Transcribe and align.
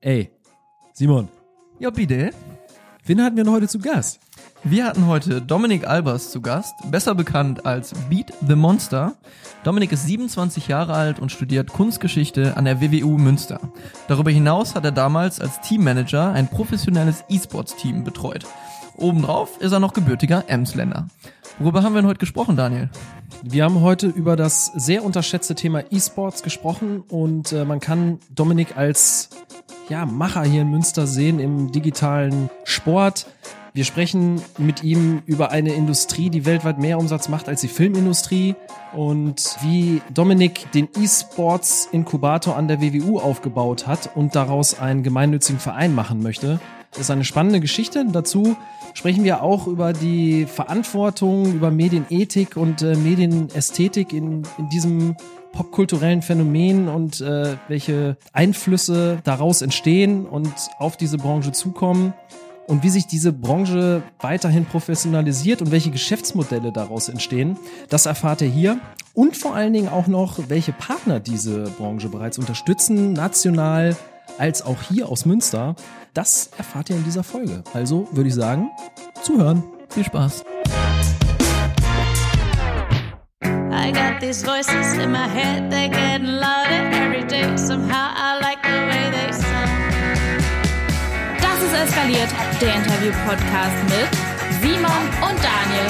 Ey, 0.00 0.30
Simon, 0.92 1.28
Ja, 1.80 1.90
bitte. 1.90 2.30
wen 3.04 3.22
hatten 3.22 3.36
wir 3.36 3.44
denn 3.44 3.52
heute 3.52 3.66
zu 3.68 3.78
Gast? 3.78 4.20
Wir 4.64 4.86
hatten 4.86 5.06
heute 5.06 5.40
Dominik 5.42 5.86
Albers 5.88 6.30
zu 6.30 6.40
Gast, 6.40 6.74
besser 6.90 7.14
bekannt 7.14 7.66
als 7.66 7.92
Beat 8.08 8.32
the 8.46 8.54
Monster. 8.54 9.14
Dominik 9.64 9.92
ist 9.92 10.06
27 10.06 10.68
Jahre 10.68 10.94
alt 10.94 11.18
und 11.18 11.32
studiert 11.32 11.72
Kunstgeschichte 11.72 12.56
an 12.56 12.64
der 12.64 12.80
WWU 12.80 13.18
Münster. 13.18 13.60
Darüber 14.08 14.30
hinaus 14.30 14.74
hat 14.74 14.84
er 14.84 14.92
damals 14.92 15.40
als 15.40 15.60
Teammanager 15.62 16.32
ein 16.32 16.48
professionelles 16.48 17.24
E-Sports-Team 17.28 18.04
betreut. 18.04 18.46
Obendrauf 18.96 19.60
ist 19.60 19.72
er 19.72 19.78
noch 19.80 19.92
gebürtiger 19.92 20.44
Emsländer. 20.48 21.06
Worüber 21.60 21.82
haben 21.82 21.92
wir 21.92 22.02
denn 22.02 22.08
heute 22.08 22.20
gesprochen, 22.20 22.56
Daniel? 22.56 22.88
Wir 23.42 23.64
haben 23.64 23.80
heute 23.80 24.06
über 24.06 24.36
das 24.36 24.66
sehr 24.76 25.04
unterschätzte 25.04 25.56
Thema 25.56 25.82
E-Sports 25.90 26.44
gesprochen 26.44 27.02
und 27.08 27.52
äh, 27.52 27.64
man 27.64 27.80
kann 27.80 28.20
Dominik 28.32 28.76
als 28.76 29.30
ja, 29.88 30.06
Macher 30.06 30.44
hier 30.44 30.62
in 30.62 30.70
Münster 30.70 31.08
sehen 31.08 31.40
im 31.40 31.72
digitalen 31.72 32.48
Sport. 32.62 33.26
Wir 33.74 33.84
sprechen 33.84 34.40
mit 34.56 34.84
ihm 34.84 35.22
über 35.26 35.50
eine 35.50 35.72
Industrie, 35.72 36.30
die 36.30 36.46
weltweit 36.46 36.78
mehr 36.78 36.96
Umsatz 36.96 37.28
macht 37.28 37.48
als 37.48 37.60
die 37.60 37.68
Filmindustrie 37.68 38.54
und 38.92 39.56
wie 39.60 40.00
Dominik 40.14 40.70
den 40.70 40.88
E-Sports 40.96 41.88
Inkubator 41.90 42.56
an 42.56 42.68
der 42.68 42.80
WWU 42.80 43.18
aufgebaut 43.18 43.88
hat 43.88 44.10
und 44.14 44.36
daraus 44.36 44.78
einen 44.78 45.02
gemeinnützigen 45.02 45.60
Verein 45.60 45.92
machen 45.92 46.22
möchte. 46.22 46.60
Das 46.92 47.00
ist 47.02 47.10
eine 47.10 47.24
spannende 47.24 47.60
Geschichte. 47.60 48.04
Dazu 48.10 48.56
sprechen 48.94 49.24
wir 49.24 49.42
auch 49.42 49.66
über 49.66 49.92
die 49.92 50.46
Verantwortung, 50.46 51.52
über 51.52 51.70
Medienethik 51.70 52.56
und 52.56 52.82
äh, 52.82 52.96
Medienästhetik 52.96 54.12
in, 54.12 54.42
in 54.58 54.68
diesem 54.70 55.16
popkulturellen 55.52 56.22
Phänomen 56.22 56.88
und 56.88 57.20
äh, 57.20 57.56
welche 57.68 58.16
Einflüsse 58.32 59.20
daraus 59.24 59.62
entstehen 59.62 60.26
und 60.26 60.52
auf 60.78 60.96
diese 60.96 61.18
Branche 61.18 61.52
zukommen 61.52 62.14
und 62.66 62.82
wie 62.82 62.90
sich 62.90 63.06
diese 63.06 63.32
Branche 63.32 64.02
weiterhin 64.20 64.66
professionalisiert 64.66 65.62
und 65.62 65.70
welche 65.70 65.90
Geschäftsmodelle 65.90 66.70
daraus 66.70 67.08
entstehen. 67.08 67.56
Das 67.88 68.06
erfahrt 68.06 68.42
ihr 68.42 68.48
hier 68.48 68.78
und 69.14 69.36
vor 69.36 69.54
allen 69.54 69.72
Dingen 69.72 69.88
auch 69.88 70.06
noch, 70.06 70.38
welche 70.48 70.72
Partner 70.72 71.18
diese 71.18 71.64
Branche 71.78 72.08
bereits 72.08 72.38
unterstützen, 72.38 73.14
national 73.14 73.96
als 74.36 74.62
auch 74.62 74.82
hier 74.82 75.08
aus 75.08 75.24
Münster. 75.24 75.74
Das 76.18 76.50
erfahrt 76.58 76.90
ihr 76.90 76.96
in 76.96 77.04
dieser 77.04 77.22
Folge. 77.22 77.62
Also 77.72 78.08
würde 78.10 78.28
ich 78.28 78.34
sagen, 78.34 78.72
zuhören. 79.22 79.62
Viel 79.88 80.02
Spaß. 80.02 80.44
I 83.70 83.92
got 83.92 84.18
these 84.18 84.44
voices 84.44 84.98
in 85.00 85.12
my 85.12 85.28
head, 85.28 85.70
they're 85.70 85.88
getting 85.88 86.26
louder 86.26 86.90
every 86.90 87.24
day. 87.24 87.56
Somehow 87.56 88.10
I 88.16 88.40
like 88.40 88.58
the 88.64 88.80
way 88.88 89.12
they 89.12 89.32
sound. 89.32 89.70
Das 91.40 91.62
ist 91.62 91.72
eskaliert, 91.84 92.30
der 92.60 92.74
Interview-Podcast 92.74 93.76
mit 93.84 94.08
Simon 94.60 95.04
und 95.22 95.38
Daniel. 95.38 95.88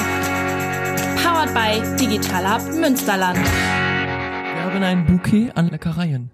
Powered 1.25 1.55
by 1.55 1.81
Digital 1.97 2.53
Hub 2.53 2.75
Münsterland. 2.75 3.39
Wir 3.39 4.62
haben 4.62 4.83
ein 4.83 5.06
Bouquet 5.06 5.53
an 5.55 5.69
Leckereien. 5.71 6.31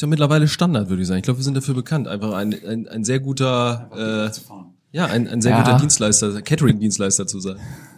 Ist 0.00 0.02
ja 0.04 0.08
mittlerweile 0.08 0.48
Standard, 0.48 0.88
würde 0.88 1.02
ich 1.02 1.08
sagen. 1.08 1.18
Ich 1.18 1.24
glaube, 1.24 1.40
wir 1.40 1.44
sind 1.44 1.54
dafür 1.58 1.74
bekannt. 1.74 2.08
Einfach 2.08 2.32
ein, 2.32 2.54
ein, 2.66 2.88
ein 2.88 3.04
sehr 3.04 3.20
guter, 3.20 4.30
äh, 4.32 4.96
ja, 4.96 5.04
ein, 5.04 5.28
ein 5.28 5.42
sehr 5.42 5.50
Ja. 5.52 5.58
guter 5.62 5.76
Dienstleister, 5.78 6.40
Catering-Dienstleister 6.40 7.26
zu 7.26 7.38
sein. 7.38 7.56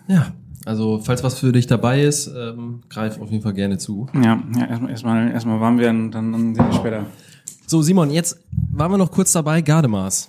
Ja, 0.09 0.33
also 0.64 0.98
falls 0.98 1.22
was 1.22 1.39
für 1.39 1.53
dich 1.53 1.69
dabei 1.69 2.03
ist, 2.03 2.27
ähm, 2.27 2.81
greif 2.89 3.20
auf 3.20 3.31
jeden 3.31 3.44
Fall 3.44 3.53
gerne 3.53 3.78
zu. 3.78 4.09
Ja, 4.14 4.42
ja 4.53 4.67
erstmal 4.67 4.91
erstmal 4.91 5.31
erstmal 5.31 5.61
warm 5.61 5.78
werden, 5.78 6.11
dann, 6.11 6.33
dann 6.33 6.55
sehen 6.56 6.67
wir 6.67 6.72
später. 6.72 7.06
So, 7.69 7.83
Simon, 7.83 8.11
jetzt 8.11 8.37
waren 8.72 8.91
wir 8.91 8.98
noch 8.98 9.12
kurz 9.12 9.31
dabei, 9.31 9.62
Gardemaß. 9.62 10.28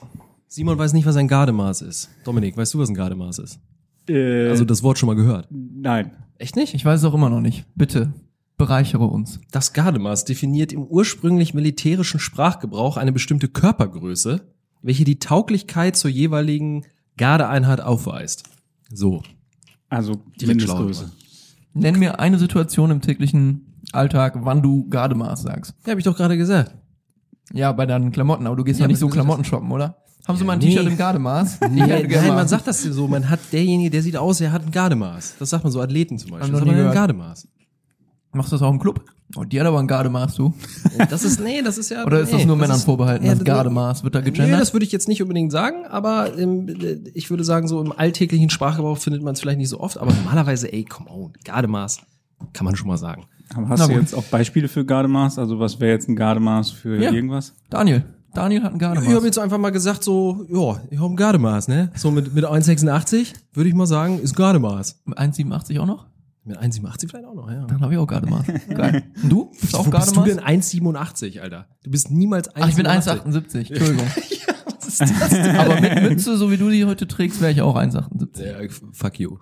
Simon 0.49 0.77
weiß 0.77 0.93
nicht, 0.93 1.07
was 1.07 1.15
ein 1.15 1.27
Gardemaß 1.27 1.81
ist. 1.81 2.07
Dominik, 2.23 2.55
weißt 2.55 2.75
du, 2.75 2.77
was 2.77 2.89
ein 2.89 2.93
Gardemaß 2.93 3.39
ist? 3.39 3.59
Äh, 4.07 4.47
Also 4.49 4.63
das 4.63 4.83
Wort 4.83 4.99
schon 4.99 5.07
mal 5.07 5.15
gehört. 5.15 5.47
nein. 5.49 6.11
Echt 6.37 6.55
nicht? 6.55 6.75
Ich 6.75 6.85
weiß 6.85 6.99
es 6.99 7.05
auch 7.05 7.13
immer 7.15 7.29
noch 7.31 7.41
nicht. 7.41 7.65
Bitte, 7.73 8.11
bereichere 8.63 9.03
uns. 9.05 9.41
Das 9.51 9.73
Gardemaß 9.73 10.23
definiert 10.23 10.71
im 10.71 10.83
ursprünglich 10.83 11.53
militärischen 11.53 12.21
Sprachgebrauch 12.21 12.95
eine 12.95 13.11
bestimmte 13.11 13.49
Körpergröße, 13.49 14.39
welche 14.81 15.03
die 15.03 15.19
Tauglichkeit 15.19 15.97
zur 15.97 16.09
jeweiligen 16.09 16.85
Gardeeinheit 17.17 17.81
aufweist. 17.81 18.43
So. 18.89 19.21
Also 19.89 20.13
Direkt 20.39 20.59
Mindestgröße. 20.59 21.11
Nenn 21.73 21.99
mir 21.99 22.21
eine 22.21 22.39
Situation 22.39 22.89
im 22.89 23.01
täglichen 23.01 23.81
Alltag, 23.91 24.37
wann 24.43 24.61
du 24.61 24.87
Gardemaß 24.87 25.41
sagst. 25.41 25.75
Ja, 25.85 25.91
habe 25.91 25.99
ich 25.99 26.05
doch 26.05 26.15
gerade 26.15 26.37
gesagt. 26.37 26.73
Ja, 27.51 27.73
bei 27.73 27.85
deinen 27.85 28.13
Klamotten, 28.13 28.47
aber 28.47 28.55
du 28.55 28.63
gehst 28.63 28.79
Ja, 28.79 28.85
ja, 28.85 28.87
nicht 28.87 28.99
so 28.99 29.09
Klamotten 29.09 29.43
shoppen, 29.43 29.69
oder? 29.71 29.97
Haben 30.25 30.37
Sie 30.37 30.45
mal 30.45 30.53
ein 30.53 30.59
nee. 30.59 30.69
T-Shirt 30.69 30.87
im 30.87 30.97
Gardemaß? 30.97 31.59
Ja, 31.75 31.85
gerne 31.85 32.07
nein, 32.07 32.35
man 32.35 32.47
sagt 32.47 32.65
das 32.65 32.81
so, 32.81 33.09
man 33.09 33.29
hat 33.29 33.41
derjenige, 33.51 33.89
der 33.89 34.01
sieht 34.01 34.15
aus, 34.15 34.39
er 34.39 34.53
hat 34.53 34.65
ein 34.65 34.71
Gardemaß. 34.71 35.35
Das 35.37 35.49
sagt 35.49 35.65
man 35.65 35.73
so 35.73 35.81
Athleten 35.81 36.17
zum 36.17 36.31
Beispiel. 36.31 36.53
noch 36.53 36.61
Das 36.61 36.69
hat 36.69 36.77
man 36.77 36.87
ein. 36.87 36.93
Gardemaß. 36.93 37.45
Machst 38.33 38.51
du 38.51 38.55
das 38.55 38.61
auch 38.63 38.71
im 38.71 38.79
Club? 38.79 39.03
Oh, 39.35 39.43
die 39.43 39.59
hat 39.59 39.65
aber 39.67 39.79
ein 39.79 39.87
Gardemaß, 39.87 40.35
du. 40.35 40.53
Das 41.09 41.23
ist, 41.23 41.39
nee, 41.39 41.61
das 41.61 41.77
ist 41.77 41.89
ja. 41.89 42.03
Oder 42.05 42.19
ist 42.21 42.31
das 42.33 42.39
nee, 42.39 42.45
nur 42.45 42.55
Männern 42.57 42.77
ist- 42.77 42.83
vorbehalten, 42.85 43.25
ja, 43.25 43.33
das 43.35 43.43
Gardemaß? 43.43 44.03
Wird 44.03 44.15
da 44.15 44.19
Nee, 44.19 44.25
gegendert? 44.31 44.59
das 44.61 44.73
würde 44.73 44.85
ich 44.85 44.91
jetzt 44.91 45.07
nicht 45.07 45.21
unbedingt 45.21 45.51
sagen, 45.51 45.85
aber 45.89 46.37
ähm, 46.37 46.67
ich 47.13 47.29
würde 47.29 47.43
sagen, 47.43 47.67
so 47.67 47.81
im 47.81 47.91
alltäglichen 47.91 48.49
Sprachgebrauch 48.49 48.97
findet 48.97 49.23
man 49.23 49.33
es 49.33 49.39
vielleicht 49.39 49.57
nicht 49.59 49.69
so 49.69 49.79
oft, 49.79 49.97
aber 49.97 50.11
normalerweise, 50.13 50.71
ey, 50.71 50.83
come 50.83 51.09
on, 51.09 51.33
Gardemaß, 51.45 51.99
kann 52.53 52.65
man 52.65 52.75
schon 52.75 52.87
mal 52.87 52.97
sagen. 52.97 53.25
Aber 53.55 53.69
hast 53.69 53.79
Na 53.79 53.87
du 53.87 53.93
gut. 53.93 54.01
jetzt 54.01 54.13
auch 54.15 54.23
Beispiele 54.23 54.67
für 54.67 54.83
Gardemaß? 54.85 55.37
Also 55.39 55.59
was 55.59 55.79
wäre 55.79 55.91
jetzt 55.93 56.09
ein 56.09 56.15
Gardemaß 56.15 56.71
für 56.71 56.97
Ja. 57.01 57.11
irgendwas? 57.11 57.53
Daniel. 57.69 58.03
Daniel 58.33 58.63
hat 58.63 58.73
ein 58.73 58.79
Gardemaß. 58.79 59.07
Ich 59.07 59.15
habe 59.15 59.25
jetzt 59.27 59.37
einfach 59.37 59.59
mal 59.59 59.69
gesagt, 59.71 60.03
so, 60.03 60.45
ja, 60.49 60.81
ich 60.89 60.99
habe 60.99 61.13
ein 61.13 61.15
Gardemaß, 61.15 61.67
ne? 61.67 61.91
So 61.95 62.09
mit, 62.09 62.33
mit 62.33 62.43
1,86 62.45 63.33
würde 63.53 63.69
ich 63.69 63.75
mal 63.75 63.85
sagen, 63.85 64.19
ist 64.19 64.35
Gardemaß. 64.35 65.01
Mit 65.05 65.19
1,87 65.19 65.79
auch 65.79 65.85
noch? 65.85 66.07
Mit 66.45 66.57
1,87 66.57 67.09
vielleicht 67.09 67.25
auch 67.25 67.33
noch, 67.35 67.49
ja. 67.49 67.65
Dann 67.65 67.79
habe 67.81 67.93
ich 67.93 67.99
auch 67.99 68.05
Gardemaß. 68.07 68.45
Geil. 68.69 69.03
Und 69.23 69.29
du? 69.31 69.51
Bist 69.61 69.75
auch 69.75 69.85
Wo 69.85 69.91
bist 69.91 70.15
du 70.15 70.23
denn 70.23 70.39
1,87, 70.41 71.39
Alter? 71.39 71.67
Du 71.83 71.91
bist 71.91 72.11
niemals 72.11 72.49
1,87. 72.53 72.61
Ach, 72.61 72.69
ich 72.69 72.75
bin 72.75 72.87
1,78. 72.87 73.57
Entschuldigung. 73.69 74.07
Aber 75.57 75.79
mit 75.81 76.01
Mütze, 76.03 76.37
so 76.37 76.51
wie 76.51 76.57
du 76.57 76.69
die 76.69 76.85
heute 76.85 77.07
trägst, 77.07 77.39
wäre 77.41 77.51
ich 77.51 77.61
auch 77.61 77.75
1,78. 77.77 78.43
Ja, 78.43 78.69
fuck 78.91 79.19
you. 79.19 79.37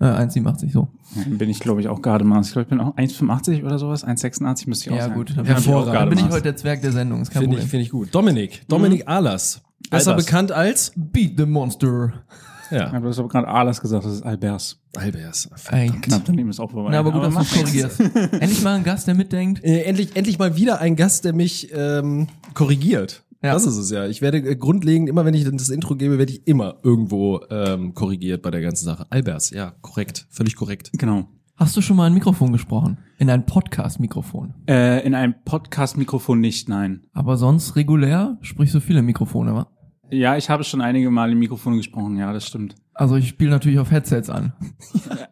Äh, 0.00 0.04
1,87 0.04 0.72
so. 0.72 0.88
Dann 1.14 1.38
bin 1.38 1.48
ich, 1.48 1.60
glaube 1.60 1.80
ich, 1.80 1.88
auch 1.88 2.02
Gardemaß. 2.02 2.46
Ich 2.48 2.52
glaube, 2.52 2.64
ich 2.64 2.68
bin 2.70 2.80
auch 2.80 2.96
1,85 2.96 3.64
oder 3.64 3.78
sowas. 3.78 4.06
1,86 4.06 4.68
müsste 4.68 4.86
ich 4.86 4.92
auch 4.92 4.96
Ja, 4.96 5.04
sein. 5.08 5.14
gut. 5.14 5.34
Dann 5.36 5.44
Hervorragend. 5.46 5.94
Dann 5.94 6.08
bin 6.10 6.18
ich 6.18 6.24
heute 6.30 6.42
der 6.42 6.56
Zwerg 6.56 6.82
der 6.82 6.92
Sendung. 6.92 7.22
Ist 7.22 7.30
kein 7.30 7.42
Finde 7.42 7.58
ich, 7.58 7.64
finde 7.64 7.82
ich 7.84 7.90
gut. 7.90 8.14
Dominik, 8.14 8.62
Dominik 8.68 9.06
Ahlers. 9.08 9.62
Besser 9.90 10.12
Albers. 10.12 10.26
bekannt 10.26 10.52
als? 10.52 10.92
Beat 10.96 11.34
the 11.38 11.46
Monster. 11.46 12.24
Ja. 12.70 12.92
Ja, 12.92 13.00
du 13.00 13.08
hast 13.08 13.18
aber 13.18 13.28
gerade 13.28 13.48
Alas 13.48 13.80
gesagt, 13.80 14.04
das 14.04 14.14
ist 14.14 14.22
Albers. 14.22 14.78
Albers. 14.96 15.48
Ey. 15.70 15.88
Knapp 15.88 16.22
daneben 16.24 16.50
ist 16.50 16.60
auch 16.60 16.70
vorbei. 16.70 16.90
Na, 16.90 17.00
aber 17.00 17.12
gut, 17.12 17.22
dass 17.22 17.34
du 17.34 17.58
korrigierst. 17.58 18.00
Endlich 18.00 18.62
mal 18.62 18.76
ein 18.76 18.84
Gast, 18.84 19.06
der 19.06 19.14
mitdenkt. 19.14 19.62
Äh, 19.64 19.82
endlich, 19.82 20.16
endlich 20.16 20.38
mal 20.38 20.56
wieder 20.56 20.80
ein 20.80 20.96
Gast, 20.96 21.24
der 21.24 21.32
mich 21.32 21.70
ähm, 21.72 22.28
korrigiert. 22.54 23.22
Ja. 23.42 23.52
Das 23.52 23.66
ist 23.66 23.76
es 23.76 23.90
ja. 23.90 24.06
Ich 24.06 24.22
werde 24.22 24.38
äh, 24.38 24.56
grundlegend, 24.56 25.08
immer 25.08 25.24
wenn 25.24 25.34
ich 25.34 25.44
das 25.44 25.68
Intro 25.68 25.94
gebe, 25.94 26.18
werde 26.18 26.32
ich 26.32 26.46
immer 26.46 26.76
irgendwo 26.82 27.40
ähm, 27.50 27.94
korrigiert 27.94 28.42
bei 28.42 28.50
der 28.50 28.60
ganzen 28.60 28.84
Sache. 28.84 29.06
Albers, 29.10 29.50
ja, 29.50 29.74
korrekt. 29.82 30.26
Völlig 30.30 30.56
korrekt. 30.56 30.90
Genau. 30.94 31.28
Hast 31.58 31.74
du 31.76 31.80
schon 31.80 31.96
mal 31.96 32.04
ein 32.04 32.14
Mikrofon 32.14 32.52
gesprochen? 32.52 32.98
In 33.18 33.30
ein 33.30 33.46
Podcast-Mikrofon. 33.46 34.52
Äh, 34.68 35.06
in 35.06 35.14
einem 35.14 35.34
Podcast-Mikrofon 35.44 36.38
nicht, 36.38 36.68
nein. 36.68 37.04
Aber 37.14 37.38
sonst 37.38 37.76
regulär 37.76 38.36
sprichst 38.42 38.74
du 38.74 38.80
viele 38.80 39.00
Mikrofone, 39.00 39.54
wa? 39.54 39.66
Ja, 40.10 40.36
ich 40.36 40.48
habe 40.48 40.64
schon 40.64 40.80
einige 40.80 41.10
Mal 41.10 41.32
im 41.32 41.38
Mikrofon 41.38 41.76
gesprochen, 41.76 42.16
ja, 42.16 42.32
das 42.32 42.46
stimmt. 42.46 42.76
Also 42.94 43.16
ich 43.16 43.28
spiele 43.28 43.50
natürlich 43.50 43.78
auf 43.78 43.90
Headsets 43.90 44.30
an. 44.30 44.52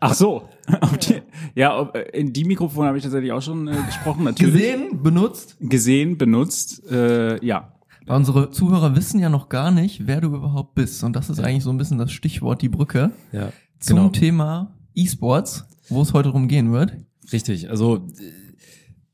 Ach 0.00 0.14
so. 0.14 0.48
Die, 1.08 1.22
ja, 1.54 1.82
äh, 1.94 2.18
in 2.18 2.32
die 2.32 2.44
Mikrofone 2.44 2.88
habe 2.88 2.98
ich 2.98 3.04
tatsächlich 3.04 3.32
auch 3.32 3.42
schon 3.42 3.68
äh, 3.68 3.76
gesprochen, 3.86 4.24
natürlich. 4.24 4.54
Gesehen, 4.54 5.02
benutzt. 5.02 5.56
Gesehen, 5.60 6.18
benutzt, 6.18 6.82
äh, 6.90 7.44
ja. 7.44 7.72
Weil 8.06 8.16
unsere 8.16 8.50
Zuhörer 8.50 8.96
wissen 8.96 9.20
ja 9.20 9.28
noch 9.28 9.48
gar 9.48 9.70
nicht, 9.70 10.06
wer 10.06 10.20
du 10.20 10.28
überhaupt 10.28 10.74
bist. 10.74 11.02
Und 11.04 11.14
das 11.16 11.30
ist 11.30 11.40
eigentlich 11.40 11.64
so 11.64 11.70
ein 11.70 11.78
bisschen 11.78 11.98
das 11.98 12.12
Stichwort, 12.12 12.60
die 12.60 12.68
Brücke 12.68 13.12
Ja, 13.32 13.50
zum 13.78 13.96
genau. 13.96 14.08
Thema 14.10 14.74
E-Sports, 14.94 15.64
wo 15.88 16.02
es 16.02 16.12
heute 16.12 16.30
drum 16.30 16.48
gehen 16.48 16.72
wird. 16.72 16.96
Richtig. 17.32 17.70
Also 17.70 17.96
äh, 17.96 18.32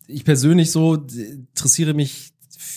ich 0.09 0.25
persönlich 0.25 0.73
so 0.73 0.95
interessiere 0.95 1.95
mich 1.95 2.30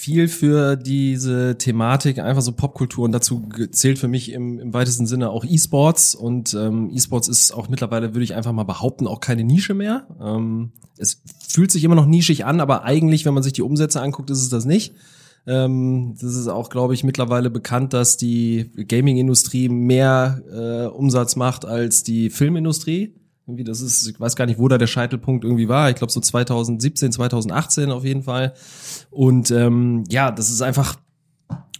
viel 0.03 0.27
für 0.27 0.75
diese 0.75 1.57
Thematik, 1.57 2.19
einfach 2.19 2.41
so 2.41 2.51
Popkultur 2.51 3.05
und 3.05 3.13
dazu 3.13 3.47
zählt 3.71 3.97
für 3.97 4.09
mich 4.09 4.33
im, 4.33 4.59
im 4.59 4.73
weitesten 4.73 5.07
Sinne 5.07 5.29
auch 5.29 5.45
E-Sports 5.45 6.13
und 6.13 6.53
ähm, 6.53 6.89
E-Sports 6.93 7.29
ist 7.29 7.53
auch 7.53 7.69
mittlerweile, 7.69 8.13
würde 8.13 8.25
ich 8.25 8.35
einfach 8.35 8.51
mal 8.51 8.65
behaupten, 8.65 9.07
auch 9.07 9.21
keine 9.21 9.45
Nische 9.45 9.73
mehr. 9.73 10.05
Ähm, 10.21 10.73
es 10.97 11.21
fühlt 11.47 11.71
sich 11.71 11.85
immer 11.85 11.95
noch 11.95 12.05
nischig 12.05 12.43
an, 12.43 12.59
aber 12.59 12.83
eigentlich, 12.83 13.23
wenn 13.23 13.33
man 13.33 13.43
sich 13.43 13.53
die 13.53 13.61
Umsätze 13.61 14.01
anguckt, 14.01 14.29
ist 14.29 14.41
es 14.41 14.49
das 14.49 14.65
nicht. 14.65 14.93
Ähm, 15.47 16.15
das 16.19 16.35
ist 16.35 16.49
auch, 16.49 16.69
glaube 16.69 16.93
ich, 16.93 17.05
mittlerweile 17.05 17.49
bekannt, 17.49 17.93
dass 17.93 18.17
die 18.17 18.71
Gaming-Industrie 18.75 19.69
mehr 19.69 20.43
äh, 20.51 20.87
Umsatz 20.93 21.37
macht 21.37 21.63
als 21.63 22.03
die 22.03 22.29
Filmindustrie. 22.29 23.15
Irgendwie, 23.45 23.63
das 23.63 23.81
ist, 23.81 24.07
ich 24.07 24.19
weiß 24.19 24.35
gar 24.35 24.45
nicht, 24.45 24.57
wo 24.57 24.67
da 24.67 24.77
der 24.77 24.87
Scheitelpunkt 24.87 25.43
irgendwie 25.43 25.67
war. 25.67 25.89
Ich 25.89 25.95
glaube 25.95 26.11
so 26.11 26.21
2017, 26.21 27.11
2018 27.11 27.91
auf 27.91 28.05
jeden 28.05 28.23
Fall. 28.23 28.53
Und 29.11 29.51
ähm, 29.51 30.05
ja, 30.09 30.31
das 30.31 30.49
ist 30.49 30.61
einfach 30.61 30.97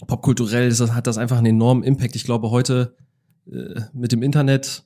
popkulturell 0.08 0.70
das, 0.70 0.94
hat 0.94 1.08
das 1.08 1.18
einfach 1.18 1.38
einen 1.38 1.48
enormen 1.48 1.84
Impact. 1.84 2.16
Ich 2.16 2.26
glaube, 2.26 2.52
heute 2.52 2.96
äh, 3.52 3.82
mit 3.94 4.12
dem 4.12 4.24
Internet, 4.24 4.84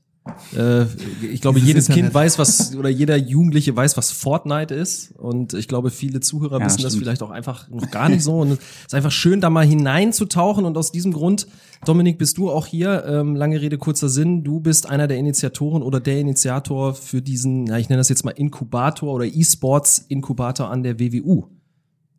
äh, 0.55 0.83
ich 1.31 1.41
glaube, 1.41 1.59
Dieses 1.59 1.67
jedes 1.67 1.89
Internet. 1.89 2.05
Kind 2.05 2.13
weiß, 2.13 2.39
was, 2.39 2.75
oder 2.77 2.89
jeder 2.89 3.17
Jugendliche 3.17 3.75
weiß, 3.75 3.97
was 3.97 4.11
Fortnite 4.11 4.73
ist. 4.73 5.11
Und 5.17 5.53
ich 5.53 5.67
glaube, 5.67 5.89
viele 5.89 6.19
Zuhörer 6.19 6.59
Ja, 6.59 6.65
wissen 6.65 6.81
das 6.81 6.93
stimmt. 6.93 7.03
vielleicht 7.03 7.23
auch 7.23 7.31
einfach 7.31 7.69
noch 7.69 7.89
gar 7.91 8.09
nicht 8.09 8.23
so. 8.23 8.39
Und 8.39 8.51
es 8.53 8.59
ist 8.87 8.93
einfach 8.93 9.11
schön, 9.11 9.41
da 9.41 9.49
mal 9.49 9.65
hineinzutauchen. 9.65 10.65
Und 10.65 10.77
aus 10.77 10.91
diesem 10.91 11.13
Grund, 11.13 11.47
Dominik, 11.85 12.17
bist 12.17 12.37
du 12.37 12.49
auch 12.49 12.65
hier. 12.65 13.05
Ähm, 13.05 13.35
lange 13.35 13.61
Rede, 13.61 13.77
kurzer 13.77 14.09
Sinn. 14.09 14.43
Du 14.43 14.59
bist 14.59 14.89
einer 14.89 15.07
der 15.07 15.17
Initiatoren 15.17 15.83
oder 15.83 15.99
der 15.99 16.19
Initiator 16.19 16.93
für 16.93 17.21
diesen, 17.21 17.67
ja, 17.67 17.77
ich 17.77 17.89
nenne 17.89 17.99
das 17.99 18.09
jetzt 18.09 18.25
mal 18.25 18.31
Inkubator 18.31 19.13
oder 19.13 19.25
E-Sports-Inkubator 19.25 20.69
an 20.69 20.83
der 20.83 20.99
WWU. 20.99 21.47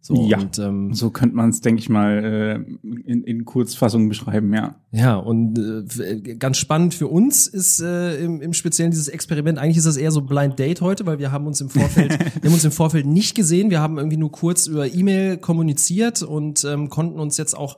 So, 0.09 0.27
Ja. 0.27 0.39
und, 0.39 0.59
ähm, 0.59 0.95
So 0.95 1.11
könnte 1.11 1.37
man 1.37 1.51
es, 1.51 1.61
denke 1.61 1.81
ich 1.81 1.91
mal, 1.91 2.25
äh, 2.25 2.89
in, 3.05 3.25
in 3.25 3.45
Kurzfassung 3.45 4.09
beschreiben, 4.09 4.55
ja. 4.55 4.75
Ja, 4.91 5.17
und 5.17 5.59
äh, 5.59 6.23
ganz 6.37 6.57
spannend 6.57 6.95
für 6.95 7.09
uns 7.09 7.47
ist 7.47 7.81
äh, 7.83 8.17
im, 8.25 8.41
im 8.41 8.55
Speziellen 8.55 8.91
dieses 8.91 9.09
Experiment. 9.09 9.59
Eigentlich 9.59 9.77
ist 9.77 9.87
das 9.87 9.99
eher 9.99 10.11
so 10.11 10.23
Blind 10.23 10.59
Date 10.59 10.81
heute, 10.81 11.05
weil 11.05 11.19
wir 11.19 11.31
haben 11.31 11.47
uns 11.47 11.61
im 11.61 11.69
Vorfeld, 11.69 12.13
wir 12.41 12.49
haben 12.49 12.55
uns 12.55 12.65
im 12.65 12.73
Vorfeld 12.73 13.05
nicht 13.05 13.35
gesehen. 13.35 13.69
Wir 13.69 13.81
haben 13.81 13.99
irgendwie 13.99 14.17
nur 14.17 14.33
kurz 14.33 14.67
über 14.67 14.87
E-Mail 14.91 15.37
kommuniziert 15.37 16.23
und 16.23 16.65
ähm, 16.65 16.89
konnten 16.89 17.21
uns 17.21 17.37
jetzt 17.37 17.55
auch 17.55 17.77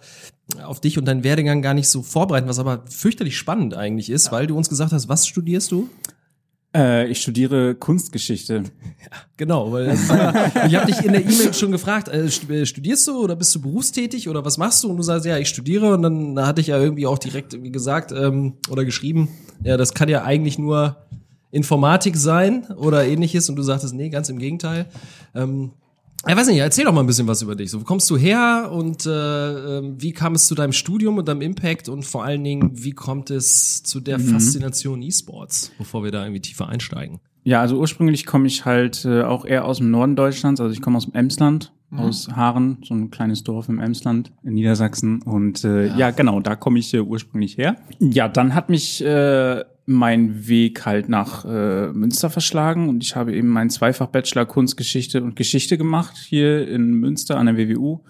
auf 0.65 0.81
dich 0.81 0.99
und 0.99 1.06
deinen 1.06 1.25
Werdegang 1.25 1.62
gar 1.62 1.75
nicht 1.75 1.88
so 1.88 2.03
vorbereiten, 2.03 2.49
was 2.49 2.61
aber 2.61 2.85
fürchterlich 2.88 3.37
spannend 3.37 3.75
eigentlich 3.75 4.09
ist, 4.09 4.31
weil 4.31 4.47
du 4.47 4.56
uns 4.56 4.69
gesagt 4.69 4.93
hast, 4.93 5.09
was 5.09 5.27
studierst 5.27 5.73
du? 5.73 5.88
Äh, 6.75 7.08
ich 7.08 7.20
studiere 7.20 7.75
Kunstgeschichte. 7.75 8.64
Genau, 9.37 9.72
weil 9.72 9.87
das 9.87 10.06
ja, 10.08 10.46
ich 10.67 10.75
habe 10.75 10.93
dich 10.93 11.02
in 11.02 11.12
der 11.12 11.22
E-Mail 11.22 11.55
schon 11.55 11.72
gefragt, 11.72 12.08
äh, 12.08 12.26
äh, 12.26 12.67
studierst 12.67 13.08
du 13.08 13.25
oder 13.25 13.34
bist 13.34 13.55
du 13.55 13.62
berufstätig 13.62 14.28
oder 14.28 14.44
was 14.44 14.58
machst 14.58 14.84
du? 14.84 14.90
Und 14.90 14.99
du 14.99 15.02
sagst, 15.02 15.25
ja, 15.25 15.38
ich 15.38 15.49
studiere 15.49 15.94
und 15.94 16.02
dann 16.02 16.46
hatte 16.46 16.61
ich 16.61 16.67
ja 16.67 16.78
irgendwie 16.78 17.06
auch 17.06 17.19
direkt 17.19 17.55
irgendwie 17.55 17.72
gesagt 17.72 18.12
ähm, 18.12 18.58
oder 18.69 18.84
geschrieben, 18.84 19.28
ja, 19.64 19.78
das 19.78 19.94
kann 19.94 20.11
ja 20.11 20.25
eigentlich 20.25 20.58
nur 20.58 20.99
Informatik 21.50 22.17
sein 22.17 22.67
oder 22.76 23.06
ähnliches 23.06 23.49
und 23.49 23.56
du 23.56 23.62
sagtest, 23.62 23.94
nee, 23.94 24.11
ganz 24.11 24.28
im 24.28 24.38
Gegenteil. 24.38 24.87
Ähm, 25.34 25.72
ich 26.26 26.37
weiß 26.37 26.49
nicht, 26.49 26.58
erzähl 26.58 26.84
doch 26.84 26.93
mal 26.93 27.00
ein 27.00 27.06
bisschen 27.06 27.26
was 27.26 27.40
über 27.40 27.56
dich. 27.56 27.70
So, 27.70 27.81
wo 27.81 27.84
kommst 27.84 28.11
du 28.11 28.17
her 28.17 28.70
und 28.72 29.06
äh, 29.06 29.78
ähm, 29.78 30.00
wie 30.00 30.12
kam 30.12 30.34
es 30.34 30.46
zu 30.46 30.55
deinem 30.55 30.72
Studium 30.72 31.17
und 31.19 31.26
deinem 31.26 31.40
Impact 31.40 31.88
und 31.88 32.05
vor 32.05 32.25
allen 32.25 32.44
Dingen, 32.44 32.70
wie 32.75 32.93
kommt 32.93 33.31
es 33.31 33.82
zu 33.82 34.00
der 34.00 34.19
Faszination 34.20 35.00
E-Sports, 35.02 35.72
bevor 35.78 36.05
wir 36.05 36.11
da 36.11 36.25
irgendwie 36.25 36.43
tiefer 36.43 36.69
einsteigen? 36.69 37.20
Ja, 37.43 37.62
also 37.62 37.78
ursprünglich 37.78 38.26
komme 38.26 38.46
ich 38.46 38.67
halt 38.67 39.06
äh, 39.06 39.22
auch 39.22 39.46
eher 39.46 39.64
aus 39.64 39.78
dem 39.78 39.90
Norden 39.90 40.14
Deutschlands. 40.14 40.61
Also 40.61 40.72
ich 40.75 40.82
komme 40.82 40.99
aus 40.99 41.06
dem 41.06 41.14
Emsland, 41.14 41.72
aus 41.97 42.29
Haaren, 42.31 42.79
so 42.85 42.95
ein 42.95 43.11
kleines 43.11 43.43
Dorf 43.43 43.69
im 43.69 43.79
Emsland 43.79 44.33
in 44.43 44.55
Niedersachsen. 44.55 45.23
Und 45.23 45.65
äh, 45.65 45.97
ja. 45.97 46.11
genau, 46.11 46.41
da 46.41 46.57
komme 46.57 46.79
ich 46.79 46.95
äh, 46.95 47.01
ursprünglich 47.01 47.59
her. 47.59 47.77
Ja, 47.99 48.29
dann 48.29 48.55
hat 48.55 48.69
mich 48.69 49.05
äh, 49.05 49.65
mein 49.87 50.47
Weg 50.47 50.87
halt 50.87 51.09
nach 51.09 51.45
äh, 51.45 51.89
Münster 51.93 52.31
verschlagen 52.31 52.89
und 52.89 53.03
ich 53.03 53.17
habe 53.17 53.35
eben 53.35 53.49
meinen 53.49 53.71
Zweifach-Bachelor 53.71 54.47
Kunstgeschichte 54.47 55.23
und 55.23 55.35
Geschichte 55.35 55.77
gemacht 55.79 56.17
hier 56.17 56.69
in 56.69 56.93
Münster 56.95 57.37
an 57.39 57.47
der 57.47 57.57
WWU. 57.57 58.01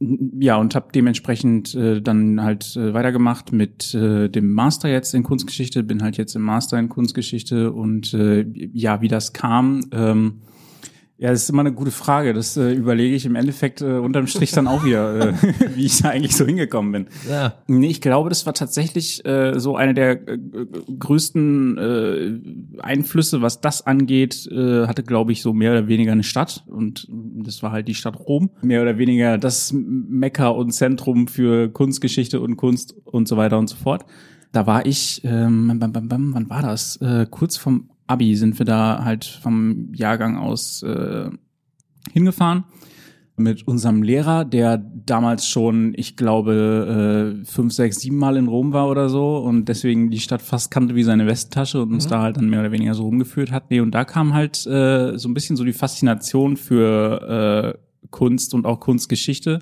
Ja, 0.00 0.56
und 0.56 0.76
habe 0.76 0.88
dementsprechend 0.94 1.74
äh, 1.74 2.00
dann 2.00 2.42
halt 2.42 2.76
äh, 2.76 2.94
weitergemacht 2.94 3.52
mit 3.52 3.94
äh, 3.94 4.28
dem 4.28 4.52
Master 4.52 4.88
jetzt 4.88 5.12
in 5.12 5.24
Kunstgeschichte, 5.24 5.82
bin 5.82 6.02
halt 6.02 6.16
jetzt 6.16 6.36
im 6.36 6.42
Master 6.42 6.78
in 6.78 6.88
Kunstgeschichte 6.88 7.72
und 7.72 8.14
äh, 8.14 8.44
ja, 8.72 9.00
wie 9.00 9.08
das 9.08 9.32
kam, 9.32 9.80
ähm, 9.90 10.42
ja, 11.20 11.30
das 11.30 11.42
ist 11.42 11.50
immer 11.50 11.60
eine 11.60 11.72
gute 11.72 11.90
Frage. 11.90 12.32
Das 12.32 12.56
äh, 12.56 12.70
überlege 12.72 13.16
ich 13.16 13.26
im 13.26 13.34
Endeffekt 13.34 13.80
äh, 13.80 13.98
unterm 13.98 14.28
Strich 14.28 14.52
dann 14.52 14.68
auch 14.68 14.84
wieder, 14.84 15.30
äh, 15.30 15.32
wie 15.74 15.84
ich 15.84 16.00
da 16.00 16.10
eigentlich 16.10 16.36
so 16.36 16.46
hingekommen 16.46 16.92
bin. 16.92 17.06
Ja. 17.28 17.54
Nee, 17.66 17.88
ich 17.88 18.00
glaube, 18.00 18.28
das 18.28 18.46
war 18.46 18.54
tatsächlich 18.54 19.24
äh, 19.26 19.58
so 19.58 19.74
eine 19.74 19.94
der 19.94 20.28
äh, 20.28 20.38
größten 20.96 21.76
äh, 21.76 22.80
Einflüsse, 22.80 23.42
was 23.42 23.60
das 23.60 23.84
angeht, 23.84 24.46
äh, 24.46 24.86
hatte, 24.86 25.02
glaube 25.02 25.32
ich, 25.32 25.42
so 25.42 25.52
mehr 25.52 25.72
oder 25.72 25.88
weniger 25.88 26.12
eine 26.12 26.22
Stadt. 26.22 26.62
Und 26.68 27.08
das 27.10 27.64
war 27.64 27.72
halt 27.72 27.88
die 27.88 27.94
Stadt 27.94 28.16
Rom. 28.20 28.50
Mehr 28.62 28.82
oder 28.82 28.96
weniger 28.96 29.38
das 29.38 29.72
Mekka 29.74 30.48
und 30.48 30.70
Zentrum 30.70 31.26
für 31.26 31.68
Kunstgeschichte 31.68 32.40
und 32.40 32.56
Kunst 32.56 32.94
und 33.04 33.26
so 33.26 33.36
weiter 33.36 33.58
und 33.58 33.68
so 33.68 33.74
fort. 33.74 34.06
Da 34.52 34.68
war 34.68 34.86
ich, 34.86 35.22
ähm, 35.24 35.76
wann 35.80 36.48
war 36.48 36.62
das? 36.62 36.96
Äh, 37.02 37.26
kurz 37.28 37.56
vom 37.56 37.90
Abi 38.08 38.34
sind 38.34 38.58
wir 38.58 38.66
da 38.66 39.04
halt 39.04 39.24
vom 39.24 39.92
Jahrgang 39.94 40.36
aus 40.36 40.82
äh, 40.82 41.30
hingefahren 42.12 42.64
mit 43.38 43.66
unserem 43.68 44.02
Lehrer, 44.02 44.44
der 44.44 44.78
damals 44.78 45.46
schon, 45.46 45.92
ich 45.96 46.16
glaube, 46.16 47.38
äh, 47.40 47.44
fünf, 47.44 47.72
sechs, 47.72 48.00
sieben 48.00 48.16
Mal 48.16 48.36
in 48.36 48.48
Rom 48.48 48.72
war 48.72 48.88
oder 48.88 49.08
so 49.08 49.38
und 49.38 49.66
deswegen 49.68 50.10
die 50.10 50.18
Stadt 50.18 50.42
fast 50.42 50.70
kannte 50.70 50.94
wie 50.94 51.04
seine 51.04 51.26
Westtasche 51.26 51.80
und 51.80 51.92
uns 51.92 52.08
da 52.08 52.20
halt 52.20 52.36
dann 52.36 52.50
mehr 52.50 52.60
oder 52.60 52.72
weniger 52.72 52.94
so 52.94 53.04
rumgeführt 53.04 53.52
hat. 53.52 53.70
Nee, 53.70 53.80
und 53.80 53.92
da 53.92 54.04
kam 54.04 54.34
halt 54.34 54.66
äh, 54.66 55.16
so 55.16 55.28
ein 55.28 55.34
bisschen 55.34 55.56
so 55.56 55.64
die 55.64 55.72
Faszination 55.72 56.56
für 56.56 57.76
äh, 57.76 58.06
Kunst 58.10 58.54
und 58.54 58.66
auch 58.66 58.80
Kunstgeschichte. 58.80 59.60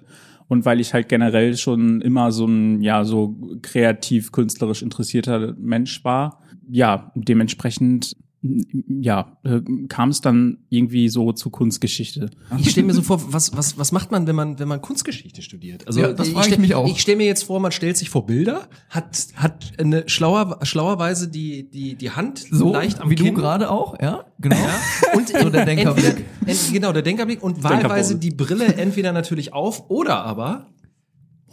Und 0.49 0.64
weil 0.64 0.81
ich 0.81 0.94
halt 0.94 1.08
generell 1.08 1.56
schon 1.56 2.00
immer 2.00 2.31
so 2.31 2.46
ein, 2.46 2.81
ja, 2.81 3.04
so 3.04 3.37
kreativ, 3.62 4.31
künstlerisch 4.31 4.82
interessierter 4.82 5.54
Mensch 5.58 6.04
war, 6.04 6.40
ja, 6.69 7.10
dementsprechend, 7.14 8.16
ja, 8.42 9.36
äh, 9.44 9.60
kam 9.88 10.10
es 10.10 10.20
dann 10.20 10.58
irgendwie 10.68 11.08
so 11.08 11.32
zu 11.32 11.50
Kunstgeschichte. 11.50 12.30
Ich 12.58 12.70
stelle 12.70 12.86
mir 12.86 12.92
so 12.92 13.02
vor, 13.02 13.32
was, 13.32 13.56
was, 13.56 13.76
was 13.78 13.92
macht 13.92 14.10
man, 14.12 14.26
wenn 14.26 14.36
man, 14.36 14.58
wenn 14.58 14.68
man 14.68 14.80
Kunstgeschichte 14.80 15.42
studiert? 15.42 15.86
Also 15.86 16.00
Ja, 16.00 16.12
das 16.12 16.28
frage 16.28 16.40
ich 16.40 16.46
stell- 16.52 16.58
mich 16.60 16.74
auch. 16.74 16.86
Ich 16.88 17.00
stelle 17.00 17.16
mir 17.18 17.26
jetzt 17.26 17.42
vor, 17.44 17.58
man 17.60 17.72
stellt 17.72 17.96
sich 17.96 18.10
vor 18.10 18.26
Bilder, 18.26 18.68
hat, 18.90 19.26
hat 19.36 19.72
eine 19.78 20.08
schlauer, 20.08 20.60
schlauerweise 20.62 21.28
die, 21.28 21.68
die, 21.70 21.96
die 21.96 22.10
Hand 22.10 22.44
So, 22.50 22.72
leicht 22.72 23.00
am 23.00 23.10
wie 23.10 23.14
Kinn. 23.16 23.34
du 23.34 23.40
gerade 23.40 23.70
auch, 23.70 24.00
ja, 24.00 24.24
genau. 24.38 24.56
Und 25.16 25.28
So 25.28 25.50
der 25.50 25.64
Denkerblick. 25.64 26.04
entweder- 26.04 26.26
ent- 26.46 26.72
genau, 26.72 26.92
der 26.92 27.02
Denkerblick 27.02 27.42
und 27.42 27.64
wahlweise 27.64 28.16
die 28.16 28.30
Brille 28.30 28.66
entweder 28.76 29.12
natürlich 29.12 29.52
auf 29.52 29.90
oder 29.90 30.22
aber 30.24 30.66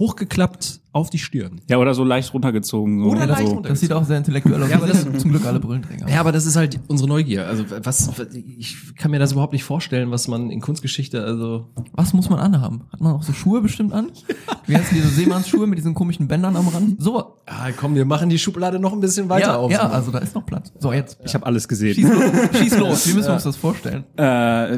hochgeklappt 0.07 0.81
auf 0.91 1.09
die 1.09 1.17
Stirn. 1.17 1.61
Ja, 1.69 1.77
oder 1.77 1.95
so 1.95 2.03
leicht 2.03 2.33
runtergezogen. 2.35 3.03
So. 3.03 3.09
Oder 3.09 3.25
leicht 3.25 3.47
so. 3.47 3.53
runter- 3.55 3.69
Das 3.69 3.79
sieht 3.79 3.91
auch 3.93 4.03
sehr 4.03 4.17
intellektuell 4.17 4.61
aus. 4.61 4.69
Ja, 4.69 4.75
aber 4.77 4.87
Wir 4.87 4.93
sind 4.93 5.19
zum 5.19 5.31
Glück 5.31 5.43
alle 5.45 5.59
Brillenträger. 5.59 6.07
Ja, 6.07 6.19
aber 6.19 6.31
das 6.31 6.45
ist 6.45 6.55
halt 6.55 6.79
unsere 6.87 7.09
Neugier. 7.09 7.47
Also 7.47 7.63
was, 7.83 8.11
ich 8.33 8.95
kann 8.95 9.09
mir 9.09 9.17
das 9.17 9.31
überhaupt 9.31 9.53
nicht 9.53 9.63
vorstellen, 9.63 10.11
was 10.11 10.27
man 10.27 10.51
in 10.51 10.61
Kunstgeschichte, 10.61 11.23
also 11.23 11.69
Was 11.93 12.13
muss 12.13 12.29
man 12.29 12.37
anhaben? 12.39 12.83
Hat 12.91 13.01
man 13.01 13.13
auch 13.13 13.23
so 13.23 13.33
Schuhe 13.33 13.61
bestimmt 13.61 13.91
an? 13.93 14.11
Wie 14.67 14.75
heißen 14.77 14.95
diese 14.95 15.07
Seemannsschuhe 15.09 15.65
mit 15.65 15.79
diesen 15.79 15.93
komischen 15.95 16.27
Bändern 16.27 16.55
am 16.55 16.67
Rand? 16.67 17.01
So. 17.01 17.37
ah, 17.47 17.71
komm, 17.75 17.95
wir 17.95 18.05
machen 18.05 18.29
die 18.29 18.37
Schublade 18.37 18.77
noch 18.77 18.93
ein 18.93 18.99
bisschen 18.99 19.29
weiter 19.29 19.47
ja, 19.47 19.55
auf. 19.57 19.71
ja, 19.71 19.89
also 19.89 20.11
da 20.11 20.19
ist 20.19 20.35
noch 20.35 20.45
Platz. 20.45 20.71
So, 20.79 20.93
jetzt. 20.93 21.17
Ich 21.25 21.33
habe 21.33 21.45
alles 21.47 21.67
gesehen. 21.67 21.95
Schieß 21.95 22.07
los. 22.09 22.59
Schieß 22.59 22.77
los. 22.77 23.07
Wie 23.09 23.13
müssen 23.13 23.29
wir 23.29 23.33
uns 23.33 23.43
das 23.43 23.55
vorstellen? 23.57 24.03
äh, 24.17 24.23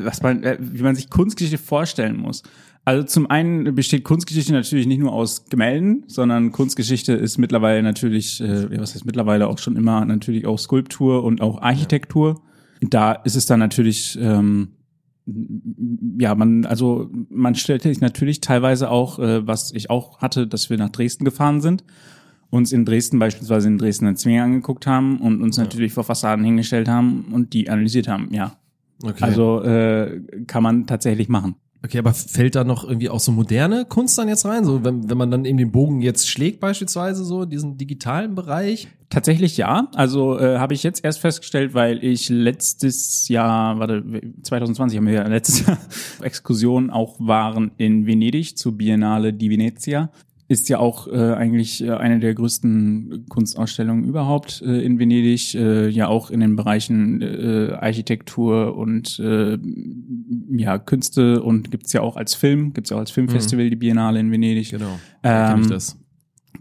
was 0.05 0.21
man, 0.21 0.43
äh, 0.43 0.57
wie 0.61 0.81
man 0.81 0.95
sich 0.95 1.09
Kunstgeschichte 1.09 1.57
vorstellen 1.57 2.15
muss. 2.17 2.41
Also 2.85 3.03
zum 3.03 3.29
einen 3.31 3.73
besteht 3.73 4.03
Kunstgeschichte 4.03 4.53
natürlich 4.53 4.85
nicht 4.85 4.99
nur 4.99 5.11
aus 5.11 5.45
Gemälden, 5.45 6.03
sondern 6.05 6.51
Kunstgeschichte 6.51 7.13
ist 7.13 7.39
mittlerweile 7.39 7.81
natürlich, 7.81 8.39
äh, 8.41 8.71
ja, 8.71 8.79
was 8.79 8.93
heißt 8.93 9.05
mittlerweile 9.05 9.47
auch 9.47 9.57
schon 9.57 9.75
immer 9.75 10.05
natürlich 10.05 10.45
auch 10.45 10.59
Skulptur 10.59 11.23
und 11.23 11.41
auch 11.41 11.63
Architektur. 11.63 12.43
Da 12.81 13.13
ist 13.13 13.35
es 13.35 13.47
dann 13.47 13.59
natürlich, 13.59 14.19
ähm, 14.21 14.73
ja, 16.19 16.35
man, 16.35 16.65
also 16.65 17.09
man 17.29 17.55
stellt 17.55 17.81
sich 17.81 18.01
natürlich 18.01 18.39
teilweise 18.39 18.91
auch, 18.91 19.17
äh, 19.17 19.47
was 19.47 19.71
ich 19.71 19.89
auch 19.89 20.19
hatte, 20.19 20.45
dass 20.45 20.69
wir 20.69 20.77
nach 20.77 20.89
Dresden 20.89 21.25
gefahren 21.25 21.61
sind, 21.61 21.83
uns 22.51 22.71
in 22.71 22.85
Dresden 22.85 23.17
beispielsweise 23.17 23.67
in 23.67 23.79
Dresden 23.79 24.05
einen 24.05 24.17
Zwinger 24.17 24.43
angeguckt 24.43 24.85
haben 24.85 25.19
und 25.21 25.41
uns 25.41 25.57
natürlich 25.57 25.91
vor 25.91 26.03
Fassaden 26.03 26.45
hingestellt 26.45 26.87
haben 26.87 27.25
und 27.31 27.53
die 27.53 27.67
analysiert 27.67 28.07
haben, 28.07 28.31
ja. 28.31 28.57
Okay. 29.03 29.23
Also 29.23 29.63
äh, 29.63 30.21
kann 30.45 30.61
man 30.61 30.85
tatsächlich 30.85 31.29
machen. 31.29 31.55
Okay, 31.85 31.99
aber 31.99 32.15
fällt 32.15 32.55
da 32.55 32.63
noch 32.63 32.83
irgendwie 32.83 33.09
auch 33.09 33.19
so 33.19 33.31
moderne 33.31 33.85
Kunst 33.85 34.17
dann 34.17 34.27
jetzt 34.27 34.43
rein? 34.43 34.65
So, 34.65 34.83
wenn, 34.83 35.07
wenn 35.07 35.19
man 35.19 35.29
dann 35.29 35.45
eben 35.45 35.59
den 35.59 35.71
Bogen 35.71 36.01
jetzt 36.01 36.27
schlägt, 36.27 36.59
beispielsweise 36.59 37.23
so, 37.23 37.45
diesen 37.45 37.77
digitalen 37.77 38.33
Bereich? 38.33 38.87
Tatsächlich 39.11 39.55
ja. 39.55 39.87
Also 39.93 40.39
äh, 40.39 40.57
habe 40.57 40.73
ich 40.73 40.81
jetzt 40.81 41.05
erst 41.05 41.19
festgestellt, 41.19 41.75
weil 41.75 42.03
ich 42.03 42.29
letztes 42.29 43.27
Jahr, 43.27 43.77
warte, 43.77 44.03
2020 44.41 44.97
haben 44.97 45.05
wir 45.05 45.13
ja 45.13 45.27
letztes 45.27 45.67
Jahr 45.67 45.77
Exkursion 46.23 46.89
auch 46.89 47.19
waren 47.19 47.69
in 47.77 48.07
Venedig 48.07 48.57
zur 48.57 48.75
Biennale 48.75 49.31
di 49.31 49.51
Venezia. 49.51 50.09
Ist 50.47 50.69
ja 50.69 50.77
auch 50.77 51.07
äh, 51.07 51.33
eigentlich 51.33 51.83
äh, 51.83 51.91
eine 51.91 52.19
der 52.19 52.35
größten 52.35 53.25
Kunstausstellungen 53.29 54.05
überhaupt 54.05 54.61
äh, 54.61 54.81
in 54.81 54.99
Venedig, 54.99 55.55
äh, 55.55 55.87
ja 55.89 56.07
auch 56.07 56.29
in 56.29 56.39
den 56.39 56.55
Bereichen 56.55 57.21
äh, 57.21 57.71
Architektur 57.73 58.77
und 58.77 59.19
äh, 59.19 59.57
ja 60.51 60.77
Künste 60.77 61.41
und 61.41 61.71
gibt's 61.71 61.93
ja 61.93 62.01
auch 62.01 62.15
als 62.15 62.35
Film, 62.35 62.73
gibt's 62.73 62.91
ja 62.91 62.97
auch 62.97 63.01
als 63.01 63.11
Filmfestival 63.11 63.69
die 63.71 63.75
Biennale 63.75 64.19
in 64.19 64.31
Venedig. 64.31 64.69
Genau. 64.69 64.99
Ähm, 65.23 65.61
ich 65.61 65.67
das. 65.67 65.97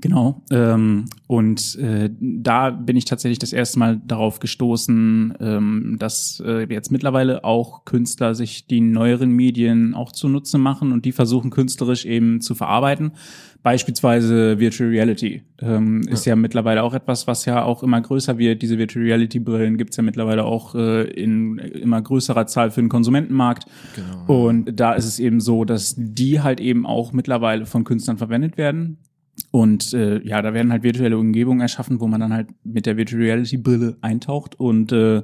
Genau. 0.01 0.43
Ähm, 0.51 1.07
und 1.27 1.77
äh, 1.77 2.11
da 2.21 2.71
bin 2.71 2.97
ich 2.97 3.05
tatsächlich 3.05 3.39
das 3.39 3.53
erste 3.53 3.79
Mal 3.79 4.01
darauf 4.07 4.41
gestoßen, 4.41 5.35
ähm, 5.41 5.97
dass 5.99 6.43
äh, 6.45 6.67
jetzt 6.73 6.91
mittlerweile 6.91 7.45
auch 7.45 7.85
Künstler 7.85 8.35
sich 8.35 8.67
die 8.67 8.81
neueren 8.81 9.31
Medien 9.31 9.95
auch 9.95 10.13
zunutze 10.13 10.59
machen 10.59 10.93
und 10.93 11.05
die 11.05 11.13
versuchen 11.13 11.51
künstlerisch 11.51 12.05
eben 12.05 12.41
zu 12.41 12.55
verarbeiten. 12.55 13.13
Beispielsweise 13.65 14.61
Virtual 14.61 14.91
Reality 14.91 15.43
ähm, 15.63 16.03
ist 16.03 16.27
ja 16.27 16.37
mittlerweile 16.37 16.83
auch 16.83 16.93
etwas, 16.93 17.27
was 17.27 17.47
ja 17.47 17.65
auch 17.65 17.83
immer 17.83 17.99
größer 17.99 18.37
wird. 18.37 18.61
Diese 18.61 18.77
Virtual 18.77 19.03
Reality 19.03 19.39
Brillen 19.39 19.79
gibt's 19.79 19.97
ja 19.97 20.03
mittlerweile 20.03 20.45
auch 20.45 20.75
äh, 20.75 21.05
in 21.05 21.57
immer 21.57 22.03
größerer 22.03 22.47
Zahl 22.47 22.71
für 22.71 22.83
den 22.83 22.91
Konsumentenmarkt. 22.91 23.65
Genau. 23.95 24.49
Und 24.49 24.79
da 24.79 24.93
ist 24.93 25.07
es 25.07 25.19
eben 25.19 25.41
so, 25.41 25.65
dass 25.65 25.95
die 25.97 26.43
halt 26.43 26.61
eben 26.61 26.85
auch 26.85 27.13
mittlerweile 27.13 27.65
von 27.65 27.85
Künstlern 27.85 28.19
verwendet 28.19 28.59
werden. 28.59 28.99
Und 29.51 29.93
äh, 29.95 30.21
ja, 30.27 30.43
da 30.43 30.53
werden 30.53 30.73
halt 30.73 30.83
virtuelle 30.83 31.19
Umgebungen 31.19 31.61
erschaffen, 31.61 32.01
wo 32.01 32.07
man 32.07 32.21
dann 32.21 32.33
halt 32.33 32.49
mit 32.65 32.87
der 32.87 32.97
Virtual 32.97 33.23
Reality 33.23 33.57
Brille 33.57 33.97
eintaucht 34.01 34.59
und 34.59 34.93
äh, 34.93 35.23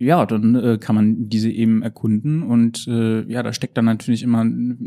ja, 0.00 0.24
dann 0.24 0.54
äh, 0.54 0.78
kann 0.78 0.94
man 0.94 1.28
diese 1.28 1.50
eben 1.50 1.82
erkunden. 1.82 2.42
Und 2.42 2.88
äh, 2.88 3.20
ja, 3.30 3.42
da 3.42 3.52
steckt 3.52 3.76
dann 3.76 3.84
natürlich 3.84 4.22
immer 4.22 4.46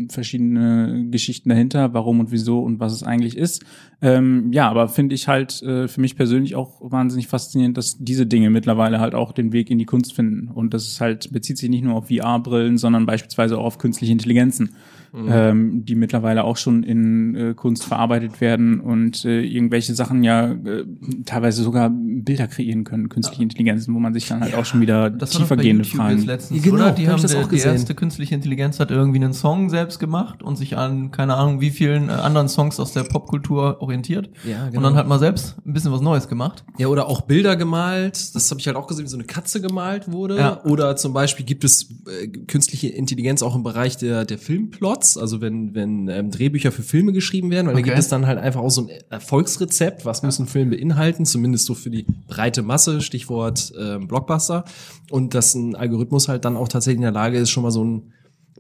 verschiedene 0.09 1.05
Geschichten 1.11 1.49
dahinter, 1.49 1.93
warum 1.93 2.19
und 2.19 2.31
wieso 2.31 2.61
und 2.61 2.79
was 2.79 2.93
es 2.93 3.03
eigentlich 3.03 3.37
ist. 3.37 3.63
Ähm, 4.01 4.51
ja, 4.51 4.67
aber 4.69 4.87
finde 4.89 5.13
ich 5.13 5.27
halt 5.27 5.61
äh, 5.61 5.87
für 5.87 6.01
mich 6.01 6.15
persönlich 6.15 6.55
auch 6.55 6.79
wahnsinnig 6.81 7.27
faszinierend, 7.27 7.77
dass 7.77 7.97
diese 7.99 8.25
Dinge 8.25 8.49
mittlerweile 8.49 8.99
halt 8.99 9.13
auch 9.13 9.33
den 9.33 9.53
Weg 9.53 9.69
in 9.69 9.77
die 9.77 9.85
Kunst 9.85 10.13
finden. 10.13 10.47
Und 10.47 10.73
das 10.73 10.87
ist 10.87 10.99
halt 10.99 11.31
bezieht 11.31 11.59
sich 11.59 11.69
nicht 11.69 11.83
nur 11.83 11.93
auf 11.93 12.07
VR-Brillen, 12.07 12.79
sondern 12.79 13.05
beispielsweise 13.05 13.59
auch 13.59 13.65
auf 13.65 13.77
künstliche 13.77 14.13
Intelligenzen 14.13 14.71
mhm. 15.13 15.29
ähm, 15.31 15.85
die 15.85 15.95
mittlerweile 15.95 16.43
auch 16.43 16.57
schon 16.57 16.83
in 16.83 17.35
äh, 17.35 17.53
Kunst 17.53 17.85
verarbeitet 17.85 18.41
werden 18.41 18.79
und 18.79 19.23
äh, 19.25 19.41
irgendwelche 19.41 19.93
Sachen 19.93 20.23
ja 20.23 20.51
äh, 20.51 20.85
teilweise 21.25 21.63
sogar 21.63 21.89
Bilder 21.91 22.47
kreieren 22.47 22.83
können, 22.83 23.09
künstliche 23.09 23.41
ja. 23.41 23.43
Intelligenzen, 23.43 23.93
wo 23.93 23.99
man 23.99 24.13
sich 24.13 24.27
dann 24.27 24.41
halt 24.41 24.53
ja, 24.53 24.57
auch 24.59 24.65
schon 24.65 24.81
wieder 24.81 25.17
tiefergehende 25.17 25.85
Fragen. 25.85 26.23
Letztens, 26.23 26.63
genau, 26.63 26.75
oder? 26.75 26.91
Die 26.91 27.07
haben 27.07 27.21
das 27.21 27.35
auch 27.35 27.47
gesehen. 27.47 27.71
Die 27.71 27.77
erste 27.77 27.95
künstliche 27.95 28.35
Intelligenz 28.35 28.79
hat 28.79 28.91
irgendwie 28.91 29.19
einen 29.19 29.33
Song 29.33 29.69
selbst 29.69 29.99
gemacht 29.99 30.41
und 30.41 30.57
sich 30.57 30.77
an 30.77 31.11
keine 31.11 31.35
Ahnung 31.35 31.61
wie 31.61 31.69
vielen 31.69 32.09
äh, 32.09 32.13
anderen 32.13 32.49
Songs 32.49 32.79
aus 32.79 32.93
der 32.93 33.03
Popkultur 33.03 33.81
orientiert 33.81 34.29
ja, 34.43 34.65
genau. 34.65 34.77
und 34.77 34.83
dann 34.83 34.95
hat 34.95 35.07
man 35.07 35.19
selbst 35.19 35.55
ein 35.65 35.73
bisschen 35.73 35.91
was 35.91 36.01
Neues 36.01 36.27
gemacht. 36.27 36.63
Ja, 36.77 36.87
oder 36.87 37.07
auch 37.07 37.21
Bilder 37.21 37.55
gemalt. 37.55 38.35
Das 38.35 38.49
habe 38.49 38.59
ich 38.59 38.67
halt 38.67 38.77
auch 38.77 38.87
gesehen, 38.87 39.05
wie 39.05 39.09
so 39.09 39.17
eine 39.17 39.25
Katze 39.25 39.61
gemalt 39.61 40.11
wurde. 40.11 40.37
Ja. 40.37 40.63
Oder 40.63 40.95
zum 40.95 41.13
Beispiel 41.13 41.45
gibt 41.45 41.63
es 41.63 41.89
äh, 42.07 42.27
künstliche 42.27 42.87
Intelligenz 42.87 43.43
auch 43.43 43.55
im 43.55 43.63
Bereich 43.63 43.97
der 43.97 44.25
der 44.25 44.37
Filmplots 44.37 45.02
Plots, 45.03 45.17
also 45.17 45.41
wenn, 45.41 45.75
wenn 45.75 46.07
ähm, 46.07 46.31
Drehbücher 46.31 46.71
für 46.71 46.83
Filme 46.83 47.11
geschrieben 47.11 47.51
werden, 47.51 47.67
weil 47.67 47.75
okay. 47.75 47.83
da 47.83 47.87
gibt 47.87 47.99
es 47.99 48.07
dann 48.07 48.25
halt 48.25 48.39
einfach 48.39 48.61
auch 48.61 48.69
so 48.69 48.87
ein 48.87 48.89
Erfolgsrezept, 49.09 50.05
was 50.05 50.23
müssen 50.23 50.47
Filme 50.47 50.77
beinhalten, 50.77 51.25
zumindest 51.25 51.65
so 51.65 51.75
für 51.75 51.89
die 51.89 52.05
breite 52.27 52.61
Masse, 52.61 53.01
Stichwort 53.01 53.73
ähm, 53.79 54.07
Blockbuster. 54.07 54.65
Und 55.09 55.33
dass 55.33 55.53
ein 55.53 55.75
Algorithmus 55.75 56.27
halt 56.27 56.45
dann 56.45 56.57
auch 56.57 56.67
tatsächlich 56.67 56.97
in 56.97 57.03
der 57.03 57.11
Lage 57.11 57.37
ist, 57.37 57.49
schon 57.49 57.63
mal 57.63 57.71
so 57.71 57.83
ein 57.83 58.13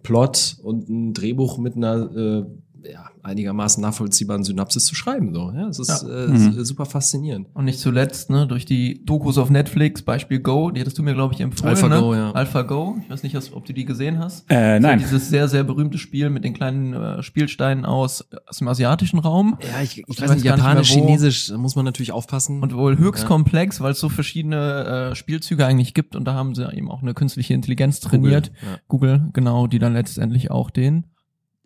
Plot 0.03 0.57
und 0.61 0.89
ein 0.89 1.13
Drehbuch 1.13 1.57
mit 1.57 1.75
einer 1.75 2.15
äh, 2.15 2.45
ja, 2.91 3.09
einigermaßen 3.21 3.81
nachvollziehbaren 3.81 4.43
Synapsis 4.43 4.85
zu 4.85 4.95
schreiben. 4.95 5.33
So. 5.33 5.51
Ja, 5.55 5.67
das 5.67 5.79
ist 5.79 6.03
ja. 6.03 6.25
äh, 6.25 6.27
mhm. 6.27 6.65
super 6.65 6.85
faszinierend. 6.85 7.47
Und 7.53 7.65
nicht 7.65 7.79
zuletzt, 7.79 8.29
ne, 8.29 8.47
durch 8.47 8.65
die 8.65 9.05
Dokus 9.05 9.37
auf 9.37 9.49
Netflix, 9.49 10.01
Beispiel 10.01 10.39
Go, 10.39 10.71
die 10.71 10.81
hattest 10.81 10.97
du 10.97 11.03
mir, 11.03 11.13
glaube 11.13 11.33
ich, 11.33 11.41
empfohlen. 11.41 11.75
Alpha 11.75 11.87
ne? 11.87 11.99
Go, 11.99 12.13
ja. 12.13 12.31
Alpha 12.31 12.63
Go. 12.63 12.97
Ich 13.03 13.09
weiß 13.09 13.23
nicht, 13.23 13.37
ob 13.53 13.65
du 13.65 13.73
die 13.73 13.85
gesehen 13.85 14.19
hast. 14.19 14.45
Äh, 14.49 14.79
nein. 14.79 14.99
Ja 14.99 15.03
dieses 15.13 15.29
sehr, 15.29 15.47
sehr 15.47 15.63
berühmte 15.63 15.97
Spiel 15.97 16.29
mit 16.29 16.43
den 16.43 16.53
kleinen 16.53 16.93
äh, 16.93 17.23
Spielsteinen 17.23 17.85
aus, 17.85 18.27
aus 18.47 18.57
dem 18.57 18.67
asiatischen 18.67 19.19
Raum. 19.19 19.57
Ja, 19.61 19.81
ich, 19.81 19.99
ich, 19.99 20.05
ich 20.07 20.21
weiß 20.21 20.33
nicht, 20.33 20.43
Japanisch, 20.43 20.95
nicht 20.95 21.05
Chinesisch, 21.05 21.47
da 21.47 21.57
muss 21.57 21.75
man 21.75 21.85
natürlich 21.85 22.11
aufpassen. 22.11 22.61
Und 22.61 22.75
wohl 22.75 22.97
höchst 22.97 23.23
ja. 23.23 23.27
komplex, 23.27 23.81
weil 23.81 23.91
es 23.91 23.99
so 23.99 24.09
verschiedene 24.09 25.11
äh, 25.11 25.15
Spielzüge 25.15 25.65
eigentlich 25.65 25.93
gibt 25.93 26.15
und 26.15 26.25
da 26.25 26.33
haben 26.33 26.55
sie 26.55 26.71
eben 26.73 26.89
auch 26.89 27.01
eine 27.01 27.13
künstliche 27.13 27.53
Intelligenz 27.53 27.99
trainiert. 27.99 28.51
Google, 28.53 28.71
ja. 28.71 28.79
Google 28.87 29.29
genau, 29.33 29.67
die 29.67 29.79
dann 29.79 29.93
letztendlich 29.93 30.51
auch 30.51 30.69
den 30.69 31.05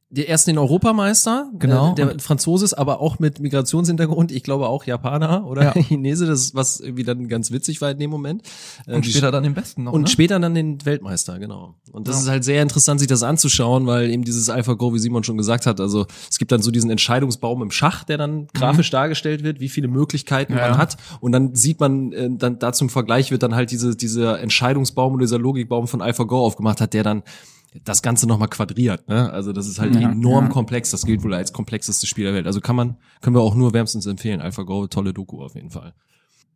der 0.09 0.29
erst 0.29 0.47
den 0.47 0.57
Europameister, 0.57 1.51
genau. 1.59 1.91
Äh, 1.91 1.95
der, 1.95 2.05
der 2.05 2.19
Franzose 2.19 2.63
ist 2.63 2.73
aber 2.73 3.01
auch 3.01 3.19
mit 3.19 3.41
Migrationshintergrund, 3.41 4.31
ich 4.31 4.41
glaube 4.41 4.69
auch 4.69 4.85
Japaner 4.85 5.45
oder 5.45 5.63
ja. 5.63 5.71
Chinese, 5.83 6.25
das 6.25 6.55
was 6.55 6.79
irgendwie 6.79 7.03
dann 7.03 7.27
ganz 7.27 7.51
witzig 7.51 7.81
war 7.81 7.91
in 7.91 7.99
dem 7.99 8.09
Moment. 8.09 8.43
Äh, 8.85 8.95
und 8.95 9.05
später 9.05 9.31
dann 9.31 9.43
den 9.43 9.53
Besten 9.53 9.83
noch. 9.83 9.91
Und 9.91 10.03
ne? 10.03 10.07
später 10.07 10.39
dann 10.39 10.55
den 10.55 10.85
Weltmeister, 10.85 11.39
genau. 11.39 11.75
Und 11.91 12.07
das 12.07 12.15
ja. 12.15 12.21
ist 12.21 12.29
halt 12.29 12.43
sehr 12.45 12.61
interessant, 12.61 13.01
sich 13.01 13.09
das 13.09 13.21
anzuschauen, 13.21 13.85
weil 13.85 14.09
eben 14.09 14.23
dieses 14.23 14.49
AlphaGo, 14.49 14.93
wie 14.93 14.99
Simon 14.99 15.25
schon 15.25 15.37
gesagt 15.37 15.65
hat, 15.65 15.81
also 15.81 16.05
es 16.29 16.37
gibt 16.39 16.53
dann 16.53 16.61
so 16.61 16.71
diesen 16.71 16.89
Entscheidungsbaum 16.89 17.61
im 17.61 17.71
Schach, 17.71 18.05
der 18.05 18.17
dann 18.17 18.35
mhm. 18.35 18.47
grafisch 18.53 18.91
mhm. 18.91 18.95
dargestellt 18.95 19.43
wird, 19.43 19.59
wie 19.59 19.69
viele 19.69 19.89
Möglichkeiten 19.89 20.53
ja. 20.53 20.69
man 20.69 20.77
hat. 20.77 20.95
Und 21.19 21.33
dann 21.33 21.53
sieht 21.53 21.81
man, 21.81 22.13
äh, 22.13 22.29
dann 22.31 22.59
dazu 22.59 22.85
im 22.85 22.89
Vergleich 22.89 23.31
wird 23.31 23.43
dann 23.43 23.55
halt 23.55 23.71
diese, 23.71 23.93
dieser 23.97 24.39
Entscheidungsbaum 24.39 25.15
oder 25.15 25.25
dieser 25.25 25.39
Logikbaum 25.39 25.85
von 25.85 26.01
AlphaGo 26.01 26.45
aufgemacht 26.45 26.79
hat, 26.79 26.93
der 26.93 27.03
dann 27.03 27.23
das 27.83 28.01
Ganze 28.01 28.27
nochmal 28.27 28.47
quadriert. 28.47 29.07
Ne? 29.07 29.31
Also 29.31 29.53
das 29.53 29.67
ist 29.67 29.79
halt 29.79 29.95
ja, 29.95 30.11
enorm 30.11 30.45
ja. 30.45 30.51
komplex. 30.51 30.91
Das 30.91 31.05
gilt 31.05 31.23
wohl 31.23 31.33
als 31.33 31.53
komplexestes 31.53 32.07
Spiel 32.07 32.25
der 32.25 32.33
Welt. 32.33 32.47
Also 32.47 32.61
kann 32.61 32.75
man, 32.75 32.97
können 33.21 33.35
wir 33.35 33.41
auch 33.41 33.55
nur 33.55 33.73
wärmstens 33.73 34.05
empfehlen. 34.05 34.41
AlphaGo, 34.41 34.87
tolle 34.87 35.13
Doku 35.13 35.41
auf 35.41 35.55
jeden 35.55 35.71
Fall. 35.71 35.93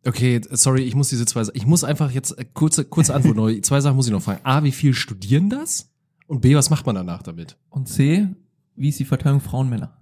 Okay, 0.04 0.40
sorry, 0.50 0.82
ich 0.82 0.94
muss 0.94 1.10
diese 1.10 1.26
zwei, 1.26 1.44
ich 1.54 1.66
muss 1.66 1.84
einfach 1.84 2.10
jetzt 2.10 2.36
äh, 2.38 2.44
kurze, 2.44 2.84
kurze 2.84 3.14
Antwort 3.14 3.36
noch. 3.36 3.50
Zwei 3.62 3.80
Sachen 3.80 3.96
muss 3.96 4.06
ich 4.06 4.12
noch 4.12 4.22
fragen. 4.22 4.40
A, 4.42 4.64
wie 4.64 4.72
viel 4.72 4.94
studieren 4.94 5.48
das? 5.48 5.90
Und 6.26 6.40
B, 6.40 6.56
was 6.56 6.70
macht 6.70 6.86
man 6.86 6.94
danach 6.94 7.22
damit? 7.22 7.56
Und 7.70 7.88
C, 7.88 8.26
wie 8.74 8.88
ist 8.88 8.98
die 8.98 9.04
Verteilung 9.04 9.40
Frauen-Männer? 9.40 9.96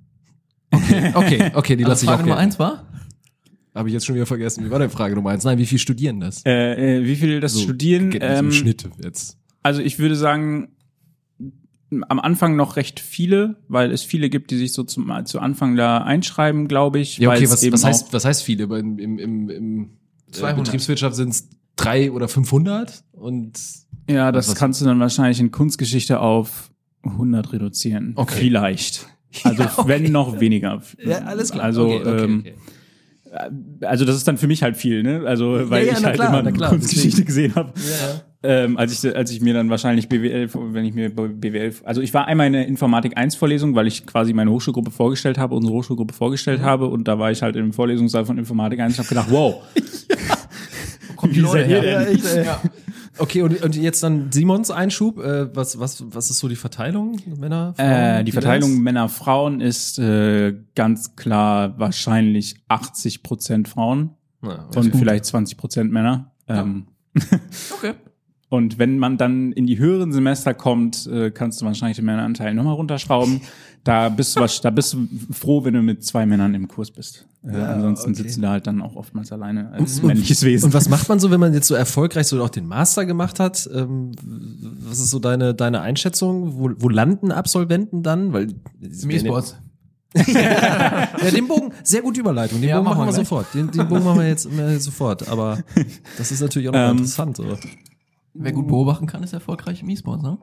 Okay, 0.72 1.12
okay, 1.14 1.50
okay, 1.54 1.76
die 1.76 1.84
lasse 1.84 2.04
ich 2.04 2.08
auch. 2.10 2.14
Frage 2.14 2.28
Nummer 2.28 2.40
eins 2.40 2.58
war? 2.58 2.86
Habe 3.74 3.88
ich 3.88 3.92
jetzt 3.92 4.06
schon 4.06 4.14
wieder 4.14 4.26
vergessen. 4.26 4.64
Wie 4.64 4.70
war 4.70 4.78
denn 4.78 4.90
Frage 4.90 5.14
Nummer 5.14 5.30
eins? 5.30 5.44
Nein, 5.44 5.58
wie 5.58 5.66
viel 5.66 5.78
studieren 5.78 6.20
das? 6.20 6.44
Äh, 6.44 6.98
äh, 6.98 7.04
wie 7.04 7.16
viel 7.16 7.40
das 7.40 7.52
so, 7.52 7.60
studieren? 7.60 8.16
Ähm, 8.20 8.46
im 8.46 8.52
Schnitt 8.52 8.88
jetzt. 9.02 9.38
Also 9.62 9.80
ich 9.80 9.98
würde 9.98 10.16
sagen, 10.16 10.68
am 12.08 12.20
Anfang 12.20 12.56
noch 12.56 12.76
recht 12.76 13.00
viele, 13.00 13.56
weil 13.68 13.90
es 13.90 14.02
viele 14.02 14.30
gibt, 14.30 14.50
die 14.50 14.56
sich 14.56 14.72
so 14.72 14.84
zum, 14.84 15.12
zu 15.24 15.40
Anfang 15.40 15.76
da 15.76 15.98
einschreiben, 15.98 16.68
glaube 16.68 17.00
ich. 17.00 17.18
Ja, 17.18 17.30
okay, 17.30 17.50
was, 17.50 17.70
was, 17.72 17.84
heißt, 17.84 18.12
was 18.12 18.24
heißt 18.24 18.42
viele? 18.42 18.64
Im, 18.64 18.98
im, 18.98 19.18
im, 19.18 19.50
im 19.50 19.90
äh, 20.40 20.54
Betriebswirtschaft 20.54 21.16
sind 21.16 21.30
es 21.30 21.48
drei 21.76 22.12
oder 22.12 22.28
500 22.28 23.04
und 23.12 23.52
ja, 24.08 24.32
das 24.32 24.54
kannst 24.54 24.80
du 24.80 24.84
dann 24.84 24.98
wahrscheinlich 25.00 25.40
in 25.40 25.50
Kunstgeschichte 25.50 26.20
auf 26.20 26.70
100 27.02 27.52
reduzieren. 27.52 28.12
Okay. 28.16 28.34
Vielleicht. 28.38 29.06
Also 29.44 29.62
ja, 29.62 29.72
okay. 29.76 29.88
wenn 29.88 30.10
noch 30.10 30.40
weniger. 30.40 30.82
Ja, 31.04 31.18
alles 31.18 31.52
klar. 31.52 31.62
Also 31.62 31.86
okay, 31.86 32.00
okay, 32.00 32.24
ähm, 32.24 32.44
also 33.82 34.04
das 34.04 34.16
ist 34.16 34.26
dann 34.26 34.38
für 34.38 34.48
mich 34.48 34.64
halt 34.64 34.76
viel, 34.76 35.04
ne? 35.04 35.22
Also 35.24 35.70
weil 35.70 35.86
ja, 35.86 35.92
ja, 35.92 35.98
ich 36.00 36.04
halt 36.04 36.14
klar, 36.16 36.40
immer 36.40 36.68
Kunstgeschichte 36.68 37.24
gesehen 37.24 37.54
habe. 37.54 37.72
Ja. 37.76 38.22
Ähm, 38.42 38.78
als 38.78 39.04
ich 39.04 39.16
als 39.16 39.30
ich 39.30 39.42
mir 39.42 39.52
dann 39.52 39.68
wahrscheinlich 39.68 40.08
BWL, 40.08 40.48
wenn 40.72 40.86
ich 40.86 40.94
mir 40.94 41.10
BWL, 41.10 41.74
also 41.84 42.00
ich 42.00 42.14
war 42.14 42.26
einmal 42.26 42.46
in 42.46 42.54
der 42.54 42.66
Informatik 42.66 43.18
1 43.18 43.34
Vorlesung, 43.34 43.74
weil 43.74 43.86
ich 43.86 44.06
quasi 44.06 44.32
meine 44.32 44.50
Hochschulgruppe 44.50 44.90
vorgestellt 44.90 45.36
habe, 45.36 45.54
unsere 45.54 45.74
Hochschulgruppe 45.74 46.14
vorgestellt 46.14 46.60
mhm. 46.60 46.64
habe 46.64 46.86
und 46.86 47.06
da 47.06 47.18
war 47.18 47.30
ich 47.30 47.42
halt 47.42 47.56
im 47.56 47.74
Vorlesungssaal 47.74 48.24
von 48.24 48.38
Informatik 48.38 48.80
1 48.80 48.94
und 48.94 49.04
habe 49.04 49.08
gedacht, 49.10 49.28
wow. 49.30 49.62
Wo 51.08 51.14
kommt 51.16 51.36
die 51.36 51.40
Leute 51.40 51.64
her? 51.64 51.84
Ja, 51.84 52.02
echt, 52.02 52.36
ja. 52.36 52.60
Okay, 53.18 53.42
und, 53.42 53.62
und 53.62 53.76
jetzt 53.76 54.02
dann 54.02 54.32
Simons 54.32 54.70
Einschub. 54.70 55.18
Äh, 55.18 55.54
was, 55.54 55.78
was, 55.78 56.02
was 56.06 56.30
ist 56.30 56.38
so 56.38 56.48
die 56.48 56.56
Verteilung? 56.56 57.20
Männer, 57.38 57.74
Frauen? 57.74 57.90
Äh, 57.90 58.24
die 58.24 58.32
Verteilung 58.32 58.78
Männer, 58.80 59.10
Frauen 59.10 59.60
ist 59.60 59.98
äh, 59.98 60.56
ganz 60.74 61.14
klar 61.16 61.78
wahrscheinlich 61.78 62.56
80 62.68 63.22
Prozent 63.22 63.68
Frauen 63.68 64.14
ja, 64.42 64.66
und 64.74 64.96
vielleicht 64.96 65.26
20 65.26 65.58
Prozent 65.58 65.92
Männer. 65.92 66.32
Ähm, 66.48 66.86
okay. 67.76 67.94
Und 68.50 68.80
wenn 68.80 68.98
man 68.98 69.16
dann 69.16 69.52
in 69.52 69.68
die 69.68 69.78
höheren 69.78 70.12
Semester 70.12 70.54
kommt, 70.54 71.06
äh, 71.06 71.30
kannst 71.30 71.60
du 71.60 71.66
wahrscheinlich 71.66 71.96
den 71.96 72.04
Männeranteil 72.04 72.52
nochmal 72.52 72.74
runterschrauben. 72.74 73.42
Da 73.84 74.08
bist 74.08 74.36
du, 74.36 74.44
da 74.62 74.70
bist 74.70 74.92
du 74.92 75.08
froh, 75.30 75.64
wenn 75.64 75.72
du 75.74 75.82
mit 75.82 76.04
zwei 76.04 76.26
Männern 76.26 76.52
im 76.54 76.66
Kurs 76.66 76.90
bist. 76.90 77.26
Äh, 77.44 77.56
ja, 77.56 77.72
ansonsten 77.72 78.10
okay. 78.10 78.22
sitzen 78.22 78.42
da 78.42 78.50
halt 78.50 78.66
dann 78.66 78.82
auch 78.82 78.96
oftmals 78.96 79.30
alleine 79.30 79.70
als 79.70 80.00
und, 80.00 80.08
männliches 80.08 80.42
Wesen. 80.42 80.66
Und 80.66 80.74
was 80.74 80.88
macht 80.88 81.08
man 81.08 81.20
so, 81.20 81.30
wenn 81.30 81.38
man 81.38 81.54
jetzt 81.54 81.68
so 81.68 81.76
erfolgreich 81.76 82.26
so 82.26 82.42
auch 82.42 82.50
den 82.50 82.66
Master 82.66 83.06
gemacht 83.06 83.38
hat? 83.38 83.70
Ähm, 83.72 84.12
was 84.20 84.98
ist 84.98 85.10
so 85.10 85.20
deine, 85.20 85.54
deine 85.54 85.80
Einschätzung? 85.80 86.58
Wo, 86.58 86.70
wo 86.76 86.88
landen 86.88 87.30
Absolventen 87.30 88.02
dann? 88.02 88.32
Weil 88.32 88.48
E-Sports. 88.82 89.56
ja, 90.26 91.06
den 91.32 91.46
Bogen, 91.46 91.72
sehr 91.84 92.02
gute 92.02 92.18
Überleitung. 92.18 92.60
Den 92.60 92.68
ja, 92.68 92.78
Bogen 92.78 92.90
machen 92.90 93.02
wir, 93.02 93.06
wir 93.06 93.12
sofort. 93.12 93.46
Den, 93.54 93.70
den 93.70 93.88
Bogen 93.88 94.02
machen 94.02 94.18
wir 94.18 94.26
jetzt 94.26 94.46
äh, 94.46 94.80
sofort. 94.80 95.28
Aber 95.28 95.60
das 96.18 96.32
ist 96.32 96.40
natürlich 96.40 96.68
auch 96.68 96.72
noch 96.72 96.80
ähm, 96.80 96.96
interessant. 96.98 97.36
So. 97.36 97.56
Wer 98.34 98.52
gut 98.52 98.68
beobachten 98.68 99.06
kann, 99.06 99.22
ist 99.22 99.32
erfolgreich 99.32 99.82
im 99.82 99.90
E-Sport, 99.90 100.22
ne? 100.22 100.38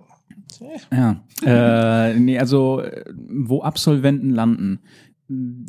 Ja. 0.91 1.22
äh, 1.44 2.20
nee, 2.20 2.38
also 2.39 2.82
wo 3.29 3.62
Absolventen 3.62 4.29
landen. 4.29 4.79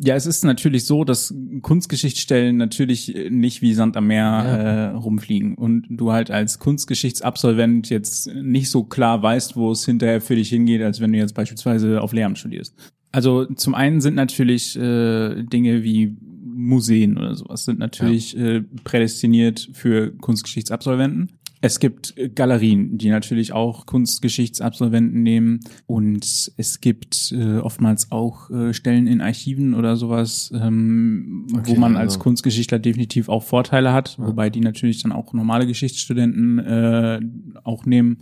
Ja, 0.01 0.15
es 0.15 0.25
ist 0.25 0.45
natürlich 0.45 0.85
so, 0.85 1.03
dass 1.03 1.33
Kunstgeschichtsstellen 1.61 2.55
natürlich 2.55 3.13
nicht 3.29 3.61
wie 3.61 3.73
Sand 3.73 3.97
am 3.97 4.07
Meer 4.07 4.23
ja. 4.23 4.55
äh, 4.55 4.87
rumfliegen 4.91 5.55
und 5.55 5.85
du 5.89 6.13
halt 6.13 6.31
als 6.31 6.59
Kunstgeschichtsabsolvent 6.59 7.89
jetzt 7.89 8.33
nicht 8.33 8.69
so 8.69 8.85
klar 8.85 9.21
weißt, 9.21 9.57
wo 9.57 9.71
es 9.71 9.83
hinterher 9.85 10.21
für 10.21 10.35
dich 10.35 10.49
hingeht, 10.49 10.81
als 10.81 11.01
wenn 11.01 11.11
du 11.11 11.17
jetzt 11.17 11.35
beispielsweise 11.35 12.01
auf 12.01 12.13
Lehramt 12.13 12.37
studierst. 12.37 12.73
Also 13.11 13.45
zum 13.45 13.75
einen 13.75 13.99
sind 13.99 14.15
natürlich 14.15 14.77
äh, 14.77 15.43
Dinge 15.43 15.83
wie 15.83 16.15
Museen 16.59 17.17
oder 17.17 17.35
sowas 17.35 17.65
sind 17.65 17.79
natürlich 17.79 18.37
äh, 18.37 18.61
prädestiniert 18.83 19.69
für 19.73 20.11
Kunstgeschichtsabsolventen. 20.17 21.38
Es 21.61 21.79
gibt 21.79 22.17
äh, 22.17 22.29
Galerien, 22.29 22.97
die 22.97 23.09
natürlich 23.09 23.53
auch 23.53 23.85
Kunstgeschichtsabsolventen 23.85 25.21
nehmen. 25.23 25.59
Und 25.87 26.51
es 26.57 26.81
gibt 26.81 27.33
äh, 27.33 27.57
oftmals 27.57 28.11
auch 28.11 28.49
äh, 28.49 28.73
Stellen 28.73 29.07
in 29.07 29.21
Archiven 29.21 29.73
oder 29.73 29.97
sowas, 29.97 30.51
ähm, 30.53 31.47
Okay, 31.53 31.63
wo 31.71 31.79
man 31.79 31.95
als 31.95 32.13
also- 32.13 32.23
Kunstgeschichtler 32.23 32.79
definitiv 32.79 33.29
auch 33.29 33.43
Vorteile 33.43 33.93
hat, 33.93 34.17
wobei 34.19 34.49
die 34.49 34.61
natürlich 34.61 35.01
dann 35.03 35.11
auch 35.11 35.33
normale 35.33 35.67
Geschichtsstudenten 35.67 36.59
äh, 36.59 37.19
auch 37.63 37.85
nehmen. 37.85 38.17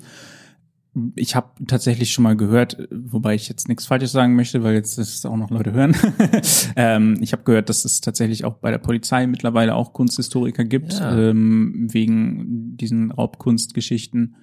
Ich 1.15 1.35
habe 1.35 1.49
tatsächlich 1.67 2.11
schon 2.11 2.23
mal 2.23 2.35
gehört, 2.35 2.87
wobei 2.91 3.35
ich 3.35 3.49
jetzt 3.49 3.67
nichts 3.67 3.85
Falsches 3.85 4.11
sagen 4.11 4.35
möchte, 4.35 4.63
weil 4.63 4.73
jetzt 4.73 4.97
das 4.97 5.25
auch 5.25 5.37
noch 5.37 5.49
Leute 5.49 5.73
hören. 5.73 5.95
ähm, 6.75 7.17
ich 7.21 7.33
habe 7.33 7.43
gehört, 7.43 7.69
dass 7.69 7.85
es 7.85 8.01
tatsächlich 8.01 8.45
auch 8.45 8.55
bei 8.55 8.71
der 8.71 8.77
Polizei 8.79 9.27
mittlerweile 9.27 9.75
auch 9.75 9.93
Kunsthistoriker 9.93 10.63
gibt, 10.63 10.93
Ja. 10.93 11.17
ähm, 11.17 11.87
wegen 11.91 12.77
diesen 12.77 13.11
Raubkunstgeschichten, 13.11 14.35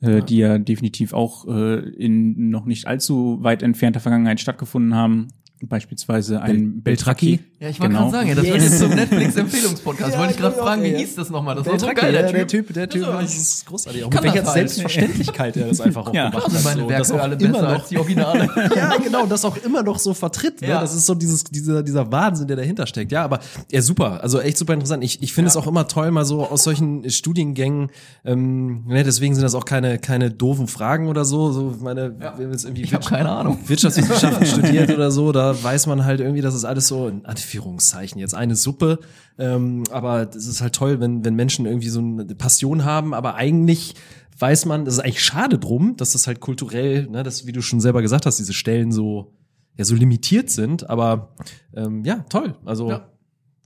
äh, 0.00 0.22
die 0.22 0.38
ja 0.38 0.58
definitiv 0.58 1.12
auch 1.12 1.46
äh, 1.48 1.78
in 1.90 2.50
noch 2.50 2.64
nicht 2.64 2.86
allzu 2.86 3.38
weit 3.42 3.62
entfernter 3.62 4.00
Vergangenheit 4.00 4.40
stattgefunden 4.40 4.94
haben. 4.94 5.28
Beispielsweise 5.66 6.40
ein 6.40 6.82
Beltraki. 6.82 7.40
Ja, 7.60 7.68
ich 7.70 7.80
wollte 7.80 7.94
Genau. 7.94 8.10
gerade 8.10 8.26
sagen, 8.26 8.28
ja, 8.28 8.34
das 8.36 8.44
wird 8.44 8.62
jetzt 8.62 8.78
zum 8.78 8.90
Netflix-Empfehlungspodcast. 8.94 10.12
Ja, 10.12 10.18
wollte 10.20 10.32
ich 10.34 10.38
gerade 10.38 10.56
fragen, 10.56 10.82
wie 10.84 10.88
ja. 10.92 10.98
hieß 10.98 11.16
das 11.16 11.30
nochmal? 11.30 11.56
Das 11.56 11.64
Der, 11.64 11.72
war 11.72 11.80
so 11.80 11.86
geil, 11.88 12.12
der, 12.12 12.22
der 12.22 12.32
der 12.32 12.46
Typ. 12.46 12.72
Der 12.72 12.88
Typ, 12.88 13.02
Ja, 13.02 13.20
das 13.20 13.36
ist 13.36 13.66
großartig. 13.66 14.04
Auch 14.04 14.10
kann 14.10 14.22
mit 14.22 14.32
welcher 14.32 14.44
das. 14.44 14.54
Selbstverständlichkeit 14.54 15.56
er 15.56 15.66
das 15.68 15.80
einfach 15.80 16.06
auch 16.06 16.14
Ja, 16.14 16.30
gemacht 16.30 16.46
hat. 16.46 16.64
meine 16.64 16.80
so, 16.82 16.88
Werke 16.88 16.98
das 17.02 17.10
auch 17.12 17.18
alle 17.20 17.34
immer 17.36 17.48
besser 17.52 17.62
noch, 17.62 17.78
als 17.80 17.88
die 17.88 17.98
Originale. 17.98 18.48
ja, 18.76 18.96
genau, 18.98 19.26
das 19.26 19.44
auch 19.44 19.56
immer 19.64 19.82
noch 19.82 19.98
so 19.98 20.14
vertritt. 20.14 20.60
Ne? 20.62 20.68
Ja. 20.68 20.80
Das 20.80 20.94
ist 20.94 21.06
so 21.06 21.14
dieses, 21.14 21.44
dieser, 21.44 21.82
dieser 21.82 22.10
Wahnsinn, 22.12 22.46
der 22.46 22.56
dahinter 22.56 22.86
steckt. 22.86 23.10
Ja, 23.12 23.24
aber 23.24 23.40
ja, 23.72 23.82
super. 23.82 24.22
Also 24.22 24.40
echt 24.40 24.56
super 24.58 24.74
interessant. 24.74 25.02
Ich, 25.02 25.22
ich 25.22 25.32
finde 25.32 25.48
es 25.48 25.56
auch 25.56 25.66
immer 25.66 25.88
toll, 25.88 26.10
mal 26.12 26.24
so 26.24 26.46
aus 26.46 26.62
solchen 26.64 27.08
Studiengängen, 27.10 27.90
ähm, 28.24 28.84
ne, 28.86 29.02
deswegen 29.02 29.34
sind 29.34 29.42
das 29.42 29.54
auch 29.54 29.64
keine, 29.64 29.98
keine 29.98 30.30
doofen 30.30 30.68
Fragen 30.68 31.08
oder 31.08 31.24
so. 31.24 31.50
So 31.52 31.74
meine, 31.80 32.14
wenn 32.36 32.52
jetzt 32.52 32.64
irgendwie 32.64 32.82
Ich 32.82 32.94
habe 32.94 33.04
keine 33.04 33.30
Ahnung. 33.30 33.58
Wirtschaftswissenschaften 33.66 34.46
studiert 34.46 34.90
oder 34.90 35.10
so, 35.10 35.32
da 35.32 35.47
weiß 35.62 35.86
man 35.86 36.04
halt 36.04 36.20
irgendwie, 36.20 36.40
das 36.42 36.54
ist 36.54 36.64
alles 36.64 36.88
so 36.88 37.08
in 37.08 37.24
Anführungszeichen 37.26 38.18
jetzt 38.20 38.34
eine 38.34 38.56
Suppe. 38.56 38.98
Ähm, 39.38 39.84
aber 39.90 40.26
das 40.26 40.46
ist 40.46 40.60
halt 40.60 40.74
toll, 40.74 41.00
wenn, 41.00 41.24
wenn 41.24 41.34
Menschen 41.34 41.66
irgendwie 41.66 41.88
so 41.88 42.00
eine 42.00 42.24
Passion 42.34 42.84
haben, 42.84 43.14
aber 43.14 43.34
eigentlich 43.34 43.94
weiß 44.38 44.66
man, 44.66 44.84
das 44.84 44.94
ist 44.94 45.00
eigentlich 45.00 45.22
schade 45.24 45.58
drum, 45.58 45.96
dass 45.96 46.12
das 46.12 46.26
halt 46.26 46.40
kulturell, 46.40 47.08
ne, 47.08 47.22
das, 47.22 47.46
wie 47.46 47.52
du 47.52 47.60
schon 47.60 47.80
selber 47.80 48.02
gesagt 48.02 48.24
hast, 48.26 48.38
diese 48.38 48.52
Stellen 48.54 48.92
so, 48.92 49.32
ja, 49.76 49.84
so 49.84 49.94
limitiert 49.94 50.50
sind, 50.50 50.88
aber 50.88 51.34
ähm, 51.74 52.04
ja, 52.04 52.24
toll. 52.28 52.54
Also 52.64 52.88
Ja. 52.90 53.08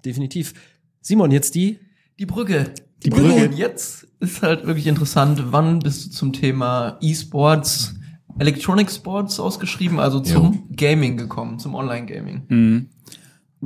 definitiv. 0.04 0.54
Simon, 1.00 1.30
jetzt 1.30 1.54
die 1.54 1.78
Die 2.18 2.26
Brücke. 2.26 2.72
Die 3.04 3.10
Brücke. 3.10 3.48
Und 3.48 3.56
jetzt 3.56 4.06
ist 4.20 4.42
halt 4.42 4.66
wirklich 4.66 4.86
interessant, 4.86 5.42
wann 5.52 5.80
bist 5.80 6.06
du 6.06 6.10
zum 6.10 6.32
Thema 6.32 6.96
E-Sports, 7.00 7.94
Electronic 8.38 8.90
Sports 8.90 9.38
ausgeschrieben, 9.38 9.98
also 9.98 10.20
zum 10.20 10.68
Gaming 10.74 11.16
gekommen, 11.16 11.58
zum 11.58 11.74
Online-Gaming. 11.74 12.42
Mhm. 12.48 12.88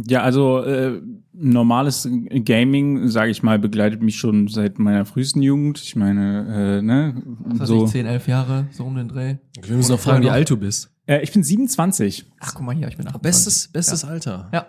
Ja, 0.06 0.20
also 0.22 0.62
äh, 0.62 1.00
normales 1.32 2.06
Gaming, 2.44 3.08
sage 3.08 3.30
ich 3.30 3.42
mal, 3.42 3.58
begleitet 3.58 4.02
mich 4.02 4.16
schon 4.16 4.48
seit 4.48 4.78
meiner 4.78 5.06
frühesten 5.06 5.40
Jugend. 5.40 5.78
Ich 5.82 5.96
meine, 5.96 6.78
äh, 6.78 6.82
ne, 6.82 7.22
Was 7.44 7.60
weiß 7.60 7.68
so. 7.68 7.84
ich, 7.86 7.92
10, 7.92 8.06
11 8.06 8.28
Jahre, 8.28 8.66
so 8.72 8.84
um 8.84 8.96
den 8.96 9.08
Dreh. 9.08 9.36
Wir 9.62 9.76
müssen 9.76 9.92
noch 9.92 10.00
fragen, 10.00 10.22
wie 10.22 10.30
alt 10.30 10.50
du 10.50 10.56
bist. 10.58 10.90
Äh, 11.06 11.22
ich 11.22 11.32
bin 11.32 11.42
27. 11.42 12.30
Ach, 12.40 12.54
guck 12.54 12.66
mal 12.66 12.74
hier, 12.74 12.88
ich 12.88 12.96
bin 12.96 13.06
28. 13.06 13.22
Bestes, 13.22 13.68
bestes 13.68 14.04
Alter. 14.04 14.50
Ja. 14.52 14.66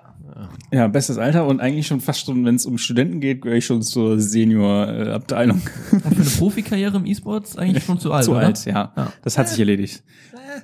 Ja, 0.71 0.87
bestes 0.87 1.17
Alter 1.17 1.47
und 1.47 1.59
eigentlich 1.59 1.87
schon 1.87 2.01
fast 2.01 2.25
schon, 2.25 2.45
wenn 2.45 2.55
es 2.55 2.65
um 2.65 2.77
Studenten 2.77 3.19
geht, 3.21 3.41
gehöre 3.41 3.57
ich 3.57 3.65
schon 3.65 3.81
zur 3.81 4.19
Senior-Abteilung. 4.19 5.61
Und 5.91 6.01
für 6.01 6.21
eine 6.21 6.29
Profikarriere 6.37 6.97
im 6.97 7.05
E-Sports 7.05 7.57
eigentlich 7.57 7.83
schon 7.83 7.99
zu 7.99 8.11
alt, 8.11 8.25
Zu 8.25 8.31
oder? 8.31 8.47
alt, 8.47 8.65
ja. 8.65 8.93
Ja. 8.95 9.13
Das 9.23 9.37
hat 9.37 9.49
sich 9.49 9.59
erledigt. 9.59 10.03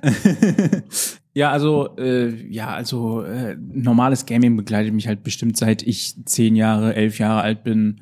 ja, 1.34 1.50
also 1.50 1.96
äh, 1.96 2.34
ja, 2.50 2.74
also 2.74 3.22
äh, 3.22 3.56
normales 3.56 4.26
Gaming 4.26 4.56
begleitet 4.56 4.92
mich 4.92 5.06
halt 5.06 5.22
bestimmt 5.22 5.56
seit 5.56 5.82
ich 5.82 6.14
zehn 6.24 6.56
Jahre, 6.56 6.94
elf 6.94 7.18
Jahre 7.18 7.42
alt 7.42 7.64
bin. 7.64 8.00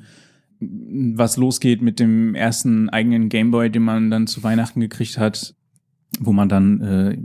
Was 0.59 1.37
losgeht 1.37 1.81
mit 1.81 1.99
dem 1.99 2.35
ersten 2.35 2.89
eigenen 2.89 3.29
Gameboy, 3.29 3.69
den 3.69 3.83
man 3.83 4.09
dann 4.09 4.27
zu 4.27 4.43
Weihnachten 4.43 4.79
gekriegt 4.79 5.17
hat, 5.17 5.55
wo 6.19 6.31
man 6.31 6.49
dann 6.49 6.81
äh, 6.81 7.17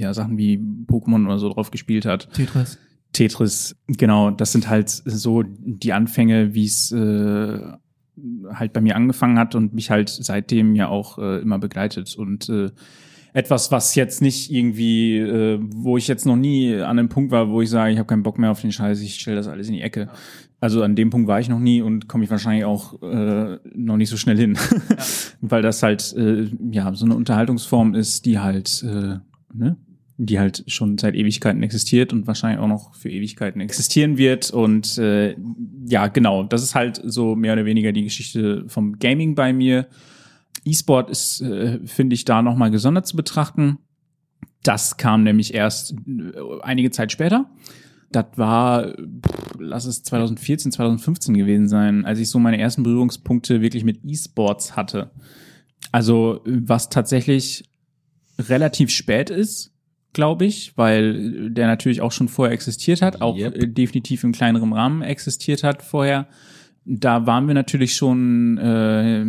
ja 0.00 0.14
Sachen 0.14 0.36
wie 0.36 0.58
Pokémon 0.58 1.26
oder 1.26 1.38
so 1.38 1.48
drauf 1.48 1.70
gespielt 1.70 2.06
hat. 2.06 2.32
Tetris. 2.32 2.78
Tetris, 3.12 3.76
genau, 3.86 4.30
das 4.30 4.52
sind 4.52 4.68
halt 4.68 4.88
so 4.88 5.42
die 5.44 5.92
Anfänge, 5.92 6.54
wie 6.54 6.64
es 6.64 6.92
äh, 6.92 7.60
halt 8.52 8.72
bei 8.72 8.80
mir 8.80 8.96
angefangen 8.96 9.38
hat 9.38 9.54
und 9.54 9.74
mich 9.74 9.90
halt 9.90 10.08
seitdem 10.08 10.74
ja 10.74 10.88
auch 10.88 11.18
äh, 11.18 11.40
immer 11.40 11.58
begleitet. 11.58 12.16
Und 12.16 12.48
äh, 12.48 12.70
etwas, 13.34 13.72
was 13.72 13.94
jetzt 13.94 14.20
nicht 14.20 14.50
irgendwie, 14.50 15.18
äh, 15.18 15.58
wo 15.62 15.96
ich 15.96 16.08
jetzt 16.08 16.26
noch 16.26 16.36
nie 16.36 16.74
an 16.76 16.98
einem 16.98 17.08
Punkt 17.08 17.30
war, 17.30 17.48
wo 17.48 17.62
ich 17.62 17.70
sage, 17.70 17.92
ich 17.92 17.98
habe 17.98 18.06
keinen 18.06 18.22
Bock 18.22 18.38
mehr 18.38 18.50
auf 18.50 18.60
den 18.60 18.72
Scheiß, 18.72 19.00
ich 19.00 19.14
stelle 19.14 19.36
das 19.36 19.48
alles 19.48 19.68
in 19.68 19.74
die 19.74 19.82
Ecke. 19.82 20.08
Also 20.60 20.82
an 20.82 20.94
dem 20.94 21.10
Punkt 21.10 21.26
war 21.28 21.40
ich 21.40 21.48
noch 21.48 21.58
nie 21.58 21.82
und 21.82 22.08
komme 22.08 22.24
ich 22.24 22.30
wahrscheinlich 22.30 22.64
auch 22.64 23.02
äh, 23.02 23.58
noch 23.74 23.96
nicht 23.96 24.10
so 24.10 24.16
schnell 24.16 24.36
hin, 24.36 24.56
weil 25.40 25.62
das 25.62 25.82
halt 25.82 26.14
äh, 26.16 26.50
ja 26.70 26.94
so 26.94 27.04
eine 27.04 27.16
Unterhaltungsform 27.16 27.94
ist, 27.94 28.26
die 28.26 28.38
halt 28.38 28.84
äh, 28.84 29.16
ne, 29.52 29.76
die 30.18 30.38
halt 30.38 30.64
schon 30.66 30.98
seit 30.98 31.14
Ewigkeiten 31.14 31.62
existiert 31.62 32.12
und 32.12 32.26
wahrscheinlich 32.26 32.60
auch 32.60 32.68
noch 32.68 32.94
für 32.94 33.10
Ewigkeiten 33.10 33.60
existieren 33.60 34.18
wird. 34.18 34.50
Und 34.50 34.98
äh, 34.98 35.36
ja, 35.86 36.08
genau, 36.08 36.44
das 36.44 36.62
ist 36.62 36.74
halt 36.74 37.00
so 37.04 37.34
mehr 37.34 37.54
oder 37.54 37.64
weniger 37.64 37.92
die 37.92 38.04
Geschichte 38.04 38.64
vom 38.68 38.98
Gaming 38.98 39.34
bei 39.34 39.52
mir. 39.52 39.88
E-Sport 40.64 41.10
ist, 41.10 41.40
äh, 41.40 41.80
finde 41.86 42.14
ich, 42.14 42.24
da 42.24 42.42
nochmal 42.42 42.70
gesondert 42.70 43.06
zu 43.06 43.16
betrachten. 43.16 43.78
Das 44.62 44.96
kam 44.96 45.24
nämlich 45.24 45.54
erst 45.54 45.92
äh, 46.06 46.32
einige 46.62 46.90
Zeit 46.90 47.10
später. 47.10 47.50
Das 48.12 48.26
war, 48.36 48.92
pff, 48.92 49.54
lass 49.58 49.86
es 49.86 50.02
2014, 50.02 50.72
2015 50.72 51.34
gewesen 51.36 51.68
sein, 51.68 52.04
als 52.04 52.18
ich 52.18 52.28
so 52.28 52.38
meine 52.38 52.60
ersten 52.60 52.82
Berührungspunkte 52.82 53.62
wirklich 53.62 53.84
mit 53.84 54.00
E-Sports 54.04 54.76
hatte. 54.76 55.10
Also 55.90 56.42
was 56.44 56.90
tatsächlich 56.90 57.64
relativ 58.38 58.90
spät 58.90 59.30
ist, 59.30 59.71
glaube 60.12 60.44
ich, 60.44 60.76
weil 60.76 61.50
der 61.50 61.66
natürlich 61.66 62.00
auch 62.00 62.12
schon 62.12 62.28
vorher 62.28 62.52
existiert 62.52 63.02
hat, 63.02 63.20
auch 63.20 63.36
Yep. 63.36 63.56
äh, 63.56 63.66
definitiv 63.68 64.24
im 64.24 64.32
kleineren 64.32 64.72
Rahmen 64.72 65.02
existiert 65.02 65.62
hat 65.64 65.82
vorher. 65.82 66.26
Da 66.84 67.26
waren 67.26 67.46
wir 67.46 67.54
natürlich 67.54 67.94
schon 67.94 68.58
äh, 68.58 69.24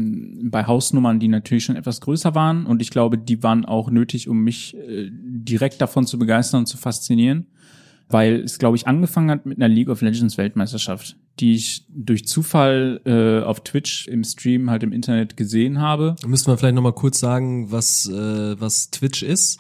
bei 0.50 0.66
Hausnummern, 0.66 1.20
die 1.20 1.28
natürlich 1.28 1.64
schon 1.66 1.76
etwas 1.76 2.02
größer 2.02 2.34
waren 2.34 2.66
und 2.66 2.82
ich 2.82 2.90
glaube, 2.90 3.18
die 3.18 3.44
waren 3.44 3.64
auch 3.66 3.92
nötig, 3.92 4.28
um 4.28 4.40
mich 4.44 4.76
äh, 4.76 5.10
direkt 5.12 5.80
davon 5.80 6.08
zu 6.08 6.18
begeistern 6.18 6.62
und 6.62 6.66
zu 6.66 6.78
faszinieren, 6.78 7.46
weil 8.10 8.42
es, 8.42 8.58
glaube 8.58 8.76
ich, 8.76 8.88
angefangen 8.88 9.30
hat 9.30 9.46
mit 9.46 9.58
einer 9.60 9.68
League 9.68 9.90
of 9.90 10.02
Legends 10.02 10.38
Weltmeisterschaft, 10.40 11.16
die 11.40 11.54
ich 11.54 11.86
durch 11.90 12.28
Zufall 12.28 13.00
äh, 13.06 13.46
auf 13.46 13.64
Twitch 13.64 14.08
im 14.08 14.24
Stream 14.24 14.72
halt 14.72 14.82
im 14.82 14.92
Internet 14.92 15.38
gesehen 15.38 15.80
habe. 15.80 16.16
Müssten 16.26 16.52
wir 16.52 16.58
vielleicht 16.58 16.76
noch 16.76 16.82
mal 16.82 16.92
kurz 16.92 17.20
sagen, 17.20 17.72
was, 17.72 18.08
äh, 18.10 18.60
was 18.60 18.90
Twitch 18.90 19.22
ist? 19.22 19.60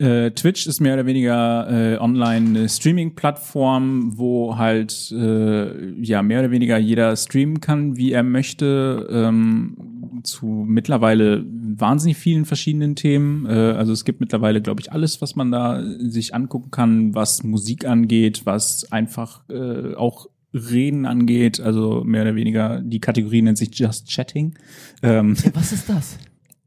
Äh, 0.00 0.30
Twitch 0.30 0.66
ist 0.66 0.80
mehr 0.80 0.94
oder 0.94 1.04
weniger 1.04 1.68
äh, 1.70 1.98
online 1.98 2.48
eine 2.48 2.68
Streaming-Plattform, 2.70 4.16
wo 4.16 4.56
halt 4.56 5.12
äh, 5.12 5.92
ja 6.00 6.22
mehr 6.22 6.40
oder 6.40 6.50
weniger 6.50 6.78
jeder 6.78 7.14
streamen 7.16 7.60
kann, 7.60 7.98
wie 7.98 8.12
er 8.12 8.22
möchte, 8.22 9.06
ähm, 9.12 10.22
zu 10.22 10.46
mittlerweile 10.46 11.44
wahnsinnig 11.46 12.16
vielen 12.16 12.46
verschiedenen 12.46 12.96
Themen. 12.96 13.44
Äh, 13.44 13.50
also 13.50 13.92
es 13.92 14.06
gibt 14.06 14.20
mittlerweile, 14.20 14.62
glaube 14.62 14.80
ich, 14.80 14.90
alles, 14.90 15.20
was 15.20 15.36
man 15.36 15.50
da 15.52 15.82
sich 15.98 16.34
angucken 16.34 16.70
kann, 16.70 17.14
was 17.14 17.44
Musik 17.44 17.84
angeht, 17.84 18.46
was 18.46 18.90
einfach 18.90 19.42
äh, 19.50 19.94
auch 19.96 20.28
Reden 20.54 21.04
angeht. 21.04 21.60
Also 21.60 22.04
mehr 22.04 22.22
oder 22.22 22.36
weniger 22.36 22.80
die 22.80 23.00
Kategorie 23.00 23.42
nennt 23.42 23.58
sich 23.58 23.78
Just 23.78 24.08
Chatting. 24.08 24.54
Ähm, 25.02 25.36
Was 25.52 25.72
ist 25.72 25.90
das? 25.90 26.18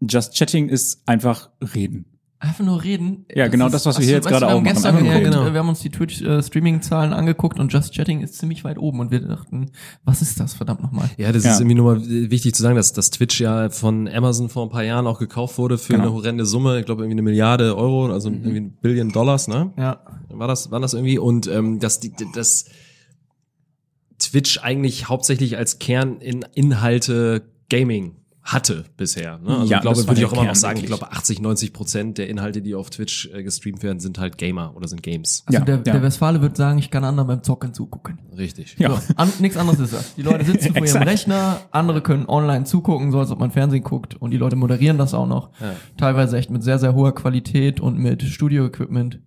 Just 0.02 0.36
Chatting 0.36 0.70
ist 0.70 1.02
einfach 1.08 1.50
Reden. 1.74 2.06
Einfach 2.44 2.66
nur 2.66 2.84
reden. 2.84 3.26
Ja, 3.34 3.48
genau 3.48 3.70
das, 3.70 3.86
was 3.86 3.98
wir 4.00 4.06
hier 4.06 4.16
jetzt 4.16 4.28
gerade 4.28 4.48
auch 4.48 4.52
haben 4.52 4.64
machen. 4.64 4.74
Gestern, 4.74 5.06
ja, 5.06 5.20
genau. 5.20 5.46
Wir 5.54 5.60
haben 5.60 5.70
uns 5.70 5.80
die 5.80 5.90
Twitch-Streaming-Zahlen 5.90 7.14
angeguckt 7.14 7.58
und 7.58 7.72
Just 7.72 7.94
Chatting 7.96 8.20
ist 8.20 8.36
ziemlich 8.38 8.66
weit 8.66 8.78
oben 8.78 9.00
und 9.00 9.12
wir 9.12 9.22
dachten, 9.22 9.72
was 10.04 10.22
ist 10.22 10.42
das, 10.42 10.54
verdammt 10.54 10.82
nochmal? 10.84 11.10
Ja, 11.18 11.32
das 11.32 11.46
Ja. 11.46 11.54
ist 11.54 11.62
irgendwie 11.62 11.76
nur 11.76 11.96
mal 11.96 12.02
wichtig 12.06 12.54
zu 12.54 12.62
sagen, 12.62 12.76
dass, 12.76 12.92
dass 12.92 13.12
Twitch 13.12 13.40
ja 13.40 13.70
von 13.70 14.10
Amazon 14.10 14.50
vor 14.50 14.64
ein 14.66 14.70
paar 14.70 14.84
Jahren 14.84 15.08
auch 15.08 15.20
gekauft 15.20 15.58
wurde 15.58 15.78
für 15.78 15.94
Genau. 15.94 16.04
eine 16.08 16.14
horrende 16.14 16.46
Summe, 16.46 16.80
ich 16.82 16.86
glaube 16.86 17.04
irgendwie 17.04 17.16
eine 17.16 17.22
Milliarde 17.22 17.78
Euro, 17.78 18.08
also 18.12 18.30
irgendwie 18.30 18.60
ein 18.60 18.78
Billion 18.82 19.10
Dollars, 19.14 19.48
ne? 19.48 19.72
Ja. 19.78 20.02
War 20.30 20.50
das, 20.50 20.70
war 20.70 20.82
das 20.82 20.94
irgendwie? 20.94 21.20
Und 21.20 21.48
ähm, 21.48 21.80
dass 21.80 22.02
die, 22.02 22.12
das 22.36 22.66
Twitch 24.20 24.60
eigentlich 24.62 25.08
hauptsächlich 25.10 25.58
als 25.58 25.80
Kern 25.80 26.18
in 26.20 26.46
Inhalte 26.54 27.44
Gaming 27.70 28.16
hatte 28.44 28.84
bisher. 28.98 29.38
Ne? 29.40 29.50
Also 29.60 29.72
Ja, 29.72 29.78
ich 29.78 29.82
glaube, 29.82 29.98
würde 30.06 30.20
ich 30.20 30.26
auch 30.26 30.34
immer 30.34 30.44
noch 30.44 30.56
sagen, 30.56 30.78
ich 30.80 30.86
glaube 30.86 31.12
80, 31.12 31.42
90 31.42 31.72
Prozent 31.72 32.18
der 32.18 32.28
Inhalte, 32.30 32.62
die 32.62 32.76
auf 32.76 32.90
Twitch 32.90 33.30
äh, 33.34 33.42
gestreamt 33.42 33.82
werden, 33.84 34.00
sind 34.02 34.20
halt 34.20 34.38
Gamer 34.38 34.76
oder 34.76 34.88
sind 34.88 35.02
Games. 35.02 35.44
Also 35.46 35.60
Ja, 35.60 35.66
der, 35.66 35.76
ja. 35.78 35.82
der 35.82 36.02
Westfale 36.02 36.42
wird 36.42 36.58
sagen, 36.58 36.78
ich 36.78 36.92
kann 36.92 37.06
anderen 37.06 37.28
beim 37.28 37.44
Zocken 37.44 37.74
zugucken. 37.74 38.20
Richtig. 38.38 38.76
Ja. 38.78 38.92
So, 39.00 39.14
an, 39.16 39.32
nichts 39.40 39.56
anderes 39.58 39.80
ist 39.80 39.94
das. 39.94 40.16
Die 40.16 40.22
Leute 40.24 40.44
sitzen 40.46 40.74
vor 40.76 40.86
ihrem. 40.86 41.04
Rechner, 41.08 41.62
andere 41.72 42.02
können 42.02 42.26
online 42.28 42.66
zugucken, 42.66 43.12
so 43.12 43.20
als 43.20 43.32
ob 43.32 43.40
man 43.40 43.52
Fernsehen 43.52 43.84
guckt 43.84 44.16
und 44.16 44.32
die 44.32 44.38
Leute 44.38 44.56
moderieren 44.58 44.98
das 44.98 45.14
auch 45.14 45.28
noch. 45.28 45.52
Ja. 45.62 45.74
Teilweise 45.98 46.38
echt 46.38 46.50
mit 46.50 46.64
sehr, 46.64 46.80
sehr 46.80 46.94
hoher 46.96 47.16
Qualität 47.16 47.80
und 47.80 47.98
mit 47.98 48.24
Studio-Equipment. 48.24 49.20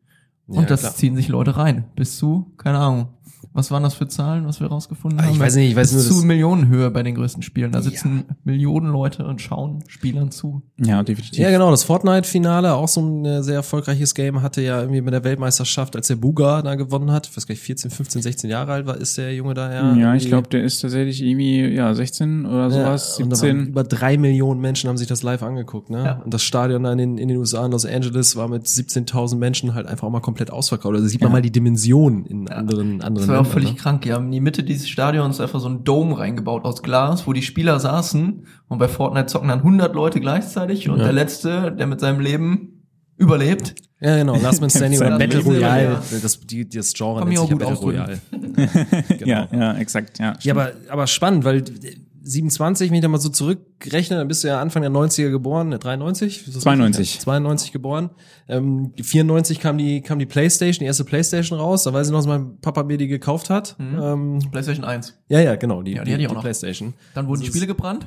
Und 0.47 0.57
Ja, 0.61 0.63
das 0.67 0.81
klar. 0.81 0.95
ziehen 0.95 1.17
sich 1.17 1.29
Leute 1.29 1.57
rein. 1.57 1.87
Bis 1.97 2.19
zu, 2.19 2.53
keine 2.59 2.79
Ahnung. 2.79 3.09
Was 3.57 3.71
waren 3.71 3.83
das 3.83 3.95
für 3.95 4.07
Zahlen, 4.07 4.47
was 4.47 4.61
wir 4.61 4.67
rausgefunden 4.69 5.19
Ah, 5.19 5.25
haben? 5.25 5.33
ich 5.33 5.41
weiß 5.41 5.57
nicht, 5.57 5.71
ich 5.71 5.77
weiß 5.77 5.93
Bis 5.95 6.09
nur, 6.11 6.21
zu 6.21 6.27
Millionenhöhe 6.27 6.91
bei 6.91 7.03
den 7.03 7.15
größten 7.15 7.43
Spielen. 7.43 7.73
Da 7.73 7.81
sitzen 7.83 8.25
Millionen 8.45 8.93
Leute 8.93 9.25
und 9.27 9.41
schauen 9.41 9.83
Spielern 9.89 10.31
zu. 10.31 10.63
Ja, 10.79 11.03
definitiv. 11.03 11.39
Ja, 11.39 11.51
genau. 11.51 11.71
Das 11.71 11.83
Fortnite-Finale, 11.85 12.75
auch 12.75 12.89
so 12.89 13.01
ein 13.01 13.25
äh, 13.25 13.43
sehr 13.43 13.55
erfolgreiches 13.57 14.15
Game, 14.15 14.43
hatte 14.43 14.61
ja 14.61 14.81
irgendwie 14.81 15.01
mit 15.01 15.13
der 15.15 15.25
Weltmeisterschaft, 15.25 15.97
als 15.97 16.09
der 16.09 16.17
Buga 16.17 16.63
da 16.63 16.75
gewonnen 16.75 17.11
hat, 17.11 17.27
ich 17.29 17.37
weiß 17.37 17.47
gar 17.47 17.55
nicht, 17.55 17.63
14, 17.63 17.91
15, 17.91 18.23
16 18.23 18.51
Jahre 18.51 18.73
alt 18.73 18.87
war, 18.87 18.97
ist 18.97 19.17
der 19.19 19.35
Junge 19.35 19.55
da 19.55 19.73
ja. 19.73 19.97
Ja, 19.97 20.15
ich 20.15 20.27
glaube, 20.27 20.49
der 20.49 20.63
ist 20.63 20.81
tatsächlich 20.81 21.23
irgendwie, 21.23 21.65
ja, 21.67 21.95
16 21.95 22.45
oder 22.47 22.71
sowas, 22.71 23.17
Ja, 23.19 23.25
und 23.25 23.31
da 23.33 23.37
waren 23.41 23.57
17. 23.57 23.67
über 23.69 23.85
drei 23.85 24.19
Millionen 24.19 24.61
Menschen 24.61 24.89
haben 24.89 24.99
sich 24.99 25.09
das 25.09 25.23
live 25.23 25.43
angeguckt, 25.43 25.89
ne? 25.91 26.05
Ja. 26.05 26.21
Und 26.23 26.35
das 26.35 26.43
Stadion 26.43 26.85
in 26.85 26.99
den, 26.99 27.19
in 27.19 27.29
den 27.29 27.39
USA 27.39 27.65
in 27.65 27.73
Los 27.73 27.87
Angeles 27.87 28.37
war 28.37 28.49
mit 28.49 28.65
17.000 28.67 29.37
Menschen 29.37 29.75
halt 29.75 29.87
einfach 29.87 30.07
auch 30.07 30.11
mal 30.13 30.21
komplett 30.21 30.51
ausverkauft. 30.51 30.95
Also 30.95 31.07
sieht 31.09 31.23
man 31.23 31.33
mal 31.33 31.41
die 31.43 31.51
Dimension 31.53 32.27
in 32.27 32.49
anderen, 32.51 33.01
anderen 33.01 33.46
war 33.47 33.53
völlig 33.53 33.71
ne? 33.71 33.77
krank. 33.77 34.03
Die 34.03 34.13
haben 34.13 34.27
in 34.27 34.33
die 34.33 34.41
Mitte 34.41 34.63
dieses 34.63 34.89
Stadions 34.89 35.41
einfach 35.41 35.61
so 35.61 35.69
einen 35.69 35.85
Dome 35.85 36.19
reingebaut 36.19 36.65
aus 36.65 36.83
Glas, 36.83 37.27
wo 37.27 37.33
die 37.33 37.43
Spieler 37.43 37.81
saßen 37.81 38.47
und 38.69 38.79
bei 38.79 38.89
Fortnite 38.89 39.27
zocken 39.27 39.49
dann 39.49 39.61
100 39.61 39.95
Leute 39.95 40.21
gleichzeitig 40.21 40.89
und 40.89 40.99
Ja. 40.99 41.05
der 41.05 41.13
Letzte, 41.13 41.73
der 41.73 41.87
mit 41.87 42.01
seinem 42.01 42.21
Leben 42.21 42.73
überlebt, 43.19 43.75
Ja, 43.99 44.19
genau. 44.19 44.37
Last 44.37 44.61
Man 44.61 44.69
Standing 44.69 45.01
oder 45.01 45.19
Battle 45.19 45.41
Royale. 45.41 45.85
ja. 45.85 46.19
Das, 46.21 46.39
die, 46.41 46.69
das 46.69 46.93
Genre 46.93 47.25
nennt 47.25 47.39
sich 47.39 47.49
ja 47.49 47.57
Battle. 47.57 47.75
Royale. 47.77 48.21
Genau. 49.19 49.27
Ja, 49.27 49.49
ja, 49.53 49.75
exakt, 49.79 50.19
ja. 50.19 50.35
Ja, 50.43 50.53
aber, 50.53 50.73
aber 50.91 51.07
spannend, 51.07 51.45
weil 51.45 51.65
27, 52.27 52.91
wenn 52.91 52.97
ich 52.97 53.03
da 53.03 53.09
mal 53.09 53.21
so 53.21 53.29
zurückrechne, 53.29 54.17
dann 54.17 54.27
bist 54.27 54.43
du 54.43 54.49
ja 54.49 54.61
Anfang 54.61 54.83
der 54.83 54.91
90er 54.91 55.31
geboren, 55.31 55.69
ne, 55.69 55.79
93? 55.79 56.47
Ist 56.49 56.57
das 56.57 56.63
92. 56.65 57.01
richtig? 57.01 57.21
92 57.21 57.73
geboren. 57.73 58.11
Ähm, 58.49 58.93
94 59.01 59.61
kam 59.61 59.79
die, 59.79 60.01
kam 60.01 60.19
die 60.19 60.27
Playstation, 60.27 60.81
die 60.81 60.87
erste 60.87 61.05
Playstation 61.05 61.59
raus. 61.59 61.85
Da 61.85 61.93
weiß 61.93 62.09
ich 62.09 62.13
noch, 62.13 62.19
dass 62.19 62.27
mein 62.27 62.59
Papa 62.61 62.83
mir 62.83 62.99
die 62.99 63.07
gekauft 63.07 63.49
hat. 63.49 63.77
Ähm, 63.79 64.41
PlayStation 64.51 64.85
1. 64.85 65.17
ja, 65.29 65.41
ja, 65.41 65.55
genau, 65.55 65.83
die, 65.83 65.93
Ja, 65.93 66.05
die 66.05 66.13
hatte 66.13 66.23
ich 66.23 66.29
auch 66.29 66.35
noch. 66.35 66.43
Playstation. 66.43 66.95
Dann 67.15 67.29
wurden 67.29 67.43
die 67.43 67.47
Spiele 67.47 67.67
gebrannt 67.67 68.07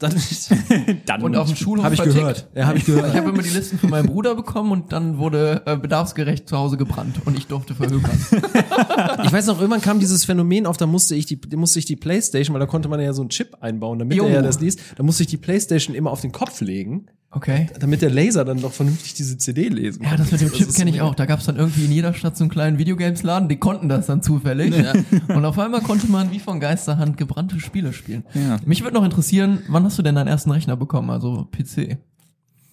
Dann 0.00 0.12
Dann 1.06 1.22
und 1.22 1.36
auf 1.36 1.46
dem 1.46 1.56
Schulhof 1.56 1.84
habe 1.84 1.94
ich 1.94 2.00
vertickt. 2.00 2.18
gehört. 2.20 2.48
Ja, 2.54 2.66
habe 2.66 2.78
ich 2.78 2.82
Ich 2.88 2.94
gehört. 2.94 3.14
habe 3.14 3.28
immer 3.30 3.42
die 3.42 3.48
Listen 3.50 3.78
von 3.78 3.90
meinem 3.90 4.06
Bruder 4.06 4.34
bekommen 4.34 4.72
und 4.72 4.92
dann 4.92 5.18
wurde 5.18 5.62
äh, 5.66 5.76
bedarfsgerecht 5.76 6.48
zu 6.48 6.56
Hause 6.58 6.76
gebrannt 6.76 7.20
und 7.24 7.38
ich 7.38 7.46
durfte 7.46 7.74
verhökern. 7.74 8.18
Ich 9.24 9.32
weiß 9.32 9.46
noch, 9.46 9.58
irgendwann 9.60 9.80
kam 9.80 10.00
dieses 10.00 10.24
Phänomen 10.24 10.66
auf, 10.66 10.76
da 10.76 10.86
musste 10.86 11.14
ich 11.14 11.26
die, 11.26 11.38
musste 11.56 11.78
ich 11.78 11.84
die 11.84 11.96
Playstation, 11.96 12.54
weil 12.54 12.60
da 12.60 12.66
konnte 12.66 12.88
man 12.88 13.00
ja 13.00 13.12
so 13.12 13.22
einen 13.22 13.30
Chip 13.30 13.56
einbauen, 13.60 13.98
damit 13.98 14.16
Jo. 14.16 14.24
er 14.26 14.34
ja 14.34 14.42
das 14.42 14.60
liest. 14.60 14.80
Da 14.96 15.02
musste 15.02 15.22
ich 15.22 15.28
die 15.28 15.36
Playstation 15.36 15.94
immer 15.94 16.10
auf 16.10 16.20
den 16.20 16.32
Kopf 16.32 16.60
legen, 16.60 17.06
Okay. 17.34 17.68
damit 17.80 18.00
der 18.00 18.10
Laser 18.10 18.44
dann 18.44 18.60
doch 18.60 18.72
vernünftig 18.72 19.14
diese 19.14 19.36
CD 19.36 19.68
lesen 19.68 20.04
Ja, 20.04 20.16
das 20.16 20.30
mit 20.30 20.40
dem 20.40 20.52
Chip 20.52 20.72
kenne 20.72 20.90
ich 20.90 21.00
auch. 21.00 21.14
Da 21.14 21.26
gab 21.26 21.40
es 21.40 21.46
dann 21.46 21.56
irgendwie 21.56 21.84
in 21.84 21.92
jeder 21.92 22.14
Stadt 22.14 22.36
so 22.36 22.44
einen 22.44 22.50
kleinen 22.50 22.78
Videogames-Laden, 22.78 23.48
die 23.48 23.56
konnten 23.56 23.88
das 23.88 24.06
dann 24.06 24.22
zufällig. 24.22 24.72
Und 25.28 25.44
auf 25.44 25.58
einmal 25.58 25.80
konnte 25.80 26.06
man 26.10 26.30
wie 26.30 26.38
von 26.38 26.60
Geisterhand 26.60 27.16
gebrannte 27.16 27.58
Spiele 27.58 27.92
spielen. 27.92 28.24
Ja. 28.34 28.58
Mich 28.64 28.82
würde 28.82 28.94
noch 28.94 29.04
interessieren, 29.04 29.60
wann 29.68 29.84
hast 29.84 29.98
du 29.98 30.02
denn 30.02 30.14
deinen 30.14 30.28
ersten 30.28 30.50
Rechner 30.50 30.76
bekommen, 30.76 31.10
also 31.10 31.48
PC? 31.50 31.98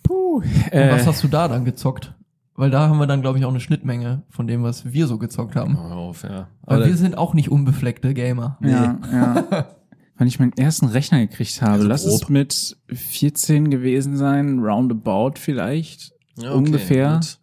Und 0.09 0.43
was 0.43 1.03
äh, 1.03 1.05
hast 1.05 1.23
du 1.23 1.27
da 1.27 1.47
dann 1.47 1.65
gezockt? 1.65 2.13
Weil 2.55 2.69
da 2.69 2.87
haben 2.87 2.99
wir 2.99 3.07
dann, 3.07 3.21
glaube 3.21 3.39
ich, 3.39 3.45
auch 3.45 3.49
eine 3.49 3.59
Schnittmenge 3.59 4.23
von 4.29 4.45
dem, 4.45 4.61
was 4.63 4.91
wir 4.91 5.07
so 5.07 5.17
gezockt 5.17 5.55
haben. 5.55 5.77
Hör 5.77 5.95
auf, 5.95 6.23
ja. 6.23 6.47
Weil 6.63 6.77
Aber 6.77 6.85
wir 6.85 6.97
sind 6.97 7.17
auch 7.17 7.33
nicht 7.33 7.49
unbefleckte 7.49 8.13
Gamer. 8.13 8.57
ja, 8.61 8.99
ja. 9.11 9.65
Wann 10.21 10.27
ich 10.27 10.37
meinen 10.39 10.53
ersten 10.55 10.85
Rechner 10.85 11.19
gekriegt 11.25 11.63
habe, 11.63 11.71
Also 11.73 11.87
lass 11.87 12.05
es 12.05 12.19
grob. 12.21 12.29
mit 12.29 12.77
14 12.93 13.71
gewesen 13.71 14.17
sein, 14.17 14.59
roundabout 14.59 15.31
vielleicht. 15.39 16.11
Ja, 16.37 16.49
okay, 16.51 16.57
ungefähr. 16.59 17.13
gut. 17.15 17.39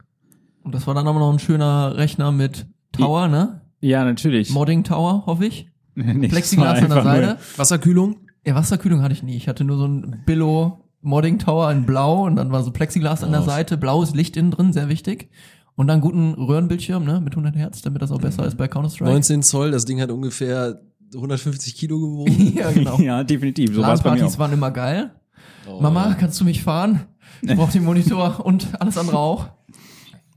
Und 0.63 0.77
das 0.77 0.87
war 0.87 0.95
dann 0.95 1.09
aber 1.09 1.19
noch 1.19 1.33
ein 1.33 1.41
schöner 1.41 1.97
Rechner 1.97 2.31
mit 2.31 2.67
Tower, 2.93 3.27
ne? 3.27 3.63
Ja, 3.81 4.05
natürlich. 4.05 4.51
Modding 4.51 4.85
Tower, 4.85 5.25
hoffe 5.27 5.47
ich. 5.47 5.67
Nee, 5.97 6.29
Plexiglas 6.29 6.79
an 6.79 6.89
der 6.89 6.99
einfach 6.99 7.03
nur- 7.03 7.13
Seite. 7.27 7.39
Wasserkühlung? 7.57 8.17
Ja, 8.47 8.55
Wasserkühlung 8.55 9.03
hatte 9.03 9.13
ich 9.15 9.25
nie. 9.25 9.35
Ich 9.37 9.49
hatte 9.49 9.65
nur 9.65 9.77
so 9.77 9.87
ein 9.89 10.23
Billo 10.25 10.85
Modding 11.01 11.41
Tower 11.41 11.73
in 11.73 11.85
blau 11.85 12.27
und 12.27 12.37
dann 12.37 12.53
war 12.53 12.63
so 12.63 12.71
Plexiglas 12.71 13.25
an 13.25 13.33
der. 13.33 13.43
Seite, 13.43 13.77
blaues 13.77 14.15
Licht 14.15 14.37
innen 14.37 14.53
drin, 14.53 14.73
sehr 14.73 14.89
wichtig. 14.89 15.31
Und 15.75 15.89
dann 15.89 16.01
guten 16.01 16.35
Röhrenbildschirm, 16.35 17.05
ne, 17.05 17.21
mit 17.21 17.33
100 17.33 17.57
Hertz, 17.57 17.83
damit 17.83 18.03
das 18.03 18.13
auch 18.13 18.21
besser 18.21 18.47
ist 18.47 18.57
bei 18.57 18.69
Counter-Strike. 18.69 19.11
19 19.11 19.43
Zoll, 19.43 19.73
das 19.73 19.85
Ding 19.85 20.01
hat 20.01 20.13
ungefähr 20.13 20.81
150 21.15 21.75
Kilo 21.77 21.99
gewogen. 22.01 22.53
ja, 22.57 22.71
genau. 22.71 22.99
Ja, 22.99 23.25
definitiv. 23.25 23.75
So 23.75 23.83
war 23.83 23.95
es 23.95 24.03
bei 24.03 24.15
mir 24.15 24.27
auch. 24.27 24.39
waren 24.39 24.53
immer 24.53 24.71
geil. 24.71 25.11
Oh, 25.69 25.81
Mama, 25.81 26.09
ja. 26.09 26.15
kannst 26.15 26.41
du 26.41 26.45
mich 26.45 26.63
fahren? 26.63 27.07
Ich 27.43 27.55
brauch 27.55 27.71
den 27.71 27.85
Monitor 27.85 28.45
und 28.45 28.69
alles 28.81 28.97
andere 28.99 29.19
auch. 29.19 29.49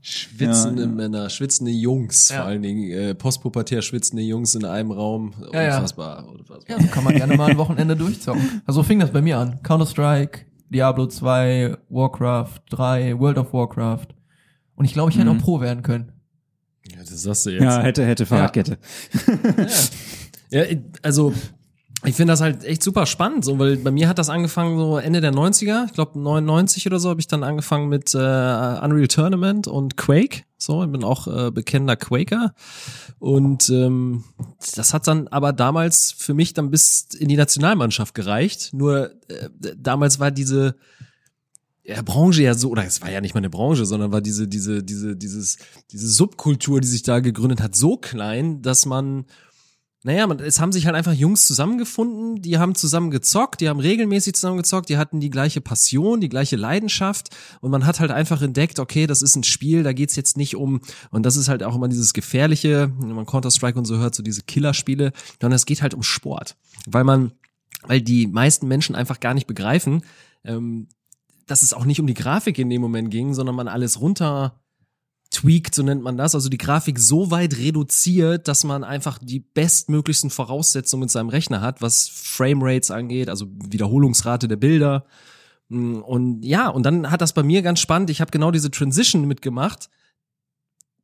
Schwitzende 0.04 0.82
Ja, 0.82 0.88
ja. 0.88 0.94
Männer, 0.94 1.30
schwitzende 1.30 1.70
Jungs, 1.70 2.28
Ja. 2.28 2.38
vor 2.38 2.46
allen 2.46 2.62
Dingen 2.62 2.90
äh, 2.90 3.14
postpubertär 3.14 3.82
schwitzende 3.82 4.22
Jungs 4.22 4.54
in 4.56 4.64
einem 4.64 4.90
Raum. 4.90 5.32
Ja, 5.52 5.62
ja. 5.62 5.74
Unfassbar, 5.76 6.26
unfassbar. 6.28 6.76
Ja, 6.76 6.80
so 6.82 6.88
kann 6.88 7.04
man 7.04 7.14
gerne 7.14 7.36
mal 7.36 7.50
ein 7.50 7.56
Wochenende 7.56 7.94
durchzocken. 7.96 8.62
Also 8.66 8.80
so 8.80 8.82
fing 8.86 8.98
das 8.98 9.12
bei 9.12 9.22
mir 9.22 9.38
an. 9.38 9.62
Counter-Strike, 9.62 10.40
Diablo 10.70 11.06
2, 11.06 11.76
Warcraft 11.88 12.60
3, 12.70 13.18
World 13.20 13.38
of 13.38 13.52
Warcraft. 13.52 14.08
Und 14.74 14.86
ich 14.86 14.92
glaube, 14.92 15.10
ich 15.12 15.18
hätte 15.18 15.30
Mhm. 15.32 15.38
auch 15.38 15.42
Pro 15.44 15.60
werden 15.60 15.82
können. 15.84 16.12
Ja, 16.90 16.98
das 16.98 17.22
sagst 17.22 17.46
du 17.46 17.50
jetzt. 17.50 17.62
Ja, 17.62 17.80
hätte, 17.80 18.04
hätte 18.04 18.26
Fahrradkette. 18.26 18.78
Ja, 19.56 19.66
also 21.02 21.32
ich 22.04 22.16
finde 22.16 22.32
das 22.32 22.40
halt 22.40 22.64
echt 22.64 22.82
super 22.82 23.06
spannend, 23.06 23.44
so, 23.44 23.58
weil 23.58 23.76
bei 23.76 23.92
mir 23.92 24.08
hat 24.08 24.18
das 24.18 24.28
angefangen 24.28 24.76
so 24.76 24.98
Ende 24.98 25.20
der 25.20 25.32
90er, 25.32 25.86
ich 25.86 25.92
glaube 25.92 26.18
99 26.18 26.86
oder 26.86 26.98
so, 26.98 27.10
habe 27.10 27.20
ich 27.20 27.28
dann 27.28 27.44
angefangen 27.44 27.88
mit 27.88 28.14
äh, 28.14 28.18
Unreal 28.18 29.06
Tournament 29.06 29.68
und 29.68 29.96
Quake. 29.96 30.42
So, 30.58 30.82
ich 30.82 30.90
bin 30.90 31.04
auch 31.04 31.28
äh, 31.28 31.50
bekennender 31.50 31.96
Quaker. 31.96 32.54
Und 33.18 33.68
ähm, 33.70 34.24
das 34.74 34.94
hat 34.94 35.06
dann 35.06 35.28
aber 35.28 35.52
damals 35.52 36.12
für 36.12 36.34
mich 36.34 36.54
dann 36.54 36.70
bis 36.70 37.06
in 37.16 37.28
die 37.28 37.36
Nationalmannschaft 37.36 38.14
gereicht. 38.14 38.70
Nur 38.72 39.12
äh, 39.28 39.48
damals 39.76 40.18
war 40.18 40.32
diese 40.32 40.74
ja, 41.84 42.00
Branche 42.02 42.42
ja 42.42 42.54
so, 42.54 42.70
oder 42.70 42.84
es 42.84 43.00
war 43.00 43.10
ja 43.10 43.20
nicht 43.20 43.34
mal 43.34 43.38
eine 43.38 43.50
Branche, 43.50 43.86
sondern 43.86 44.12
war 44.12 44.20
diese, 44.20 44.46
diese, 44.48 44.82
diese, 44.82 45.16
dieses, 45.16 45.58
diese 45.90 46.08
Subkultur, 46.08 46.80
die 46.80 46.88
sich 46.88 47.02
da 47.02 47.20
gegründet 47.20 47.60
hat, 47.60 47.74
so 47.74 47.96
klein, 47.96 48.62
dass 48.62 48.86
man, 48.86 49.24
naja, 50.04 50.26
man, 50.26 50.40
es 50.40 50.60
haben 50.60 50.72
sich 50.72 50.86
halt 50.86 50.96
einfach 50.96 51.12
Jungs 51.12 51.46
zusammengefunden, 51.46 52.42
die 52.42 52.58
haben 52.58 52.74
zusammen 52.74 53.10
gezockt, 53.10 53.60
die 53.60 53.68
haben 53.68 53.78
regelmäßig 53.78 54.34
zusammen 54.34 54.56
gezockt, 54.56 54.88
die 54.88 54.98
hatten 54.98 55.20
die 55.20 55.30
gleiche 55.30 55.60
Passion, 55.60 56.20
die 56.20 56.28
gleiche 56.28 56.56
Leidenschaft 56.56 57.28
und 57.60 57.70
man 57.70 57.86
hat 57.86 58.00
halt 58.00 58.10
einfach 58.10 58.42
entdeckt, 58.42 58.80
okay, 58.80 59.06
das 59.06 59.22
ist 59.22 59.36
ein 59.36 59.44
Spiel, 59.44 59.84
da 59.84 59.92
geht's 59.92 60.16
jetzt 60.16 60.36
nicht 60.36 60.56
um, 60.56 60.80
und 61.10 61.24
das 61.24 61.36
ist 61.36 61.48
halt 61.48 61.62
auch 61.62 61.76
immer 61.76 61.88
dieses 61.88 62.14
Gefährliche, 62.14 62.92
wenn 62.98 63.14
man 63.14 63.26
Counter-Strike 63.26 63.78
und 63.78 63.84
so 63.84 63.98
hört, 63.98 64.14
so 64.14 64.24
diese 64.24 64.42
Killerspiele, 64.42 65.12
sondern 65.40 65.56
es 65.56 65.66
geht 65.66 65.82
halt 65.82 65.94
um 65.94 66.02
Sport, 66.02 66.56
weil 66.86 67.04
man, 67.04 67.32
weil 67.82 68.00
die 68.00 68.26
meisten 68.26 68.66
Menschen 68.66 68.96
einfach 68.96 69.20
gar 69.20 69.34
nicht 69.34 69.46
begreifen, 69.46 70.02
ähm, 70.44 70.88
dass 71.46 71.62
es 71.62 71.74
auch 71.74 71.84
nicht 71.84 72.00
um 72.00 72.06
die 72.06 72.14
Grafik 72.14 72.58
in 72.58 72.70
dem 72.70 72.80
Moment 72.80 73.10
ging, 73.10 73.34
sondern 73.34 73.54
man 73.54 73.68
alles 73.68 74.00
runter 74.00 74.61
tweakt, 75.32 75.74
so 75.74 75.82
nennt 75.82 76.02
man 76.02 76.16
das, 76.16 76.34
also 76.34 76.48
die 76.48 76.58
Grafik 76.58 76.98
so 76.98 77.30
weit 77.30 77.58
reduziert, 77.58 78.46
dass 78.48 78.64
man 78.64 78.84
einfach 78.84 79.18
die 79.20 79.40
bestmöglichsten 79.40 80.30
Voraussetzungen 80.30 81.00
mit 81.00 81.10
seinem 81.10 81.30
Rechner 81.30 81.60
hat, 81.60 81.82
was 81.82 82.08
Framerates 82.08 82.90
angeht, 82.90 83.28
also 83.28 83.46
Wiederholungsrate 83.68 84.46
der 84.46 84.56
Bilder. 84.56 85.06
Mm, 85.68 85.96
Und 85.96 86.44
ja, 86.44 86.68
und 86.68 86.84
dann 86.84 87.10
hat 87.10 87.22
das 87.22 87.32
bei 87.32 87.42
mir 87.42 87.62
ganz 87.62 87.80
spannend, 87.80 88.10
ich 88.10 88.20
habe 88.20 88.30
genau 88.30 88.50
diese 88.50 88.70
Transition 88.70 89.26
mitgemacht, 89.26 89.88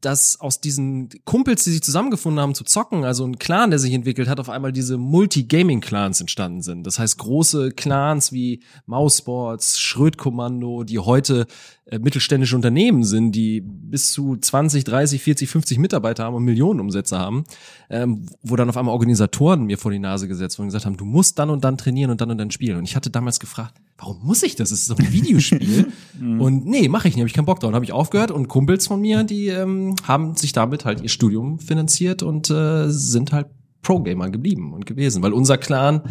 dass 0.00 0.40
aus 0.40 0.61
diesen 0.61 1.08
Kumpels, 1.24 1.64
die 1.64 1.70
sich 1.70 1.82
zusammengefunden 1.82 2.40
haben 2.40 2.54
zu 2.54 2.62
zocken, 2.62 3.04
also 3.04 3.24
ein 3.24 3.38
Clan, 3.38 3.70
der 3.70 3.80
sich 3.80 3.92
entwickelt 3.92 4.28
hat, 4.28 4.38
auf 4.38 4.48
einmal 4.48 4.72
diese 4.72 4.96
Multi-Gaming-Clans 4.96 6.20
entstanden 6.20 6.62
sind. 6.62 6.87
Das 6.87 6.98
heißt, 6.98 7.18
große 7.18 7.72
Clans 7.72 8.32
wie 8.32 8.62
Mausports, 8.87 9.80
Schrödkommando, 9.80 10.84
die 10.84 11.00
heute 11.00 11.46
äh, 11.87 11.98
mittelständische 11.98 12.54
Unternehmen 12.54 13.02
sind, 13.02 13.32
die 13.32 13.61
bis 13.61 14.12
zu 14.12 14.37
20, 14.37 14.84
30, 14.84 15.22
40, 15.22 15.48
50 15.48 15.78
Mitarbeiter 15.78 16.24
haben 16.24 16.37
und 16.37 16.44
Millionen 16.44 16.78
Umsätze 16.78 17.18
haben, 17.18 17.44
ähm, 17.90 18.26
wo 18.42 18.54
dann 18.54 18.68
auf 18.68 18.76
einmal 18.76 18.94
Organisatoren 18.94 19.64
mir 19.64 19.78
vor 19.78 19.90
die 19.90 19.98
Nase 19.98 20.28
gesetzt 20.28 20.58
wurden 20.58 20.66
und 20.66 20.72
gesagt 20.72 20.87
haben, 20.87 20.96
du 20.96 21.06
musst 21.06 21.38
dann 21.40 21.50
und 21.50 21.64
dann 21.64 21.76
trainieren 21.76 22.11
und 22.12 22.20
dann 22.20 22.30
und 22.30 22.38
dann 22.38 22.50
spielen. 22.52 22.78
Und 22.78 22.84
ich 22.84 22.94
hatte 22.94 23.11
damals 23.11 23.40
gefragt, 23.40 23.74
warum 23.98 24.24
muss 24.24 24.42
ich 24.44 24.54
das? 24.56 24.70
Es 24.70 24.82
ist 24.82 24.90
doch 24.90 24.98
ein 24.98 25.12
Videospiel. 25.12 25.88
und 26.20 26.64
nee, 26.66 26.88
mache 26.88 27.08
ich 27.08 27.14
nicht, 27.14 27.20
habe 27.22 27.28
ich 27.28 27.34
keinen 27.34 27.46
Bock 27.46 27.61
drauf. 27.61 27.68
Und 27.68 27.74
habe 27.74 27.84
ich 27.84 27.92
aufgehört 27.92 28.30
und 28.30 28.48
Kumpels 28.48 28.87
von 28.87 29.00
mir, 29.00 29.24
die 29.24 29.48
ähm, 29.48 29.96
haben 30.04 30.37
sich 30.37 30.52
damit 30.52 30.84
halt 30.84 31.00
ihr 31.02 31.08
Studium 31.08 31.58
finanziert 31.58 32.22
und 32.22 32.48
äh, 32.50 32.88
sind 32.90 33.32
halt 33.32 33.48
Pro-Gamer 33.82 34.30
geblieben 34.30 34.72
und 34.72 34.87
gewesen. 34.87 35.22
Weil 35.22 35.32
unser 35.32 35.58
Clan, 35.58 36.02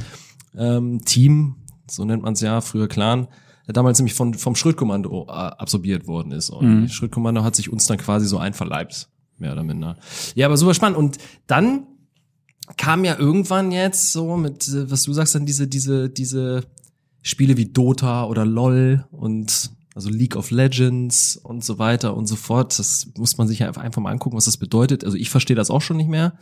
ähm, 0.58 1.02
Team, 1.06 1.56
so 1.89 2.04
nennt 2.06 2.23
man 2.23 2.34
es 2.34 2.41
ja, 2.41 2.62
früher 2.62 2.88
Clan, 2.88 3.28
der 3.67 3.73
damals 3.73 4.00
nämlich 4.00 4.13
von, 4.13 4.34
vom 4.34 4.56
Schrittkommando 4.56 5.26
äh, 5.28 5.32
absorbiert 5.32 6.08
worden 6.08 6.32
ist. 6.32 6.50
Und 6.50 6.65
Mhm. 6.82 6.86
die 6.88 6.91
Schrittkommando 6.93 7.43
hat 7.43 7.56
sich 7.56 7.71
uns 7.71 7.86
dann 7.88 7.97
quasi 7.97 8.26
so 8.26 8.38
einverleibt, 8.38 9.10
mehr 9.38 9.52
oder 9.54 9.63
minder. 9.63 9.97
Ja, 10.36 10.47
aber 10.47 10.58
super 10.58 10.73
spannend. 10.73 10.97
Und 10.97 11.17
dann 11.47 11.84
kam 12.76 13.06
ja 13.06 13.17
irgendwann 13.17 13.71
jetzt 13.71 14.12
so 14.12 14.36
mit, 14.38 14.67
äh, 14.69 14.89
was 14.91 15.04
du 15.04 15.13
sagst, 15.13 15.36
dann 15.36 15.45
diese, 15.45 15.67
diese, 15.67 16.10
diese 16.10 16.63
Spiele 17.28 17.58
wie 17.58 17.66
Dota 17.66 18.24
oder 18.26 18.46
LOL 18.46 19.06
und 19.12 19.72
also 19.94 20.10
League 20.10 20.36
of 20.38 20.50
Legends 20.52 21.36
und 21.36 21.63
so 21.66 21.78
weiter 21.78 22.16
und 22.16 22.26
so 22.26 22.38
fort. 22.38 22.78
Das 22.80 23.12
muss 23.18 23.38
man 23.38 23.48
sich 23.48 23.60
ja 23.60 23.68
einfach 23.68 23.82
einfach 23.82 24.02
mal 24.02 24.12
angucken, 24.12 24.38
was 24.38 24.46
das 24.46 24.56
bedeutet. 24.56 25.04
Also 25.04 25.18
ich 25.18 25.30
verstehe 25.30 25.56
das 25.56 25.70
auch 25.70 25.82
schon 25.82 25.98
nicht 25.98 26.10
mehr. 26.10 26.38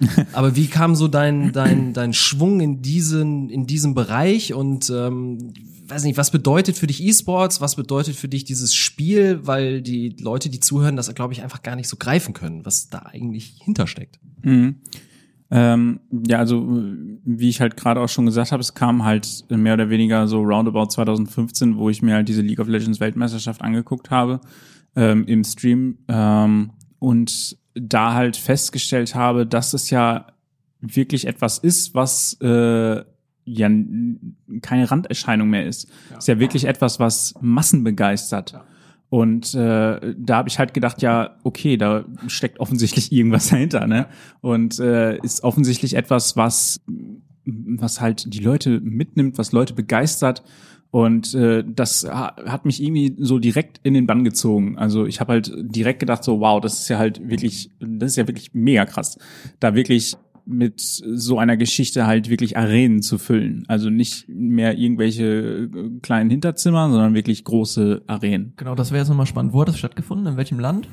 Aber 0.32 0.56
wie 0.56 0.66
kam 0.66 0.96
so 0.96 1.06
dein, 1.06 1.52
dein, 1.52 1.92
dein 1.92 2.12
Schwung 2.12 2.60
in 2.60 2.82
diesen, 2.82 3.48
in 3.48 3.68
diesem 3.68 3.94
Bereich 3.94 4.52
und 4.52 4.90
ähm, 4.90 5.52
weiß 5.86 6.02
nicht, 6.02 6.16
was 6.16 6.32
bedeutet 6.32 6.76
für 6.76 6.88
dich 6.88 7.00
E-Sports, 7.00 7.60
was 7.60 7.76
bedeutet 7.76 8.16
für 8.16 8.28
dich 8.28 8.44
dieses 8.44 8.74
Spiel, 8.74 9.46
weil 9.46 9.82
die 9.82 10.16
Leute, 10.18 10.50
die 10.50 10.58
zuhören, 10.58 10.96
das 10.96 11.14
glaube 11.14 11.32
ich 11.32 11.42
einfach 11.42 11.62
gar 11.62 11.76
nicht 11.76 11.88
so 11.88 11.96
greifen 11.96 12.34
können, 12.34 12.64
was 12.64 12.88
da 12.88 13.00
eigentlich 13.00 13.60
hintersteckt. 13.62 14.18
Mhm. 14.42 14.76
Ähm, 15.50 16.00
ja, 16.26 16.38
also 16.38 16.66
wie 17.24 17.48
ich 17.48 17.60
halt 17.60 17.76
gerade 17.76 18.00
auch 18.00 18.08
schon 18.08 18.26
gesagt 18.26 18.52
habe, 18.52 18.60
es 18.60 18.74
kam 18.74 19.04
halt 19.04 19.44
mehr 19.50 19.74
oder 19.74 19.90
weniger 19.90 20.26
so 20.26 20.42
roundabout 20.42 20.86
2015, 20.86 21.76
wo 21.76 21.90
ich 21.90 22.02
mir 22.02 22.14
halt 22.14 22.28
diese 22.28 22.42
League 22.42 22.60
of 22.60 22.68
Legends 22.68 23.00
Weltmeisterschaft 23.00 23.62
angeguckt 23.62 24.10
habe 24.10 24.40
ähm, 24.96 25.24
im 25.26 25.44
Stream 25.44 25.98
ähm, 26.08 26.70
und 26.98 27.56
da 27.74 28.14
halt 28.14 28.36
festgestellt 28.36 29.14
habe, 29.14 29.46
dass 29.46 29.74
es 29.74 29.90
ja 29.90 30.26
wirklich 30.80 31.26
etwas 31.26 31.58
ist, 31.58 31.94
was 31.94 32.38
äh, 32.40 33.02
ja 33.44 33.70
keine 34.62 34.90
Randerscheinung 34.90 35.50
mehr 35.50 35.66
ist. 35.66 35.90
Ist 36.16 36.28
ja 36.28 36.38
wirklich 36.38 36.64
etwas, 36.64 36.98
was 37.00 37.34
Massen 37.40 37.84
begeistert. 37.84 38.58
Und 39.14 39.54
äh, 39.54 40.14
da 40.18 40.36
habe 40.38 40.48
ich 40.48 40.58
halt 40.58 40.74
gedacht, 40.74 41.00
ja, 41.00 41.36
okay, 41.44 41.76
da 41.76 42.04
steckt 42.26 42.58
offensichtlich 42.58 43.12
irgendwas 43.12 43.48
dahinter, 43.50 43.86
ne? 43.86 44.06
Und 44.40 44.80
äh, 44.80 45.18
ist 45.18 45.44
offensichtlich 45.44 45.94
etwas, 45.94 46.36
was 46.36 46.80
was 47.46 48.00
halt 48.00 48.34
die 48.34 48.40
Leute 48.40 48.80
mitnimmt, 48.80 49.38
was 49.38 49.52
Leute 49.52 49.72
begeistert. 49.74 50.42
Und 50.90 51.32
äh, 51.34 51.62
das 51.64 52.04
ha- 52.10 52.34
hat 52.44 52.64
mich 52.64 52.82
irgendwie 52.82 53.14
so 53.18 53.38
direkt 53.38 53.78
in 53.84 53.94
den 53.94 54.06
Bann 54.08 54.24
gezogen. 54.24 54.78
Also 54.78 55.06
ich 55.06 55.20
habe 55.20 55.34
halt 55.34 55.52
direkt 55.60 56.00
gedacht, 56.00 56.24
so 56.24 56.40
wow, 56.40 56.60
das 56.60 56.80
ist 56.80 56.88
ja 56.88 56.98
halt 56.98 57.20
wirklich, 57.28 57.70
das 57.78 58.12
ist 58.12 58.16
ja 58.16 58.26
wirklich 58.26 58.52
mega 58.52 58.84
krass, 58.84 59.16
da 59.60 59.76
wirklich 59.76 60.16
mit 60.46 60.80
so 60.80 61.38
einer 61.38 61.56
Geschichte 61.56 62.06
halt 62.06 62.28
wirklich 62.28 62.56
Arenen 62.56 63.02
zu 63.02 63.18
füllen. 63.18 63.64
Also 63.68 63.90
nicht 63.90 64.28
mehr 64.28 64.76
irgendwelche 64.76 65.24
äh, 65.24 66.00
kleinen 66.02 66.30
Hinterzimmer, 66.30 66.90
sondern 66.90 67.14
wirklich 67.14 67.44
große 67.44 68.02
Arenen. 68.06 68.52
Genau, 68.56 68.74
das 68.74 68.90
wäre 68.90 69.00
jetzt 69.00 69.08
nochmal 69.08 69.26
spannend. 69.26 69.52
Wo 69.52 69.60
hat 69.62 69.68
das 69.68 69.78
stattgefunden? 69.78 70.26
In 70.26 70.36
welchem 70.36 70.60
Land? 70.60 70.88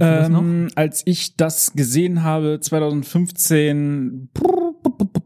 Ähm, 0.00 0.68
als 0.76 1.02
ich 1.06 1.36
das 1.36 1.72
gesehen 1.72 2.22
habe, 2.22 2.60
2015, 2.60 4.28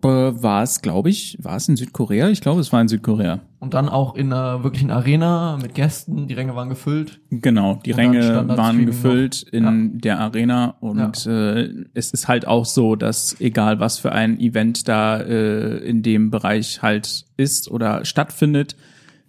war 0.02 0.62
es, 0.62 0.82
glaube 0.82 1.10
ich, 1.10 1.38
war 1.40 1.56
es 1.56 1.68
in 1.68 1.76
Südkorea? 1.76 2.28
Ich 2.28 2.40
glaube, 2.40 2.60
es 2.60 2.72
war 2.72 2.80
in 2.80 2.88
Südkorea. 2.88 3.40
Und 3.60 3.74
dann 3.74 3.88
auch 3.88 4.14
in 4.16 4.32
einer 4.32 4.64
wirklichen 4.64 4.90
Arena 4.90 5.58
mit 5.60 5.74
Gästen, 5.74 6.26
die 6.26 6.34
Ränge 6.34 6.56
waren 6.56 6.68
gefüllt. 6.68 7.20
Genau, 7.30 7.78
die 7.84 7.92
Und 7.92 7.98
Ränge 7.98 8.48
waren 8.48 8.86
gefüllt 8.86 9.46
noch. 9.46 9.52
in 9.52 9.98
der 9.98 10.18
Arena 10.18 10.74
und 10.80 11.26
äh, 11.26 11.68
es 11.94 12.10
ist 12.10 12.26
halt 12.28 12.46
auch 12.46 12.64
so, 12.64 12.96
dass 12.96 13.40
egal 13.40 13.78
was 13.78 13.98
für 13.98 14.12
ein 14.12 14.40
Event 14.40 14.88
da 14.88 15.20
äh, 15.20 15.78
in 15.78 16.02
dem 16.02 16.30
Bereich 16.30 16.82
halt 16.82 17.24
ist 17.36 17.70
oder 17.70 18.04
stattfindet, 18.04 18.76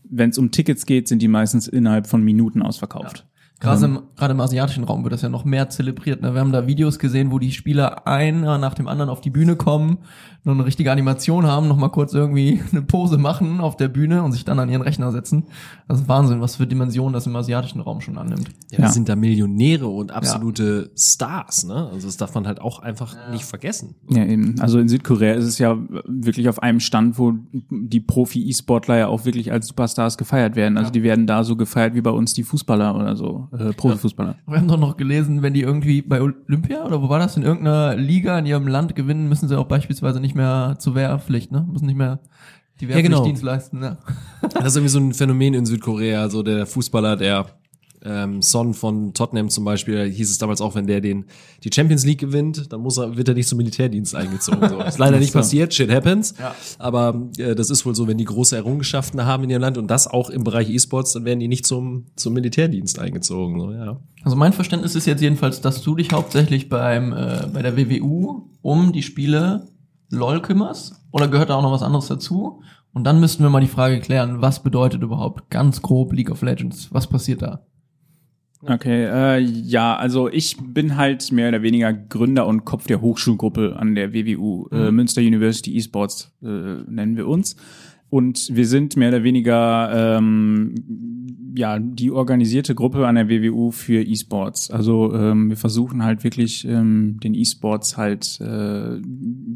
wenn 0.04 0.32
es 0.32 0.38
um 0.38 0.52
Tickets 0.52 0.86
geht, 0.86 1.08
sind 1.08 1.22
die 1.22 1.28
meistens 1.28 1.68
innerhalb 1.68 2.08
von 2.08 2.24
Minuten 2.24 2.62
ausverkauft. 2.62 3.26
Gerade 3.60 3.86
im, 3.86 4.00
gerade 4.18 4.34
im 4.34 4.42
asiatischen 4.42 4.84
Raum 4.84 5.04
wird 5.04 5.14
das 5.14 5.22
ja 5.22 5.30
noch 5.30 5.46
mehr 5.46 5.70
zelebriert. 5.70 6.22
Ne? 6.22 6.34
Wir 6.34 6.42
haben 6.42 6.52
da 6.52 6.68
Videos 6.68 7.00
gesehen, 7.00 7.32
wo 7.32 7.40
die 7.40 7.54
Spieler 7.54 8.06
einer 8.06 8.58
nach 8.58 8.74
dem 8.74 8.90
anderen 8.90 9.10
auf 9.10 9.22
die 9.22 9.30
Bühne 9.30 9.56
kommen, 9.56 10.00
noch 10.44 10.54
eine 10.54 10.66
richtige 10.66 10.92
Animation 10.92 11.48
haben, 11.48 11.70
noch 11.70 11.78
mal 11.78 11.88
kurz 11.88 12.14
irgendwie 12.14 12.62
eine 12.72 12.82
Pose 12.82 13.18
machen 13.18 13.62
auf 13.62 13.78
der 13.78 13.88
Bühne 13.88 14.22
und 14.24 14.34
sich 14.34 14.44
dann 14.44 14.60
an 14.60 14.68
ihren 14.68 14.82
Rechner 14.82 15.14
setzen. 15.14 15.46
Das 15.88 16.02
ist 16.02 16.10
Wahnsinn, 16.10 16.42
was 16.42 16.58
für 16.58 16.68
Dimensionen 16.68 17.14
das 17.14 17.26
im 17.26 17.36
asiatischen 17.38 17.80
Raum 17.80 18.02
schon 18.02 18.18
annimmt. 18.18 18.50
Ja, 18.72 18.80
Ja. 18.80 18.86
das 18.86 18.96
sind 18.96 19.08
da 19.08 19.16
Millionäre 19.16 19.88
und 19.88 20.12
absolute 20.12 20.92
Stars, 20.98 21.64
ne? 21.64 21.90
Also 21.94 22.08
das 22.08 22.18
darf 22.18 22.36
man 22.36 22.46
halt 22.46 22.60
auch 22.60 22.80
einfach 22.80 23.16
nicht 23.32 23.46
vergessen. 23.46 23.96
Ja, 24.10 24.26
eben. 24.26 24.56
Also 24.60 24.78
in 24.80 24.90
Südkorea 24.90 25.36
ist 25.36 25.46
es 25.46 25.58
ja 25.60 25.78
wirklich 26.06 26.50
auf 26.50 26.62
einem 26.62 26.82
Stand, 26.82 27.18
wo 27.18 27.34
die 27.70 28.02
Profi-E-Sportler 28.02 28.98
ja 28.98 29.08
auch 29.08 29.24
wirklich 29.24 29.54
als 29.54 29.68
Superstars 29.68 30.18
gefeiert 30.18 30.58
werden. 30.58 30.78
Also 30.78 30.92
die 30.92 31.04
werden 31.04 31.28
da 31.28 31.46
so 31.46 31.56
gefeiert 31.56 31.96
wie 31.96 32.02
bei 32.02 32.10
uns 32.12 32.34
die 32.34 32.44
Fußballer 32.44 32.96
oder 32.96 33.16
so, 33.16 33.43
äh, 33.52 33.74
Profifußballer. 33.74 34.36
Wir 34.48 34.58
haben 34.58 34.68
doch 34.68 34.80
noch 34.80 34.98
gelesen, 34.98 35.42
wenn 35.42 35.54
die 35.54 35.62
irgendwie 35.62 36.02
bei 36.02 36.22
Olympia 36.22 36.86
oder 36.86 37.02
wo 37.02 37.10
war 37.10 37.20
das 37.20 37.38
in 37.38 37.44
irgendeiner 37.44 37.96
Liga 37.96 38.38
in 38.40 38.46
ihrem 38.46 38.68
Land 38.68 38.96
gewinnen, 38.96 39.30
müssen 39.30 39.48
sie 39.48 39.58
auch 39.58 39.68
beispielsweise 39.68 40.20
nicht 40.20 40.36
mehr 40.36 40.76
zur 40.80 40.96
Wehrpflicht, 40.96 41.52
ne? 41.52 41.66
Müssen 41.72 41.86
nicht 41.86 41.98
mehr 41.98 42.20
die 42.80 42.86
Ja, 42.86 42.96
genau. 43.02 43.18
Wehrpflichtdienst 43.18 43.44
leisten, 43.44 43.80
ne? 43.80 43.98
Das 44.42 44.66
ist 44.66 44.76
irgendwie 44.76 44.90
so 44.90 45.00
ein 45.00 45.14
Phänomen 45.14 45.54
in 45.54 45.66
Südkorea, 45.66 46.30
so 46.30 46.44
der 46.44 46.66
Fußballer, 46.66 47.16
der 47.16 47.46
ähm, 48.04 48.42
Son 48.42 48.74
von 48.74 49.14
Tottenham 49.14 49.50
zum 49.50 49.66
Beispiel, 49.66 50.10
hieß 50.10 50.30
es 50.30 50.38
damals 50.38 50.62
auch, 50.62 50.76
wenn 50.76 50.88
der 50.88 51.02
den 51.02 51.26
die 51.64 51.70
Champions 51.74 52.06
League 52.06 52.20
gewinnt, 52.20 52.72
dann 52.72 52.82
muss 52.82 52.98
er, 52.98 53.16
wird 53.16 53.28
er 53.28 53.34
nicht 53.34 53.48
zum 53.48 53.58
Militärdienst 53.58 54.16
eingezogen. 54.16 54.70
So. 54.70 54.80
Ist 54.82 55.00
leider 55.00 55.20
nicht 55.20 55.34
passiert, 55.34 55.74
shit 55.74 55.92
happens. 55.92 56.34
Ja. 56.40 56.54
Aber 56.80 57.30
äh, 57.38 57.56
das 57.56 57.70
ist 57.70 57.86
wohl 57.86 57.96
so, 57.96 58.08
wenn 58.08 58.18
die 58.18 58.26
große 58.26 58.56
Errungenschaften 58.56 59.26
haben 59.26 59.44
in 59.46 59.50
ihrem 59.50 59.62
Land 59.62 59.78
und 59.78 59.88
das 59.88 60.08
auch 60.08 60.30
im 60.30 60.44
Bereich 60.44 60.70
E-Sports, 60.70 61.14
dann 61.14 61.26
werden 61.26 61.40
die 61.40 61.48
nicht 61.48 61.66
zum, 61.66 62.08
zum 62.16 62.34
Militärdienst 62.34 63.00
eingezogen. 63.00 63.60
So, 63.60 63.72
ja. 63.72 64.00
Also 64.24 64.36
mein 64.36 64.54
Verständnis 64.54 64.96
ist 64.96 65.06
jetzt 65.06 65.22
jedenfalls, 65.22 65.62
dass 65.62 65.82
du 65.82 65.96
dich 65.96 66.12
hauptsächlich 66.12 66.70
beim 66.70 67.14
äh, 67.14 67.48
bei 67.54 67.62
der 67.62 67.78
WWU 67.78 68.50
um 68.62 68.92
die 68.94 69.04
Spiele 69.04 69.68
LOL 70.10 70.42
kümmerst 70.42 70.96
oder 71.12 71.28
gehört 71.28 71.50
da 71.50 71.56
auch 71.56 71.62
noch 71.62 71.72
was 71.72 71.84
anderes 71.84 72.08
dazu? 72.08 72.62
Und 72.94 73.06
dann 73.06 73.20
müssten 73.20 73.42
wir 73.44 73.50
mal 73.50 73.60
die 73.60 73.68
Frage 73.68 74.00
klären, 74.00 74.42
was 74.42 74.62
bedeutet 74.62 75.02
überhaupt 75.02 75.50
ganz 75.50 75.82
grob 75.82 76.14
League 76.14 76.30
of 76.30 76.44
Legends? 76.44 76.90
Was 76.92 77.08
passiert 77.08 77.42
da? 77.42 77.66
Okay, 78.66 79.06
äh, 79.06 79.40
ja, 79.40 79.96
also 79.96 80.30
ich 80.30 80.56
bin 80.58 80.96
halt 80.96 81.32
mehr 81.32 81.50
oder 81.50 81.62
weniger 81.62 81.92
Gründer 81.92 82.48
und 82.48 82.64
Kopf 82.64 82.88
der 82.88 83.02
Hochschulgruppe 83.02 83.76
an 83.78 83.94
der 83.94 84.14
WWU, 84.14 84.68
äh, 84.72 84.90
Münster 84.92 85.22
University 85.22 85.76
Esports 85.78 86.32
äh, 86.42 86.48
nennen 86.48 87.18
wir 87.18 87.28
uns. 87.28 87.58
Und 88.10 88.50
wir 88.52 88.68
sind 88.68 88.96
mehr 88.96 89.10
oder 89.10 89.24
weniger 89.24 90.18
ähm, 90.18 90.76
ja 91.56 91.80
die 91.80 92.12
organisierte 92.12 92.76
Gruppe 92.76 93.08
an 93.08 93.16
der 93.16 93.28
WWU 93.30 93.72
für 93.72 94.02
E-Sports. 94.02 94.72
Also 94.72 95.14
ähm, 95.14 95.50
wir 95.50 95.58
versuchen 95.58 96.04
halt 96.04 96.24
wirklich 96.24 96.66
ähm, 96.66 97.20
den 97.24 97.34
E-Sports 97.34 97.98
halt 97.98 98.40
äh, 98.40 99.02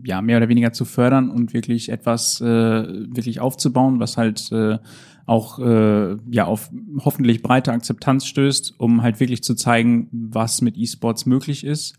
ja 0.06 0.22
mehr 0.22 0.38
oder 0.38 0.50
weniger 0.50 0.74
zu 0.74 0.86
fördern 0.86 1.30
und 1.30 1.54
wirklich 1.54 1.90
etwas 1.90 2.42
äh, 2.42 2.46
wirklich 2.46 3.40
aufzubauen, 3.40 4.00
was 4.00 4.18
halt 4.18 4.52
äh, 4.52 4.78
auch 5.28 5.60
äh, 5.60 6.16
ja 6.32 6.46
auf 6.46 6.72
hoffentlich 7.04 7.44
breite 7.44 7.72
Akzeptanz 7.72 8.26
stößt, 8.26 8.76
um 8.80 9.04
halt 9.04 9.20
wirklich 9.20 9.44
zu 9.44 9.54
zeigen, 9.54 10.08
was 10.12 10.62
mit 10.62 10.78
E-Sports 10.78 11.26
möglich 11.28 11.64
ist, 11.64 11.96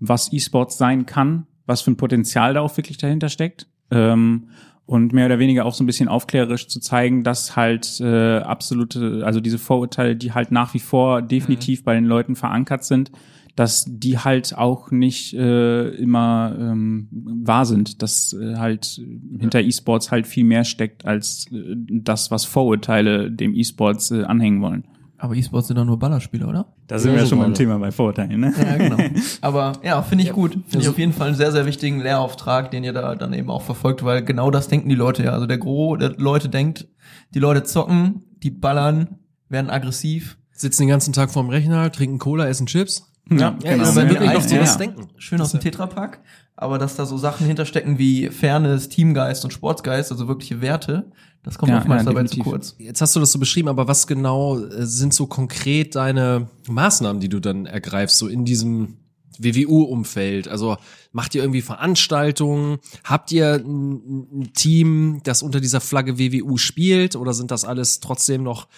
was 0.00 0.32
E-Sports 0.32 0.76
sein 0.76 1.06
kann, 1.06 1.46
was 1.64 1.80
für 1.80 1.92
ein 1.92 1.96
Potenzial 1.96 2.54
da 2.54 2.60
auch 2.60 2.76
wirklich 2.76 2.98
dahinter 2.98 3.30
steckt. 3.30 3.68
Ähm, 3.90 4.48
und 4.84 5.12
mehr 5.12 5.26
oder 5.26 5.38
weniger 5.38 5.64
auch 5.64 5.74
so 5.74 5.84
ein 5.84 5.86
bisschen 5.86 6.08
aufklärerisch 6.08 6.66
zu 6.66 6.80
zeigen, 6.80 7.22
dass 7.22 7.54
halt 7.54 8.00
äh, 8.00 8.38
absolute, 8.38 9.22
also 9.24 9.40
diese 9.40 9.58
Vorurteile, 9.58 10.16
die 10.16 10.32
halt 10.32 10.50
nach 10.50 10.74
wie 10.74 10.80
vor 10.80 11.22
definitiv 11.22 11.84
bei 11.84 11.94
den 11.94 12.04
Leuten 12.04 12.34
verankert 12.34 12.84
sind, 12.84 13.12
dass 13.54 13.84
die 13.86 14.18
halt 14.18 14.56
auch 14.56 14.90
nicht 14.90 15.34
äh, 15.34 15.88
immer 15.90 16.56
ähm, 16.58 17.08
wahr 17.10 17.66
sind, 17.66 18.02
dass 18.02 18.32
äh, 18.32 18.56
halt 18.56 19.00
hinter 19.38 19.60
E-Sports 19.60 20.10
halt 20.10 20.26
viel 20.26 20.44
mehr 20.44 20.64
steckt 20.64 21.04
als 21.04 21.46
äh, 21.52 21.74
das, 21.76 22.30
was 22.30 22.44
Vorurteile 22.44 23.30
dem 23.30 23.54
E-Sports 23.54 24.10
äh, 24.10 24.24
anhängen 24.24 24.62
wollen. 24.62 24.84
Aber 25.18 25.36
E-Sports 25.36 25.68
sind 25.68 25.76
doch 25.76 25.84
nur 25.84 26.00
Ballerspiele, 26.00 26.44
oder? 26.44 26.74
Da 26.88 26.98
sind 26.98 27.14
wir 27.14 27.24
schon 27.26 27.38
beim 27.38 27.54
Thema 27.54 27.78
bei 27.78 27.92
Vorurteilen, 27.92 28.40
ne? 28.40 28.52
Ja, 28.58 28.76
genau. 28.76 28.96
Aber 29.40 29.74
ja, 29.84 30.02
finde 30.02 30.24
ich 30.24 30.32
gut. 30.32 30.54
Finde 30.66 30.80
ich 30.80 30.88
auf 30.88 30.98
jeden 30.98 31.12
Fall 31.12 31.28
einen 31.28 31.36
sehr, 31.36 31.52
sehr 31.52 31.64
wichtigen 31.64 32.00
Lehrauftrag, 32.00 32.72
den 32.72 32.82
ihr 32.82 32.92
da 32.92 33.14
dann 33.14 33.32
eben 33.32 33.48
auch 33.48 33.62
verfolgt, 33.62 34.02
weil 34.02 34.24
genau 34.24 34.50
das 34.50 34.66
denken 34.66 34.88
die 34.88 34.96
Leute 34.96 35.22
ja. 35.22 35.30
Also 35.30 35.46
der 35.46 35.58
Gros 35.58 35.98
der 36.00 36.14
Leute 36.16 36.48
denkt, 36.48 36.88
die 37.34 37.38
Leute 37.38 37.62
zocken, 37.62 38.24
die 38.42 38.50
ballern, 38.50 39.18
werden 39.48 39.70
aggressiv. 39.70 40.38
Sitzen 40.50 40.82
den 40.82 40.88
ganzen 40.88 41.12
Tag 41.12 41.30
vorm 41.30 41.50
Rechner, 41.50 41.92
trinken 41.92 42.18
Cola, 42.18 42.48
essen 42.48 42.66
Chips. 42.66 43.11
Ja, 43.30 43.36
Ja, 43.38 43.50
genau. 43.50 43.84
ja, 43.84 43.96
wenn 43.96 44.08
wirklich 44.10 44.32
noch 44.32 44.42
so 44.42 44.54
ja, 44.56 44.76
denken. 44.76 45.08
Schön 45.16 45.40
aus 45.40 45.52
dem 45.52 45.60
Tetrapack, 45.60 46.20
aber 46.56 46.78
dass 46.78 46.96
da 46.96 47.06
so 47.06 47.16
Sachen 47.16 47.46
hinterstecken 47.46 47.98
wie 47.98 48.28
Fairness, 48.28 48.88
Teamgeist 48.88 49.44
und 49.44 49.52
Sportsgeist, 49.52 50.10
also 50.10 50.28
wirkliche 50.28 50.60
Werte, 50.60 51.10
das 51.42 51.58
kommt 51.58 51.70
Ja, 51.70 51.78
oftmals 51.78 52.04
ja, 52.04 52.12
dabei 52.12 52.24
zu 52.24 52.38
kurz. 52.38 52.76
Jetzt 52.78 53.00
hast 53.00 53.16
du 53.16 53.20
das 53.20 53.32
so 53.32 53.38
beschrieben, 53.38 53.68
aber 53.68 53.88
was 53.88 54.06
genau 54.06 54.58
äh, 54.58 54.86
sind 54.86 55.12
so 55.12 55.26
konkret 55.26 55.94
deine 55.96 56.48
Maßnahmen, 56.68 57.20
die 57.20 57.28
du 57.28 57.40
dann 57.40 57.66
ergreifst, 57.66 58.18
so 58.18 58.28
in 58.28 58.44
diesem 58.44 58.98
WWU-Umfeld? 59.38 60.46
Also 60.48 60.76
macht 61.10 61.34
ihr 61.34 61.42
irgendwie 61.42 61.62
Veranstaltungen? 61.62 62.78
Habt 63.04 63.32
ihr 63.32 63.54
ein, 63.54 64.42
ein 64.42 64.52
Team, 64.54 65.20
das 65.24 65.42
unter 65.42 65.60
dieser 65.60 65.80
Flagge 65.80 66.18
WWU 66.18 66.58
spielt? 66.58 67.16
Oder 67.16 67.34
sind 67.34 67.50
das 67.50 67.64
alles 67.64 68.00
trotzdem 68.00 68.42
noch 68.42 68.68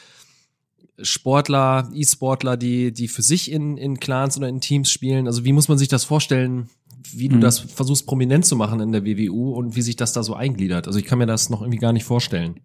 Sportler, 1.02 1.90
E-Sportler, 1.94 2.57
die, 2.57 2.92
die 2.92 3.09
für 3.09 3.22
sich 3.22 3.50
in, 3.50 3.76
in 3.76 3.98
Clans 3.98 4.37
oder 4.37 4.48
in 4.48 4.61
Teams 4.61 4.90
spielen? 4.90 5.26
Also 5.26 5.44
wie 5.44 5.52
muss 5.52 5.68
man 5.68 5.78
sich 5.78 5.88
das 5.88 6.04
vorstellen, 6.04 6.68
wie 7.12 7.28
du 7.28 7.37
Mhm. 7.37 7.40
das 7.40 7.59
versuchst 7.59 8.07
prominent 8.07 8.46
zu 8.46 8.57
machen 8.57 8.80
in 8.80 8.92
der 8.92 9.04
WWU 9.04 9.52
und 9.52 9.76
wie 9.76 9.83
sich 9.83 9.96
das 9.96 10.12
da 10.12 10.22
so 10.22 10.35
eingliedert? 10.35 10.87
Also 10.87 10.98
ich 10.98 11.04
kann 11.04 11.18
mir 11.18 11.26
das 11.26 11.50
noch 11.50 11.61
irgendwie 11.62 11.78
gar 11.78 11.92
nicht 11.92 12.04
vorstellen. 12.04 12.61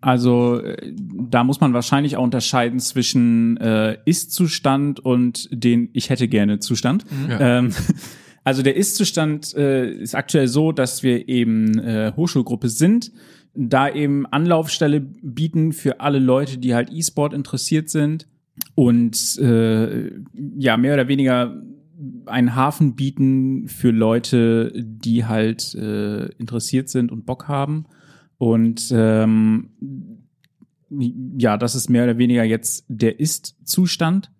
Also 0.00 0.60
äh, 0.60 0.92
da 1.30 1.44
muss 1.44 1.60
man 1.60 1.72
wahrscheinlich 1.72 2.16
auch 2.16 2.22
unterscheiden 2.22 2.78
zwischen 2.80 3.56
äh, 3.56 3.96
Ist-Zustand 4.04 5.00
und 5.00 5.48
den 5.50 5.88
Ich 5.92 6.10
hätte 6.10 6.28
gerne 6.28 6.58
Zustand. 6.58 7.06
Ja. 7.28 7.58
Ähm, 7.58 7.72
also 8.44 8.62
der 8.62 8.76
Ist-Zustand 8.76 9.54
äh, 9.54 9.90
ist 9.90 10.14
aktuell 10.14 10.48
so, 10.48 10.72
dass 10.72 11.02
wir 11.02 11.28
eben 11.28 11.78
äh, 11.78 12.12
Hochschulgruppe 12.16 12.68
sind, 12.68 13.12
da 13.54 13.88
eben 13.88 14.26
Anlaufstelle 14.26 15.00
bieten 15.00 15.72
für 15.72 16.00
alle 16.00 16.18
Leute, 16.18 16.58
die 16.58 16.74
halt 16.74 16.90
E-Sport 16.92 17.32
interessiert 17.32 17.88
sind 17.88 18.26
und 18.74 19.38
äh, 19.38 20.10
ja 20.56 20.76
mehr 20.76 20.94
oder 20.94 21.08
weniger 21.08 21.62
einen 22.26 22.54
Hafen 22.54 22.96
bieten 22.96 23.68
für 23.68 23.90
Leute, 23.90 24.72
die 24.74 25.24
halt 25.24 25.74
äh, 25.74 26.26
interessiert 26.34 26.88
sind 26.88 27.12
und 27.12 27.26
Bock 27.26 27.48
haben. 27.48 27.86
Und 28.38 28.92
ähm, 28.92 29.70
ja, 30.90 31.56
das 31.56 31.74
ist 31.74 31.88
mehr 31.88 32.04
oder 32.04 32.18
weniger 32.18 32.44
jetzt 32.44 32.84
der 32.88 33.20
Ist-Zustand. 33.20 34.30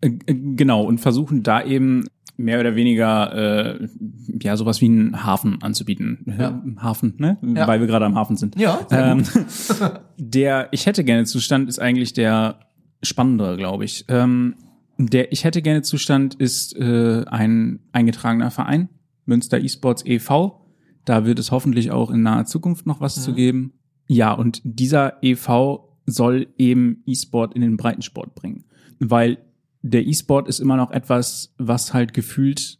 Äh, 0.00 0.10
äh, 0.26 0.34
genau, 0.34 0.84
und 0.84 0.98
versuchen 0.98 1.42
da 1.42 1.62
eben 1.62 2.06
mehr 2.36 2.60
oder 2.60 2.76
weniger 2.76 3.76
äh, 3.76 3.88
ja 4.40 4.56
sowas 4.56 4.80
wie 4.80 4.86
einen 4.86 5.24
Hafen 5.24 5.60
anzubieten. 5.60 6.24
Ja. 6.38 6.62
Hafen, 6.80 7.14
ne? 7.18 7.36
Ja. 7.42 7.66
Weil 7.66 7.80
wir 7.80 7.88
gerade 7.88 8.06
am 8.06 8.14
Hafen 8.14 8.36
sind. 8.36 8.58
Ja, 8.58 8.86
Ähm, 8.90 9.24
der 10.16 10.68
Ich 10.70 10.86
hätte 10.86 11.02
gerne 11.04 11.24
Zustand 11.24 11.68
ist 11.68 11.80
eigentlich 11.80 12.12
der 12.12 12.60
spannendere, 13.02 13.56
glaube 13.56 13.84
ich. 13.84 14.04
Ähm, 14.08 14.54
der 14.98 15.32
Ich 15.32 15.44
hätte 15.44 15.62
gerne 15.62 15.82
Zustand 15.82 16.36
ist 16.36 16.76
äh, 16.76 17.24
ein 17.26 17.80
eingetragener 17.92 18.50
Verein, 18.50 18.88
Münster 19.26 19.60
eSports 19.60 20.04
e.V. 20.06 20.64
Da 21.04 21.24
wird 21.24 21.38
es 21.38 21.50
hoffentlich 21.50 21.90
auch 21.90 22.10
in 22.10 22.22
naher 22.22 22.44
Zukunft 22.44 22.86
noch 22.86 23.00
was 23.00 23.22
zu 23.22 23.32
geben. 23.32 23.72
Ja, 24.06 24.32
und 24.32 24.60
dieser 24.64 25.22
e.V. 25.22 25.98
soll 26.06 26.48
eben 26.58 27.02
E-Sport 27.06 27.54
in 27.54 27.62
den 27.62 27.76
Breitensport 27.76 28.34
bringen. 28.34 28.64
Weil 28.98 29.38
der 29.88 30.06
E-Sport 30.06 30.48
ist 30.48 30.60
immer 30.60 30.76
noch 30.76 30.90
etwas, 30.90 31.54
was 31.58 31.94
halt 31.94 32.14
gefühlt 32.14 32.78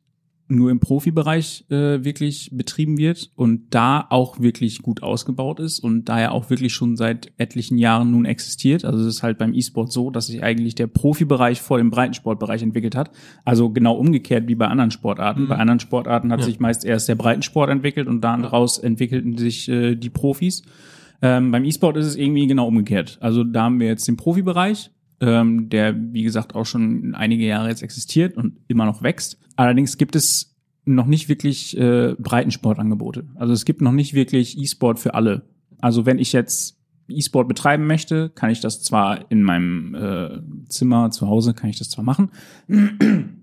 nur 0.50 0.70
im 0.70 0.80
Profibereich 0.80 1.66
äh, 1.68 2.02
wirklich 2.04 2.50
betrieben 2.52 2.96
wird 2.96 3.30
und 3.36 3.74
da 3.74 4.06
auch 4.08 4.40
wirklich 4.40 4.80
gut 4.80 5.02
ausgebaut 5.02 5.60
ist 5.60 5.78
und 5.78 6.06
daher 6.08 6.32
auch 6.32 6.48
wirklich 6.48 6.72
schon 6.72 6.96
seit 6.96 7.32
etlichen 7.36 7.76
Jahren 7.76 8.10
nun 8.10 8.24
existiert. 8.24 8.84
Also 8.84 9.00
es 9.00 9.16
ist 9.16 9.22
halt 9.22 9.36
beim 9.36 9.52
E-Sport 9.52 9.92
so, 9.92 10.10
dass 10.10 10.28
sich 10.28 10.42
eigentlich 10.42 10.74
der 10.74 10.86
Profibereich 10.86 11.60
vor 11.60 11.78
dem 11.78 11.90
Breitensportbereich 11.90 12.62
entwickelt 12.62 12.96
hat. 12.96 13.10
Also 13.44 13.70
genau 13.70 13.96
umgekehrt 13.96 14.48
wie 14.48 14.54
bei 14.54 14.66
anderen 14.66 14.90
Sportarten. 14.90 15.48
Bei 15.48 15.56
anderen 15.56 15.80
Sportarten 15.80 16.32
hat 16.32 16.42
sich 16.42 16.60
meist 16.60 16.84
erst 16.84 17.08
der 17.08 17.14
Breitensport 17.14 17.68
entwickelt 17.68 18.08
und 18.08 18.22
daraus 18.22 18.78
entwickelten 18.78 19.36
sich 19.36 19.68
äh, 19.68 19.96
die 19.96 20.10
Profis. 20.10 20.62
Ähm, 21.20 21.50
beim 21.50 21.64
E-Sport 21.64 21.96
ist 21.96 22.06
es 22.06 22.16
irgendwie 22.16 22.46
genau 22.46 22.68
umgekehrt. 22.68 23.18
Also 23.20 23.44
da 23.44 23.64
haben 23.64 23.80
wir 23.80 23.88
jetzt 23.88 24.08
den 24.08 24.16
Profibereich, 24.16 24.90
ähm, 25.20 25.68
der 25.68 25.94
wie 26.12 26.22
gesagt 26.22 26.54
auch 26.54 26.66
schon 26.66 27.14
einige 27.14 27.44
Jahre 27.44 27.68
jetzt 27.68 27.82
existiert 27.82 28.36
und 28.36 28.58
immer 28.68 28.84
noch 28.84 29.02
wächst. 29.02 29.38
Allerdings 29.56 29.98
gibt 29.98 30.16
es 30.16 30.56
noch 30.84 31.06
nicht 31.06 31.28
wirklich 31.28 31.76
äh, 31.76 32.14
Breitensportangebote. 32.18 33.26
Also 33.34 33.52
es 33.52 33.64
gibt 33.64 33.82
noch 33.82 33.92
nicht 33.92 34.14
wirklich 34.14 34.58
E-Sport 34.58 34.98
für 34.98 35.14
alle. 35.14 35.42
Also 35.80 36.06
wenn 36.06 36.18
ich 36.18 36.32
jetzt 36.32 36.78
E-Sport 37.08 37.48
betreiben 37.48 37.86
möchte, 37.86 38.30
kann 38.30 38.50
ich 38.50 38.60
das 38.60 38.82
zwar 38.82 39.30
in 39.30 39.42
meinem 39.42 39.94
äh, 39.94 40.40
Zimmer 40.68 41.10
zu 41.10 41.26
Hause 41.26 41.54
kann 41.54 41.70
ich 41.70 41.78
das 41.78 41.90
zwar 41.90 42.04
machen, 42.04 42.30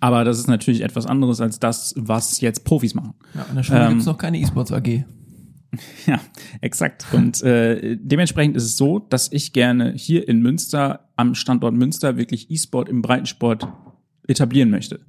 aber 0.00 0.24
das 0.24 0.38
ist 0.38 0.48
natürlich 0.48 0.82
etwas 0.82 1.06
anderes 1.06 1.40
als 1.40 1.60
das, 1.60 1.94
was 1.96 2.40
jetzt 2.40 2.64
Profis 2.64 2.94
machen. 2.94 3.14
Ja, 3.34 3.46
an 3.48 3.56
der 3.56 3.62
Schule 3.62 3.80
Ähm, 3.80 3.88
gibt's 3.90 4.06
noch 4.06 4.18
keine 4.18 4.38
E-Sports 4.38 4.72
AG. 4.72 5.04
Ja, 6.06 6.20
exakt. 6.60 7.06
Und 7.12 7.42
äh, 7.42 7.96
dementsprechend 8.00 8.56
ist 8.56 8.64
es 8.64 8.76
so, 8.76 8.98
dass 8.98 9.30
ich 9.32 9.52
gerne 9.52 9.92
hier 9.92 10.26
in 10.28 10.40
Münster, 10.40 11.08
am 11.16 11.34
Standort 11.34 11.74
Münster, 11.74 12.16
wirklich 12.16 12.50
E-Sport 12.50 12.88
im 12.88 13.02
Breitensport 13.02 13.68
etablieren 14.26 14.70
möchte. 14.70 15.00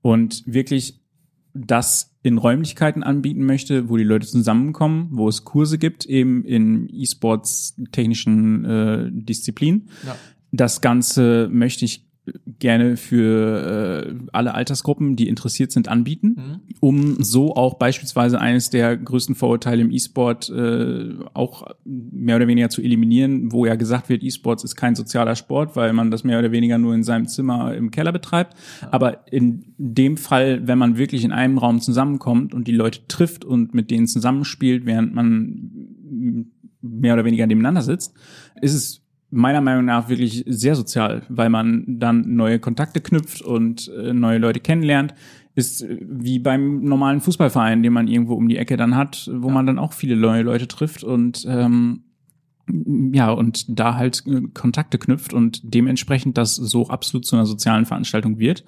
Und 0.00 0.44
wirklich 0.46 1.00
das 1.54 2.14
in 2.22 2.38
Räumlichkeiten 2.38 3.02
anbieten 3.02 3.44
möchte, 3.44 3.88
wo 3.88 3.96
die 3.96 4.04
Leute 4.04 4.26
zusammenkommen, 4.26 5.08
wo 5.12 5.28
es 5.28 5.44
Kurse 5.44 5.78
gibt, 5.78 6.04
eben 6.04 6.44
in 6.44 6.88
E-Sports 6.92 7.76
technischen 7.92 8.64
äh, 8.64 9.10
Disziplinen. 9.10 9.88
Ja. 10.06 10.16
Das 10.52 10.80
Ganze 10.80 11.48
möchte 11.50 11.84
ich 11.84 12.07
gerne 12.58 12.96
für 12.96 14.06
äh, 14.06 14.14
alle 14.32 14.54
Altersgruppen, 14.54 15.16
die 15.16 15.28
interessiert 15.28 15.72
sind, 15.72 15.88
anbieten, 15.88 16.60
um 16.80 17.22
so 17.22 17.54
auch 17.54 17.74
beispielsweise 17.74 18.40
eines 18.40 18.70
der 18.70 18.96
größten 18.96 19.34
Vorurteile 19.34 19.82
im 19.82 19.90
E-Sport 19.90 20.50
äh, 20.50 21.14
auch 21.34 21.66
mehr 21.84 22.36
oder 22.36 22.48
weniger 22.48 22.68
zu 22.68 22.82
eliminieren, 22.82 23.52
wo 23.52 23.66
ja 23.66 23.74
gesagt 23.74 24.08
wird, 24.08 24.22
E-Sports 24.22 24.64
ist 24.64 24.76
kein 24.76 24.94
sozialer 24.94 25.36
Sport, 25.36 25.76
weil 25.76 25.92
man 25.92 26.10
das 26.10 26.24
mehr 26.24 26.38
oder 26.38 26.52
weniger 26.52 26.78
nur 26.78 26.94
in 26.94 27.02
seinem 27.02 27.26
Zimmer 27.26 27.74
im 27.74 27.90
Keller 27.90 28.12
betreibt. 28.12 28.54
Aber 28.90 29.26
in 29.30 29.74
dem 29.78 30.16
Fall, 30.16 30.66
wenn 30.66 30.78
man 30.78 30.98
wirklich 30.98 31.24
in 31.24 31.32
einem 31.32 31.58
Raum 31.58 31.80
zusammenkommt 31.80 32.54
und 32.54 32.68
die 32.68 32.72
Leute 32.72 33.00
trifft 33.08 33.44
und 33.44 33.74
mit 33.74 33.90
denen 33.90 34.06
zusammenspielt, 34.06 34.86
während 34.86 35.14
man 35.14 35.88
mehr 36.80 37.14
oder 37.14 37.24
weniger 37.24 37.46
nebeneinander 37.46 37.82
sitzt, 37.82 38.14
ist 38.60 38.74
es 38.74 39.07
meiner 39.30 39.60
Meinung 39.60 39.84
nach 39.84 40.08
wirklich 40.08 40.44
sehr 40.46 40.74
sozial, 40.74 41.22
weil 41.28 41.50
man 41.50 41.84
dann 41.86 42.34
neue 42.34 42.58
Kontakte 42.58 43.00
knüpft 43.00 43.42
und 43.42 43.88
äh, 43.88 44.12
neue 44.12 44.38
Leute 44.38 44.60
kennenlernt. 44.60 45.14
Ist 45.54 45.82
äh, 45.82 45.98
wie 46.00 46.38
beim 46.38 46.84
normalen 46.84 47.20
Fußballverein, 47.20 47.82
den 47.82 47.92
man 47.92 48.08
irgendwo 48.08 48.34
um 48.34 48.48
die 48.48 48.56
Ecke 48.56 48.76
dann 48.76 48.96
hat, 48.96 49.30
wo 49.32 49.50
man 49.50 49.66
dann 49.66 49.78
auch 49.78 49.92
viele 49.92 50.16
neue 50.16 50.42
Leute 50.42 50.68
trifft 50.68 51.04
und 51.04 51.46
ähm, 51.48 52.04
ja, 53.12 53.30
und 53.30 53.78
da 53.78 53.96
halt 53.96 54.24
äh, 54.26 54.42
Kontakte 54.54 54.98
knüpft 54.98 55.32
und 55.32 55.60
dementsprechend 55.62 56.38
das 56.38 56.56
so 56.56 56.88
absolut 56.88 57.26
zu 57.26 57.36
einer 57.36 57.46
sozialen 57.46 57.86
Veranstaltung 57.86 58.38
wird. 58.38 58.64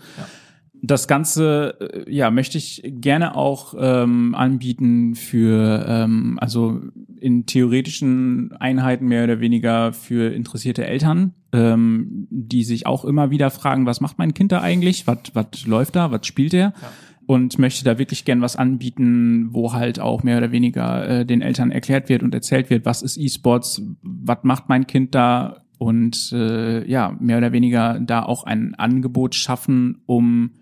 Das 0.83 1.09
Ganze, 1.09 1.77
äh, 1.81 2.12
ja, 2.12 2.31
möchte 2.31 2.57
ich 2.57 2.83
gerne 2.85 3.37
auch 3.37 3.75
ähm, 3.79 4.35
anbieten 4.35 5.14
für, 5.14 5.85
ähm, 5.87 6.38
also 6.40 6.81
in 7.21 7.45
theoretischen 7.45 8.53
Einheiten 8.59 9.07
mehr 9.07 9.25
oder 9.25 9.40
weniger 9.40 9.93
für 9.93 10.33
interessierte 10.33 10.87
Eltern, 10.87 11.35
ähm, 11.53 12.27
die 12.31 12.64
sich 12.64 12.87
auch 12.87 13.05
immer 13.05 13.31
wieder 13.31 13.51
fragen, 13.51 13.85
was 13.85 14.01
macht 14.01 14.19
mein 14.19 14.33
Kind 14.33 14.53
da 14.53 14.62
eigentlich? 14.62 15.07
Was, 15.07 15.19
was 15.35 15.66
läuft 15.66 15.97
da? 15.97 16.11
Was 16.11 16.27
spielt 16.27 16.55
er? 16.55 16.73
Und 17.27 17.59
möchte 17.59 17.85
da 17.85 17.99
wirklich 17.99 18.25
gern 18.25 18.40
was 18.40 18.57
anbieten, 18.57 19.49
wo 19.53 19.73
halt 19.73 20.01
auch 20.01 20.23
mehr 20.23 20.38
oder 20.38 20.51
weniger 20.51 21.21
äh, 21.21 21.27
den 21.27 21.43
Eltern 21.43 21.71
erklärt 21.71 22.09
wird 22.09 22.23
und 22.23 22.35
erzählt 22.35 22.71
wird, 22.71 22.87
was 22.87 23.03
ist 23.03 23.19
E-Sports, 23.19 23.83
was 24.03 24.38
macht 24.43 24.69
mein 24.69 24.87
Kind 24.87 25.14
da 25.14 25.62
und 25.79 26.33
äh, 26.33 26.88
ja, 26.90 27.16
mehr 27.21 27.38
oder 27.38 27.53
weniger 27.53 28.01
da 28.01 28.23
auch 28.23 28.45
ein 28.45 28.75
Angebot 28.75 29.35
schaffen, 29.35 30.03
um 30.07 30.53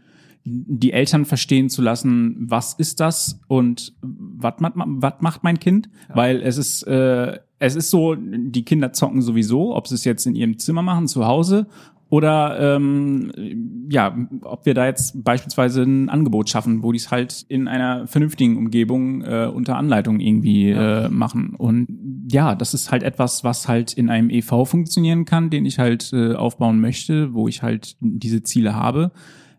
die 0.49 0.93
Eltern 0.93 1.25
verstehen 1.25 1.69
zu 1.69 1.83
lassen, 1.83 2.37
was 2.39 2.75
ist 2.75 3.01
das 3.01 3.41
und 3.49 3.95
was 4.01 4.55
macht, 4.59 5.23
macht 5.23 5.45
mein 5.45 5.59
Kind? 5.59 5.89
Weil 6.09 6.43
es 6.43 6.59
ist, 6.59 6.83
äh, 6.85 7.39
es 7.59 7.77
ist 7.77 7.91
so, 7.91 8.15
die 8.15 8.65
Kinder 8.65 8.93
zocken 8.93 9.23
sowieso, 9.23 9.75
ob 9.75 9.89
sie 9.89 9.95
es 9.95 10.05
jetzt 10.05 10.27
in 10.27 10.35
ihrem 10.35 10.59
Zimmer 10.59 10.83
machen, 10.83 11.09
zu 11.09 11.27
Hause 11.27 11.67
oder 12.11 12.77
ähm, 12.77 13.87
ja, 13.91 14.17
ob 14.43 14.65
wir 14.65 14.73
da 14.73 14.87
jetzt 14.87 15.23
beispielsweise 15.23 15.83
ein 15.83 16.09
Angebot 16.09 16.49
schaffen, 16.49 16.83
wo 16.83 16.93
die 16.93 16.99
es 16.99 17.11
halt 17.11 17.45
in 17.49 17.69
einer 17.69 18.07
vernünftigen 18.07 18.57
Umgebung 18.57 19.23
äh, 19.23 19.51
unter 19.53 19.77
Anleitung 19.77 20.19
irgendwie 20.19 20.71
äh, 20.71 21.09
machen. 21.11 21.55
Und 21.57 21.87
ja, 22.31 22.55
das 22.55 22.73
ist 22.73 22.91
halt 22.91 23.03
etwas, 23.03 23.45
was 23.45 23.69
halt 23.69 23.93
in 23.93 24.09
einem 24.09 24.31
EV 24.31 24.65
funktionieren 24.65 25.27
kann, 25.27 25.51
den 25.51 25.67
ich 25.67 25.79
halt 25.79 26.11
äh, 26.15 26.35
aufbauen 26.35 26.81
möchte, 26.81 27.35
wo 27.35 27.47
ich 27.47 27.63
halt 27.63 27.97
diese 28.01 28.43
Ziele 28.43 28.75
habe 28.75 29.13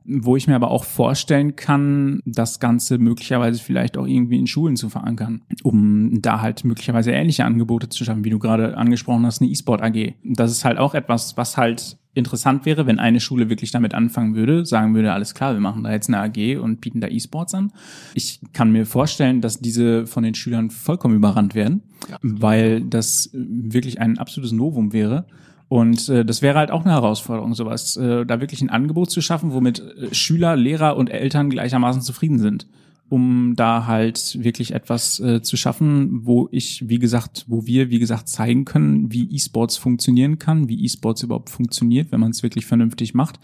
wo 0.06 0.36
ich 0.36 0.48
mir 0.48 0.56
aber 0.56 0.72
auch 0.72 0.84
vorstellen 0.84 1.56
kann, 1.56 2.22
das 2.26 2.60
Ganze 2.60 2.98
möglicherweise 2.98 3.62
vielleicht 3.62 3.98
auch 3.98 4.08
irgendwie 4.08 4.40
in 4.40 4.48
Schulen 4.48 4.76
zu 4.76 4.90
verankern, 4.90 5.42
um 5.64 6.22
da 6.22 6.42
halt 6.42 6.64
möglicherweise 6.64 7.12
ähnliche 7.12 7.46
Angebote 7.46 7.90
zu 7.90 8.04
schaffen, 8.04 8.24
wie 8.24 8.30
du 8.30 8.40
gerade 8.40 8.78
angesprochen 8.78 9.26
hast, 9.26 9.42
eine 9.42 9.52
E-Sport 9.52 9.82
AG. 9.82 10.14
Das 10.24 10.52
ist 10.52 10.66
halt 10.66 10.78
auch 10.78 10.94
etwas, 10.96 11.38
was 11.38 11.58
halt 11.58 11.98
interessant 12.16 12.66
wäre, 12.66 12.88
wenn 12.88 13.00
eine 13.00 13.20
Schule 13.20 13.50
wirklich 13.50 13.72
damit 13.72 13.94
anfangen 13.94 14.36
würde, 14.36 14.66
sagen 14.66 14.96
würde, 14.96 15.14
alles 15.14 15.34
klar, 15.34 15.54
wir 15.54 15.62
machen 15.62 15.84
da 15.84 15.92
jetzt 15.92 16.08
eine 16.08 16.20
AG 16.20 16.60
und 16.60 16.82
bieten 16.82 17.02
da 17.02 17.08
E-Sports 17.08 17.54
an. 17.54 17.72
Ich 18.14 18.42
kann 18.54 18.72
mir 18.72 18.86
vorstellen, 18.86 19.42
dass 19.42 19.60
diese 19.60 20.08
von 20.08 20.24
den 20.24 20.36
Schülern 20.36 20.70
vollkommen 20.72 21.16
überrannt 21.16 21.56
werden, 21.56 21.84
weil 22.22 22.82
das 22.82 23.30
wirklich 23.34 24.02
ein 24.02 24.18
absolutes 24.18 24.52
Novum 24.52 24.92
wäre. 24.92 25.26
Und 25.70 26.10
äh, 26.10 26.26
das 26.26 26.42
wäre 26.42 26.58
halt 26.58 26.72
auch 26.72 26.84
eine 26.84 26.94
Herausforderung, 26.94 27.54
sowas, 27.54 27.96
äh, 27.96 28.26
da 28.26 28.42
wirklich 28.42 28.62
ein 28.62 28.70
Angebot 28.70 29.12
zu 29.12 29.22
schaffen, 29.22 29.54
womit 29.54 29.80
äh, 29.80 30.14
Schüler, 30.14 30.56
Lehrer 30.56 30.98
und 30.98 31.10
Eltern 31.10 31.50
gleichermaßen 31.50 32.02
zufrieden 32.02 32.40
sind 32.40 32.68
um 33.10 33.56
da 33.56 33.88
halt 33.88 34.38
wirklich 34.44 34.74
etwas 34.74 35.20
äh, 35.20 35.42
zu 35.42 35.58
schaffen, 35.58 36.26
wo 36.26 36.48
ich, 36.52 36.88
wie 36.88 37.00
gesagt, 37.00 37.46
wo 37.48 37.66
wir, 37.66 37.90
wie 37.90 38.00
gesagt, 38.00 38.30
zeigen 38.30 38.66
können, 38.66 39.12
wie 39.12 39.28
E-Sports 39.36 39.78
funktionieren 39.78 40.38
kann, 40.38 40.70
wie 40.70 40.84
E-Sports 40.86 41.24
überhaupt 41.24 41.50
funktioniert, 41.50 42.12
wenn 42.12 42.20
man 42.20 42.30
es 42.30 42.44
wirklich 42.44 42.68
vernünftig 42.68 43.16
macht, 43.16 43.40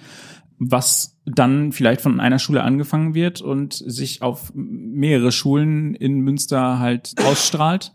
was 0.59 1.17
dann 1.26 1.71
vielleicht 1.71 2.01
von 2.01 2.19
einer 2.19 2.38
Schule 2.38 2.63
angefangen 2.63 3.15
wird 3.15 3.41
und 3.41 3.73
sich 3.73 4.21
auf 4.21 4.51
mehrere 4.53 5.32
Schulen 5.32 5.95
in 5.95 6.19
Münster 6.19 6.78
halt 6.78 7.15
ausstrahlt 7.26 7.91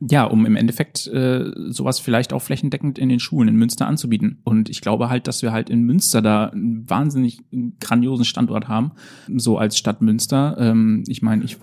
ja, 0.00 0.24
um 0.24 0.46
im 0.46 0.54
Endeffekt 0.54 1.08
äh, 1.08 1.50
sowas 1.70 1.98
vielleicht 1.98 2.32
auch 2.32 2.40
flächendeckend 2.40 2.98
in 2.98 3.08
den 3.08 3.18
Schulen 3.18 3.48
in 3.48 3.56
Münster 3.56 3.88
anzubieten. 3.88 4.38
Und 4.44 4.68
ich 4.68 4.80
glaube 4.80 5.08
halt, 5.08 5.26
dass 5.26 5.42
wir 5.42 5.50
halt 5.50 5.70
in 5.70 5.82
Münster 5.82 6.22
da 6.22 6.46
einen 6.46 6.88
wahnsinnig 6.88 7.40
grandiosen 7.80 8.24
Standort 8.24 8.68
haben, 8.68 8.92
so 9.34 9.58
als 9.58 9.76
Stadt 9.76 10.00
Münster. 10.00 10.56
Ähm, 10.60 11.02
ich 11.08 11.20
meine, 11.22 11.42
ich, 11.44 11.58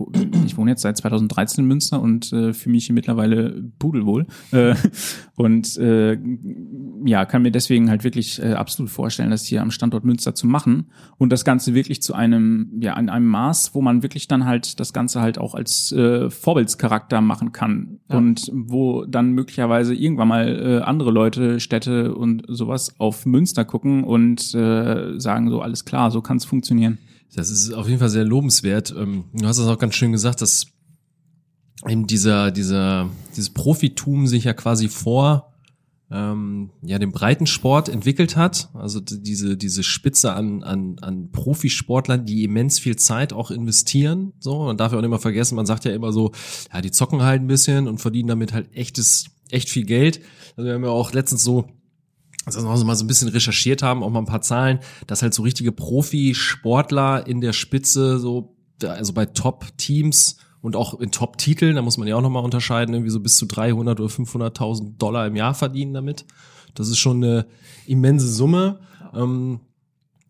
ich 0.46 0.58
wohne 0.58 0.72
jetzt 0.72 0.82
seit 0.82 0.98
2013 0.98 1.64
in 1.64 1.68
Münster 1.68 2.02
und 2.02 2.34
äh, 2.34 2.52
fühle 2.52 2.74
mich 2.74 2.88
hier 2.88 2.96
mittlerweile 2.96 3.64
pudelwohl. 3.80 4.26
Äh, 4.52 4.76
und 5.36 5.78
äh, 5.78 6.18
ja, 7.06 7.24
kann 7.24 7.42
mir 7.42 7.52
deswegen 7.52 7.90
halt 7.90 8.04
wirklich 8.04 8.42
äh, 8.42 8.54
absolut 8.54 8.92
vorstellen, 8.92 9.32
das 9.32 9.46
hier 9.46 9.62
am 9.62 9.72
Standort 9.72 10.04
Münster 10.04 10.36
zu 10.36 10.46
machen 10.46 10.88
und 11.18 11.32
das 11.32 11.46
Ganze 11.46 11.74
wirklich 11.74 12.02
zu 12.02 12.14
einem, 12.14 12.72
ja, 12.82 12.96
an 12.96 13.08
einem 13.08 13.28
Maß, 13.28 13.74
wo 13.76 13.82
man 13.82 14.04
wirklich 14.04 14.28
dann 14.28 14.46
halt 14.46 14.82
das 14.82 14.92
Ganze 14.92 15.22
halt 15.22 15.38
auch 15.38 15.56
als 15.56 15.94
äh, 15.94 16.30
Vorbildscharakter 16.30 17.22
machen 17.22 17.54
kann. 17.54 18.00
Ja. 18.10 18.25
Und 18.26 18.52
wo 18.52 19.06
dann 19.06 19.34
möglicherweise 19.34 19.94
irgendwann 19.94 20.28
mal 20.28 20.48
äh, 20.48 20.82
andere 20.82 21.12
Leute, 21.12 21.60
Städte 21.60 22.16
und 22.16 22.44
sowas 22.48 23.00
auf 23.00 23.28
Münster 23.28 23.66
gucken 23.66 24.04
und 24.04 24.56
äh, 24.56 25.20
sagen 25.20 25.52
so, 25.52 25.62
alles 25.62 25.86
klar, 25.86 26.10
so 26.10 26.22
kann 26.22 26.38
es 26.38 26.46
funktionieren. 26.46 26.98
Das 27.36 27.52
ist 27.52 27.72
auf 27.72 27.88
jeden 27.88 28.00
Fall 28.00 28.10
sehr 28.10 28.24
lobenswert. 28.24 28.96
Ähm, 28.98 29.26
du 29.34 29.46
hast 29.46 29.60
es 29.60 29.68
auch 29.68 29.78
ganz 29.78 29.94
schön 29.94 30.12
gesagt, 30.12 30.42
dass 30.42 30.66
eben 31.88 32.08
dieser, 32.08 32.50
dieser, 32.50 33.10
dieses 33.36 33.52
Profitum 33.52 34.26
sich 34.26 34.46
ja 34.46 34.54
quasi 34.54 34.90
vor 34.90 35.54
ähm, 36.16 36.70
ja 36.82 36.98
dem 36.98 37.12
Breitensport 37.12 37.90
entwickelt 37.90 38.38
hat. 38.38 38.70
Also 38.74 39.02
diese 39.02 39.58
diese 39.58 39.84
Spitze 39.84 40.34
an 40.34 40.64
an 40.64 40.98
an 41.02 41.32
Profisportlern, 41.32 42.26
die 42.26 42.44
immens 42.44 42.80
viel 42.80 42.96
Zeit 42.96 43.34
auch 43.34 43.52
investieren. 43.52 44.34
So 44.40 44.64
man 44.64 44.78
darf 44.78 44.92
ja 44.92 44.98
auch 44.98 45.02
nicht 45.02 45.10
immer 45.10 45.20
vergessen. 45.20 45.56
Man 45.56 45.66
sagt 45.66 45.84
ja 45.84 45.92
immer 45.92 46.14
so, 46.14 46.32
ja 46.74 46.82
die 46.82 46.92
zocken 46.92 47.22
halt 47.22 47.42
ein 47.42 47.48
bisschen 47.48 47.88
und 47.88 48.00
verdienen 48.00 48.30
damit 48.30 48.54
halt 48.54 48.74
echtes 48.74 49.26
echt 49.50 49.70
viel 49.70 49.86
Geld. 49.86 50.22
Also 50.56 50.68
wir 50.68 50.74
haben 50.74 50.84
ja 50.84 50.90
auch 50.90 51.12
letztens 51.12 51.44
so 51.44 51.68
also 52.46 52.62
wir 52.62 52.86
mal 52.86 52.96
so 52.96 53.04
ein 53.04 53.08
bisschen 53.08 53.30
recherchiert 53.30 53.82
haben, 53.82 54.04
auch 54.04 54.12
mal 54.12 54.20
ein 54.20 54.26
paar 54.26 54.42
Zahlen, 54.42 54.80
dass 55.08 55.24
halt 55.24 55.34
so 55.34 55.42
richtige 55.42 55.72
Profisportler 55.72 57.26
in 57.26 57.42
der 57.42 57.54
Spitze 57.54 58.20
so 58.20 58.56
also 58.84 59.14
bei 59.14 59.26
Top-Teams 59.26 60.38
und 60.66 60.76
auch 60.76 61.00
in 61.00 61.12
Top-Titeln, 61.12 61.76
da 61.76 61.84
muss 61.84 61.98
man 61.98 62.08
ja 62.08 62.16
auch 62.16 62.24
nochmal 62.24 62.44
unterscheiden, 62.44 62.96
irgendwie 62.96 63.12
so 63.12 63.20
bis 63.20 63.38
zu 63.38 63.46
300 63.46 64.00
oder 64.00 64.10
500.000 64.10 64.98
Dollar 64.98 65.28
im 65.28 65.36
Jahr 65.36 65.54
verdienen 65.54 65.94
damit. 65.94 66.26
Das 66.74 66.90
ist 66.90 66.98
schon 66.98 67.24
eine 67.24 67.46
immense 67.86 68.28
Summe. 68.28 68.80
Ähm, 69.14 69.60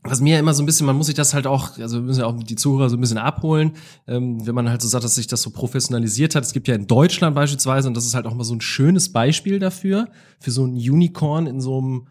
was 0.03 0.19
mir 0.19 0.38
immer 0.38 0.53
so 0.53 0.61
ein 0.61 0.65
bisschen, 0.65 0.88
man 0.88 0.97
muss 0.97 1.05
sich 1.05 1.15
das 1.15 1.33
halt 1.33 1.47
auch, 1.47 1.79
also 1.79 1.99
wir 1.99 2.03
müssen 2.03 2.19
ja 2.19 2.25
auch 2.25 2.38
die 2.38 2.57
Zuhörer 2.57 2.89
so 2.89 2.97
ein 2.97 2.99
bisschen 2.99 3.17
abholen, 3.17 3.71
ähm, 4.07 4.45
wenn 4.45 4.53
man 4.53 4.69
halt 4.69 4.81
so 4.81 4.89
sagt, 4.89 5.05
dass 5.05 5.15
sich 5.15 5.27
das 5.27 5.41
so 5.41 5.51
professionalisiert 5.51 6.36
hat. 6.36 6.43
Es 6.43 6.51
gibt 6.51 6.67
ja 6.67 6.75
in 6.75 6.86
Deutschland 6.86 7.33
beispielsweise, 7.33 7.88
und 7.88 7.95
das 7.95 8.05
ist 8.05 8.13
halt 8.13 8.25
auch 8.25 8.33
mal 8.33 8.43
so 8.43 8.53
ein 8.53 8.61
schönes 8.61 9.13
Beispiel 9.13 9.57
dafür, 9.57 10.09
für 10.41 10.51
so 10.51 10.65
ein 10.65 10.73
Unicorn 10.73 11.47
in 11.47 11.61
so 11.61 11.77
einem 11.77 12.07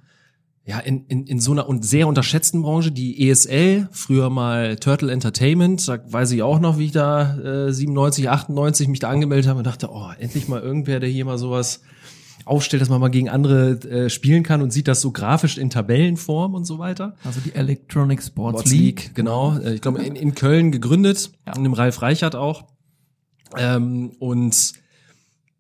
ja, 0.66 0.78
in, 0.78 1.04
in, 1.06 1.26
in 1.26 1.40
so 1.40 1.52
einer 1.52 1.68
und 1.68 1.84
sehr 1.84 2.08
unterschätzten 2.08 2.62
Branche, 2.62 2.90
die 2.90 3.28
ESL, 3.28 3.88
früher 3.92 4.30
mal 4.30 4.76
Turtle 4.76 5.12
Entertainment, 5.12 5.86
da 5.86 5.98
weiß 6.06 6.30
ich 6.32 6.42
auch 6.42 6.58
noch, 6.58 6.78
wie 6.78 6.86
ich 6.86 6.92
da 6.92 7.66
äh, 7.66 7.72
97, 7.72 8.30
98 8.30 8.88
mich 8.88 8.98
da 8.98 9.10
angemeldet 9.10 9.46
habe 9.46 9.58
und 9.58 9.66
dachte, 9.66 9.90
oh, 9.92 10.08
endlich 10.18 10.48
mal 10.48 10.62
irgendwer, 10.62 11.00
der 11.00 11.10
hier 11.10 11.26
mal 11.26 11.36
sowas 11.36 11.82
aufstellt, 12.46 12.80
dass 12.80 12.88
man 12.88 13.00
mal 13.00 13.08
gegen 13.08 13.28
andere 13.28 13.72
äh, 13.88 14.10
spielen 14.10 14.42
kann 14.42 14.62
und 14.62 14.72
sieht 14.72 14.88
das 14.88 15.02
so 15.02 15.12
grafisch 15.12 15.58
in 15.58 15.68
Tabellenform 15.68 16.54
und 16.54 16.64
so 16.64 16.78
weiter. 16.78 17.14
Also 17.24 17.40
die 17.40 17.54
Electronic 17.54 18.22
Sports, 18.22 18.60
Sports 18.60 18.70
League. 18.70 19.02
League. 19.02 19.14
Genau, 19.14 19.58
äh, 19.58 19.74
ich 19.74 19.82
glaube 19.82 20.02
in, 20.02 20.16
in 20.16 20.34
Köln 20.34 20.72
gegründet, 20.72 21.30
ja. 21.46 21.54
in 21.56 21.62
dem 21.62 21.74
Ralf 21.74 22.00
Reichert 22.00 22.36
auch. 22.36 22.64
Ähm, 23.56 24.12
und 24.18 24.72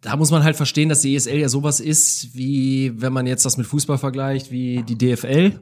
da 0.04 0.16
muss 0.16 0.30
man 0.30 0.44
halt 0.44 0.54
verstehen, 0.54 0.90
dass 0.90 1.00
die 1.00 1.16
ESL 1.16 1.38
ja 1.38 1.48
sowas 1.48 1.80
ist, 1.80 2.34
wie 2.34 2.92
wenn 3.00 3.14
man 3.14 3.26
jetzt 3.26 3.46
das 3.46 3.56
mit 3.56 3.66
Fußball 3.66 3.96
vergleicht, 3.96 4.50
wie 4.50 4.82
die 4.82 4.98
DFL, 4.98 5.58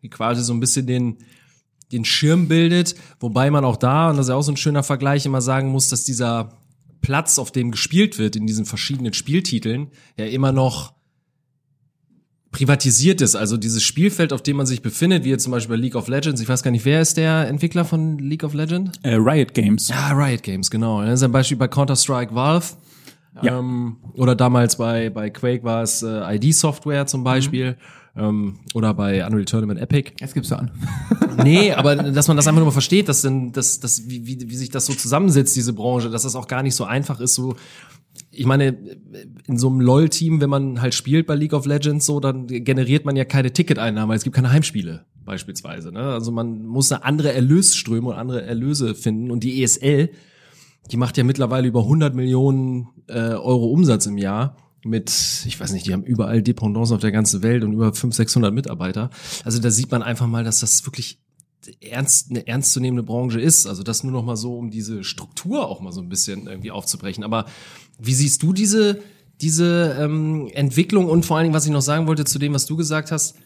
die 0.00 0.08
quasi 0.08 0.44
so 0.44 0.52
ein 0.52 0.60
bisschen 0.60 0.86
den, 0.86 1.18
den 1.90 2.04
Schirm 2.04 2.46
bildet, 2.46 2.94
wobei 3.18 3.50
man 3.50 3.64
auch 3.64 3.76
da, 3.76 4.10
und 4.10 4.16
das 4.16 4.26
ist 4.26 4.30
ja 4.30 4.36
auch 4.36 4.42
so 4.42 4.52
ein 4.52 4.56
schöner 4.56 4.84
Vergleich, 4.84 5.26
immer 5.26 5.40
sagen 5.40 5.70
muss, 5.70 5.88
dass 5.88 6.04
dieser 6.04 6.60
Platz, 7.00 7.40
auf 7.40 7.50
dem 7.50 7.72
gespielt 7.72 8.16
wird, 8.16 8.36
in 8.36 8.46
diesen 8.46 8.64
verschiedenen 8.64 9.12
Spieltiteln, 9.12 9.88
ja 10.16 10.26
immer 10.26 10.52
noch 10.52 10.94
privatisiert 12.52 13.20
ist. 13.22 13.34
Also 13.34 13.56
dieses 13.56 13.82
Spielfeld, 13.82 14.32
auf 14.32 14.42
dem 14.42 14.56
man 14.56 14.66
sich 14.66 14.82
befindet, 14.82 15.24
wie 15.24 15.30
jetzt 15.30 15.42
zum 15.42 15.50
Beispiel 15.50 15.76
bei 15.76 15.82
League 15.82 15.96
of 15.96 16.06
Legends. 16.06 16.40
Ich 16.40 16.48
weiß 16.48 16.62
gar 16.62 16.70
nicht, 16.70 16.84
wer 16.84 17.00
ist 17.00 17.16
der 17.16 17.48
Entwickler 17.48 17.84
von 17.84 18.18
League 18.18 18.44
of 18.44 18.54
Legends? 18.54 18.92
Äh, 19.02 19.14
Riot 19.14 19.52
Games. 19.52 19.88
Ja, 19.88 20.12
Riot 20.12 20.44
Games, 20.44 20.70
genau. 20.70 21.02
Das 21.02 21.14
ist 21.14 21.22
ein 21.24 21.32
Beispiel 21.32 21.56
bei 21.56 21.66
Counter-Strike 21.66 22.32
Valve. 22.32 22.66
Ja. 23.42 23.58
Ähm, 23.58 23.96
oder 24.14 24.34
damals 24.34 24.76
bei, 24.76 25.10
bei 25.10 25.30
Quake 25.30 25.64
war 25.64 25.82
es 25.82 26.02
äh, 26.02 26.36
ID-Software 26.36 27.06
zum 27.06 27.24
Beispiel. 27.24 27.72
Mhm. 27.72 27.76
Ähm, 28.14 28.58
oder 28.74 28.92
bei 28.92 29.26
Unreal 29.26 29.44
Tournament 29.46 29.80
Epic. 29.80 30.12
Jetzt 30.20 30.34
gibt's 30.34 30.50
ja 30.50 30.58
an. 30.58 30.70
nee, 31.42 31.72
aber 31.72 31.96
dass 31.96 32.28
man 32.28 32.36
das 32.36 32.46
einfach 32.46 32.60
nur 32.60 32.66
mal 32.66 32.72
versteht, 32.72 33.08
dass 33.08 33.22
denn, 33.22 33.52
dass, 33.52 33.80
dass, 33.80 34.08
wie, 34.08 34.26
wie, 34.26 34.50
wie 34.50 34.56
sich 34.56 34.68
das 34.68 34.84
so 34.86 34.92
zusammensetzt, 34.92 35.56
diese 35.56 35.72
Branche, 35.72 36.10
dass 36.10 36.22
das 36.22 36.36
auch 36.36 36.46
gar 36.46 36.62
nicht 36.62 36.74
so 36.74 36.84
einfach 36.84 37.20
ist, 37.20 37.34
so 37.34 37.56
ich 38.30 38.46
meine, 38.46 38.76
in 39.46 39.58
so 39.58 39.68
einem 39.68 39.80
LOL-Team, 39.80 40.40
wenn 40.40 40.50
man 40.50 40.80
halt 40.80 40.94
spielt 40.94 41.26
bei 41.26 41.34
League 41.34 41.52
of 41.52 41.66
Legends, 41.66 42.06
so, 42.06 42.20
dann 42.20 42.46
generiert 42.46 43.04
man 43.04 43.16
ja 43.16 43.24
keine 43.24 43.52
Ticketeinnahmen, 43.52 44.08
weil 44.08 44.16
es 44.16 44.24
gibt 44.24 44.36
keine 44.36 44.50
Heimspiele 44.50 45.04
beispielsweise. 45.24 45.92
Ne? 45.92 46.00
Also 46.00 46.32
man 46.32 46.64
muss 46.64 46.90
eine 46.92 47.04
andere 47.04 47.32
Erlösströme 47.32 48.08
und 48.08 48.14
andere 48.14 48.42
Erlöse 48.42 48.94
finden. 48.94 49.30
Und 49.30 49.44
die 49.44 49.62
ESL 49.62 50.10
die 50.90 50.96
macht 50.96 51.16
ja 51.16 51.24
mittlerweile 51.24 51.68
über 51.68 51.80
100 51.80 52.14
Millionen 52.14 52.88
äh, 53.08 53.34
Euro 53.34 53.66
Umsatz 53.66 54.06
im 54.06 54.18
Jahr 54.18 54.56
mit, 54.84 55.44
ich 55.46 55.60
weiß 55.60 55.72
nicht, 55.72 55.86
die 55.86 55.92
haben 55.92 56.02
überall 56.02 56.42
Dependancen 56.42 56.94
auf 56.94 57.00
der 57.00 57.12
ganzen 57.12 57.42
Welt 57.42 57.62
und 57.62 57.72
über 57.72 57.86
500, 57.86 58.14
600 58.14 58.52
Mitarbeiter. 58.52 59.10
Also 59.44 59.60
da 59.60 59.70
sieht 59.70 59.90
man 59.90 60.02
einfach 60.02 60.26
mal, 60.26 60.44
dass 60.44 60.60
das 60.60 60.84
wirklich 60.86 61.20
ernst, 61.80 62.30
eine 62.30 62.46
ernstzunehmende 62.46 63.02
Branche 63.02 63.40
ist. 63.40 63.66
Also 63.66 63.82
das 63.82 64.02
nur 64.02 64.12
noch 64.12 64.24
mal 64.24 64.36
so, 64.36 64.56
um 64.56 64.70
diese 64.70 65.04
Struktur 65.04 65.68
auch 65.68 65.80
mal 65.80 65.92
so 65.92 66.00
ein 66.00 66.08
bisschen 66.08 66.46
irgendwie 66.46 66.72
aufzubrechen. 66.72 67.22
Aber 67.22 67.46
wie 67.98 68.14
siehst 68.14 68.42
du 68.42 68.52
diese, 68.52 69.00
diese 69.40 69.96
ähm, 70.00 70.48
Entwicklung 70.52 71.08
und 71.08 71.24
vor 71.24 71.36
allen 71.36 71.44
Dingen, 71.44 71.54
was 71.54 71.66
ich 71.66 71.72
noch 71.72 71.82
sagen 71.82 72.06
wollte 72.06 72.24
zu 72.24 72.38
dem, 72.38 72.54
was 72.54 72.66
du 72.66 72.76
gesagt 72.76 73.12
hast? 73.12 73.36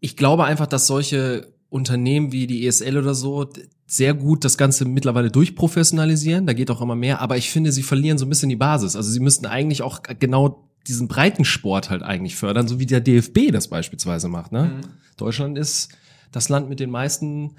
Ich 0.00 0.16
glaube 0.16 0.44
einfach, 0.44 0.66
dass 0.66 0.86
solche 0.86 1.52
Unternehmen 1.70 2.32
wie 2.32 2.46
die 2.46 2.66
ESL 2.66 2.98
oder 2.98 3.14
so 3.14 3.48
sehr 3.86 4.14
gut 4.14 4.44
das 4.44 4.58
Ganze 4.58 4.84
mittlerweile 4.84 5.30
durchprofessionalisieren. 5.30 6.46
Da 6.46 6.52
geht 6.52 6.70
auch 6.70 6.80
immer 6.80 6.96
mehr. 6.96 7.20
Aber 7.20 7.36
ich 7.36 7.50
finde, 7.50 7.72
sie 7.72 7.82
verlieren 7.82 8.18
so 8.18 8.26
ein 8.26 8.28
bisschen 8.28 8.48
die 8.48 8.56
Basis. 8.56 8.96
Also 8.96 9.10
sie 9.10 9.20
müssten 9.20 9.46
eigentlich 9.46 9.82
auch 9.82 10.02
genau 10.18 10.68
diesen 10.86 11.08
Breitensport 11.08 11.90
halt 11.90 12.02
eigentlich 12.02 12.36
fördern, 12.36 12.68
so 12.68 12.78
wie 12.80 12.86
der 12.86 13.00
DFB 13.00 13.52
das 13.52 13.68
beispielsweise 13.68 14.28
macht. 14.28 14.52
Ne? 14.52 14.64
Mhm. 14.64 14.80
Deutschland 15.16 15.58
ist 15.58 15.90
das 16.32 16.48
Land 16.48 16.68
mit 16.68 16.80
den 16.80 16.90
meisten 16.90 17.56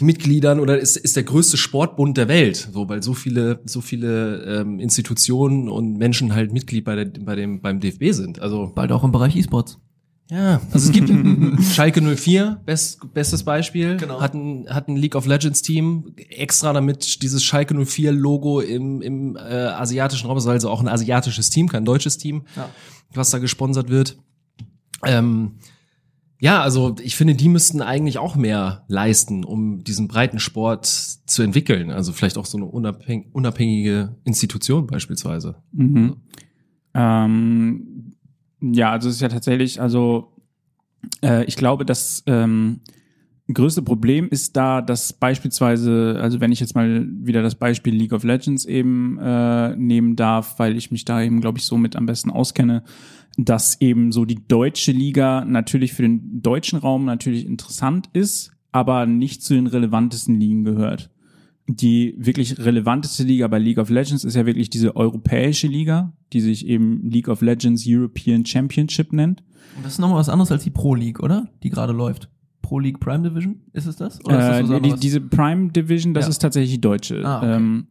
Mitgliedern 0.00 0.60
oder 0.60 0.78
ist, 0.78 0.96
ist 0.96 1.16
der 1.16 1.22
größte 1.22 1.56
Sportbund 1.56 2.16
der 2.18 2.28
Welt, 2.28 2.68
so 2.72 2.88
weil 2.88 3.02
so 3.02 3.14
viele 3.14 3.60
so 3.64 3.80
viele 3.80 4.42
ähm, 4.60 4.78
Institutionen 4.78 5.70
und 5.70 5.96
Menschen 5.96 6.34
halt 6.34 6.52
Mitglied 6.52 6.84
bei 6.84 6.96
der 6.96 7.06
bei 7.24 7.34
dem 7.34 7.62
beim 7.62 7.80
DFB 7.80 8.12
sind. 8.12 8.40
Also 8.40 8.72
bald 8.74 8.92
auch 8.92 9.04
im 9.04 9.12
Bereich 9.12 9.36
E-Sports. 9.36 9.78
Ja, 10.28 10.60
also 10.72 10.88
es 10.88 10.92
gibt 10.92 11.08
Schalke 11.74 12.02
04, 12.02 12.60
best, 12.64 13.14
bestes 13.14 13.44
Beispiel, 13.44 13.96
genau. 13.96 14.20
hat, 14.20 14.34
ein, 14.34 14.66
hat 14.68 14.88
ein 14.88 14.96
League 14.96 15.14
of 15.14 15.26
Legends 15.26 15.62
Team 15.62 16.14
extra 16.16 16.72
damit 16.72 17.22
dieses 17.22 17.44
Schalke 17.44 17.74
04 17.84 18.10
Logo 18.10 18.60
im, 18.60 19.02
im 19.02 19.36
äh, 19.36 19.40
asiatischen 19.40 20.26
Raum, 20.26 20.36
also 20.36 20.70
auch 20.70 20.80
ein 20.80 20.88
asiatisches 20.88 21.50
Team, 21.50 21.68
kein 21.68 21.84
deutsches 21.84 22.18
Team, 22.18 22.44
ja. 22.56 22.68
was 23.14 23.30
da 23.30 23.38
gesponsert 23.38 23.88
wird. 23.88 24.18
Ähm, 25.04 25.58
ja, 26.38 26.60
also 26.60 26.96
ich 27.00 27.16
finde, 27.16 27.34
die 27.34 27.48
müssten 27.48 27.80
eigentlich 27.80 28.18
auch 28.18 28.34
mehr 28.34 28.84
leisten, 28.88 29.44
um 29.44 29.84
diesen 29.84 30.08
breiten 30.08 30.40
Sport 30.40 30.86
zu 30.86 31.42
entwickeln. 31.42 31.90
Also 31.90 32.12
vielleicht 32.12 32.36
auch 32.36 32.46
so 32.46 32.58
eine 32.58 32.66
unabhäng 32.66 33.30
unabhängige 33.32 34.16
Institution 34.24 34.86
beispielsweise. 34.86 35.62
Mhm. 35.72 36.16
Ähm 36.94 38.15
ja, 38.60 38.90
also 38.90 39.08
es 39.08 39.16
ist 39.16 39.20
ja 39.20 39.28
tatsächlich, 39.28 39.80
also 39.80 40.32
äh, 41.22 41.44
ich 41.44 41.56
glaube, 41.56 41.84
dass 41.84 42.22
ähm, 42.26 42.80
größte 43.52 43.82
Problem 43.82 44.28
ist 44.28 44.56
da, 44.56 44.82
dass 44.82 45.12
beispielsweise, 45.12 46.18
also 46.20 46.40
wenn 46.40 46.52
ich 46.52 46.60
jetzt 46.60 46.74
mal 46.74 47.06
wieder 47.08 47.42
das 47.42 47.54
Beispiel 47.54 47.94
League 47.94 48.12
of 48.12 48.24
Legends 48.24 48.64
eben 48.64 49.18
äh, 49.20 49.76
nehmen 49.76 50.16
darf, 50.16 50.58
weil 50.58 50.76
ich 50.76 50.90
mich 50.90 51.04
da 51.04 51.22
eben, 51.22 51.40
glaube 51.40 51.58
ich, 51.58 51.64
so 51.64 51.76
mit 51.76 51.96
am 51.96 52.06
besten 52.06 52.30
auskenne, 52.30 52.82
dass 53.36 53.80
eben 53.80 54.12
so 54.12 54.24
die 54.24 54.46
deutsche 54.48 54.92
Liga 54.92 55.44
natürlich 55.44 55.92
für 55.92 56.02
den 56.02 56.42
deutschen 56.42 56.78
Raum 56.78 57.04
natürlich 57.04 57.46
interessant 57.46 58.08
ist, 58.12 58.52
aber 58.72 59.06
nicht 59.06 59.42
zu 59.42 59.54
den 59.54 59.66
relevantesten 59.66 60.40
Ligen 60.40 60.64
gehört. 60.64 61.10
Die 61.68 62.14
wirklich 62.16 62.58
relevanteste 62.58 63.24
Liga 63.24 63.48
bei 63.48 63.58
League 63.58 63.78
of 63.78 63.90
Legends 63.90 64.22
ist 64.22 64.36
ja 64.36 64.46
wirklich 64.46 64.70
diese 64.70 64.94
europäische 64.94 65.66
Liga, 65.66 66.12
die 66.32 66.40
sich 66.40 66.66
eben 66.66 67.02
League 67.10 67.28
of 67.28 67.40
Legends 67.42 67.84
European 67.86 68.46
Championship 68.46 69.12
nennt. 69.12 69.42
Und 69.76 69.84
das 69.84 69.94
ist 69.94 69.98
nochmal 69.98 70.18
was 70.18 70.28
anderes 70.28 70.52
als 70.52 70.62
die 70.62 70.70
Pro 70.70 70.94
League, 70.94 71.20
oder? 71.20 71.48
Die 71.64 71.70
gerade 71.70 71.92
läuft. 71.92 72.28
Pro 72.62 72.78
League 72.78 73.00
Prime 73.00 73.28
Division, 73.28 73.60
ist 73.72 73.86
es 73.86 73.96
das? 73.96 74.24
Oder 74.24 74.60
ist 74.60 74.70
das 74.70 74.78
Äh, 74.78 74.80
die, 74.80 74.94
diese 75.00 75.20
Prime 75.20 75.70
Division, 75.70 76.14
das 76.14 76.24
Ja. 76.26 76.30
ist 76.30 76.38
tatsächlich 76.38 76.72
die 76.74 76.80
deutsche. 76.80 77.24
Ah, 77.24 77.38
okay. 77.38 77.56
ähm, 77.56 77.86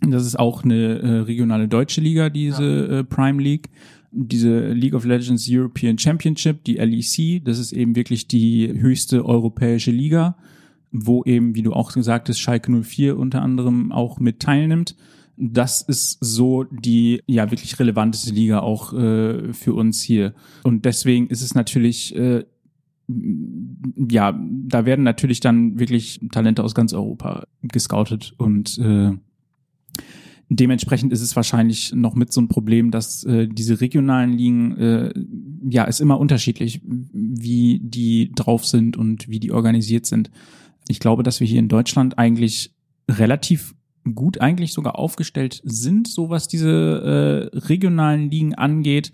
das 0.00 0.26
ist 0.26 0.38
auch 0.38 0.64
eine 0.64 0.98
äh, 1.00 1.18
regionale 1.20 1.66
deutsche 1.66 2.00
Liga, 2.02 2.28
diese 2.28 2.86
äh, 2.88 3.04
Prime 3.04 3.42
League. 3.42 3.70
Diese 4.12 4.68
League 4.72 4.94
of 4.94 5.04
Legends 5.04 5.46
European 5.50 5.98
Championship, 5.98 6.62
die 6.64 6.74
LEC, 6.76 7.44
das 7.44 7.58
ist 7.58 7.72
eben 7.72 7.96
wirklich 7.96 8.28
die 8.28 8.68
höchste 8.72 9.24
europäische 9.24 9.90
Liga, 9.90 10.36
wo 10.96 11.24
eben, 11.24 11.56
wie 11.56 11.62
du 11.62 11.72
auch 11.72 11.92
gesagt 11.92 12.28
hast, 12.28 12.38
Schalke 12.38 12.70
04 12.70 13.18
unter 13.18 13.42
anderem 13.42 13.90
auch 13.90 14.20
mit 14.20 14.40
teilnimmt. 14.40 14.96
Das 15.36 15.82
ist 15.82 16.18
so 16.20 16.62
die 16.62 17.20
ja 17.26 17.50
wirklich 17.50 17.78
relevanteste 17.80 18.32
Liga 18.32 18.60
auch 18.60 18.92
äh, 18.92 19.52
für 19.52 19.74
uns 19.74 20.00
hier. 20.00 20.34
Und 20.62 20.84
deswegen 20.84 21.26
ist 21.26 21.42
es 21.42 21.56
natürlich 21.56 22.14
äh, 22.14 22.44
ja, 24.08 24.38
da 24.38 24.86
werden 24.86 25.04
natürlich 25.04 25.40
dann 25.40 25.78
wirklich 25.78 26.20
Talente 26.32 26.64
aus 26.64 26.74
ganz 26.74 26.94
Europa 26.94 27.46
gescoutet 27.62 28.32
und 28.38 28.78
äh, 28.78 29.10
dementsprechend 30.48 31.12
ist 31.12 31.20
es 31.20 31.36
wahrscheinlich 31.36 31.92
noch 31.94 32.14
mit 32.14 32.32
so 32.32 32.40
ein 32.40 32.48
Problem, 32.48 32.90
dass 32.90 33.24
äh, 33.24 33.46
diese 33.46 33.80
regionalen 33.80 34.32
Ligen, 34.32 34.76
äh, 34.78 35.12
ja, 35.68 35.84
ist 35.84 36.00
immer 36.00 36.18
unterschiedlich, 36.18 36.80
wie 36.84 37.80
die 37.82 38.32
drauf 38.34 38.64
sind 38.64 38.96
und 38.96 39.28
wie 39.28 39.40
die 39.40 39.52
organisiert 39.52 40.06
sind. 40.06 40.30
Ich 40.88 41.00
glaube, 41.00 41.22
dass 41.22 41.40
wir 41.40 41.46
hier 41.46 41.58
in 41.58 41.68
Deutschland 41.68 42.18
eigentlich 42.18 42.74
relativ 43.10 43.74
gut 44.14 44.40
eigentlich 44.40 44.72
sogar 44.72 44.98
aufgestellt 44.98 45.60
sind, 45.64 46.08
so 46.08 46.28
was 46.28 46.48
diese 46.48 47.50
äh, 47.54 47.58
regionalen 47.58 48.30
Ligen 48.30 48.54
angeht. 48.54 49.12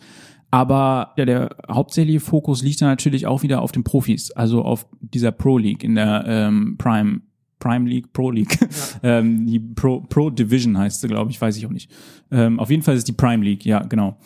Aber 0.51 1.13
ja, 1.17 1.25
der 1.25 1.57
hauptsächliche 1.71 2.19
Fokus 2.19 2.63
liegt 2.63 2.83
da 2.83 2.87
natürlich 2.87 3.27
auch 3.27 3.43
wieder 3.43 3.63
auf 3.63 3.71
den 3.71 3.85
Profis, 3.85 4.33
also 4.33 4.63
auf 4.63 4.87
dieser 5.01 5.31
Pro 5.31 5.59
League 5.59 5.85
in 5.85 5.95
der 5.95 6.25
ähm, 6.27 6.77
Prime 6.77 7.21
Prime 7.61 7.89
League, 7.89 8.13
Pro 8.13 8.31
League. 8.31 8.59
ähm, 9.03 9.47
die 9.47 9.61
Pro, 9.61 10.01
Pro 10.01 10.31
Division 10.31 10.77
heißt 10.77 11.03
sie, 11.03 11.09
glaube 11.09 11.31
ich, 11.31 11.41
weiß 11.41 11.57
ich 11.57 11.67
auch 11.67 11.71
nicht. 11.71 11.93
Ähm, 12.33 12.59
auf 12.59 12.71
jeden 12.71 12.83
Fall 12.83 12.95
ist 12.95 13.01
es 13.01 13.05
die 13.05 13.13
Prime 13.13 13.45
League, 13.45 13.65
ja, 13.65 13.81
genau. 13.81 14.17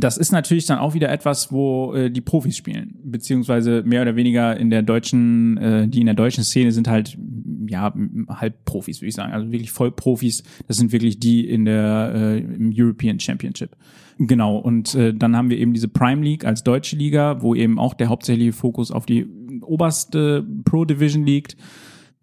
Das 0.00 0.16
ist 0.16 0.32
natürlich 0.32 0.66
dann 0.66 0.78
auch 0.78 0.94
wieder 0.94 1.10
etwas, 1.10 1.50
wo 1.50 1.94
äh, 1.94 2.10
die 2.10 2.20
Profis 2.20 2.56
spielen, 2.56 2.94
beziehungsweise 3.02 3.82
mehr 3.84 4.02
oder 4.02 4.16
weniger 4.16 4.56
in 4.56 4.70
der 4.70 4.82
deutschen, 4.82 5.56
äh, 5.56 5.88
die 5.88 6.00
in 6.00 6.06
der 6.06 6.14
deutschen 6.14 6.44
Szene 6.44 6.72
sind 6.72 6.88
halt 6.88 7.18
ja 7.66 7.92
halb 8.28 8.64
Profis, 8.64 9.00
würde 9.00 9.08
ich 9.08 9.14
sagen, 9.14 9.32
also 9.32 9.50
wirklich 9.50 9.72
Vollprofis. 9.72 10.42
Das 10.66 10.76
sind 10.76 10.92
wirklich 10.92 11.18
die 11.18 11.48
in 11.48 11.64
der 11.64 12.12
äh, 12.14 12.38
im 12.38 12.72
European 12.74 13.18
Championship. 13.18 13.76
Genau. 14.18 14.58
Und 14.58 14.94
äh, 14.94 15.14
dann 15.14 15.36
haben 15.36 15.50
wir 15.50 15.58
eben 15.58 15.74
diese 15.74 15.88
Prime 15.88 16.22
League 16.22 16.44
als 16.44 16.64
deutsche 16.64 16.96
Liga, 16.96 17.42
wo 17.42 17.54
eben 17.54 17.78
auch 17.78 17.94
der 17.94 18.08
hauptsächliche 18.08 18.52
Fokus 18.52 18.90
auf 18.90 19.06
die 19.06 19.26
oberste 19.62 20.44
Pro 20.64 20.84
Division 20.84 21.24
liegt. 21.24 21.56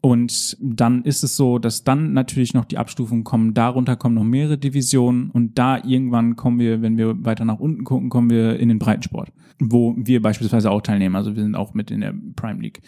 Und 0.05 0.55
dann 0.61 1.01
ist 1.01 1.23
es 1.23 1.35
so, 1.35 1.57
dass 1.57 1.83
dann 1.83 2.13
natürlich 2.13 2.53
noch 2.53 2.65
die 2.65 2.77
Abstufungen 2.77 3.23
kommen. 3.23 3.55
Darunter 3.55 3.95
kommen 3.95 4.13
noch 4.13 4.23
mehrere 4.23 4.55
Divisionen 4.55 5.31
und 5.31 5.57
da 5.57 5.83
irgendwann 5.83 6.35
kommen 6.35 6.59
wir, 6.59 6.83
wenn 6.83 6.95
wir 6.95 7.25
weiter 7.25 7.43
nach 7.43 7.59
unten 7.59 7.85
gucken, 7.85 8.09
kommen 8.09 8.29
wir 8.29 8.59
in 8.59 8.69
den 8.69 8.77
Breitensport, 8.77 9.31
wo 9.57 9.95
wir 9.97 10.21
beispielsweise 10.21 10.69
auch 10.69 10.83
teilnehmen. 10.83 11.15
Also 11.15 11.35
wir 11.35 11.41
sind 11.41 11.55
auch 11.55 11.73
mit 11.73 11.89
in 11.89 12.01
der 12.01 12.13
Prime 12.35 12.61
League. 12.61 12.83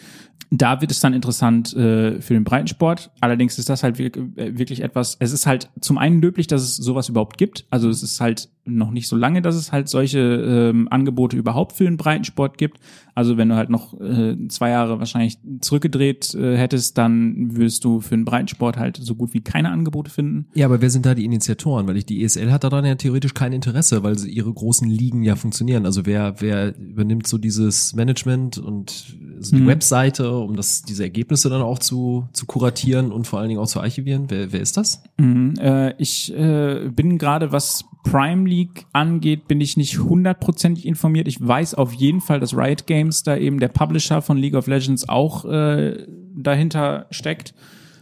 Da 0.52 0.80
wird 0.80 0.92
es 0.92 1.00
dann 1.00 1.12
interessant 1.12 1.74
äh, 1.74 2.20
für 2.20 2.34
den 2.34 2.44
Breitensport. 2.44 3.10
Allerdings 3.20 3.58
ist 3.58 3.68
das 3.68 3.82
halt 3.82 3.98
äh, 3.98 4.56
wirklich 4.56 4.82
etwas, 4.84 5.16
es 5.18 5.32
ist 5.32 5.44
halt 5.44 5.70
zum 5.80 5.98
einen 5.98 6.22
löblich, 6.22 6.46
dass 6.46 6.62
es 6.62 6.76
sowas 6.76 7.08
überhaupt 7.08 7.36
gibt. 7.36 7.66
Also 7.70 7.88
es 7.88 8.04
ist 8.04 8.20
halt 8.20 8.48
noch 8.68 8.90
nicht 8.90 9.08
so 9.08 9.16
lange, 9.16 9.42
dass 9.42 9.56
es 9.56 9.72
halt 9.72 9.88
solche 9.88 10.18
ähm, 10.20 10.88
Angebote 10.90 11.36
überhaupt 11.36 11.72
für 11.72 11.84
den 11.84 11.96
Breitensport 11.96 12.58
gibt. 12.58 12.78
Also 13.14 13.36
wenn 13.36 13.48
du 13.48 13.56
halt 13.56 13.68
noch 13.70 13.98
äh, 14.00 14.36
zwei 14.48 14.70
Jahre 14.70 14.98
wahrscheinlich 15.00 15.38
zurückgedreht 15.60 16.34
äh, 16.34 16.56
hättest, 16.56 16.98
dann 16.98 17.56
würdest 17.56 17.84
du 17.84 18.00
für 18.00 18.16
den 18.16 18.24
Breitensport 18.24 18.76
halt 18.76 18.96
so 18.96 19.14
gut 19.16 19.34
wie 19.34 19.40
keine 19.40 19.70
Angebote 19.70 20.10
finden. 20.10 20.46
Ja, 20.54 20.66
aber 20.66 20.80
wer 20.80 20.90
sind 20.90 21.04
da 21.04 21.14
die 21.14 21.24
Initiatoren? 21.24 21.88
Weil 21.88 21.96
ich 21.96 22.06
die 22.06 22.22
ESL 22.22 22.52
hat 22.52 22.64
daran 22.64 22.84
ja 22.84 22.94
theoretisch 22.94 23.34
kein 23.34 23.52
Interesse, 23.52 24.02
weil 24.02 24.16
sie 24.18 24.30
ihre 24.30 24.52
großen 24.52 24.88
Ligen 24.88 25.22
ja 25.24 25.34
funktionieren. 25.34 25.84
Also 25.84 26.06
wer 26.06 26.36
wer 26.40 26.76
übernimmt 26.78 27.26
so 27.26 27.38
dieses 27.38 27.94
Management 27.94 28.58
und 28.58 29.16
so 29.40 29.56
die 29.56 29.62
Mhm. 29.62 29.66
Webseite, 29.68 30.36
um 30.36 30.56
das 30.56 30.82
diese 30.82 31.02
Ergebnisse 31.02 31.48
dann 31.48 31.62
auch 31.62 31.78
zu 31.78 32.28
zu 32.32 32.46
kuratieren 32.46 33.10
und 33.12 33.26
vor 33.26 33.40
allen 33.40 33.48
Dingen 33.48 33.60
auch 33.60 33.66
zu 33.66 33.80
archivieren? 33.80 34.26
Wer 34.28 34.52
wer 34.52 34.60
ist 34.60 34.76
das? 34.76 35.02
Mhm, 35.18 35.54
äh, 35.60 35.94
ich 35.98 36.32
äh, 36.36 36.88
bin 36.94 37.18
gerade, 37.18 37.50
was 37.52 37.84
Prime 38.04 38.48
League 38.48 38.57
angeht, 38.92 39.48
bin 39.48 39.60
ich 39.60 39.76
nicht 39.76 39.98
hundertprozentig 39.98 40.86
informiert. 40.86 41.28
Ich 41.28 41.46
weiß 41.46 41.74
auf 41.74 41.92
jeden 41.92 42.20
Fall, 42.20 42.40
dass 42.40 42.56
Riot 42.56 42.86
Games 42.86 43.22
da 43.22 43.36
eben 43.36 43.60
der 43.60 43.68
Publisher 43.68 44.22
von 44.22 44.38
League 44.38 44.54
of 44.54 44.66
Legends 44.66 45.08
auch 45.08 45.44
äh, 45.44 46.06
dahinter 46.36 47.06
steckt, 47.10 47.54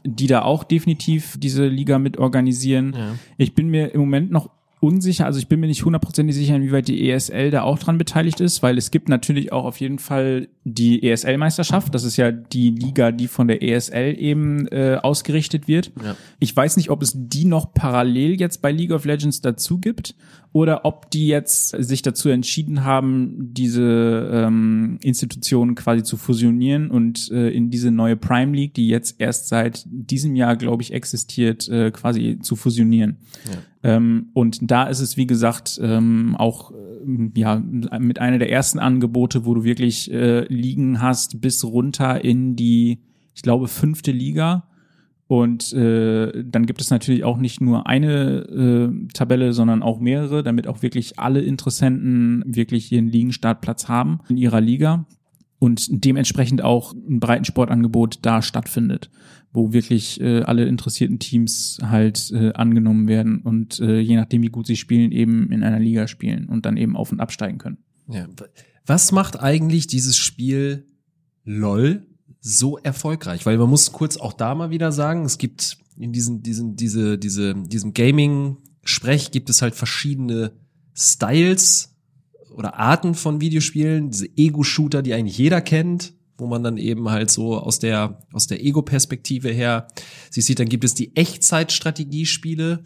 die 0.05 0.27
da 0.27 0.43
auch 0.43 0.65
definitiv 0.65 1.37
diese 1.39 1.67
Liga 1.67 1.99
mit 1.99 2.19
organisieren. 2.19 2.97
Ich 3.39 3.55
bin 3.55 3.69
mir 3.69 3.93
im 3.93 4.01
Moment 4.01 4.31
noch 4.31 4.51
unsicher, 4.81 5.25
also 5.25 5.39
ich 5.39 5.49
bin 5.49 5.61
mir 5.61 5.67
nicht 5.67 5.85
hundertprozentig 5.85 6.37
sicher, 6.37 6.55
inwieweit 6.55 6.89
die 6.89 7.11
ESL 7.11 7.51
da 7.51 7.63
auch 7.63 7.79
dran 7.79 7.99
beteiligt 7.99 8.41
ist, 8.41 8.63
weil 8.63 8.77
es 8.77 8.91
gibt 8.91 9.09
natürlich 9.09 9.53
auch 9.53 9.65
auf 9.65 9.81
jeden 9.81 9.99
Fall 9.99 10.49
die 10.65 11.03
ESL-Meisterschaft. 11.03 11.95
Das 11.95 12.05
ist 12.05 12.17
ja 12.17 12.31
die 12.31 12.71
Liga, 12.71 13.11
die 13.11 13.27
von 13.27 13.49
der 13.49 13.63
ESL 13.63 14.15
eben 14.19 14.69
äh, 14.69 14.99
ausgerichtet 15.03 15.67
wird. 15.67 15.93
Ich 16.39 16.55
weiß 16.55 16.77
nicht, 16.77 16.91
ob 16.91 17.03
es 17.03 17.13
die 17.15 17.47
noch 17.47 17.73
parallel 17.73 18.39
jetzt 18.39 18.61
bei 18.61 18.71
League 18.71 18.93
of 18.93 19.05
Legends 19.05 19.41
dazu 19.41 19.79
gibt 19.79 20.15
oder 20.57 20.87
ob 20.87 21.11
die 21.11 21.27
jetzt 21.27 21.69
sich 21.69 22.01
dazu 22.01 22.31
entschieden 22.31 22.83
haben, 22.83 23.53
diese 23.53 24.31
ähm, 24.33 24.97
Institutionen 25.03 25.75
quasi 25.75 26.03
zu 26.03 26.17
fusionieren 26.17 26.91
und 26.91 27.31
äh, 27.31 27.51
in 27.51 27.69
diese 27.69 27.91
neue 27.91 28.17
Prime 28.17 28.57
League, 28.57 28.73
die 28.73 28.89
jetzt 28.89 29.21
erst 29.21 29.49
seit 29.49 29.85
diesem 29.87 30.35
Jahr, 30.35 30.57
glaube 30.57 30.83
ich, 30.83 30.95
existiert, 30.95 31.69
äh, 31.69 31.91
quasi 31.91 32.39
zu 32.41 32.57
fusionieren. 32.57 33.19
Ähm, 33.83 34.31
und 34.33 34.71
da 34.71 34.85
ist 34.85 35.01
es, 35.01 35.19
wie 35.19 35.27
gesagt, 35.27 35.79
ähm, 35.83 36.35
auch 36.39 36.73
ähm, 37.05 37.33
ja 37.37 37.57
mit 37.57 38.19
einer 38.19 38.39
der 38.39 38.51
ersten 38.51 38.79
Angebote, 38.79 39.45
wo 39.45 39.53
du 39.53 39.63
wirklich 39.63 40.11
äh, 40.11 40.47
Ligen 40.51 41.03
hast 41.03 41.39
bis 41.43 41.65
runter 41.65 42.25
in 42.25 42.57
die, 42.57 43.01
ich 43.35 43.43
glaube, 43.43 43.69
fünfte 43.69 44.11
Liga. 44.11 44.67
Und 45.29 45.73
äh, 45.73 46.45
dann 46.45 46.67
gibt 46.67 46.81
es 46.81 46.91
natürlich 46.91 47.25
auch 47.25 47.37
nicht 47.37 47.61
nur 47.61 47.89
eine 47.89 48.43
äh, 48.43 49.09
Tabelle, 49.13 49.53
sondern 49.53 49.83
auch 49.83 49.99
mehrere, 49.99 50.45
damit 50.45 50.69
auch 50.69 50.83
wirklich 50.83 51.19
alle 51.19 51.41
Interessenten 51.41 52.45
wirklich 52.47 52.93
ihren 52.93 53.09
Ligenstartplatz 53.09 53.89
haben 53.89 54.21
in 54.29 54.37
ihrer 54.37 54.61
Liga 54.61 55.07
und 55.59 55.89
dementsprechend 55.91 56.63
auch 56.63 56.93
ein 56.93 57.19
Breitensportangebot 57.19 58.21
da 58.23 58.41
stattfindet, 58.41 59.11
wo 59.53 59.73
wirklich 59.73 60.21
äh, 60.21 60.43
alle 60.43 60.67
interessierten 60.67 61.19
Teams 61.19 61.79
halt 61.83 62.31
äh, 62.33 62.53
angenommen 62.53 63.09
werden 63.09 63.41
und 63.41 63.81
äh, 63.81 63.99
je 63.99 64.17
nachdem, 64.17 64.43
wie 64.43 64.51
gut 64.51 64.67
sie 64.67 64.77
spielen, 64.77 65.11
eben 65.11 65.51
in 65.51 65.65
einer 65.65 65.81
Liga 65.81 66.07
spielen 66.07 66.47
und 66.47 66.67
dann 66.67 66.77
eben 66.77 66.97
auf 66.97 67.11
und 67.11 67.21
absteigen 67.21 67.59
können. 67.59 67.79
Ja. 68.09 68.29
Was 68.85 69.11
macht 69.11 69.41
eigentlich 69.41 69.89
dieses 69.89 70.17
Spiel 70.17 70.87
LOL 71.45 72.07
so 72.47 72.79
erfolgreich? 72.79 73.45
Weil 73.45 73.59
man 73.59 73.69
muss 73.69 73.91
kurz 73.91 74.17
auch 74.17 74.33
da 74.33 74.55
mal 74.55 74.71
wieder 74.71 74.93
sagen, 74.93 75.25
es 75.25 75.37
gibt 75.37 75.79
in 75.99 76.13
diesen, 76.13 76.43
diesen, 76.43 76.77
diese, 76.77 77.19
diese, 77.19 77.55
diesem 77.55 77.93
Gaming-Sprech 77.93 79.33
gibt 79.33 79.51
es 79.51 79.63
halt 79.63 79.75
verschiedene 79.75 80.53
Styles 80.95 81.97
oder 82.55 82.77
Arten 82.77 83.15
von 83.15 83.41
Videospielen, 83.41 84.11
diese 84.11 84.29
Ego-Shooter, 84.37 85.03
die 85.03 85.13
eigentlich 85.13 85.39
jeder 85.39 85.61
kennt, 85.61 86.15
wo 86.39 86.47
man 86.47 86.63
dann 86.63 86.77
eben 86.77 87.11
halt 87.11 87.31
so 87.33 87.59
aus 87.59 87.81
der, 87.81 88.23
aus 88.33 88.47
der 88.47 88.65
Ego-Perspektive 88.65 89.51
her 89.51 89.89
sich 90.31 90.45
sieht, 90.45 90.61
dann 90.61 90.69
gibt 90.69 90.85
es 90.85 90.95
die 90.95 91.17
Echtzeitstrategiespiele, 91.17 92.85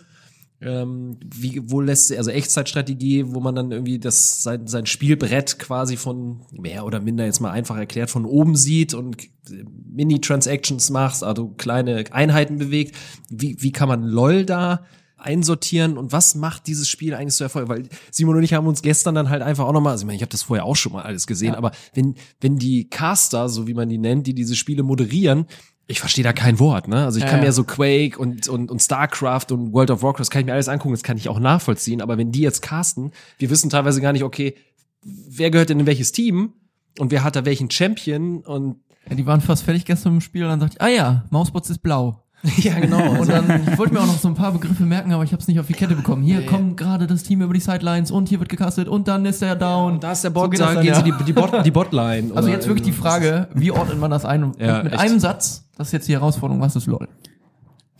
ähm, 0.62 1.16
wie, 1.24 1.62
wo 1.70 1.80
lässt 1.80 2.12
also 2.12 2.30
Echtzeitstrategie, 2.30 3.24
wo 3.28 3.40
man 3.40 3.54
dann 3.54 3.72
irgendwie 3.72 3.98
das 3.98 4.42
sein, 4.42 4.66
sein 4.66 4.86
Spielbrett 4.86 5.58
quasi 5.58 5.96
von 5.96 6.42
mehr 6.52 6.84
oder 6.84 7.00
minder 7.00 7.24
jetzt 7.24 7.40
mal 7.40 7.50
einfach 7.50 7.78
erklärt 7.78 8.10
von 8.10 8.26
oben 8.26 8.56
sieht 8.56 8.92
und 8.92 9.16
Mini-Transactions 9.50 10.90
macht, 10.90 11.22
also 11.22 11.48
kleine 11.48 12.04
Einheiten 12.12 12.58
bewegt. 12.58 12.94
Wie, 13.30 13.56
wie 13.60 13.72
kann 13.72 13.88
man 13.88 14.04
LOL 14.04 14.44
da 14.44 14.84
einsortieren 15.16 15.98
und 15.98 16.12
was 16.12 16.34
macht 16.34 16.66
dieses 16.66 16.88
Spiel 16.88 17.14
eigentlich 17.14 17.34
so 17.34 17.44
erfolgreich? 17.44 17.78
Weil 17.78 17.88
Simon 18.10 18.36
und 18.36 18.42
ich 18.42 18.52
haben 18.52 18.66
uns 18.66 18.82
gestern 18.82 19.14
dann 19.14 19.30
halt 19.30 19.42
einfach 19.42 19.64
auch 19.64 19.72
nochmal, 19.72 19.92
also 19.92 20.02
ich, 20.02 20.06
meine, 20.06 20.16
ich 20.16 20.22
habe 20.22 20.30
das 20.30 20.42
vorher 20.42 20.64
auch 20.64 20.76
schon 20.76 20.92
mal 20.92 21.02
alles 21.02 21.26
gesehen, 21.26 21.54
aber 21.54 21.72
wenn, 21.94 22.16
wenn 22.40 22.58
die 22.58 22.88
Caster, 22.88 23.48
so 23.48 23.66
wie 23.66 23.74
man 23.74 23.88
die 23.88 23.98
nennt, 23.98 24.26
die 24.26 24.34
diese 24.34 24.56
Spiele 24.56 24.82
moderieren, 24.82 25.46
ich 25.90 26.00
verstehe 26.00 26.24
da 26.24 26.32
kein 26.32 26.58
Wort, 26.58 26.88
ne? 26.88 27.04
Also 27.04 27.18
ich 27.18 27.24
Ja, 27.24 27.30
kann 27.30 27.40
ja. 27.40 27.46
mir 27.46 27.52
so 27.52 27.64
Quake 27.64 28.18
und, 28.18 28.48
und, 28.48 28.70
und 28.70 28.80
StarCraft 28.80 29.46
und 29.50 29.72
World 29.72 29.90
of 29.90 30.02
Warcraft, 30.02 30.20
das 30.20 30.30
kann 30.30 30.40
ich 30.40 30.46
mir 30.46 30.52
alles 30.52 30.68
angucken, 30.68 30.94
das 30.94 31.02
kann 31.02 31.16
ich 31.16 31.28
auch 31.28 31.40
nachvollziehen, 31.40 32.00
aber 32.00 32.16
wenn 32.18 32.32
die 32.32 32.40
jetzt 32.42 32.62
casten, 32.62 33.12
wir 33.38 33.50
wissen 33.50 33.70
teilweise 33.70 34.00
gar 34.00 34.12
nicht, 34.12 34.22
okay, 34.24 34.54
wer 35.02 35.50
gehört 35.50 35.70
denn 35.70 35.80
in 35.80 35.86
welches 35.86 36.12
Team 36.12 36.52
und 36.98 37.10
wer 37.10 37.24
hat 37.24 37.36
da 37.36 37.44
welchen 37.44 37.70
Champion 37.70 38.38
und 38.40 38.76
Ja, 39.08 39.16
die 39.16 39.26
waren 39.26 39.40
fast 39.40 39.64
fertig 39.64 39.84
gestern 39.84 40.14
im 40.14 40.20
Spiel 40.20 40.44
und 40.44 40.50
dann 40.50 40.60
dachte 40.60 40.76
ich, 40.76 40.82
ah 40.82 40.88
ja, 40.88 41.24
Mausbots 41.30 41.70
ist 41.70 41.82
blau. 41.82 42.22
ja 42.56 42.78
genau. 42.78 43.20
Und 43.20 43.28
dann, 43.28 43.68
ich 43.70 43.76
wollte 43.76 43.92
mir 43.92 44.00
auch 44.00 44.06
noch 44.06 44.18
so 44.18 44.26
ein 44.26 44.34
paar 44.34 44.50
Begriffe 44.52 44.84
merken, 44.84 45.12
aber 45.12 45.24
ich 45.24 45.32
habe 45.32 45.42
es 45.42 45.48
nicht 45.48 45.60
auf 45.60 45.66
die 45.66 45.74
Kette 45.74 45.94
bekommen. 45.94 46.22
Hier 46.22 46.46
kommt 46.46 46.78
gerade 46.78 47.06
das 47.06 47.22
Team 47.22 47.42
über 47.42 47.52
die 47.52 47.60
Sidelines 47.60 48.10
und 48.10 48.30
hier 48.30 48.38
wird 48.40 48.48
gecastet 48.48 48.88
und 48.88 49.08
dann 49.08 49.26
ist 49.26 49.42
der 49.42 49.56
down. 49.56 49.92
Und 49.94 50.02
da 50.04 50.12
ist 50.12 50.24
der 50.24 50.30
So 50.30 50.34
Bot, 50.40 50.50
geht 50.50 50.60
das 50.60 50.68
da 50.68 50.74
dann, 50.74 50.82
gehen 50.82 50.94
ja. 50.94 50.98
sie 51.04 51.12
die, 51.12 51.24
die, 51.24 51.32
Bot, 51.34 51.66
die 51.66 51.70
Botline. 51.70 52.30
Also 52.34 52.48
oder 52.48 52.56
jetzt 52.56 52.66
wirklich 52.66 52.86
die. 52.86 52.92
Frage, 52.92 53.48
wie 53.54 53.70
ordnet 53.72 53.98
man 53.98 54.10
das 54.10 54.24
ein? 54.24 54.42
Und 54.44 54.58
Ja, 54.58 54.82
mit 54.82 54.92
echt. 54.94 55.02
einem 55.02 55.20
Satz, 55.20 55.68
das 55.80 55.88
ist 55.88 55.92
jetzt 55.92 56.08
die 56.08 56.12
Herausforderung, 56.12 56.60
was 56.60 56.76
ist 56.76 56.86
LOL? 56.86 57.08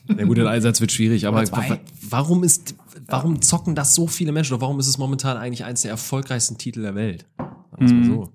Der 0.07 0.27
gute 0.27 0.47
Einsatz 0.49 0.83
wird 0.83 0.93
schwierig, 0.93 1.27
aber 1.27 1.43
warum 2.11 2.45
ist, 2.45 2.75
warum 3.07 3.41
zocken 3.41 3.75
das 3.75 3.95
so 3.95 4.07
viele 4.07 4.33
Menschen 4.33 4.53
oder 4.53 4.61
warum 4.61 4.79
ist 4.81 4.87
es 4.87 4.99
momentan 4.99 5.39
eigentlich 5.39 5.65
eins 5.65 5.81
der 5.83 5.91
erfolgreichsten 5.93 6.59
Titel 6.59 6.83
der 6.83 6.95
Welt? 6.95 7.27
Mal 7.79 8.05
so. 8.05 8.33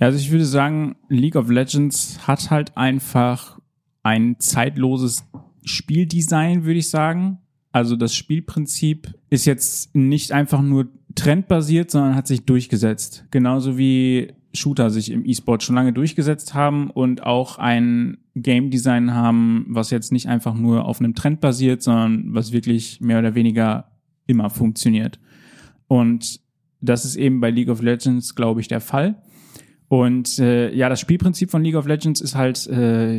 Ja, 0.00 0.06
also 0.06 0.18
ich 0.18 0.32
würde 0.32 0.44
sagen, 0.44 0.96
League 1.08 1.36
of 1.36 1.50
Legends 1.50 2.26
hat 2.26 2.50
halt 2.50 2.76
einfach 2.76 3.60
ein 4.02 4.40
zeitloses 4.40 5.24
Spieldesign, 5.62 6.64
würde 6.64 6.80
ich 6.80 6.88
sagen. 6.88 7.38
Also 7.70 7.94
das 7.94 8.12
Spielprinzip 8.14 9.14
ist 9.28 9.44
jetzt 9.44 9.94
nicht 9.94 10.32
einfach 10.32 10.62
nur 10.62 10.88
trendbasiert, 11.14 11.92
sondern 11.92 12.16
hat 12.16 12.26
sich 12.26 12.44
durchgesetzt. 12.44 13.26
Genauso 13.30 13.78
wie 13.78 14.32
Shooter 14.52 14.90
sich 14.90 15.10
im 15.10 15.24
E-Sport 15.24 15.62
schon 15.62 15.76
lange 15.76 15.92
durchgesetzt 15.92 16.54
haben 16.54 16.90
und 16.90 17.22
auch 17.24 17.58
ein 17.58 18.18
Game 18.34 18.70
Design 18.70 19.14
haben, 19.14 19.66
was 19.68 19.90
jetzt 19.90 20.12
nicht 20.12 20.26
einfach 20.26 20.54
nur 20.54 20.84
auf 20.84 21.00
einem 21.00 21.14
Trend 21.14 21.40
basiert, 21.40 21.82
sondern 21.82 22.34
was 22.34 22.52
wirklich 22.52 23.00
mehr 23.00 23.18
oder 23.20 23.34
weniger 23.34 23.90
immer 24.26 24.50
funktioniert. 24.50 25.20
Und 25.86 26.40
das 26.80 27.04
ist 27.04 27.16
eben 27.16 27.40
bei 27.40 27.50
League 27.50 27.68
of 27.68 27.82
Legends, 27.82 28.34
glaube 28.34 28.60
ich, 28.60 28.68
der 28.68 28.80
Fall. 28.80 29.22
Und 29.90 30.38
äh, 30.38 30.72
ja, 30.72 30.88
das 30.88 31.00
Spielprinzip 31.00 31.50
von 31.50 31.64
League 31.64 31.74
of 31.74 31.84
Legends 31.84 32.20
ist 32.20 32.36
halt 32.36 32.64
äh, 32.68 33.18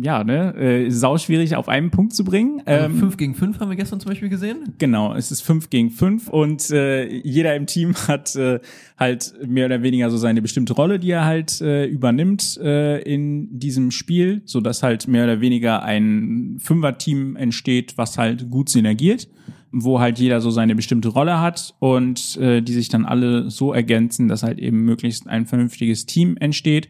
ja 0.00 0.22
ne 0.22 0.54
äh, 0.54 0.88
sauschwierig 0.88 1.56
auf 1.56 1.68
einen 1.68 1.90
Punkt 1.90 2.14
zu 2.14 2.22
bringen. 2.22 2.62
Also 2.64 2.86
Ähm, 2.86 2.98
5 3.00 3.16
gegen 3.16 3.34
5 3.34 3.58
haben 3.58 3.70
wir 3.70 3.76
gestern 3.76 3.98
zum 3.98 4.10
Beispiel 4.10 4.28
gesehen. 4.28 4.72
Genau, 4.78 5.12
es 5.16 5.32
ist 5.32 5.40
fünf 5.40 5.68
gegen 5.68 5.90
fünf 5.90 6.28
und 6.28 6.70
äh, 6.70 7.08
jeder 7.08 7.56
im 7.56 7.66
Team 7.66 7.96
hat 8.06 8.36
äh, 8.36 8.60
halt 9.00 9.34
mehr 9.44 9.66
oder 9.66 9.82
weniger 9.82 10.10
so 10.10 10.16
seine 10.16 10.40
bestimmte 10.40 10.74
Rolle, 10.74 11.00
die 11.00 11.10
er 11.10 11.24
halt 11.24 11.60
äh, 11.60 11.86
übernimmt 11.86 12.56
äh, 12.62 13.02
in 13.02 13.58
diesem 13.58 13.90
Spiel, 13.90 14.42
so 14.44 14.60
dass 14.60 14.84
halt 14.84 15.08
mehr 15.08 15.24
oder 15.24 15.40
weniger 15.40 15.82
ein 15.82 16.58
Fünfer-Team 16.60 17.34
entsteht, 17.34 17.98
was 17.98 18.16
halt 18.16 18.48
gut 18.48 18.68
synergiert, 18.68 19.26
wo 19.72 20.00
halt 20.00 20.18
jeder 20.18 20.40
so 20.40 20.50
seine 20.50 20.74
bestimmte 20.74 21.08
Rolle 21.08 21.40
hat 21.40 21.74
und 21.78 22.36
äh, 22.38 22.60
die 22.60 22.72
sich 22.72 22.88
dann 22.88 23.04
alle 23.04 23.50
so 23.50 23.72
ergänzen, 23.72 24.28
dass 24.28 24.42
halt 24.42 24.58
eben 24.58 24.84
möglichst 24.84 25.28
ein 25.28 25.46
vernünftiges 25.46 26.06
Team 26.06 26.36
entsteht. 26.36 26.88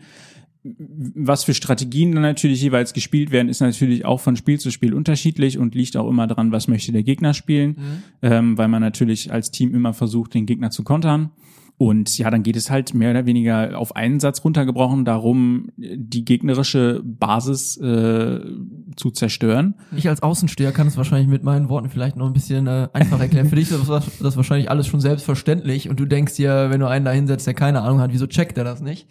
Was 0.63 1.45
für 1.45 1.55
Strategien 1.55 2.13
dann 2.13 2.23
natürlich 2.23 2.61
jeweils 2.61 2.93
gespielt 2.93 3.31
werden, 3.31 3.49
ist 3.49 3.61
natürlich 3.61 4.05
auch 4.05 4.21
von 4.21 4.37
Spiel 4.37 4.61
zu 4.61 4.71
Spiel 4.71 4.93
unterschiedlich 4.93 5.57
und 5.57 5.75
liegt 5.75 5.97
auch 5.97 6.09
immer 6.09 6.27
daran, 6.27 6.53
was 6.53 6.69
möchte 6.69 6.93
der 6.93 7.03
Gegner 7.03 7.33
spielen, 7.33 8.03
ähm, 8.21 8.59
weil 8.59 8.69
man 8.69 8.83
natürlich 8.83 9.33
als 9.33 9.51
Team 9.51 9.75
immer 9.75 9.95
versucht, 9.95 10.35
den 10.35 10.45
Gegner 10.45 10.71
zu 10.71 10.85
kontern. 10.85 11.31
Und 11.81 12.19
ja, 12.19 12.31
dann 12.31 12.43
geht 12.43 12.57
es 12.57 12.71
halt 12.71 12.93
mehr 12.93 13.13
oder 13.13 13.25
weniger 13.25 13.79
auf 13.79 13.97
einen 13.97 14.21
Satz 14.21 14.45
runtergebrochen 14.45 15.07
darum, 15.07 15.71
die 15.79 16.27
gegnerische 16.27 17.01
Basis 17.03 17.79
äh, 17.79 18.39
zu 18.97 19.11
zerstören. 19.11 19.77
Ich 19.97 20.07
als 20.07 20.23
Außensteher 20.23 20.73
kann 20.73 20.89
es 20.89 20.99
wahrscheinlich 20.99 21.29
mit 21.29 21.43
meinen 21.43 21.71
Worten 21.71 21.89
vielleicht 21.89 22.17
noch 22.17 22.27
ein 22.27 22.35
bisschen 22.35 22.67
äh, 22.67 22.89
einfacher 22.93 23.23
erklären. 23.23 23.49
Für 23.49 23.57
dich 23.57 23.71
ist 23.71 23.89
das, 23.89 24.19
das 24.19 24.37
wahrscheinlich 24.37 24.71
alles 24.71 24.89
schon 24.89 25.01
selbstverständlich 25.01 25.89
und 25.89 25.99
du 25.99 26.05
denkst 26.05 26.37
dir, 26.37 26.69
wenn 26.69 26.81
du 26.81 26.87
einen 26.87 27.07
da 27.07 27.13
hinsetzt, 27.13 27.47
der 27.47 27.55
keine 27.55 27.81
Ahnung 27.81 28.01
hat, 28.01 28.13
wieso 28.13 28.27
checkt 28.27 28.59
er 28.59 28.65
das 28.65 28.83
nicht? 28.83 29.09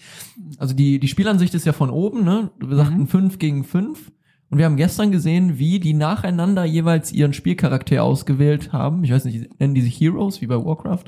Also 0.59 0.75
die, 0.75 0.99
die 0.99 1.07
Spielansicht 1.07 1.55
ist 1.55 1.65
ja 1.65 1.73
von 1.73 1.89
oben, 1.89 2.23
ne? 2.23 2.51
Wir 2.59 2.75
sagten 2.75 3.07
5 3.07 3.39
gegen 3.39 3.63
5. 3.63 4.11
Und 4.51 4.57
wir 4.57 4.65
haben 4.65 4.77
gestern 4.77 5.11
gesehen, 5.11 5.57
wie 5.57 5.79
die 5.79 5.93
nacheinander 5.93 6.65
jeweils 6.65 7.11
ihren 7.11 7.33
Spielcharakter 7.33 8.03
ausgewählt 8.03 8.73
haben. 8.73 9.03
Ich 9.03 9.11
weiß 9.11 9.25
nicht, 9.25 9.59
nennen 9.59 9.75
die 9.75 9.81
sich 9.81 9.99
Heroes, 9.99 10.41
wie 10.41 10.47
bei 10.47 10.55
Warcraft? 10.55 11.05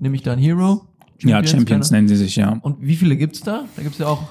Nehme 0.00 0.16
ich 0.16 0.22
da 0.22 0.32
ein 0.32 0.38
Hero? 0.38 0.86
ja, 1.20 1.44
Champions 1.46 1.88
keine- 1.90 1.98
nennen 1.98 2.08
sie 2.08 2.16
sich, 2.16 2.36
ja. 2.36 2.58
Und 2.62 2.76
wie 2.80 2.96
viele 2.96 3.16
gibt's 3.16 3.40
da? 3.40 3.64
Da 3.76 3.82
gibt's 3.82 3.98
ja 3.98 4.06
auch 4.06 4.22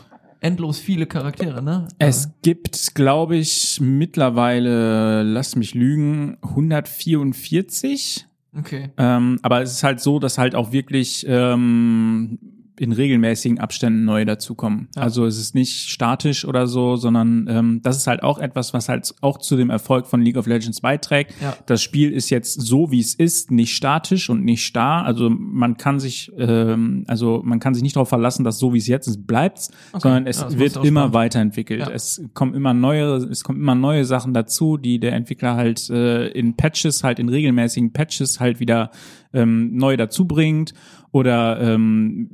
endlos 0.42 0.80
viele 0.80 1.06
Charaktere, 1.06 1.62
ne? 1.62 1.88
Es 2.00 2.30
gibt, 2.42 2.96
glaube 2.96 3.38
ich, 3.38 3.80
mittlerweile, 3.82 5.24
lass 5.24 5.56
mich 5.56 5.74
lügen, 5.76 6.38
144. 6.42 8.26
Okay. 8.58 8.90
Ähm, 8.98 9.40
aber 9.44 9.62
es 9.62 9.72
ist 9.74 9.84
halt 9.84 10.02
so, 10.02 10.20
dass 10.20 10.38
halt 10.38 10.56
auch 10.56 10.72
wirklich 10.72 11.26
ähm, 11.28 12.38
in 12.80 12.92
regelmäßigen 12.94 13.60
Abständen 13.60 14.06
neue 14.06 14.26
dazukommen. 14.26 14.88
Also 14.96 15.26
es 15.26 15.38
ist 15.38 15.54
nicht 15.56 15.90
statisch 15.90 16.46
oder 16.46 16.68
so, 16.68 16.96
sondern 16.96 17.46
ähm, 17.50 17.80
das 17.84 17.98
ist 17.98 18.08
halt 18.08 18.24
auch 18.24 18.40
etwas, 18.40 18.74
was 18.74 18.90
halt 18.90 19.14
auch 19.22 19.38
zu 19.38 19.56
dem 19.58 19.70
Erfolg 19.70 20.08
von 20.08 20.22
League 20.22 20.38
of 20.38 20.48
Legends 20.48 20.82
beiträgt. 20.82 21.34
Ja. 21.42 21.56
Das 21.66 21.84
Spiel 21.84 22.12
ist 22.12 22.30
jetzt 22.30 22.60
so, 22.62 22.90
wie 22.92 23.00
es 23.00 23.14
ist, 23.14 23.52
nicht 23.52 23.76
statisch 23.76 24.30
und 24.30 24.44
nicht 24.44 24.66
starr. 24.66 25.06
Also 25.06 25.30
man 25.30 25.78
kann 25.78 26.00
sich, 26.00 26.32
ähm, 26.38 27.04
also 27.08 27.42
man 27.44 27.60
kann 27.60 27.74
sich 27.74 27.84
nicht 27.84 27.96
darauf 27.98 28.10
verlassen, 28.10 28.44
dass 28.44 28.58
so 28.58 28.74
wie 28.74 28.78
es 28.80 28.88
jetzt 28.88 29.08
ist 29.08 29.28
bleibt, 29.28 29.68
sondern 29.98 30.26
es 30.26 30.40
Ja, 30.42 30.58
wird 30.58 30.78
immer 30.78 31.02
spannend. 31.02 31.14
weiterentwickelt. 31.14 31.82
Ja. 31.82 31.90
Es 31.92 32.24
kommen 32.34 32.54
immer 32.56 32.74
neue, 32.74 33.16
es 33.18 33.44
kommen 33.44 33.60
immer 33.60 33.76
neue 33.76 34.06
Sachen 34.06 34.34
dazu, 34.34 34.78
die 34.78 35.00
der 35.00 35.14
Entwickler 35.14 35.56
halt 35.56 35.90
äh, 35.90 36.30
in 36.30 36.56
Patches, 36.56 37.04
halt 37.04 37.20
in 37.20 37.30
regelmäßigen 37.30 37.94
Patches 37.94 38.40
halt 38.40 38.60
wieder 38.60 38.92
ähm, 39.34 39.76
neu 39.76 39.98
dazu 39.98 40.26
bringt 40.26 40.74
oder 41.12 41.60
ähm, 41.62 42.30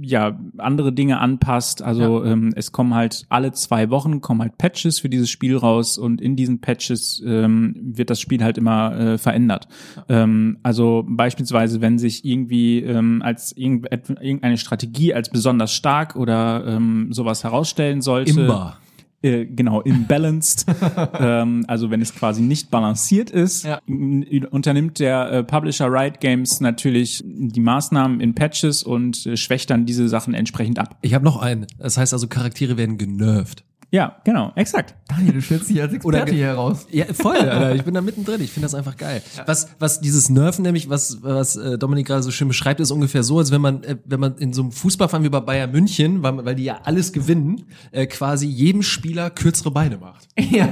ja 0.00 0.38
andere 0.58 0.92
Dinge 0.92 1.18
anpasst. 1.20 1.82
Also 1.82 2.24
ähm, 2.24 2.52
es 2.56 2.72
kommen 2.72 2.94
halt 2.94 3.26
alle 3.28 3.52
zwei 3.52 3.90
Wochen 3.90 4.20
kommen 4.20 4.40
halt 4.40 4.58
Patches 4.58 5.00
für 5.00 5.08
dieses 5.08 5.30
Spiel 5.30 5.56
raus 5.56 5.98
und 5.98 6.20
in 6.20 6.36
diesen 6.36 6.60
Patches 6.60 7.22
ähm, 7.26 7.74
wird 7.80 8.10
das 8.10 8.20
Spiel 8.20 8.42
halt 8.42 8.58
immer 8.58 8.98
äh, 8.98 9.18
verändert. 9.18 9.68
Ähm, 10.08 10.58
also 10.62 11.04
beispielsweise, 11.08 11.80
wenn 11.80 11.98
sich 11.98 12.24
irgendwie 12.24 12.80
ähm, 12.80 13.22
als 13.22 13.56
irgend- 13.56 13.88
irgendeine 13.90 14.58
Strategie 14.58 15.14
als 15.14 15.30
besonders 15.30 15.72
stark 15.72 16.16
oder 16.16 16.66
ähm, 16.66 17.08
sowas 17.12 17.44
herausstellen 17.44 18.02
sollte. 18.02 18.30
Imba. 18.40 18.78
Äh, 19.20 19.46
genau, 19.46 19.80
imbalanced. 19.80 20.66
ähm, 21.18 21.64
also 21.66 21.90
wenn 21.90 22.00
es 22.00 22.14
quasi 22.14 22.40
nicht 22.40 22.70
balanciert 22.70 23.30
ist, 23.30 23.64
Ja. 23.64 23.80
unternimmt 23.86 25.00
der 25.00 25.30
äh, 25.32 25.44
Publisher 25.44 25.86
Riot 25.90 26.20
Games 26.20 26.60
natürlich 26.60 27.22
die 27.26 27.60
Maßnahmen 27.60 28.20
in 28.20 28.34
Patches 28.34 28.82
und 28.84 29.26
äh, 29.26 29.36
schwächt 29.36 29.70
dann 29.70 29.86
diese 29.86 30.08
Sachen 30.08 30.34
entsprechend 30.34 30.78
ab. 30.78 30.98
Ich 31.02 31.14
habe 31.14 31.24
noch 31.24 31.38
einen. 31.38 31.66
Das 31.78 31.96
heißt 31.98 32.12
also, 32.12 32.28
Charaktere 32.28 32.76
werden 32.76 32.96
genervt. 32.96 33.64
Ja, 33.90 34.16
genau, 34.22 34.52
exakt. 34.54 34.94
Daniel, 35.08 35.32
du 35.32 35.40
stellst 35.40 35.70
dich 35.70 35.80
als 35.80 35.94
Experte 35.94 36.26
ge- 36.26 36.34
hier 36.34 36.46
heraus. 36.48 36.86
Ja, 36.90 37.06
voll, 37.14 37.36
Alter. 37.38 37.74
Ich 37.74 37.84
bin 37.84 37.94
da 37.94 38.02
mittendrin. 38.02 38.38
Ich 38.42 38.50
finde 38.52 38.66
das 38.66 38.74
einfach 38.74 38.98
geil. 38.98 39.22
Was, 39.46 39.68
was 39.78 40.00
dieses 40.02 40.28
Nerven 40.28 40.62
nämlich, 40.62 40.90
was, 40.90 41.22
was 41.22 41.56
äh, 41.56 41.78
Dominik 41.78 42.06
gerade 42.06 42.22
so 42.22 42.30
schön 42.30 42.48
beschreibt, 42.48 42.80
ist 42.80 42.90
ungefähr 42.90 43.22
so, 43.22 43.38
als 43.38 43.50
wenn 43.50 43.62
man, 43.62 43.82
äh, 43.84 43.96
wenn 44.04 44.20
man 44.20 44.36
in 44.36 44.52
so 44.52 44.60
einem 44.60 44.72
Fußballverein 44.72 45.24
wie 45.24 45.30
bei 45.30 45.40
Bayern 45.40 45.70
München, 45.72 46.22
weil, 46.22 46.44
weil 46.44 46.54
die 46.54 46.64
ja 46.64 46.80
alles 46.84 47.14
gewinnen, 47.14 47.64
äh, 47.90 48.06
quasi 48.06 48.46
jedem 48.46 48.82
Spieler 48.82 49.30
kürzere 49.30 49.70
Beine 49.70 49.96
macht. 49.96 50.28
Ja. 50.50 50.66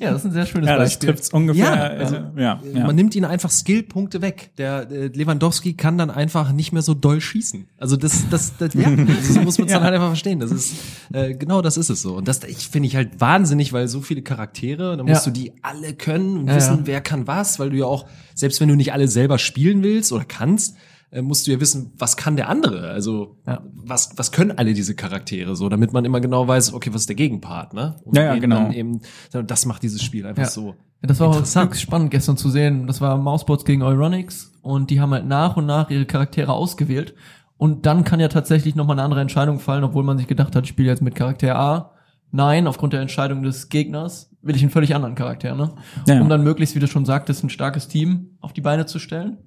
ja, 0.00 0.10
das 0.10 0.20
ist 0.22 0.26
ein 0.26 0.32
sehr 0.32 0.46
schönes 0.46 0.68
Ja, 0.68 0.76
das 0.76 0.90
Beispiel. 0.90 1.08
trifft's 1.10 1.30
ungefähr. 1.30 1.64
Ja, 1.64 1.86
äh, 1.94 1.98
also, 1.98 2.14
ja, 2.36 2.60
ja. 2.74 2.86
Man 2.86 2.94
nimmt 2.96 3.14
ihnen 3.14 3.24
einfach 3.26 3.50
Skillpunkte 3.50 4.20
weg. 4.22 4.50
Der 4.58 4.90
äh, 4.90 5.06
Lewandowski 5.08 5.74
kann 5.74 5.96
dann 5.98 6.10
einfach 6.10 6.52
nicht 6.52 6.72
mehr 6.72 6.82
so 6.82 6.94
doll 6.94 7.20
schießen. 7.20 7.68
Also 7.78 7.96
das, 7.96 8.28
das, 8.30 8.56
das 8.58 8.74
ja, 8.74 8.88
so 9.22 9.40
muss 9.42 9.58
man 9.58 9.66
es 9.66 9.72
dann 9.74 9.82
halt 9.82 9.94
einfach 9.94 10.08
verstehen. 10.08 10.40
Das 10.40 10.50
ist 10.50 10.74
äh, 11.12 11.34
genau 11.34 11.62
das 11.62 11.76
ist 11.76 11.90
es 11.90 12.00
so. 12.02 12.16
Und 12.16 12.28
das 12.28 12.37
ich 12.44 12.68
finde 12.68 12.86
ich 12.88 12.96
halt 12.96 13.20
wahnsinnig, 13.20 13.72
weil 13.72 13.88
so 13.88 14.00
viele 14.00 14.22
Charaktere, 14.22 14.96
dann 14.96 15.06
musst 15.06 15.26
Ja. 15.26 15.32
du 15.32 15.38
die 15.40 15.52
alle 15.62 15.94
können 15.94 16.36
und 16.38 16.46
Ja, 16.48 16.56
wissen, 16.56 16.80
wer 16.86 17.00
kann 17.00 17.26
was, 17.26 17.58
weil 17.58 17.70
du 17.70 17.76
ja 17.76 17.86
auch 17.86 18.06
selbst 18.34 18.60
wenn 18.60 18.68
du 18.68 18.76
nicht 18.76 18.92
alle 18.92 19.08
selber 19.08 19.38
spielen 19.38 19.82
willst 19.82 20.12
oder 20.12 20.24
kannst, 20.24 20.76
äh, 21.10 21.22
musst 21.22 21.46
du 21.46 21.50
ja 21.52 21.60
wissen, 21.60 21.92
was 21.98 22.16
kann 22.16 22.36
der 22.36 22.48
andere? 22.48 22.90
Also 22.90 23.36
Ja. 23.46 23.62
was 23.74 24.10
was 24.16 24.30
können 24.32 24.52
alle 24.52 24.74
diese 24.74 24.94
Charaktere 24.94 25.56
so, 25.56 25.68
damit 25.68 25.92
man 25.92 26.04
immer 26.04 26.20
genau 26.20 26.46
weiß, 26.46 26.74
okay, 26.74 26.90
was 26.92 27.02
ist 27.02 27.08
der 27.08 27.16
Gegenpart, 27.16 27.72
ne? 27.74 27.96
Und 28.04 28.16
Ja, 28.16 28.24
ja, 28.24 28.32
eben 28.32 28.40
genau. 28.42 28.56
Dann 28.64 28.72
eben 28.72 29.00
das 29.32 29.64
macht 29.66 29.82
dieses 29.82 30.02
Spiel 30.02 30.26
einfach 30.26 30.42
Ja. 30.42 30.48
so. 30.50 30.74
Das 31.00 31.20
war 31.20 31.28
auch 31.28 31.74
spannend 31.74 32.10
gestern 32.10 32.36
zu 32.36 32.50
sehen. 32.50 32.86
Das 32.88 33.00
war 33.00 33.16
Mousebots 33.16 33.64
gegen 33.64 33.82
Euronics 33.82 34.52
und 34.62 34.90
die 34.90 35.00
haben 35.00 35.12
halt 35.12 35.26
nach 35.26 35.56
und 35.56 35.64
nach 35.66 35.90
ihre 35.90 36.06
Charaktere 36.06 36.52
ausgewählt. 36.52 37.14
Und 37.56 37.86
dann 37.86 38.04
kann 38.04 38.20
ja 38.20 38.28
tatsächlich 38.28 38.74
nochmal 38.76 38.96
eine 38.96 39.02
andere 39.04 39.20
Entscheidung 39.20 39.58
fallen, 39.60 39.82
obwohl 39.84 40.04
man 40.04 40.18
sich 40.18 40.26
gedacht 40.26 40.54
hat, 40.56 40.64
ich 40.64 40.70
spiele 40.70 40.88
jetzt 40.88 41.02
mit 41.02 41.14
Charakter 41.14 41.56
A. 41.56 41.92
nein, 42.30 42.66
aufgrund 42.66 42.92
der 42.92 43.00
Entscheidung 43.00 43.42
des 43.42 43.68
Gegners 43.68 44.30
will 44.42 44.56
ich 44.56 44.62
einen 44.62 44.70
völlig 44.70 44.94
anderen 44.94 45.14
Charakter, 45.14 45.54
ne? 45.54 45.74
Ja. 46.06 46.20
Um 46.20 46.28
dann 46.28 46.42
möglichst, 46.42 46.74
wie 46.74 46.80
du 46.80 46.86
schon 46.86 47.04
sagtest, 47.04 47.44
ein 47.44 47.50
starkes 47.50 47.88
Team 47.88 48.38
auf 48.40 48.52
die 48.52 48.60
Beine 48.60 48.86
zu 48.86 48.98
stellen. 48.98 49.38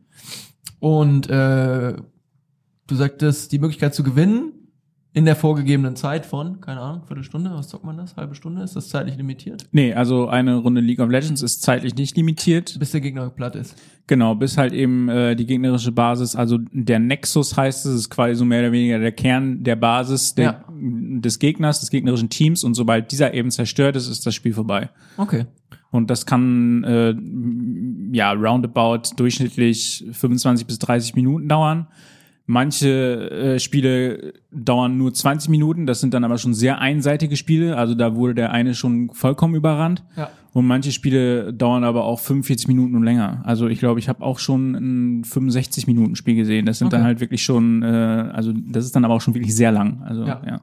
Und 0.79 1.29
äh, 1.29 1.95
du 2.87 2.95
sagtest, 2.95 3.51
die 3.51 3.59
Möglichkeit 3.59 3.95
zu 3.95 4.03
gewinnen 4.03 4.60
in 5.13 5.25
der 5.25 5.35
vorgegebenen 5.35 5.97
Zeit 5.97 6.25
von, 6.25 6.61
keine 6.61 6.79
Ahnung, 6.79 7.03
Viertelstunde, 7.05 7.51
was 7.53 7.67
zockt 7.67 7.83
man 7.83 7.97
das? 7.97 8.15
Halbe 8.15 8.33
Stunde? 8.33 8.63
Ist 8.63 8.77
das 8.77 8.87
zeitlich 8.87 9.17
limitiert? 9.17 9.65
Nee, 9.73 9.93
also 9.93 10.27
eine 10.29 10.55
Runde 10.55 10.79
League 10.79 10.99
of 11.01 11.09
Legends 11.09 11.41
ist 11.41 11.61
zeitlich 11.61 11.95
nicht 11.95 12.15
limitiert. 12.15 12.77
Bis 12.79 12.91
der 12.91 13.01
Gegner 13.01 13.29
platt 13.29 13.57
ist. 13.57 13.75
Genau, 14.07 14.35
bis 14.35 14.57
halt 14.57 14.71
eben 14.71 15.09
äh, 15.09 15.35
die 15.35 15.45
gegnerische 15.45 15.91
Basis, 15.91 16.35
also 16.35 16.59
der 16.71 16.99
Nexus 16.99 17.57
heißt 17.57 17.85
es, 17.87 17.93
ist 17.95 18.09
quasi 18.09 18.35
so 18.35 18.45
mehr 18.45 18.61
oder 18.61 18.71
weniger 18.71 18.99
der 18.99 19.11
Kern 19.11 19.63
der 19.63 19.75
Basis 19.75 20.33
der, 20.33 20.45
Ja. 20.45 20.65
des 20.79 21.39
Gegners, 21.39 21.81
des 21.81 21.89
gegnerischen 21.89 22.29
Teams 22.29 22.63
und 22.63 22.73
sobald 22.75 23.11
dieser 23.11 23.33
eben 23.33 23.51
zerstört 23.51 23.97
ist, 23.97 24.07
ist 24.07 24.25
das 24.25 24.33
Spiel 24.33 24.53
vorbei. 24.53 24.89
Okay. 25.17 25.45
Und 25.91 26.09
das 26.09 26.25
kann 26.25 26.85
äh, 26.85 27.13
ja 28.15 28.31
roundabout 28.31 29.09
durchschnittlich 29.17 30.05
25 30.13 30.65
bis 30.65 30.79
30 30.79 31.15
Minuten 31.15 31.49
dauern. 31.49 31.87
Manche 32.51 33.31
äh, 33.31 33.59
Spiele 33.59 34.33
dauern 34.51 34.97
nur 34.97 35.13
20 35.13 35.49
Minuten, 35.49 35.85
das 35.87 36.01
sind 36.01 36.13
dann 36.13 36.25
aber 36.25 36.37
schon 36.37 36.53
sehr 36.53 36.79
einseitige 36.79 37.37
Spiele, 37.37 37.77
also 37.77 37.95
da 37.95 38.13
wurde 38.15 38.35
der 38.35 38.51
eine 38.51 38.75
schon 38.75 39.09
vollkommen 39.13 39.55
überrannt. 39.55 40.03
Ja. 40.17 40.29
Und 40.51 40.67
manche 40.67 40.91
Spiele 40.91 41.53
dauern 41.53 41.85
aber 41.85 42.03
auch 42.03 42.19
45 42.19 42.67
Minuten 42.67 42.93
und 42.97 43.03
länger. 43.03 43.41
Also 43.45 43.67
ich 43.69 43.79
glaube, 43.79 44.01
ich 44.01 44.09
habe 44.09 44.21
auch 44.21 44.37
schon 44.37 44.75
ein 44.75 45.23
65 45.23 45.87
Minuten 45.87 46.17
Spiel 46.17 46.35
gesehen. 46.35 46.65
Das 46.65 46.79
sind 46.79 46.87
Okay. 46.87 46.97
dann 46.97 47.05
halt 47.05 47.21
wirklich 47.21 47.41
schon, 47.41 47.83
äh, 47.83 47.85
also 48.33 48.51
das 48.53 48.83
ist 48.83 48.93
dann 48.93 49.05
aber 49.05 49.13
auch 49.13 49.21
schon 49.21 49.33
wirklich 49.33 49.55
sehr 49.55 49.71
lang. 49.71 50.01
Also 50.03 50.25
Ja. 50.25 50.41
ja. 50.45 50.61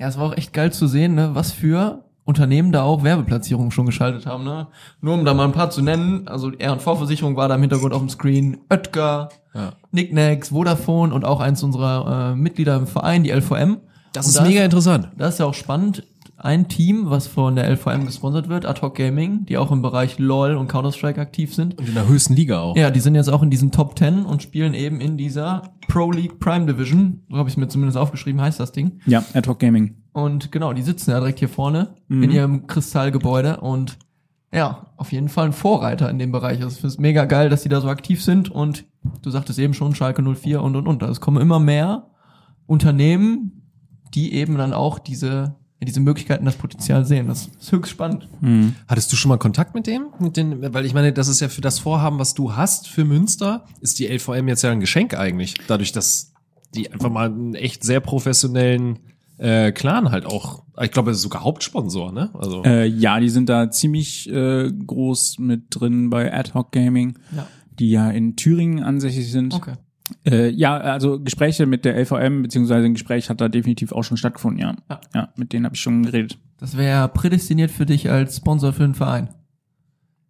Ja, 0.00 0.08
es 0.08 0.18
war 0.18 0.26
auch 0.26 0.36
echt 0.36 0.52
geil 0.52 0.72
zu 0.72 0.88
sehen, 0.88 1.14
ne, 1.14 1.30
was 1.34 1.52
für 1.52 2.02
Unternehmen 2.24 2.72
da 2.72 2.82
auch 2.82 3.04
Werbeplatzierungen 3.04 3.70
schon 3.70 3.86
geschaltet 3.86 4.26
haben, 4.26 4.42
ne? 4.44 4.66
Nur 5.00 5.14
um 5.14 5.24
da 5.24 5.34
mal 5.34 5.44
ein 5.44 5.52
paar 5.52 5.70
zu 5.70 5.82
nennen, 5.82 6.26
also 6.28 6.50
R&V-Versicherung 6.52 7.36
war 7.36 7.48
da 7.48 7.54
im 7.54 7.60
Hintergrund 7.62 7.94
auf 7.94 8.00
dem 8.00 8.08
Screen, 8.08 8.58
Oetker, 8.70 9.28
Ja. 9.54 9.72
Nicknacks, 9.90 10.50
Vodafone 10.50 11.12
und 11.14 11.24
auch 11.24 11.40
eins 11.40 11.62
unserer 11.62 12.32
äh, 12.32 12.36
Mitglieder 12.36 12.76
im 12.76 12.86
Verein, 12.86 13.24
die 13.24 13.30
LVM. 13.30 13.78
Das 14.12 14.26
Und 14.26 14.34
ist 14.34 14.42
mega 14.42 14.64
interessant. 14.64 15.10
Das 15.16 15.34
ist 15.34 15.40
ja 15.40 15.46
auch 15.46 15.54
spannend. 15.54 16.04
Ein 16.36 16.68
Team, 16.68 17.10
was 17.10 17.26
von 17.26 17.56
der 17.56 17.68
LVM 17.68 18.06
gesponsert 18.06 18.48
wird, 18.48 18.64
Ad 18.64 18.80
Hoc 18.80 18.94
Gaming, 18.94 19.44
die 19.46 19.58
auch 19.58 19.72
im 19.72 19.82
Bereich 19.82 20.20
LoL 20.20 20.54
und 20.54 20.68
Counter-Strike 20.68 21.20
aktiv 21.20 21.52
sind. 21.52 21.76
Und 21.78 21.88
in 21.88 21.94
der 21.94 22.06
höchsten 22.06 22.34
Liga 22.34 22.60
auch. 22.60 22.76
Ja, 22.76 22.92
die 22.92 23.00
sind 23.00 23.16
jetzt 23.16 23.28
auch 23.28 23.42
in 23.42 23.50
diesen 23.50 23.72
Top 23.72 23.98
10 23.98 24.24
und 24.24 24.40
spielen 24.40 24.72
eben 24.72 25.00
in 25.00 25.16
dieser 25.16 25.62
Pro 25.88 26.12
League 26.12 26.38
Prime 26.38 26.66
Division. 26.66 27.22
So 27.28 27.38
habe 27.38 27.48
ich 27.48 27.54
es 27.54 27.56
mir 27.56 27.66
zumindest 27.66 27.98
aufgeschrieben, 27.98 28.40
heißt 28.40 28.60
das 28.60 28.70
Ding. 28.70 29.00
Ja, 29.06 29.24
Ad 29.34 29.48
Hoc 29.48 29.58
Gaming. 29.58 29.96
Und 30.12 30.52
genau, 30.52 30.72
die 30.72 30.82
sitzen 30.82 31.10
ja 31.10 31.18
direkt 31.18 31.40
hier 31.40 31.48
vorne 31.48 31.94
in 32.08 32.30
ihrem 32.30 32.66
Kristallgebäude 32.68 33.58
und 33.58 33.98
ja, 34.52 34.86
auf 34.96 35.12
jeden 35.12 35.28
Fall 35.28 35.46
ein 35.46 35.52
Vorreiter 35.52 36.08
in 36.08 36.18
dem 36.18 36.32
Bereich. 36.32 36.62
Also 36.62 36.74
ich 36.74 36.80
finde 36.80 36.88
es 36.88 36.98
mega 36.98 37.24
geil, 37.26 37.50
dass 37.50 37.62
die 37.62 37.68
da 37.68 37.80
so 37.80 37.88
aktiv 37.88 38.22
sind 38.22 38.50
und 38.50 38.86
du 39.22 39.30
sagtest 39.30 39.58
eben 39.58 39.74
schon 39.74 39.94
Schalke 39.94 40.22
04 40.22 40.62
und 40.62 40.76
und 40.76 40.86
und. 40.86 41.02
Also 41.02 41.12
es 41.12 41.20
kommen 41.20 41.40
immer 41.42 41.60
mehr 41.60 42.06
Unternehmen, 42.66 43.70
die 44.14 44.32
eben 44.32 44.56
dann 44.56 44.72
auch 44.72 44.98
diese, 44.98 45.56
diese 45.82 46.00
Möglichkeiten, 46.00 46.46
das 46.46 46.56
Potenzial 46.56 47.04
sehen. 47.04 47.28
Das 47.28 47.48
ist 47.60 47.72
höchst 47.72 47.90
spannend. 47.92 48.28
Hattest 48.86 49.12
du 49.12 49.16
schon 49.16 49.28
mal 49.28 49.36
Kontakt 49.38 49.74
mit 49.74 49.86
dem? 49.86 50.06
Mit 50.18 50.36
den, 50.38 50.72
weil 50.72 50.86
ich 50.86 50.94
meine, 50.94 51.12
das 51.12 51.28
ist 51.28 51.40
ja 51.40 51.48
für 51.48 51.60
das 51.60 51.78
Vorhaben, 51.78 52.18
was 52.18 52.32
du 52.32 52.56
hast 52.56 52.88
für 52.88 53.04
Münster, 53.04 53.66
ist 53.80 53.98
die 53.98 54.06
LVM 54.06 54.48
jetzt 54.48 54.62
ja 54.62 54.70
ein 54.70 54.80
Geschenk 54.80 55.14
eigentlich. 55.14 55.54
Dadurch, 55.66 55.92
dass 55.92 56.32
die 56.74 56.90
einfach 56.90 57.10
mal 57.10 57.26
einen 57.26 57.54
echt 57.54 57.84
sehr 57.84 58.00
professionellen 58.00 58.98
äh, 59.38 59.72
Clan 59.72 60.10
halt 60.10 60.26
auch, 60.26 60.64
ich 60.80 60.90
glaube, 60.90 61.10
das 61.10 61.18
ist 61.18 61.22
sogar 61.22 61.42
Hauptsponsor, 61.44 62.12
ne? 62.12 62.30
Also 62.34 62.62
Äh, 62.64 62.86
ja, 62.86 63.18
die 63.20 63.28
sind 63.30 63.48
da 63.48 63.70
ziemlich 63.70 64.28
äh, 64.30 64.70
groß 64.72 65.38
mit 65.38 65.66
drin 65.70 66.10
bei 66.10 66.32
Ad 66.32 66.52
Hoc 66.54 66.72
Gaming, 66.72 67.18
Ja. 67.34 67.46
die 67.78 67.90
ja 67.90 68.10
in 68.10 68.36
Thüringen 68.36 68.82
ansässig 68.82 69.30
sind. 69.30 69.54
Okay. 69.54 69.74
Äh, 70.26 70.48
ja, 70.50 70.76
also 70.78 71.20
Gespräche 71.20 71.66
mit 71.66 71.84
der 71.84 71.96
LVM, 72.02 72.42
beziehungsweise 72.42 72.86
ein 72.86 72.94
Gespräch 72.94 73.28
hat 73.30 73.40
da 73.40 73.48
definitiv 73.48 73.92
auch 73.92 74.02
schon 74.04 74.16
stattgefunden, 74.16 74.60
ja. 74.60 74.74
Ja. 74.88 75.00
Ja, 75.14 75.28
mit 75.36 75.52
denen 75.52 75.66
habe 75.66 75.74
ich 75.74 75.80
schon 75.80 76.02
geredet. 76.02 76.38
Das 76.58 76.76
wäre 76.76 77.08
prädestiniert 77.08 77.70
für 77.70 77.86
dich 77.86 78.10
als 78.10 78.36
Sponsor 78.38 78.72
für 78.72 78.82
den 78.84 78.94
Verein. 78.94 79.28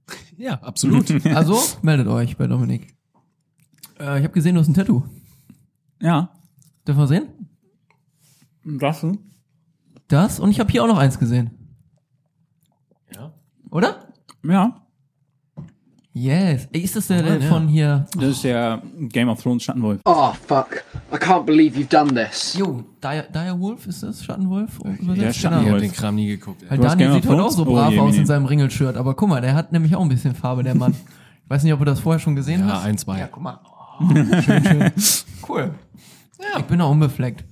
ja, 0.37 0.55
absolut. 0.55 1.09
Also 1.27 1.59
meldet 1.83 2.09
euch 2.09 2.37
bei 2.37 2.47
Dominik. 2.47 2.89
Äh, 3.99 4.19
ich 4.19 4.25
habe 4.25 4.31
gesehen, 4.35 4.55
du 4.55 4.61
hast 4.61 4.69
ein 4.69 4.75
Tattoo. 4.75 5.05
Ja. 6.03 6.31
Dürfen 6.87 7.01
wir 7.01 7.07
sehen? 7.07 7.29
Was? 8.77 9.07
Das 10.09 10.41
und 10.41 10.51
ich 10.51 10.61
habe 10.61 10.71
hier 10.71 10.83
auch 10.85 10.89
noch 10.89 10.99
eins 10.99 11.19
gesehen. 11.19 11.51
Ja. 13.14 13.33
Oder? 13.71 13.97
Ja. 14.45 14.83
Yes. 16.12 16.66
Ist 16.73 16.97
das 16.97 17.07
der, 17.07 17.23
der 17.23 17.39
ja. 17.39 17.49
von 17.49 17.69
hier? 17.69 18.07
Das 18.14 18.25
ist 18.25 18.45
der 18.45 18.83
Game 18.99 19.29
of 19.29 19.41
Thrones 19.41 19.62
Schattenwolf. 19.62 20.01
Oh, 20.05 20.33
fuck. 20.49 20.83
I 21.12 21.16
can't 21.16 21.45
believe 21.45 21.79
you've 21.79 21.89
done 21.89 22.12
this. 22.12 22.55
Jo, 22.59 22.83
Dire, 23.03 23.27
Dire 23.33 23.59
Wolf 23.61 23.87
ist 23.87 24.03
das? 24.03 24.25
Schattenwolf? 24.25 24.81
Ja, 24.85 24.91
Übersetzt? 25.01 25.37
Ich 25.37 25.41
Schattenwolf. 25.43 25.71
habe 25.71 25.81
den 25.81 25.93
Kram 25.93 26.14
nie 26.16 26.27
geguckt. 26.27 26.62
Ey. 26.64 26.71
Weil 26.71 26.79
Daniel 26.79 27.12
sieht 27.12 27.27
heute 27.27 27.35
auch 27.35 27.53
Thrones? 27.53 27.57
so 27.57 27.62
Oh, 27.62 27.73
brav 27.73 27.93
je, 27.93 28.01
aus 28.01 28.16
in 28.16 28.27
seinem 28.27 28.47
Ringelshirt. 28.47 28.97
Aber 28.97 29.14
guck 29.14 29.29
mal, 29.29 29.41
der 29.41 29.55
hat 29.55 29.71
nämlich 29.73 29.95
auch 29.95 30.03
ein 30.03 30.09
bisschen 30.09 30.35
Farbe, 30.35 30.64
der 30.64 30.75
Mann. 30.75 30.93
Ich 31.45 31.51
weiß 31.51 31.62
nicht, 31.62 31.73
ob 31.73 31.79
du 31.79 31.85
das 31.85 32.01
vorher 32.01 32.19
schon 32.19 32.35
gesehen 32.35 32.61
Ja, 32.66 32.75
hast. 32.75 32.85
ein, 32.85 32.99
zwei. 32.99 33.21
Ja, 33.21 33.29
guck 33.29 33.43
mal. 33.43 33.61
Oh, 34.01 34.09
schön, 34.43 34.64
schön. 34.64 34.93
Cool. 35.49 35.73
Ich 36.59 36.64
bin 36.64 36.81
auch 36.81 36.91
unbefleckt. 36.91 37.45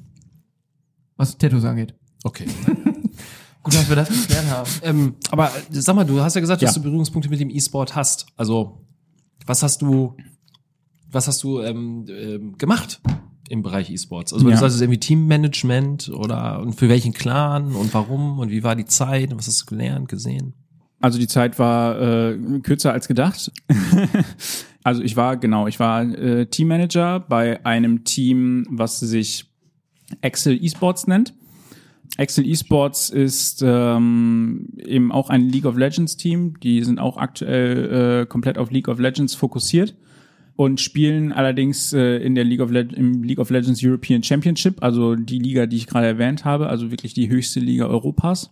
Was 1.16 1.36
Tattoos 1.38 1.64
angeht. 1.64 1.94
Okay. 2.24 2.46
Gut, 3.62 3.74
dass 3.74 3.88
wir 3.88 3.96
das 3.96 4.08
geklärt 4.08 4.48
haben. 4.50 4.70
ähm, 4.82 5.14
aber 5.30 5.50
sag 5.70 5.96
mal, 5.96 6.04
du 6.04 6.20
hast 6.20 6.34
ja 6.34 6.40
gesagt, 6.40 6.62
dass 6.62 6.74
Ja. 6.76 6.80
du 6.80 6.84
Berührungspunkte 6.88 7.28
mit 7.28 7.40
dem 7.40 7.50
E-Sport 7.50 7.96
hast. 7.96 8.26
Also, 8.36 8.84
was 9.44 9.62
hast 9.62 9.82
du, 9.82 10.16
was 11.10 11.26
hast 11.26 11.42
du 11.42 11.60
ähm, 11.60 12.04
ähm, 12.08 12.56
gemacht 12.58 13.00
im 13.48 13.62
Bereich 13.62 13.90
E-Sports? 13.90 14.32
Also, 14.32 14.44
wenn 14.44 14.52
Ja. 14.52 14.60
du 14.60 14.68
sagst, 14.68 14.80
irgendwie 14.80 15.00
Teammanagement 15.00 16.10
oder 16.10 16.60
und 16.60 16.74
für 16.74 16.88
welchen 16.88 17.12
Clan 17.12 17.72
und 17.74 17.92
warum 17.92 18.38
und 18.38 18.50
wie 18.50 18.62
war 18.62 18.76
die 18.76 18.84
Zeit 18.84 19.32
und 19.32 19.38
was 19.38 19.48
hast 19.48 19.62
du 19.62 19.66
gelernt, 19.66 20.08
gesehen? 20.08 20.54
Also 21.00 21.18
die 21.18 21.26
Zeit 21.28 21.58
war 21.58 22.00
äh, 22.00 22.38
kürzer 22.62 22.92
als 22.92 23.06
gedacht. 23.08 23.50
also 24.82 25.02
ich 25.02 25.16
war, 25.16 25.36
genau, 25.36 25.66
ich 25.66 25.78
war 25.80 26.02
äh, 26.02 26.46
Teammanager 26.46 27.20
bei 27.20 27.64
einem 27.66 28.04
Team, 28.04 28.66
was 28.70 29.00
sich 29.00 29.50
Excel 30.20 30.62
Esports 30.62 31.06
nennt. 31.06 31.34
Excel 32.16 32.48
Esports 32.48 33.10
ist 33.10 33.62
ähm, 33.66 34.68
eben 34.78 35.12
auch 35.12 35.28
ein 35.28 35.48
League 35.48 35.66
of 35.66 35.76
Legends 35.76 36.16
Team. 36.16 36.58
Die 36.60 36.82
sind 36.84 36.98
auch 36.98 37.16
aktuell 37.16 38.22
äh, 38.22 38.26
komplett 38.26 38.58
auf 38.58 38.70
League 38.70 38.88
of 38.88 38.98
Legends 38.98 39.34
fokussiert 39.34 39.94
und 40.56 40.80
spielen 40.80 41.32
allerdings 41.32 41.92
äh, 41.92 42.16
in 42.18 42.34
der 42.34 42.44
League 42.44 42.60
of 42.60 42.70
Le 42.70 42.88
im 42.94 43.22
League 43.22 43.38
of 43.38 43.50
Legends 43.50 43.82
European 43.84 44.22
Championship, 44.22 44.82
also 44.82 45.14
die 45.14 45.38
Liga, 45.38 45.66
die 45.66 45.76
ich 45.76 45.86
gerade 45.86 46.06
erwähnt 46.06 46.44
habe, 46.44 46.68
also 46.68 46.90
wirklich 46.90 47.12
die 47.12 47.28
höchste 47.28 47.60
Liga 47.60 47.86
Europas. 47.86 48.50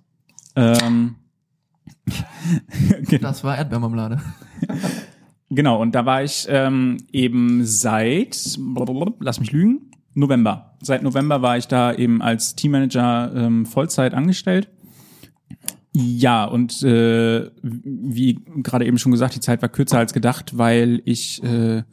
Ähm, 0.54 1.16
Das 3.20 3.44
war 3.44 3.56
Erdbeermarmelade. 3.56 4.20
Genau, 5.50 5.80
und 5.80 5.94
da 5.94 6.04
war 6.04 6.24
ich 6.24 6.46
ähm, 6.48 6.96
eben 7.12 7.64
seit, 7.64 8.58
lass 9.20 9.38
mich 9.38 9.52
lügen, 9.52 9.90
November. 10.14 10.76
Seit 10.80 11.02
November 11.02 11.42
war 11.42 11.58
ich 11.58 11.66
da 11.66 11.92
eben 11.92 12.22
als 12.22 12.54
Teammanager 12.54 13.32
ähm, 13.34 13.66
Vollzeit 13.66 14.14
angestellt. 14.14 14.68
Ja, 15.92 16.44
und 16.44 16.82
äh, 16.82 17.50
wie 17.62 18.40
gerade 18.56 18.86
eben 18.86 18.98
schon 18.98 19.12
gesagt, 19.12 19.36
die 19.36 19.40
Zeit 19.40 19.62
war 19.62 19.68
kürzer 19.68 19.98
als 19.98 20.12
gedacht, 20.12 20.58
weil 20.58 21.02
ich 21.04 21.42
äh, 21.44 21.84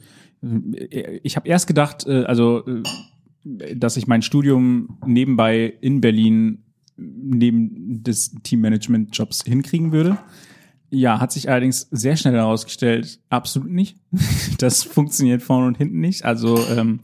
ich 1.23 1.35
habe 1.35 1.47
erst 1.47 1.67
gedacht, 1.67 2.07
äh, 2.07 2.23
also 2.23 2.65
äh, 2.65 3.75
dass 3.75 3.97
ich 3.97 4.07
mein 4.07 4.21
Studium 4.21 4.97
nebenbei 5.05 5.73
in 5.81 6.01
Berlin 6.01 6.63
neben 6.97 8.03
des 8.03 8.35
Teammanagement-Jobs 8.43 9.43
hinkriegen 9.43 9.91
würde. 9.91 10.17
Ja, 10.89 11.19
hat 11.19 11.31
sich 11.31 11.49
allerdings 11.49 11.87
sehr 11.91 12.17
schnell 12.17 12.33
herausgestellt, 12.33 13.19
absolut 13.29 13.71
nicht. 13.71 13.97
Das 14.57 14.83
funktioniert 14.83 15.41
vorne 15.41 15.67
und 15.67 15.77
hinten 15.77 15.99
nicht. 15.99 16.25
Also 16.25 16.59
ähm, 16.75 16.99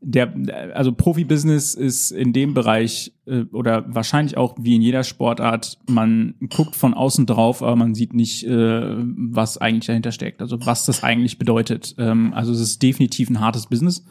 der, 0.00 0.32
also 0.74 0.92
Profibusiness 0.92 1.74
ist 1.74 2.10
in 2.10 2.32
dem 2.32 2.54
Bereich 2.54 3.12
äh, 3.26 3.42
oder 3.52 3.84
wahrscheinlich 3.94 4.36
auch 4.36 4.56
wie 4.60 4.76
in 4.76 4.82
jeder 4.82 5.04
Sportart, 5.04 5.78
man 5.88 6.34
guckt 6.54 6.76
von 6.76 6.94
außen 6.94 7.26
drauf, 7.26 7.62
aber 7.62 7.76
man 7.76 7.94
sieht 7.94 8.14
nicht, 8.14 8.44
äh, 8.44 8.96
was 8.96 9.58
eigentlich 9.58 9.86
dahinter 9.86 10.12
steckt. 10.12 10.40
Also 10.40 10.58
was 10.64 10.86
das 10.86 11.02
eigentlich 11.02 11.38
bedeutet. 11.38 11.94
Ähm, 11.98 12.32
also 12.34 12.52
es 12.52 12.60
ist 12.60 12.82
definitiv 12.82 13.30
ein 13.30 13.40
hartes 13.40 13.66
Business 13.66 14.04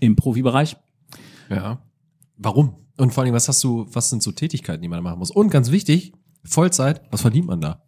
im 0.00 0.16
Profibereich. 0.16 0.76
Ja. 1.50 1.82
Warum? 2.36 2.76
Und 2.96 3.12
vor 3.12 3.24
allem, 3.24 3.34
was 3.34 3.48
hast 3.48 3.62
du, 3.64 3.86
was 3.92 4.10
sind 4.10 4.22
so 4.22 4.32
Tätigkeiten, 4.32 4.82
die 4.82 4.88
man 4.88 4.98
da 4.98 5.02
machen 5.02 5.18
muss? 5.18 5.30
Und 5.30 5.50
ganz 5.50 5.70
wichtig, 5.70 6.12
Vollzeit, 6.44 7.02
was 7.10 7.22
verdient 7.22 7.46
man 7.46 7.60
da? 7.60 7.82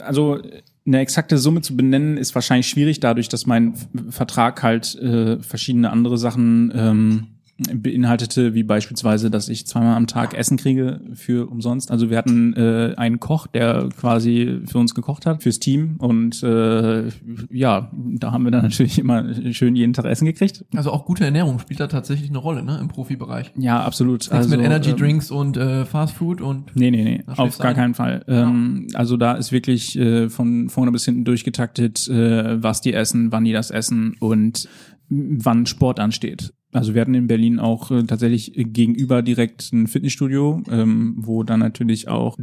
also 0.00 0.40
eine 0.88 1.00
exakte 1.00 1.38
Summe 1.38 1.60
zu 1.60 1.76
benennen 1.76 2.16
ist 2.16 2.34
wahrscheinlich 2.34 2.68
schwierig, 2.68 2.98
dadurch, 2.98 3.28
dass 3.28 3.46
mein 3.46 3.74
Vertrag 4.10 4.62
halt 4.62 4.94
äh, 4.96 5.38
verschiedene 5.40 5.90
andere 5.90 6.18
Sachen 6.18 6.72
ähm, 6.74 7.26
beinhaltete, 7.58 8.54
wie 8.54 8.62
beispielsweise, 8.62 9.30
dass 9.30 9.48
ich 9.48 9.66
zweimal 9.66 9.96
am 9.96 10.06
Tag 10.06 10.34
Essen 10.34 10.56
kriege 10.56 11.00
für 11.14 11.50
umsonst. 11.50 11.90
Also 11.90 12.08
wir 12.08 12.16
hatten 12.16 12.54
äh, 12.54 12.94
einen 12.96 13.18
Koch, 13.18 13.48
der 13.48 13.88
quasi 13.98 14.60
für 14.66 14.78
uns 14.78 14.94
gekocht 14.94 15.26
hat, 15.26 15.42
fürs 15.42 15.58
Team. 15.58 15.96
Und 15.98 16.42
äh, 16.44 17.08
ja, 17.50 17.90
da 17.92 18.32
haben 18.32 18.44
wir 18.44 18.52
dann 18.52 18.62
natürlich 18.62 18.98
immer 18.98 19.52
schön 19.52 19.74
jeden 19.74 19.92
Tag 19.92 20.04
Essen 20.04 20.26
gekriegt. 20.26 20.64
Also 20.74 20.92
auch 20.92 21.04
gute 21.04 21.24
Ernährung 21.24 21.58
spielt 21.58 21.80
da 21.80 21.88
tatsächlich 21.88 22.30
eine 22.30 22.38
Rolle, 22.38 22.62
ne, 22.62 22.78
im 22.80 22.88
Profibereich. 22.88 23.52
Ja, 23.56 23.82
absolut. 23.82 24.20
Nichts 24.20 24.30
also, 24.30 24.56
mit 24.56 24.64
Energy 24.64 24.90
ähm, 24.90 24.96
Drinks 24.96 25.30
und 25.30 25.56
äh, 25.56 25.84
Fast 25.84 26.14
Food 26.14 26.40
und 26.40 26.76
Nee, 26.76 26.90
nee, 26.90 27.02
nee, 27.02 27.24
auf 27.26 27.58
gar 27.58 27.70
ein. 27.70 27.76
keinen 27.76 27.94
Fall. 27.94 28.24
Ähm, 28.28 28.86
also 28.94 29.16
da 29.16 29.32
ist 29.32 29.50
wirklich 29.50 29.98
äh, 29.98 30.28
von 30.28 30.68
vorne 30.68 30.92
bis 30.92 31.04
hinten 31.04 31.24
durchgetaktet, 31.24 32.08
äh, 32.08 32.62
was 32.62 32.80
die 32.80 32.94
essen, 32.94 33.32
wann 33.32 33.44
die 33.44 33.52
das 33.52 33.70
essen 33.70 34.14
und 34.20 34.68
wann 35.08 35.66
Sport 35.66 36.00
ansteht. 36.00 36.52
Also 36.72 36.94
wir 36.94 37.00
hatten 37.00 37.14
in 37.14 37.28
Berlin 37.28 37.58
auch 37.58 37.90
äh, 37.90 38.02
tatsächlich 38.02 38.52
gegenüber 38.54 39.22
direkt 39.22 39.72
ein 39.72 39.86
Fitnessstudio, 39.86 40.62
ähm, 40.70 41.14
wo 41.16 41.42
dann 41.42 41.60
natürlich 41.60 42.08
auch 42.08 42.36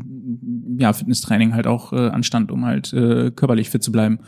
ja 0.78 0.94
Fitnesstraining 0.94 1.54
halt 1.54 1.68
auch 1.68 1.94
äh, 1.94 2.10
anstand, 2.10 2.52
um 2.52 2.66
halt 2.66 2.92
äh, 2.94 3.32
körperlich 3.32 3.70
fit 3.70 3.84
zu 3.84 3.92
bleiben. 3.92 4.20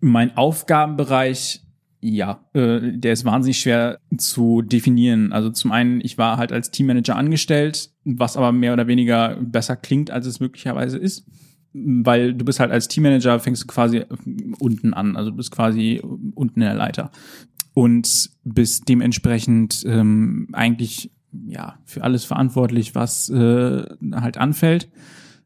Mein 0.00 0.36
Aufgabenbereich 0.36 1.64
ja, 2.06 2.44
äh, 2.52 2.98
der 2.98 3.14
ist 3.14 3.24
wahnsinnig 3.24 3.58
schwer 3.58 3.98
zu 4.18 4.60
definieren. 4.60 5.32
Also 5.32 5.48
zum 5.48 5.72
einen, 5.72 6.02
ich 6.02 6.18
war 6.18 6.36
halt 6.36 6.52
als 6.52 6.70
Teammanager 6.70 7.16
angestellt, 7.16 7.92
was 8.04 8.36
aber 8.36 8.52
mehr 8.52 8.74
oder 8.74 8.86
weniger 8.86 9.38
besser 9.40 9.74
klingt, 9.74 10.10
als 10.10 10.26
es 10.26 10.38
möglicherweise 10.38 10.98
ist. 10.98 11.26
Weil 11.72 12.34
du 12.34 12.44
bist 12.44 12.60
halt 12.60 12.72
als 12.72 12.88
Teammanager, 12.88 13.40
fängst 13.40 13.62
du 13.62 13.66
quasi 13.66 14.04
unten 14.58 14.92
an, 14.92 15.16
also 15.16 15.30
du 15.30 15.36
bist 15.38 15.50
quasi 15.50 16.02
unten 16.34 16.60
in 16.60 16.66
der 16.66 16.74
Leiter. 16.74 17.10
Und 17.74 18.30
bist 18.44 18.88
dementsprechend 18.88 19.84
ähm, 19.86 20.48
eigentlich 20.52 21.10
ja 21.46 21.78
für 21.84 22.04
alles 22.04 22.24
verantwortlich, 22.24 22.94
was 22.94 23.28
äh, 23.28 23.84
halt 24.14 24.38
anfällt 24.38 24.88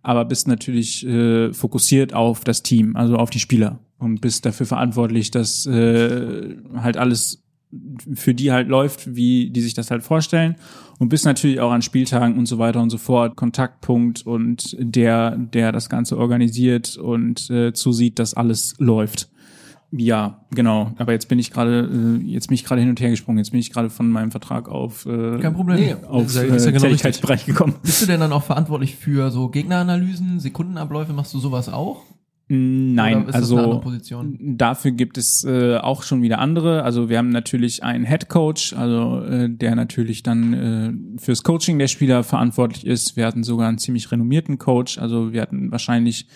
aber 0.03 0.25
bist 0.25 0.49
natürlich 0.49 1.07
äh, 1.07 1.53
fokussiert 1.53 2.15
auf 2.15 2.45
das 2.45 2.63
Team, 2.63 2.97
also 2.97 3.17
auf 3.17 3.31
die 3.31 3.41
Spieler 3.41 3.81
und 3.99 4.21
bist 4.21 4.47
dafür 4.47 4.67
verantwortlich, 4.67 5.31
dass 5.31 5.67
äh, 5.67 6.57
halt 6.77 6.97
alles 6.97 7.43
für 8.15 8.33
die 8.33 8.51
halt 8.51 8.69
läuft, 8.69 9.15
wie 9.15 9.51
die 9.51 9.61
sich 9.61 9.75
das 9.75 9.91
halt 9.91 10.03
vorstellen 10.03 10.57
und 10.99 11.11
bist 11.11 11.27
natürlich 11.27 11.61
auch 11.61 11.71
an 11.71 11.83
Spieltagen 11.83 12.39
und 12.39 12.47
so 12.47 12.59
weiter 12.59 12.81
und 12.81 12.89
so 12.89 12.97
fort 12.97 13.37
Kontaktpunkt 13.37 14.25
und 14.25 14.75
der, 14.79 15.37
der 15.37 15.73
das 15.73 15.91
Ganze 15.91 16.17
organisiert 16.17 16.97
und 16.97 17.51
äh, 17.51 17.75
zusieht, 17.75 18.19
dass 18.19 18.33
alles 18.33 18.75
läuft. 18.79 19.29
Ja, 19.91 20.45
genau. 20.51 20.93
Aber 20.99 21.13
jetzt 21.13 21.29
bin 21.29 21.39
ich 21.39 21.51
gerade, 21.51 21.89
äh, 21.91 22.23
jetzt 22.25 22.49
bin 22.49 22.55
ich 22.55 22.65
gerade 22.65 22.81
hin 22.81 22.91
und 22.91 23.01
her 23.01 23.11
gesprungen. 23.11 23.39
Jetzt 23.39 23.53
bin 23.53 23.61
ich 23.61 23.73
gerade 23.73 23.89
von 23.89 24.11
meinem 24.11 24.31
Vertrag 24.31 24.69
auf, 24.69 25.07
äh, 25.07 25.39
kein 25.39 25.55
Problem. 25.55 25.81
Nee, 25.81 25.95
auf 26.07 26.35
ja, 26.35 26.43
äh, 26.43 26.57
ist 26.57 26.67
ja 26.67 26.71
genau 26.73 26.85
richtig. 26.85 27.03
Tätigkeitsbereich 27.03 27.47
gekommen. 27.47 27.75
Bist 27.83 28.03
du 28.03 28.07
denn 28.07 28.21
dann 28.21 28.33
auch 28.33 28.43
verantwortlich 28.43 28.97
für 28.97 29.31
so 29.31 29.49
Gegneranalysen, 29.49 30.41
Sekundenabläufe, 30.41 31.13
machst 31.15 31.33
du 31.33 31.39
sowas 31.39 31.71
auch? 31.71 32.05
Nein, 32.51 33.27
eine 33.29 33.35
andere 33.35 33.35
also 33.35 33.83
dafür 34.41 34.93
gibt 34.93 35.19
es 35.19 35.45
äh, 35.45 35.77
auch 35.77 36.03
schon 36.03 36.23
wieder 36.23 36.39
andere. 36.39 36.83
Also 36.83 37.11
wir 37.11 37.19
haben 37.19 37.29
natürlich 37.29 37.83
einen 37.83 38.07
Head 38.07 38.31
Coach, 38.31 38.73
also 38.73 39.21
äh, 39.23 39.51
der 39.51 39.75
natürlich 39.75 40.23
dann 40.23 40.55
äh, 40.55 41.21
fürs 41.21 41.43
Coaching 41.43 41.79
der 41.79 41.89
Spieler 41.89 42.25
verantwortlich 42.25 42.87
ist. 42.87 43.17
Wir 43.17 43.27
hatten 43.27 43.45
sogar 43.45 43.69
einen 43.69 43.77
ziemlich 43.77 44.11
renommierten 44.11 44.57
Coach. 44.57 44.97
Also 44.97 45.35
wir 45.35 45.43
hatten 45.43 45.71
wahrscheinlich 45.71 46.27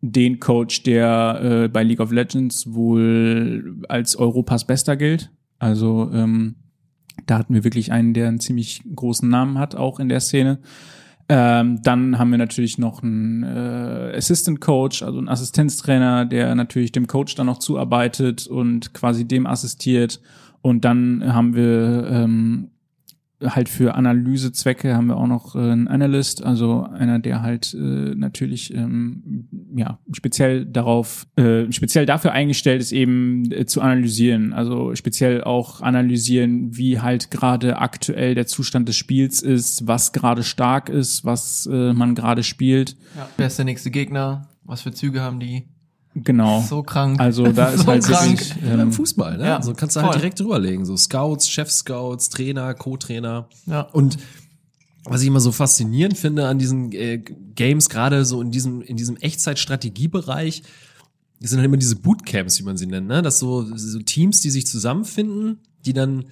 den 0.00 0.40
Coach, 0.40 0.82
der 0.82 1.40
äh, 1.42 1.68
bei 1.68 1.82
League 1.82 2.00
of 2.00 2.12
Legends 2.12 2.72
wohl 2.72 3.80
als 3.88 4.16
Europas 4.16 4.66
Bester 4.66 4.96
gilt. 4.96 5.30
Also 5.58 6.10
ähm, 6.12 6.56
da 7.26 7.38
hatten 7.38 7.54
wir 7.54 7.64
wirklich 7.64 7.92
einen, 7.92 8.14
der 8.14 8.28
einen 8.28 8.40
ziemlich 8.40 8.82
großen 8.94 9.28
Namen 9.28 9.58
hat, 9.58 9.74
auch 9.74 9.98
in 9.98 10.08
der 10.08 10.20
Szene. 10.20 10.58
Ähm, 11.28 11.80
dann 11.82 12.18
haben 12.18 12.30
wir 12.30 12.38
natürlich 12.38 12.78
noch 12.78 13.02
einen 13.02 13.42
äh, 13.42 14.12
Assistant 14.16 14.60
Coach, 14.60 15.02
also 15.02 15.18
einen 15.18 15.28
Assistenztrainer, 15.28 16.24
der 16.24 16.54
natürlich 16.54 16.92
dem 16.92 17.08
Coach 17.08 17.34
dann 17.34 17.46
noch 17.46 17.58
zuarbeitet 17.58 18.46
und 18.46 18.94
quasi 18.94 19.26
dem 19.26 19.46
assistiert. 19.46 20.20
Und 20.62 20.84
dann 20.84 21.34
haben 21.34 21.54
wir 21.54 22.08
ähm, 22.10 22.70
halt 23.44 23.68
für 23.68 23.94
Analysezwecke 23.94 24.94
haben 24.96 25.08
wir 25.08 25.16
auch 25.16 25.26
noch 25.26 25.54
äh, 25.54 25.58
einen 25.58 25.88
Analyst, 25.88 26.42
also 26.42 26.82
einer, 26.82 27.18
der 27.18 27.42
halt 27.42 27.74
äh, 27.74 28.14
natürlich 28.14 28.72
ähm, 28.74 29.48
ja 29.76 29.98
speziell 30.12 30.64
darauf, 30.64 31.26
äh, 31.36 31.70
speziell 31.70 32.06
dafür 32.06 32.32
eingestellt 32.32 32.80
ist, 32.80 32.92
eben 32.92 33.50
äh, 33.52 33.66
zu 33.66 33.82
analysieren. 33.82 34.52
Also 34.52 34.94
speziell 34.94 35.44
auch 35.44 35.82
analysieren, 35.82 36.76
wie 36.76 37.00
halt 37.00 37.30
gerade 37.30 37.78
aktuell 37.78 38.34
der 38.34 38.46
Zustand 38.46 38.88
des 38.88 38.96
Spiels 38.96 39.42
ist, 39.42 39.86
was 39.86 40.12
gerade 40.12 40.42
stark 40.42 40.88
ist, 40.88 41.24
was 41.24 41.68
äh, 41.70 41.92
man 41.92 42.14
gerade 42.14 42.42
spielt. 42.42 42.96
Ja. 43.16 43.28
Wer 43.36 43.48
ist 43.48 43.58
der 43.58 43.66
nächste 43.66 43.90
Gegner? 43.90 44.48
Was 44.64 44.82
für 44.82 44.92
Züge 44.92 45.20
haben 45.20 45.40
die? 45.40 45.68
Genau. 46.24 46.62
So 46.62 46.82
krank. 46.82 47.20
Also 47.20 47.46
da 47.52 47.66
ist 47.70 47.80
So 47.82 47.86
halt 47.88 48.04
krank. 48.04 48.30
wirklich, 48.40 48.54
Ja, 48.64 48.74
Im 48.74 48.80
ähm, 48.80 48.92
Fußball, 48.92 49.36
ne? 49.36 49.44
ja, 49.44 49.62
so 49.62 49.74
kannst 49.74 49.96
du 49.96 50.00
voll. 50.00 50.08
halt 50.10 50.18
direkt 50.20 50.40
drüberlegen. 50.40 50.84
So 50.86 50.96
Scouts, 50.96 51.48
Chef-Scouts, 51.48 52.30
Trainer, 52.30 52.72
Co-Trainer. 52.74 53.48
Ja. 53.66 53.82
Und 53.82 54.16
was 55.04 55.20
ich 55.20 55.28
immer 55.28 55.40
so 55.40 55.52
faszinierend 55.52 56.16
finde 56.18 56.48
an 56.48 56.58
diesen 56.58 56.90
äh, 56.92 57.18
Games, 57.54 57.88
gerade 57.90 58.24
so 58.24 58.40
in 58.40 58.50
diesem, 58.50 58.80
in 58.82 58.96
diesem 58.96 59.16
Echtzeit-Strategiebereich, 59.18 60.62
das 61.40 61.50
sind 61.50 61.58
halt 61.58 61.66
immer 61.66 61.76
diese 61.76 61.96
Bootcamps, 61.96 62.58
wie 62.58 62.64
man 62.64 62.76
sie 62.78 62.86
nennt, 62.86 63.06
ne? 63.08 63.20
Das 63.22 63.38
so, 63.38 63.62
so 63.76 63.98
Teams, 64.00 64.40
die 64.40 64.50
sich 64.50 64.66
zusammenfinden, 64.66 65.58
die 65.84 65.92
dann 65.92 66.24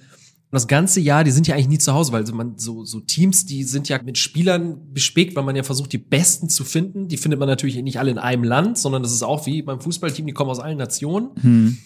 das 0.55 0.67
ganze 0.67 0.99
Jahr, 0.99 1.23
die 1.23 1.31
sind 1.31 1.47
ja 1.47 1.55
eigentlich 1.55 1.67
nie 1.67 1.77
zu 1.77 1.93
Hause, 1.93 2.11
weil 2.11 2.25
so 2.25 2.33
man 2.33 2.57
so 2.57 2.83
so 2.83 2.99
Teams, 2.99 3.45
die 3.45 3.63
sind 3.63 3.87
ja 3.89 4.01
mit 4.01 4.17
Spielern 4.17 4.93
bespickt, 4.93 5.35
weil 5.35 5.43
man 5.43 5.55
ja 5.55 5.63
versucht, 5.63 5.93
die 5.93 5.97
Besten 5.97 6.49
zu 6.49 6.63
finden. 6.63 7.07
Die 7.07 7.17
findet 7.17 7.39
man 7.39 7.47
natürlich 7.47 7.81
nicht 7.81 7.99
alle 7.99 8.11
in 8.11 8.17
einem 8.17 8.43
Land, 8.43 8.77
sondern 8.77 9.03
das 9.03 9.11
ist 9.11 9.23
auch 9.23 9.45
wie 9.45 9.61
beim 9.61 9.79
Fußballteam, 9.79 10.25
die 10.25 10.33
kommen 10.33 10.49
aus 10.49 10.59
allen 10.59 10.77
Nationen. 10.77 11.29
hm. 11.41 11.77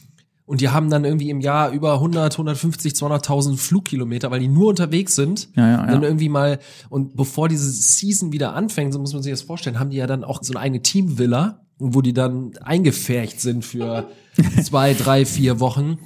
Und 0.49 0.61
die 0.61 0.69
haben 0.69 0.89
dann 0.89 1.05
irgendwie 1.05 1.29
im 1.29 1.41
Jahr 1.41 1.69
über 1.69 1.93
100, 1.93 2.33
150, 2.33 2.93
200.000 2.93 3.55
Flugkilometer, 3.55 4.31
weil 4.31 4.39
die 4.39 4.47
nur 4.47 4.69
unterwegs 4.69 5.13
sind. 5.13 5.47
Ja, 5.55 5.69
ja, 5.69 5.81
Und 5.81 5.89
dann 5.89 6.01
ja. 6.01 6.07
irgendwie 6.07 6.27
mal, 6.27 6.57
und 6.89 7.15
bevor 7.15 7.47
diese 7.49 7.69
Season 7.69 8.31
wieder 8.31 8.55
anfängt, 8.55 8.91
so 8.91 8.97
muss 8.97 9.13
man 9.13 9.21
sich 9.21 9.31
das 9.31 9.43
vorstellen, 9.43 9.77
haben 9.77 9.91
die 9.91 9.97
ja 9.97 10.07
dann 10.07 10.23
auch 10.23 10.41
so 10.41 10.53
eine 10.53 10.61
eigene 10.61 10.81
Teamvilla, 10.81 11.67
wo 11.77 12.01
die 12.01 12.13
dann 12.13 12.57
eingefärcht 12.63 13.39
sind 13.39 13.63
für 13.63 14.09
zwei, 14.63 14.95
drei, 14.95 15.23
vier 15.23 15.59
Wochen. 15.59 15.99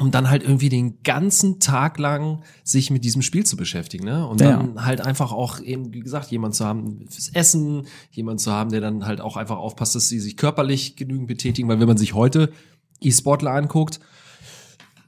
Um 0.00 0.10
dann 0.10 0.30
halt 0.30 0.42
irgendwie 0.42 0.68
den 0.70 1.02
ganzen 1.02 1.60
Tag 1.60 1.98
lang 1.98 2.42
sich 2.64 2.90
mit 2.90 3.04
diesem 3.04 3.22
Spiel 3.22 3.44
zu 3.44 3.56
beschäftigen, 3.56 4.04
ne? 4.04 4.26
Und 4.26 4.40
Ja, 4.40 4.56
dann 4.56 4.84
halt 4.84 5.00
einfach 5.00 5.32
auch 5.32 5.60
eben, 5.60 5.92
wie 5.92 6.00
gesagt, 6.00 6.30
jemand 6.30 6.54
zu 6.54 6.64
haben 6.64 7.04
fürs 7.08 7.28
Essen, 7.28 7.86
jemand 8.10 8.40
zu 8.40 8.50
haben, 8.50 8.70
der 8.70 8.80
dann 8.80 9.06
halt 9.06 9.20
auch 9.20 9.36
einfach 9.36 9.58
aufpasst, 9.58 9.94
dass 9.94 10.08
sie 10.08 10.18
sich 10.18 10.36
körperlich 10.36 10.96
genügend 10.96 11.28
betätigen, 11.28 11.68
weil 11.68 11.80
wenn 11.80 11.88
man 11.88 11.98
sich 11.98 12.14
heute 12.14 12.50
E-Sportler 13.00 13.52
anguckt, 13.52 14.00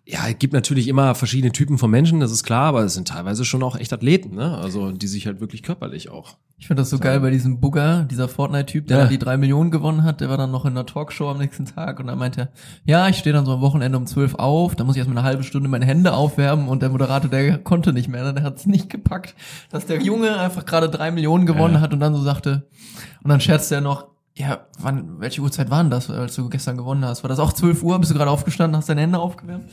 ja, 0.05 0.21
es 0.29 0.39
gibt 0.39 0.53
natürlich 0.53 0.89
immer 0.89 1.15
verschiedene 1.15 1.53
Typen 1.53 1.79
von 1.79 1.91
Menschen, 1.91 2.19
das 2.21 2.33
ist 2.33 2.43
klar, 2.45 2.65
aber 2.67 2.83
es 2.83 2.95
sind 2.95 3.09
teilweise 3.09 3.45
schon 3.45 3.63
auch 3.63 3.77
echt 3.77 3.93
Athleten, 3.93 4.35
ne? 4.35 4.59
Also 4.59 4.91
die 4.91 5.07
sich 5.07 5.27
halt 5.27 5.41
wirklich 5.41 5.63
körperlich 5.63 6.11
auch. 6.11 6.37
Ich 6.59 6.67
finde 6.69 6.83
das 6.83 6.91
so 6.91 6.99
geil 7.01 7.19
bei 7.21 7.31
diesem 7.31 7.59
Bugger, 7.61 8.05
dieser 8.05 8.29
Fortnite-Typ, 8.29 8.87
der 8.87 8.99
Ja. 8.99 9.07
die 9.07 9.19
drei 9.19 9.37
Millionen 9.37 9.71
gewonnen 9.73 10.05
hat, 10.05 10.21
der 10.21 10.29
war 10.29 10.37
dann 10.37 10.51
noch 10.53 10.65
in 10.65 10.73
einer 10.73 10.87
Talkshow 10.87 11.29
am 11.29 11.39
nächsten 11.39 11.67
Tag 11.67 11.99
und 11.99 12.07
dann 12.07 12.19
meinte 12.19 12.41
er, 12.43 12.49
ja, 12.85 13.09
ich 13.09 13.17
stehe 13.19 13.33
dann 13.33 13.45
so 13.47 13.53
am 13.55 13.61
Wochenende 13.61 13.99
um 13.99 14.07
zwölf 14.07 14.35
auf, 14.37 14.77
da 14.77 14.85
muss 14.85 14.95
ich 14.95 14.99
erstmal 15.01 15.19
eine 15.19 15.27
halbe 15.27 15.43
Stunde 15.45 15.69
meine 15.69 15.87
Hände 15.87 16.13
aufwärmen 16.13 16.69
und 16.69 16.83
der 16.83 16.91
Moderator, 16.91 17.29
der 17.31 17.59
konnte 17.59 17.93
nicht 17.93 18.09
mehr, 18.09 18.23
ne? 18.23 18.35
der 18.35 18.43
hat 18.45 18.59
es 18.59 18.67
nicht 18.67 18.91
gepackt, 18.91 19.35
dass 19.71 19.87
der 19.87 20.01
Junge 20.03 20.37
einfach 20.39 20.65
gerade 20.65 20.89
drei 20.89 21.11
Millionen 21.11 21.47
gewonnen 21.47 21.75
Ja. 21.75 21.81
hat 21.81 21.93
und 21.93 22.01
dann 22.01 22.15
so 22.15 22.23
sagte, 22.23 22.69
und 23.25 23.29
dann 23.31 23.41
scherzte 23.41 23.77
er 23.77 23.81
noch, 23.81 24.07
ja, 24.35 24.67
wann, 24.79 25.21
welche 25.21 25.43
Uhrzeit 25.43 25.71
waren 25.71 25.91
das, 25.91 26.09
als 26.09 26.35
du 26.37 26.49
gestern 26.49 26.77
gewonnen 26.77 27.05
hast? 27.05 27.23
War 27.23 27.29
das 27.29 27.39
auch 27.39 27.53
12 27.53 27.83
Uhr? 27.83 27.99
Bist 27.99 28.11
du 28.11 28.15
gerade 28.17 28.31
aufgestanden, 28.31 28.77
hast 28.77 28.89
deine 28.89 29.03
Hände 29.03 29.19
aufgewärmt? 29.19 29.71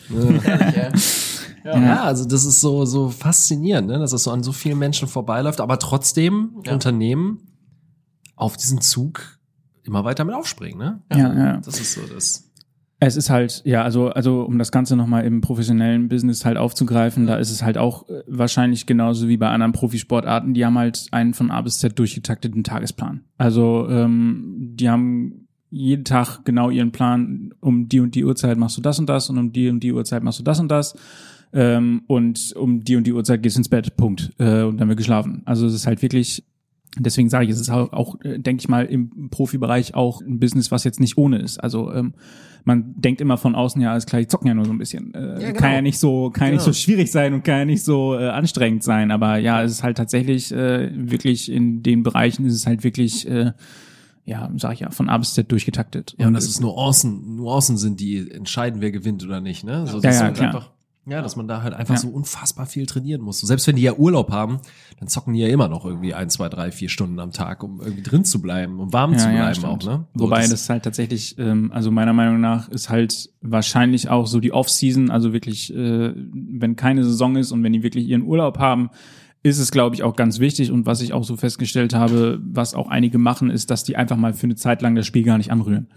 Ey. 1.64 1.82
Ja, 1.84 2.04
also 2.04 2.26
das 2.26 2.46
ist 2.46 2.62
so, 2.62 2.86
so 2.86 3.10
faszinierend, 3.10 3.88
ne? 3.90 4.00
dass 4.00 4.12
das 4.12 4.24
so 4.24 4.32
an 4.32 4.44
so 4.44 4.52
vielen 4.52 4.80
Menschen 4.80 5.08
vorbeiläuft, 5.08 5.60
aber 5.62 5.78
trotzdem 5.80 6.52
Ja. 6.66 6.74
Unternehmen 6.74 7.40
auf 8.36 8.56
diesen 8.58 8.82
Zug 8.82 9.40
immer 9.84 10.04
weiter 10.06 10.24
mit 10.24 10.36
aufspringen, 10.36 10.78
ne? 10.78 11.02
Ja, 11.12 11.34
ja. 11.34 11.58
Das 11.58 11.80
ist 11.80 11.94
so 11.94 12.02
das. 12.14 12.49
Es 13.02 13.16
ist 13.16 13.30
halt, 13.30 13.62
ja, 13.64 13.84
also, 13.84 14.10
also 14.10 14.42
um 14.42 14.58
das 14.58 14.72
Ganze 14.72 14.98
nochmal 14.98 15.26
im 15.26 15.40
professionellen 15.40 16.10
Business 16.10 16.44
halt 16.44 16.58
aufzugreifen, 16.58 17.28
da 17.28 17.38
ist 17.38 17.50
es 17.50 17.64
halt 17.64 17.78
auch 17.78 18.10
äh, 18.10 18.24
wahrscheinlich 18.28 18.86
genauso 18.86 19.30
wie 19.30 19.38
bei 19.38 19.48
anderen 19.48 19.72
Profisportarten, 19.72 20.54
die 20.54 20.66
haben 20.66 20.78
halt 20.78 21.08
einen 21.12 21.34
von 21.34 21.50
A 21.50 21.62
bis 21.62 21.80
Z 21.80 21.98
durchgetakteten 21.98 22.64
Tagesplan. 22.64 23.22
Also 23.38 23.88
ähm, 23.90 24.74
die 24.76 24.90
haben 24.90 25.48
jeden 25.70 26.04
Tag 26.04 26.44
genau 26.44 26.70
ihren 26.70 26.92
Plan, 26.92 27.54
um 27.62 27.88
die 27.88 28.00
und 28.00 28.16
die 28.16 28.26
Uhrzeit 28.26 28.58
machst 28.58 28.78
du 28.78 28.82
das 28.82 29.00
und 29.00 29.08
das 29.08 29.30
und 29.30 29.38
um 29.38 29.52
die 29.54 29.70
und 29.70 29.82
die 29.82 29.94
Uhrzeit 29.94 30.24
machst 30.24 30.40
du 30.40 30.44
das 30.44 30.60
und 30.60 30.70
das. 30.70 30.96
Ähm, 31.52 32.04
und 32.08 32.54
um 32.56 32.84
die 32.84 32.96
und 32.96 33.08
die 33.08 33.14
Uhrzeit 33.14 33.42
gehst 33.42 33.56
du 33.56 33.62
ins 33.62 33.70
Bett, 33.70 33.96
Punkt. 33.96 34.32
Äh, 34.40 34.64
und 34.64 34.78
dann 34.78 34.88
wird 34.88 34.98
geschlafen. 34.98 35.42
Also 35.46 35.66
es 35.68 35.74
ist 35.74 35.88
halt 35.88 36.02
wirklich 36.02 36.44
Deswegen 37.00 37.30
sage 37.30 37.46
ich, 37.46 37.52
es 37.52 37.60
ist 37.62 37.70
auch, 37.70 37.92
auch 37.94 38.16
äh, 38.24 38.40
denke 38.40 38.62
ich 38.62 38.68
mal, 38.70 38.86
im 38.86 39.30
Profibereich 39.30 39.96
auch 39.96 40.22
ein 40.22 40.40
Business, 40.40 40.72
was 40.72 40.84
jetzt 40.84 41.00
nicht 41.00 41.18
ohne 41.18 41.40
ist. 41.40 41.58
Also 41.64 41.92
ähm, 41.94 42.14
man 42.66 42.94
denkt 43.00 43.22
immer 43.22 43.38
von 43.38 43.56
außen, 43.56 43.82
ja, 43.82 43.92
alles 43.92 44.06
klar, 44.06 44.22
die 44.22 44.28
zocken 44.28 44.48
ja 44.48 44.54
nur 44.54 44.66
so 44.66 44.72
ein 44.72 44.78
bisschen. 44.78 45.14
Äh, 45.14 45.42
Ja, 45.42 45.48
genau. 45.48 45.60
Kann 45.60 45.72
ja 45.72 45.82
nicht 45.82 45.98
so, 46.00 46.30
kann 46.30 46.48
ja 46.48 46.54
nicht 46.54 46.64
Genau. 46.66 46.74
so 46.74 46.80
schwierig 46.80 47.12
sein 47.12 47.34
und 47.34 47.44
kann 47.44 47.58
ja 47.60 47.66
nicht 47.66 47.84
so 47.84 48.16
äh, 48.16 48.28
anstrengend 48.28 48.84
sein. 48.84 49.12
Aber 49.12 49.38
ja, 49.38 49.64
es 49.64 49.72
ist 49.72 49.84
halt 49.84 49.98
tatsächlich 49.98 50.52
äh, 50.52 50.92
wirklich 50.94 51.52
in 51.52 51.82
den 51.84 52.04
Bereichen 52.04 52.46
ist 52.46 52.54
es 52.56 52.68
halt 52.68 52.84
wirklich, 52.84 53.28
äh, 53.30 53.54
ja, 54.26 54.52
sag 54.58 54.74
ich 54.74 54.82
ja, 54.82 54.92
von 54.92 55.10
A 55.10 55.18
bis 55.18 55.34
Z 55.34 55.52
durchgetaktet. 55.52 56.16
Ja, 56.20 56.28
und 56.28 56.34
dass 56.34 56.46
es 56.46 56.60
Nuancen, 56.60 57.38
Nuancen 57.38 57.78
sind, 57.78 58.00
die 58.00 58.30
entscheiden, 58.30 58.82
wer 58.82 58.92
gewinnt 58.92 59.24
oder 59.24 59.42
nicht, 59.42 59.64
ne? 59.64 59.88
So, 59.88 59.96
Ja, 59.98 60.02
dass 60.02 60.20
ja, 60.20 60.28
du 60.28 60.34
klar. 60.34 60.48
Einfach, 60.48 60.72
ja, 61.12 61.22
dass 61.22 61.36
man 61.36 61.48
da 61.48 61.62
halt 61.62 61.74
einfach 61.74 61.96
Ja. 61.96 62.00
so 62.00 62.10
unfassbar 62.10 62.66
viel 62.66 62.86
trainieren 62.86 63.22
muss. 63.22 63.40
So, 63.40 63.48
selbst 63.48 63.68
wenn 63.68 63.76
die 63.76 63.82
ja 63.82 63.94
Urlaub 63.94 64.32
haben, 64.32 64.60
dann 65.00 65.08
zocken 65.08 65.34
die 65.34 65.40
ja 65.40 65.48
immer 65.48 65.68
noch 65.68 65.86
irgendwie 65.86 66.14
ein, 66.14 66.30
zwei, 66.30 66.50
drei, 66.50 66.72
vier 66.72 66.90
Stunden 66.90 67.20
am 67.20 67.32
Tag, 67.32 67.64
um 67.64 67.82
irgendwie 67.82 68.04
drin 68.04 68.26
zu 68.26 68.42
bleiben, 68.42 68.80
um 68.80 68.92
warm 68.94 69.18
zu 69.18 69.28
bleiben 69.28 69.66
auch, 69.66 69.80
stimmt. 69.82 69.86
ne? 69.86 70.06
So, 70.16 70.24
Wobei 70.26 70.48
das, 70.48 70.70
halt 70.70 70.84
tatsächlich, 70.84 71.38
ähm, 71.38 71.72
also 71.74 71.92
meiner 71.92 72.14
Meinung 72.14 72.40
nach 72.42 72.70
ist 72.70 72.90
halt 72.90 73.30
wahrscheinlich 73.42 74.10
auch 74.10 74.28
so 74.28 74.40
die 74.40 74.52
Off-Season, 74.52 75.10
also 75.12 75.34
wirklich, 75.34 75.74
äh, 75.76 76.14
wenn 76.16 76.76
keine 76.76 77.04
Saison 77.04 77.36
ist 77.36 77.52
und 77.52 77.64
wenn 77.64 77.74
die 77.74 77.84
wirklich 77.84 78.08
ihren 78.08 78.24
Urlaub 78.24 78.60
haben, 78.60 78.90
ist 79.42 79.60
es, 79.60 79.72
glaube 79.72 79.96
ich, 79.96 80.04
auch 80.04 80.16
ganz 80.18 80.40
wichtig. 80.40 80.70
Und 80.72 80.86
was 80.86 81.00
ich 81.02 81.14
auch 81.14 81.24
so 81.24 81.38
festgestellt 81.38 81.94
habe, 81.94 82.42
was 82.44 82.74
auch 82.74 82.90
einige 82.90 83.18
machen, 83.18 83.50
ist, 83.50 83.72
dass 83.72 83.84
die 83.86 83.96
einfach 83.96 84.18
mal 84.18 84.34
für 84.34 84.48
eine 84.48 84.56
Zeit 84.56 84.82
lang 84.82 84.96
das 84.96 85.06
Spiel 85.06 85.24
gar 85.24 85.38
nicht 85.38 85.52
anrühren. 85.52 85.88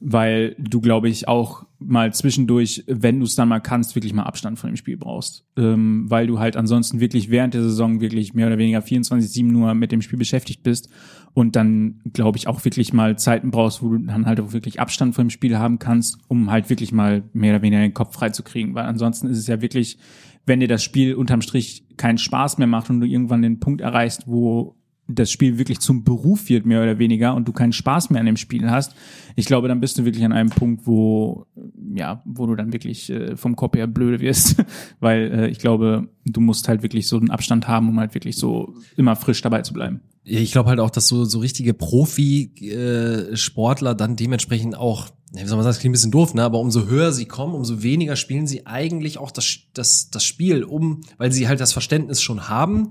Weil 0.00 0.54
du, 0.58 0.80
glaube 0.80 1.08
ich, 1.08 1.26
auch 1.26 1.66
mal 1.80 2.12
zwischendurch, 2.12 2.84
wenn 2.86 3.18
du 3.18 3.24
es 3.24 3.34
dann 3.34 3.48
mal 3.48 3.60
kannst, 3.60 3.94
wirklich 3.94 4.12
mal 4.12 4.24
Abstand 4.24 4.58
von 4.58 4.70
dem 4.70 4.76
Spiel 4.76 4.96
brauchst. 4.96 5.44
Ähm, 5.56 6.06
weil 6.08 6.26
du 6.26 6.38
halt 6.38 6.56
ansonsten 6.56 7.00
wirklich 7.00 7.30
während 7.30 7.54
der 7.54 7.62
Saison 7.62 8.00
wirklich 8.00 8.34
mehr 8.34 8.46
oder 8.46 8.58
weniger 8.58 8.80
24-7 8.80 9.44
nur 9.44 9.74
mit 9.74 9.92
dem 9.92 10.02
Spiel 10.02 10.18
beschäftigt 10.18 10.62
bist 10.62 10.88
und 11.34 11.56
dann, 11.56 12.00
glaube 12.12 12.38
ich, 12.38 12.48
auch 12.48 12.64
wirklich 12.64 12.92
mal 12.92 13.16
Zeiten 13.18 13.50
brauchst, 13.50 13.82
wo 13.82 13.90
du 13.90 13.98
dann 13.98 14.26
halt 14.26 14.40
auch 14.40 14.52
wirklich 14.52 14.80
Abstand 14.80 15.14
von 15.14 15.26
dem 15.26 15.30
Spiel 15.30 15.58
haben 15.58 15.78
kannst, 15.78 16.18
um 16.28 16.50
halt 16.50 16.68
wirklich 16.70 16.92
mal 16.92 17.22
mehr 17.32 17.54
oder 17.54 17.62
weniger 17.62 17.82
den 17.82 17.94
Kopf 17.94 18.14
frei 18.14 18.30
zu 18.30 18.42
kriegen. 18.42 18.74
Weil 18.74 18.86
ansonsten 18.86 19.28
ist 19.28 19.38
es 19.38 19.46
ja 19.46 19.60
wirklich, 19.60 19.98
wenn 20.46 20.60
dir 20.60 20.68
das 20.68 20.82
Spiel 20.82 21.14
unterm 21.14 21.42
Strich 21.42 21.86
keinen 21.96 22.18
Spaß 22.18 22.58
mehr 22.58 22.66
macht 22.66 22.90
und 22.90 23.00
du 23.00 23.06
irgendwann 23.06 23.42
den 23.42 23.60
Punkt 23.60 23.80
erreichst, 23.80 24.24
wo 24.26 24.77
das 25.08 25.30
Spiel 25.30 25.58
wirklich 25.58 25.80
zum 25.80 26.04
Beruf 26.04 26.48
wird, 26.50 26.66
mehr 26.66 26.82
oder 26.82 26.98
weniger, 26.98 27.34
und 27.34 27.48
du 27.48 27.52
keinen 27.52 27.72
Spaß 27.72 28.10
mehr 28.10 28.20
an 28.20 28.26
dem 28.26 28.36
Spiel 28.36 28.70
hast, 28.70 28.94
ich 29.36 29.46
glaube, 29.46 29.68
dann 29.68 29.80
bist 29.80 29.96
du 29.98 30.04
wirklich 30.04 30.24
an 30.24 30.32
einem 30.32 30.50
Punkt, 30.50 30.86
wo, 30.86 31.46
ja, 31.94 32.22
wo 32.26 32.46
du 32.46 32.54
dann 32.54 32.70
wirklich 32.72 33.08
äh, 33.08 33.36
vom 33.36 33.56
Kopf 33.56 33.74
her 33.76 33.86
blöde 33.86 34.20
wirst. 34.20 34.56
Weil 35.00 35.32
äh, 35.32 35.48
ich 35.48 35.58
glaube, 35.58 36.08
du 36.26 36.40
musst 36.40 36.68
halt 36.68 36.82
wirklich 36.82 37.08
so 37.08 37.16
einen 37.16 37.30
Abstand 37.30 37.66
haben, 37.68 37.88
um 37.88 37.98
halt 37.98 38.12
wirklich 38.14 38.36
so 38.36 38.74
immer 38.96 39.16
frisch 39.16 39.40
dabei 39.40 39.62
zu 39.62 39.72
bleiben. 39.72 40.02
Ja, 40.24 40.40
ich 40.40 40.52
glaube 40.52 40.68
halt 40.68 40.80
auch, 40.80 40.90
dass 40.90 41.08
so, 41.08 41.24
so 41.24 41.38
richtige 41.38 41.72
Profi-Sportler 41.72 43.94
dann 43.94 44.16
dementsprechend 44.16 44.76
auch, 44.76 45.06
ja, 45.32 45.40
wie 45.42 45.46
soll 45.46 45.56
man 45.56 45.64
sagen, 45.64 45.72
das 45.72 45.78
klingt 45.78 45.92
ein 45.92 45.92
bisschen 45.92 46.10
doof, 46.10 46.34
ne? 46.34 46.42
aber 46.42 46.60
umso 46.60 46.86
höher 46.86 47.12
sie 47.12 47.24
kommen, 47.24 47.54
umso 47.54 47.82
weniger 47.82 48.16
spielen 48.16 48.46
sie 48.46 48.66
eigentlich 48.66 49.16
auch 49.18 49.30
das, 49.30 49.60
das, 49.72 50.10
das 50.10 50.24
Spiel 50.24 50.64
um, 50.64 51.00
weil 51.16 51.32
sie 51.32 51.48
halt 51.48 51.60
das 51.60 51.72
Verständnis 51.72 52.20
schon 52.20 52.48
haben 52.48 52.90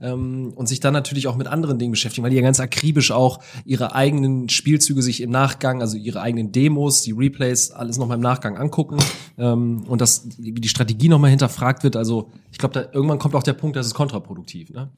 ähm, 0.00 0.52
und 0.54 0.68
sich 0.68 0.80
dann 0.80 0.92
natürlich 0.92 1.26
auch 1.26 1.36
mit 1.36 1.46
anderen 1.46 1.78
Dingen 1.78 1.92
beschäftigen, 1.92 2.22
weil 2.24 2.30
die 2.30 2.36
ja 2.36 2.42
ganz 2.42 2.60
akribisch 2.60 3.10
auch 3.10 3.40
ihre 3.64 3.94
eigenen 3.94 4.48
Spielzüge 4.48 5.02
sich 5.02 5.20
im 5.20 5.30
Nachgang, 5.30 5.80
also 5.80 5.96
ihre 5.96 6.20
eigenen 6.20 6.52
Demos, 6.52 7.02
die 7.02 7.12
Replays, 7.12 7.70
alles 7.70 7.98
nochmal 7.98 8.16
im 8.16 8.22
Nachgang 8.22 8.56
angucken 8.56 8.98
ähm, 9.38 9.84
und 9.88 10.00
dass 10.00 10.28
wie 10.38 10.52
die 10.52 10.68
Strategie 10.68 11.08
nochmal 11.08 11.30
hinterfragt 11.30 11.84
wird. 11.84 11.96
Also 11.96 12.30
ich 12.52 12.58
glaube, 12.58 12.74
da 12.74 12.92
irgendwann 12.92 13.18
kommt 13.18 13.34
auch 13.34 13.42
der 13.42 13.54
Punkt, 13.54 13.76
das 13.76 13.86
ist 13.86 13.94
kontraproduktiv, 13.94 14.70
ne? 14.70 14.90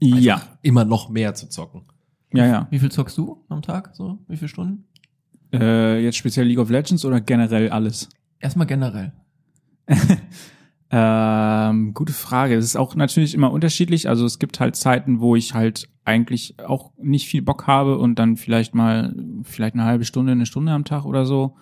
Ja, 0.00 0.42
Immer 0.62 0.84
noch 0.84 1.08
mehr 1.08 1.34
zu 1.34 1.48
zocken. 1.48 1.82
ja, 2.32 2.46
ja. 2.46 2.66
Wie 2.70 2.78
viel 2.78 2.90
zockst 2.90 3.18
du 3.18 3.44
am 3.48 3.62
Tag? 3.62 3.90
So, 3.94 4.18
wie 4.28 4.36
viele 4.36 4.48
Stunden? 4.48 4.84
Äh, 5.52 6.02
jetzt 6.04 6.16
speziell 6.16 6.46
League 6.46 6.58
of 6.58 6.70
Legends 6.70 7.04
oder 7.04 7.20
generell 7.20 7.70
alles? 7.70 8.08
Erstmal 8.38 8.66
generell. 8.66 9.12
Ähm, 10.90 11.92
gute 11.92 12.12
Frage. 12.12 12.54
Es 12.54 12.64
ist 12.64 12.76
auch 12.76 12.94
natürlich 12.94 13.34
immer 13.34 13.52
unterschiedlich. 13.52 14.08
Also 14.08 14.24
es 14.24 14.38
gibt 14.38 14.58
halt 14.60 14.76
Zeiten, 14.76 15.20
wo 15.20 15.36
ich 15.36 15.54
halt 15.54 15.88
eigentlich 16.04 16.54
auch 16.66 16.92
nicht 16.96 17.28
viel 17.28 17.42
Bock 17.42 17.66
habe 17.66 17.98
und 17.98 18.18
dann 18.18 18.36
vielleicht 18.36 18.74
mal, 18.74 19.14
vielleicht 19.42 19.74
eine 19.74 19.84
halbe 19.84 20.04
Stunde, 20.04 20.32
eine 20.32 20.46
Stunde 20.46 20.72
am 20.72 20.84
Tag 20.84 21.04
oder 21.04 21.26
so. 21.26 21.56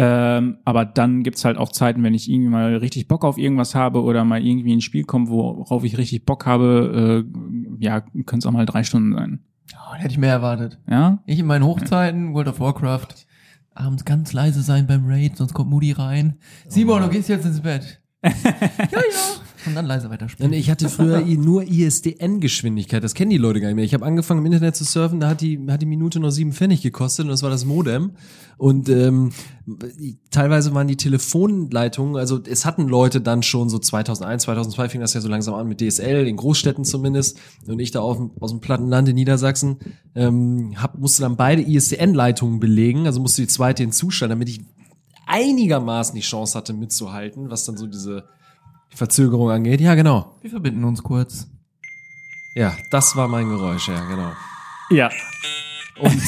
Ähm, 0.00 0.58
aber 0.64 0.84
dann 0.84 1.24
gibt's 1.24 1.44
halt 1.44 1.56
auch 1.56 1.70
Zeiten, 1.70 2.02
wenn 2.04 2.14
ich 2.14 2.30
irgendwie 2.30 2.50
mal 2.50 2.76
richtig 2.76 3.08
Bock 3.08 3.24
auf 3.24 3.36
irgendwas 3.36 3.74
habe 3.74 4.02
oder 4.02 4.24
mal 4.24 4.44
irgendwie 4.44 4.72
ins 4.72 4.84
Spiel 4.84 5.04
komme, 5.04 5.28
worauf 5.28 5.82
ich 5.82 5.98
richtig 5.98 6.24
Bock 6.24 6.46
habe, 6.46 7.24
äh, 7.26 7.84
ja, 7.84 8.00
können 8.00 8.38
es 8.38 8.46
auch 8.46 8.52
mal 8.52 8.66
drei 8.66 8.84
Stunden 8.84 9.14
sein. 9.14 9.40
Oh, 9.74 9.94
hätte 9.94 10.12
ich 10.12 10.18
mehr 10.18 10.32
erwartet. 10.32 10.78
Ja? 10.88 11.18
Ich 11.26 11.40
in 11.40 11.46
meinen 11.46 11.64
Hochzeiten, 11.64 12.32
World 12.32 12.48
of 12.48 12.60
Warcraft, 12.60 13.08
abends 13.74 14.04
ganz 14.04 14.32
leise 14.32 14.62
sein 14.62 14.86
beim 14.86 15.04
Raid, 15.06 15.36
sonst 15.36 15.52
kommt 15.52 15.70
Moody 15.70 15.92
rein. 15.92 16.36
Simon, 16.68 17.02
du 17.02 17.08
gehst 17.08 17.28
jetzt 17.28 17.46
ins 17.46 17.60
Bett. 17.60 18.00
ja, 18.24 18.30
ja. 18.90 19.00
Und 19.66 19.74
dann 19.74 19.86
leise 19.86 20.08
weiterspielen. 20.08 20.52
Ich 20.52 20.70
hatte 20.70 20.88
früher 20.88 21.20
i- 21.26 21.36
nur 21.36 21.62
ISDN-Geschwindigkeit. 21.64 23.02
Das 23.04 23.14
kennen 23.14 23.30
die 23.30 23.36
Leute 23.38 23.60
gar 23.60 23.68
nicht 23.68 23.76
mehr. 23.76 23.84
Ich 23.84 23.94
habe 23.94 24.04
angefangen 24.06 24.40
im 24.40 24.46
Internet 24.52 24.76
zu 24.76 24.84
surfen, 24.84 25.20
da 25.20 25.28
hat 25.28 25.40
die, 25.40 25.58
hat 25.68 25.82
die 25.82 25.86
Minute 25.86 26.18
nur 26.20 26.32
sieben 26.32 26.52
Pfennig 26.52 26.82
gekostet 26.82 27.24
und 27.24 27.30
das 27.30 27.42
war 27.42 27.50
das 27.50 27.64
Modem. 27.64 28.12
Und 28.56 28.88
ähm, 28.88 29.30
teilweise 30.30 30.74
waren 30.74 30.88
die 30.88 30.96
Telefonleitungen, 30.96 32.16
also 32.16 32.40
es 32.48 32.64
hatten 32.64 32.88
Leute 32.88 33.20
dann 33.20 33.42
schon 33.42 33.68
so 33.68 33.78
2001, 33.78 34.44
2002 34.44 34.88
fing 34.88 35.00
das 35.00 35.14
ja 35.14 35.20
so 35.20 35.28
langsam 35.28 35.54
an 35.54 35.68
mit 35.68 35.80
DSL, 35.80 36.26
in 36.26 36.36
Großstädten 36.36 36.84
zumindest. 36.84 37.38
Und 37.66 37.78
ich 37.80 37.90
da 37.90 38.00
auf, 38.00 38.16
dem- 38.16 38.30
aus 38.40 38.50
dem 38.50 38.60
Plattenland 38.60 39.08
in 39.08 39.14
Niedersachsen 39.16 39.76
ähm, 40.14 40.72
hab, 40.76 40.98
musste 40.98 41.22
dann 41.22 41.36
beide 41.36 41.62
ISDN-Leitungen 41.62 42.58
belegen, 42.58 43.06
also 43.06 43.20
musste 43.20 43.42
die 43.42 43.48
zweite 43.48 43.82
hinzustellen, 43.82 44.30
damit 44.30 44.48
ich 44.48 44.60
einigermaßen 45.28 46.14
die 46.14 46.22
Chance 46.22 46.56
hatte 46.56 46.72
mitzuhalten, 46.72 47.50
was 47.50 47.64
dann 47.64 47.76
so 47.76 47.86
diese 47.86 48.24
Verzögerung 48.90 49.50
angeht. 49.50 49.80
Ja, 49.80 49.94
genau. 49.94 50.36
Wir 50.40 50.50
verbinden 50.50 50.84
uns 50.84 51.02
kurz. 51.02 51.48
Ja, 52.54 52.76
das 52.90 53.14
war 53.14 53.28
mein 53.28 53.48
Geräusch, 53.48 53.88
ja, 53.88 54.04
genau. 54.06 54.32
Ja. 54.90 55.10
Und 56.00 56.12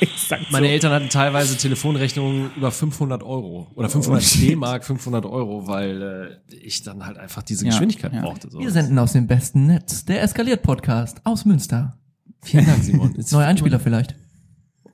Exakt 0.00 0.50
meine 0.52 0.66
so. 0.66 0.72
Eltern 0.72 0.92
hatten 0.92 1.08
teilweise 1.08 1.56
Telefonrechnungen 1.56 2.50
über 2.56 2.70
500 2.70 3.22
Euro 3.22 3.68
oder 3.74 3.88
500 3.88 4.40
D-Mark, 4.40 4.84
500 4.84 5.24
Euro, 5.24 5.66
weil 5.66 6.40
äh, 6.50 6.54
ich 6.56 6.82
dann 6.82 7.06
halt 7.06 7.16
einfach 7.16 7.42
diese 7.42 7.64
Ja, 7.64 7.70
Geschwindigkeit 7.70 8.12
ja. 8.12 8.20
brauchte. 8.20 8.50
So. 8.50 8.58
Wir 8.60 8.70
senden 8.70 8.98
aus 8.98 9.12
dem 9.12 9.26
besten 9.26 9.66
Netz. 9.66 10.04
Der 10.04 10.22
Eskaliert 10.22 10.62
Podcast 10.62 11.22
aus 11.24 11.44
Münster. 11.46 11.98
Vielen 12.42 12.66
Dank, 12.66 12.82
Simon. 12.84 13.14
Neuer 13.30 13.46
Einspieler 13.46 13.80
vielleicht. 13.80 14.14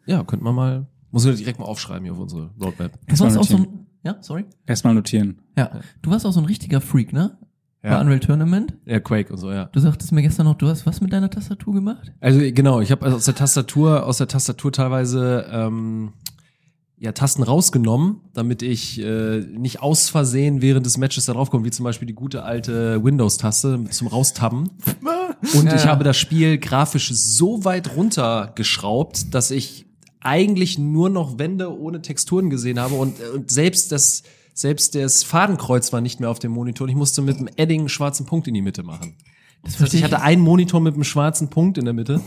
Ja, 0.07 0.23
könnte 0.23 0.45
man 0.45 0.55
mal, 0.55 0.87
muss 1.25 1.25
ich 1.25 1.37
direkt 1.39 1.59
mal 1.59 1.65
aufschreiben 1.65 2.05
hier 2.05 2.13
auf 2.13 2.19
unsere 2.19 2.51
Roadmap. 2.63 2.93
Du 3.07 3.19
warst 3.19 3.39
auch 3.39 3.45
so 3.45 3.57
ein, 3.57 3.87
ja, 4.05 4.17
sorry. 4.21 4.45
Erstmal 4.67 4.95
notieren. 4.95 5.39
Ja, 5.57 5.81
du 6.03 6.11
warst 6.11 6.27
auch 6.27 6.33
so 6.33 6.41
ein 6.41 6.47
richtiger 6.47 6.81
Freak, 6.83 7.13
ne? 7.13 7.39
Bei 7.83 7.91
Ja. 7.91 8.01
Unreal 8.01 8.21
Tournament. 8.21 8.75
Ja, 8.85 9.01
Quake 9.01 9.33
und 9.33 9.39
so, 9.39 9.51
ja. 9.51 9.67
Du 9.67 9.81
sagtest 9.81 10.13
mir 10.13 10.21
gestern 10.23 10.45
noch, 10.47 10.57
du 10.57 10.67
hast 10.69 10.85
was 10.87 11.01
mit 11.01 11.13
deiner 11.13 11.31
Tastatur 11.31 11.73
gemacht? 11.73 12.13
Also 12.21 12.39
genau, 12.53 12.81
ich 12.81 12.91
habe 12.91 13.05
also 13.05 13.17
aus 13.17 13.25
der 13.25 13.35
Tastatur, 13.35 14.05
aus 14.05 14.19
der 14.19 14.29
Tastatur 14.29 14.73
teilweise 14.73 15.47
ähm, 15.51 16.13
ja 16.99 17.13
Tasten 17.13 17.43
rausgenommen, 17.43 18.21
damit 18.35 18.63
ich 18.63 19.01
äh, 19.01 19.41
nicht 19.41 19.81
aus 19.83 20.09
Versehen 20.11 20.61
während 20.63 20.85
des 20.85 20.99
Matches 20.99 21.25
da 21.27 21.33
drauf 21.33 21.51
komme, 21.51 21.65
wie 21.65 21.71
zum 21.71 21.85
Beispiel 21.85 22.07
die 22.07 22.15
gute 22.15 22.43
alte 22.43 23.03
Windows-Taste 23.03 23.85
zum 23.91 24.09
Raustabben. 24.09 24.69
Und 25.55 25.73
ich 25.73 25.87
habe 25.87 26.05
das 26.05 26.17
Spiel 26.17 26.59
grafisch 26.59 27.11
so 27.13 27.65
weit 27.65 27.97
runtergeschraubt, 27.97 29.35
dass 29.35 29.51
ich 29.51 29.87
eigentlich 30.27 30.79
nur 30.79 31.09
noch 31.09 31.39
Wände 31.39 31.77
ohne 31.77 32.03
Texturen 32.03 32.51
gesehen 32.51 32.79
habe 32.79 32.95
und, 32.95 33.21
äh, 33.21 33.29
und 33.35 33.51
selbst 33.51 33.93
das 33.93 34.23
selbst 34.57 34.95
das 34.95 35.23
Fadenkreuz 35.23 35.93
war 35.93 36.01
nicht 36.01 36.19
mehr 36.19 36.31
auf 36.31 36.39
dem 36.39 36.51
Monitor. 36.51 36.87
und 36.87 36.91
Ich 36.91 36.97
musste 36.97 37.21
mit 37.21 37.37
einem 37.37 37.49
Edding 37.57 37.81
einen 37.81 37.89
schwarzen 37.91 38.25
Punkt 38.25 38.49
in 38.49 38.55
die 38.55 38.63
Mitte 38.63 38.83
machen. 38.83 39.15
Das 39.63 39.75
Das 39.75 39.83
heißt, 39.83 39.95
ich 39.95 40.03
hatte 40.03 40.23
einen 40.23 40.41
Monitor 40.41 40.81
mit 40.81 40.95
einem 40.95 41.05
schwarzen 41.05 41.49
Punkt 41.49 41.77
in 41.77 41.85
der 41.85 41.93
Mitte. 41.93 42.23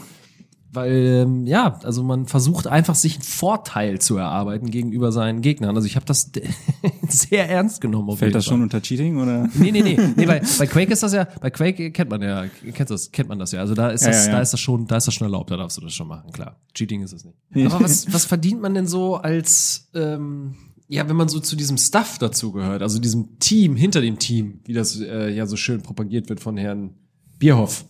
Weil, 0.72 1.24
ähm, 1.24 1.48
ja, 1.48 1.80
also 1.84 2.04
man 2.04 2.28
versucht 2.28 2.68
einfach, 2.68 2.94
sich 2.94 3.16
einen 3.16 3.24
Vorteil 3.24 4.00
zu 4.00 4.18
erarbeiten 4.18 4.70
gegenüber 4.70 5.12
seinen 5.12 5.42
Gegnern. 5.42 5.76
Also 5.76 5.88
ich 5.88 5.96
habe 5.96 6.06
das 6.06 6.32
sehr 7.08 7.50
ernst 7.50 7.82
genommen. 7.82 8.16
Fällt 8.16 8.36
das 8.36 8.46
Fall. 8.46 8.54
schon 8.54 8.62
unter 8.62 8.80
Cheating 8.80 9.18
oder? 9.18 9.50
Nee, 9.56 9.72
nee, 9.72 9.82
nee. 9.82 9.98
nee 10.16 10.26
bei, 10.28 10.42
bei 10.60 10.68
Quake 10.68 10.94
ist 10.94 11.02
das 11.02 11.14
ja, 11.14 11.28
bei 11.42 11.50
Quake 11.50 11.92
kennt 11.92 12.12
man 12.12 12.22
ja, 12.22 12.46
kennt 12.74 12.92
das, 12.92 13.12
kennt 13.12 13.30
man 13.30 13.40
das 13.40 13.52
ja. 13.52 13.62
Also 13.62 13.74
da 13.74 13.90
ist 13.90 14.04
Ja, 14.04 14.10
das, 14.10 14.26
ja, 14.26 14.32
ja. 14.32 14.38
da 14.38 14.42
ist 14.44 14.54
das 14.54 14.60
schon, 14.60 14.86
da 14.86 14.98
ist 14.98 15.08
das 15.08 15.14
schon 15.16 15.26
erlaubt, 15.26 15.50
da 15.50 15.58
darfst 15.58 15.78
du 15.78 15.82
das 15.82 15.94
schon 15.94 16.08
machen, 16.08 16.32
klar. 16.32 16.60
Cheating 16.76 17.02
ist 17.02 17.14
es 17.14 17.26
nicht. 17.26 17.38
Aber 17.74 17.84
was, 17.84 18.14
was 18.14 18.26
verdient 18.26 18.62
man 18.62 18.76
denn 18.76 18.86
so 18.86 19.16
als, 19.16 19.90
ähm, 19.96 20.54
ja, 20.88 21.10
wenn 21.10 21.16
man 21.16 21.30
so 21.30 21.40
zu 21.40 21.56
diesem 21.56 21.78
Stuff 21.78 22.20
dazu 22.20 22.52
gehört, 22.52 22.84
also 22.84 23.00
diesem 23.00 23.40
Team, 23.40 23.76
hinter 23.76 24.02
dem 24.02 24.20
Team, 24.20 24.60
wie 24.66 24.74
das 24.74 25.00
äh, 25.00 25.30
ja 25.30 25.48
so 25.48 25.56
schön 25.56 25.82
propagiert 25.82 26.30
wird 26.30 26.40
von 26.40 26.58
Herrn 26.58 26.92
Bierhoff 27.40 27.86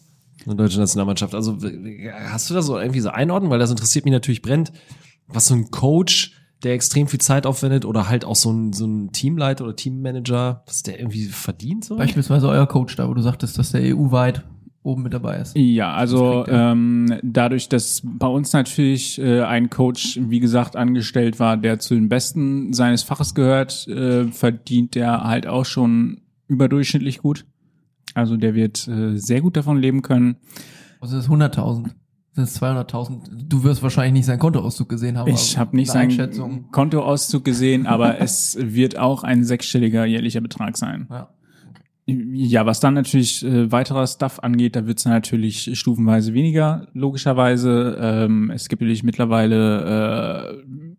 in 0.46 0.56
der 0.56 0.66
deutschen 0.66 0.80
Nationalmannschaft. 0.80 1.36
Also 1.36 1.58
hast 2.30 2.50
du 2.50 2.54
da 2.54 2.62
so 2.62 2.78
irgendwie 2.78 3.00
so 3.00 3.10
einordnen, 3.10 3.52
weil 3.52 3.60
das 3.60 3.72
interessiert 3.72 4.06
mich 4.06 4.12
natürlich 4.12 4.42
brennt, 4.42 4.72
was 5.28 5.48
so 5.48 5.56
ein 5.56 5.72
Coach, 5.72 6.34
der 6.64 6.74
extrem 6.74 7.08
viel 7.08 7.22
Zeit 7.22 7.46
aufwendet 7.46 7.86
oder 7.86 8.10
halt 8.10 8.26
auch 8.26 8.36
so 8.36 8.52
ein, 8.52 8.74
so 8.74 8.86
ein 8.86 9.12
Teamleiter 9.12 9.64
oder 9.64 9.76
Teammanager, 9.76 10.64
was 10.66 10.84
der 10.84 11.00
irgendwie 11.00 11.26
verdient 11.26 11.86
so? 11.86 11.96
Beispielsweise 11.96 12.50
euer 12.50 12.68
Coach 12.68 12.96
da, 12.96 13.08
wo 13.08 13.14
du 13.14 13.22
sagtest, 13.22 13.58
dass 13.58 13.72
der 13.72 13.96
EU-weit 13.96 14.44
oben 14.84 15.04
mit 15.04 15.14
dabei 15.14 15.38
ist. 15.38 15.56
Ja, 15.56 15.94
also 15.94 16.46
ähm, 16.48 17.20
dadurch, 17.22 17.70
dass 17.70 18.02
bei 18.04 18.28
uns 18.28 18.54
natürlich 18.54 19.20
äh, 19.20 19.42
ein 19.42 19.70
Coach, 19.70 20.20
wie 20.22 20.40
gesagt, 20.40 20.76
angestellt 20.76 21.40
war, 21.40 21.58
der 21.58 21.80
zu 21.80 21.96
den 21.96 22.10
Besten 22.10 22.74
seines 22.74 23.04
Faches 23.04 23.36
gehört, 23.36 23.88
äh, 23.88 24.28
verdient 24.28 24.96
der 24.96 25.24
halt 25.24 25.48
auch 25.48 25.66
schon 25.66 26.22
überdurchschnittlich 26.48 27.20
gut. 27.20 27.46
Also 28.16 28.38
der 28.38 28.56
wird 28.56 28.88
äh, 28.88 29.18
sehr 29.18 29.42
gut 29.42 29.58
davon 29.58 29.78
leben 29.78 30.02
können. 30.02 30.38
Also 31.00 31.16
das 31.16 31.26
ist 31.26 31.32
100.000. 31.32 31.90
Sind 32.32 32.44
es 32.44 32.62
200.000? 32.62 33.48
Du 33.48 33.64
wirst 33.64 33.82
wahrscheinlich 33.84 34.14
nicht 34.14 34.26
seinen 34.26 34.40
Kontoauszug 34.40 34.88
gesehen 34.88 35.18
haben. 35.18 35.30
Ich 35.30 35.58
habe 35.58 35.76
nicht 35.76 35.90
eine 35.90 35.94
seinen 35.94 36.12
Einschätzung. 36.12 36.72
Kontoauszug 36.72 37.44
gesehen, 37.44 37.88
aber 37.88 38.20
es 38.22 38.58
wird 38.60 38.98
auch 38.98 39.24
ein 39.24 39.44
sechsstelliger 39.44 40.06
jährlicher 40.06 40.42
Betrag 40.42 40.78
sein. 40.78 41.08
Ja. 41.10 41.30
Ja, 42.34 42.66
was 42.66 42.80
dann 42.80 42.96
natürlich 42.96 43.46
äh, 43.46 43.72
weiterer 43.72 44.08
Stuff 44.08 44.40
angeht, 44.40 44.76
da 44.76 44.88
wird's 44.88 45.06
natürlich 45.06 45.78
stufenweise 45.78 46.34
weniger, 46.34 46.88
logischerweise. 46.94 47.98
Ähm, 48.02 48.50
es 48.50 48.68
gibt 48.68 48.82
natürlich 48.82 49.04
mittlerweile, 49.04 50.58
äh, 50.66 50.98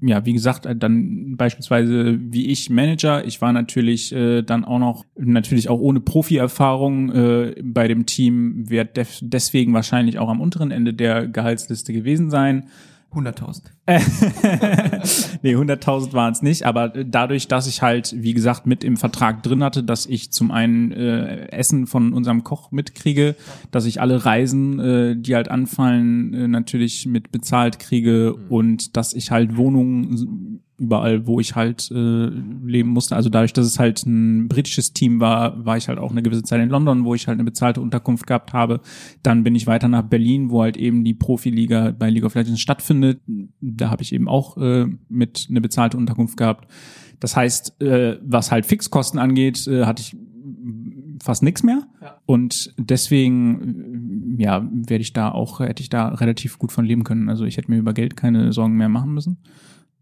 ja, 0.00 0.24
wie 0.24 0.32
gesagt, 0.32 0.66
äh, 0.66 0.74
dann 0.76 1.36
beispielsweise 1.36 2.18
wie 2.20 2.46
ich 2.46 2.70
Manager. 2.70 3.24
Ich 3.24 3.40
war 3.40 3.52
natürlich 3.52 4.12
äh, 4.12 4.42
dann 4.42 4.64
auch 4.64 4.78
noch, 4.78 5.04
natürlich 5.16 5.68
auch 5.68 5.80
ohne 5.80 6.00
Profi-Erfahrung 6.00 7.12
äh, 7.12 7.54
bei 7.62 7.88
dem 7.88 8.06
Team, 8.06 8.68
wird 8.70 8.96
def- 8.96 9.20
deswegen 9.22 9.72
wahrscheinlich 9.74 10.18
auch 10.18 10.28
am 10.28 10.40
unteren 10.40 10.70
Ende 10.70 10.94
der 10.94 11.26
Gehaltsliste 11.26 11.92
gewesen 11.92 12.30
sein. 12.30 12.66
100.000. 13.12 13.62
nee, 15.42 15.56
100.000 15.56 16.12
waren 16.12 16.32
es 16.32 16.42
nicht, 16.42 16.64
aber 16.64 16.88
dadurch, 16.88 17.48
dass 17.48 17.66
ich 17.66 17.82
halt, 17.82 18.14
wie 18.16 18.34
gesagt, 18.34 18.66
mit 18.66 18.84
im 18.84 18.96
Vertrag 18.96 19.42
drin 19.42 19.64
hatte, 19.64 19.82
dass 19.82 20.06
ich 20.06 20.32
zum 20.32 20.52
einen 20.52 20.92
äh, 20.92 21.48
Essen 21.50 21.88
von 21.88 22.12
unserem 22.12 22.44
Koch 22.44 22.70
mitkriege, 22.70 23.34
dass 23.72 23.86
ich 23.86 24.00
alle 24.00 24.24
Reisen, 24.24 24.78
äh, 24.78 25.16
die 25.16 25.34
halt 25.34 25.50
anfallen, 25.50 26.34
äh, 26.34 26.48
natürlich 26.48 27.06
mit 27.06 27.32
bezahlt 27.32 27.80
kriege 27.80 28.34
und 28.48 28.96
dass 28.96 29.12
ich 29.12 29.32
halt 29.32 29.56
Wohnungen 29.56 30.62
überall, 30.80 31.26
wo 31.26 31.38
ich 31.40 31.54
halt 31.54 31.90
äh, 31.90 32.26
leben 32.64 32.88
musste. 32.90 33.14
Also 33.14 33.28
dadurch, 33.28 33.52
dass 33.52 33.66
es 33.66 33.78
halt 33.78 34.04
ein 34.06 34.48
britisches 34.48 34.94
Team 34.94 35.20
war, 35.20 35.64
war 35.64 35.76
ich 35.76 35.88
halt 35.88 35.98
auch 35.98 36.10
eine 36.10 36.22
gewisse 36.22 36.42
Zeit 36.42 36.60
in 36.60 36.70
London, 36.70 37.04
wo 37.04 37.14
ich 37.14 37.28
halt 37.28 37.36
eine 37.36 37.44
bezahlte 37.44 37.82
Unterkunft 37.82 38.26
gehabt 38.26 38.54
habe. 38.54 38.80
Dann 39.22 39.44
bin 39.44 39.54
ich 39.54 39.66
weiter 39.66 39.88
nach 39.88 40.02
Berlin, 40.02 40.50
wo 40.50 40.62
halt 40.62 40.78
eben 40.78 41.04
die 41.04 41.14
Profiliga 41.14 41.94
bei 41.96 42.08
League 42.08 42.24
of 42.24 42.34
Legends 42.34 42.60
stattfindet. 42.60 43.20
Da 43.60 43.90
habe 43.90 44.02
ich 44.02 44.14
eben 44.14 44.26
auch 44.26 44.56
äh, 44.56 44.86
mit 45.08 45.46
eine 45.50 45.60
bezahlte 45.60 45.98
Unterkunft 45.98 46.38
gehabt. 46.38 46.66
Das 47.20 47.36
heißt, 47.36 47.82
äh, 47.82 48.18
was 48.22 48.50
halt 48.50 48.64
Fixkosten 48.64 49.20
angeht, 49.20 49.66
äh, 49.66 49.84
hatte 49.84 50.00
ich 50.00 50.16
fast 51.22 51.42
nichts 51.42 51.62
mehr. 51.62 51.86
Und 52.24 52.74
deswegen, 52.78 54.36
äh, 54.38 54.42
ja, 54.44 54.66
werde 54.72 55.02
ich 55.02 55.12
da 55.12 55.30
auch, 55.30 55.60
hätte 55.60 55.82
ich 55.82 55.90
da 55.90 56.08
relativ 56.08 56.58
gut 56.58 56.72
von 56.72 56.86
leben 56.86 57.04
können. 57.04 57.28
Also 57.28 57.44
ich 57.44 57.58
hätte 57.58 57.70
mir 57.70 57.78
über 57.78 57.92
Geld 57.92 58.16
keine 58.16 58.52
Sorgen 58.54 58.76
mehr 58.76 58.88
machen 58.88 59.12
müssen. 59.12 59.38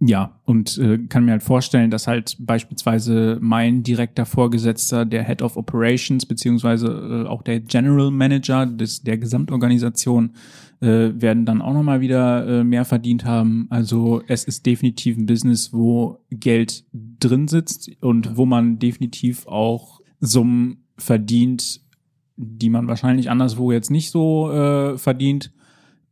Ja, 0.00 0.38
und 0.44 0.78
äh, 0.78 0.98
kann 1.08 1.24
mir 1.24 1.32
halt 1.32 1.42
vorstellen, 1.42 1.90
dass 1.90 2.06
halt 2.06 2.36
beispielsweise 2.38 3.38
mein 3.40 3.82
direkter 3.82 4.26
Vorgesetzter, 4.26 5.04
der 5.04 5.24
Head 5.24 5.42
of 5.42 5.56
Operations, 5.56 6.24
beziehungsweise 6.24 6.86
äh, 6.86 7.28
auch 7.28 7.42
der 7.42 7.58
General 7.58 8.12
Manager 8.12 8.64
des, 8.64 9.02
der 9.02 9.18
Gesamtorganisation, 9.18 10.34
äh, 10.80 11.10
werden 11.20 11.44
dann 11.44 11.60
auch 11.60 11.72
nochmal 11.72 12.00
wieder 12.00 12.46
äh, 12.46 12.64
mehr 12.64 12.84
verdient 12.84 13.24
haben. 13.24 13.66
Also 13.70 14.22
es 14.28 14.44
ist 14.44 14.66
definitiv 14.66 15.16
ein 15.16 15.26
Business, 15.26 15.72
wo 15.72 16.20
Geld 16.30 16.84
drin 16.92 17.48
sitzt 17.48 17.90
und 18.00 18.36
wo 18.36 18.46
man 18.46 18.78
definitiv 18.78 19.48
auch 19.48 20.00
Summen 20.20 20.84
verdient, 20.96 21.80
die 22.36 22.70
man 22.70 22.86
wahrscheinlich 22.86 23.30
anderswo 23.30 23.72
jetzt 23.72 23.90
nicht 23.90 24.10
so 24.12 24.52
äh, 24.52 24.96
verdient, 24.96 25.52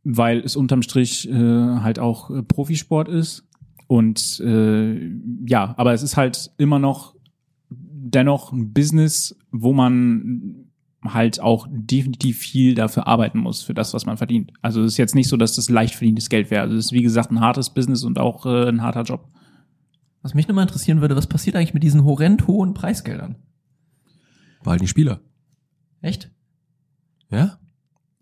weil 0.03 0.39
es 0.39 0.57
unterm 0.57 0.81
Strich 0.81 1.29
äh, 1.29 1.33
halt 1.33 1.99
auch 1.99 2.29
äh, 2.29 2.43
Profisport 2.43 3.07
ist. 3.07 3.46
Und 3.87 4.39
äh, 4.41 5.11
ja, 5.45 5.73
aber 5.77 5.93
es 5.93 6.03
ist 6.03 6.17
halt 6.17 6.51
immer 6.57 6.77
noch 6.79 7.15
dennoch 7.69 8.51
ein 8.51 8.73
Business, 8.73 9.37
wo 9.51 9.73
man 9.73 10.65
halt 11.03 11.39
auch 11.39 11.67
definitiv 11.69 12.37
viel 12.37 12.75
dafür 12.75 13.07
arbeiten 13.07 13.39
muss, 13.39 13.61
für 13.63 13.73
das, 13.73 13.93
was 13.93 14.05
man 14.05 14.17
verdient. 14.17 14.51
Also 14.61 14.81
es 14.83 14.93
ist 14.93 14.97
jetzt 14.97 15.15
nicht 15.15 15.29
so, 15.29 15.37
dass 15.37 15.55
das 15.55 15.69
leicht 15.69 15.95
verdientes 15.95 16.27
Geld 16.29 16.51
wäre. 16.51 16.63
Also 16.63 16.75
es 16.75 16.85
ist, 16.85 16.91
wie 16.91 17.01
gesagt, 17.01 17.31
ein 17.31 17.39
hartes 17.39 17.69
Business 17.73 18.03
und 18.03 18.19
auch 18.19 18.45
äh, 18.45 18.67
ein 18.67 18.81
harter 18.81 19.03
Job. 19.03 19.29
Was 20.21 20.33
mich 20.33 20.47
nochmal 20.47 20.63
interessieren 20.65 20.99
würde, 20.99 21.15
was 21.15 21.27
passiert 21.27 21.55
eigentlich 21.55 21.73
mit 21.73 21.83
diesen 21.83 22.03
horrend 22.03 22.47
hohen 22.47 22.73
Preisgeldern? 22.73 23.35
Behalten 24.63 24.83
die 24.83 24.89
Spieler. 24.89 25.21
Echt? 26.01 26.29
Ja? 27.29 27.57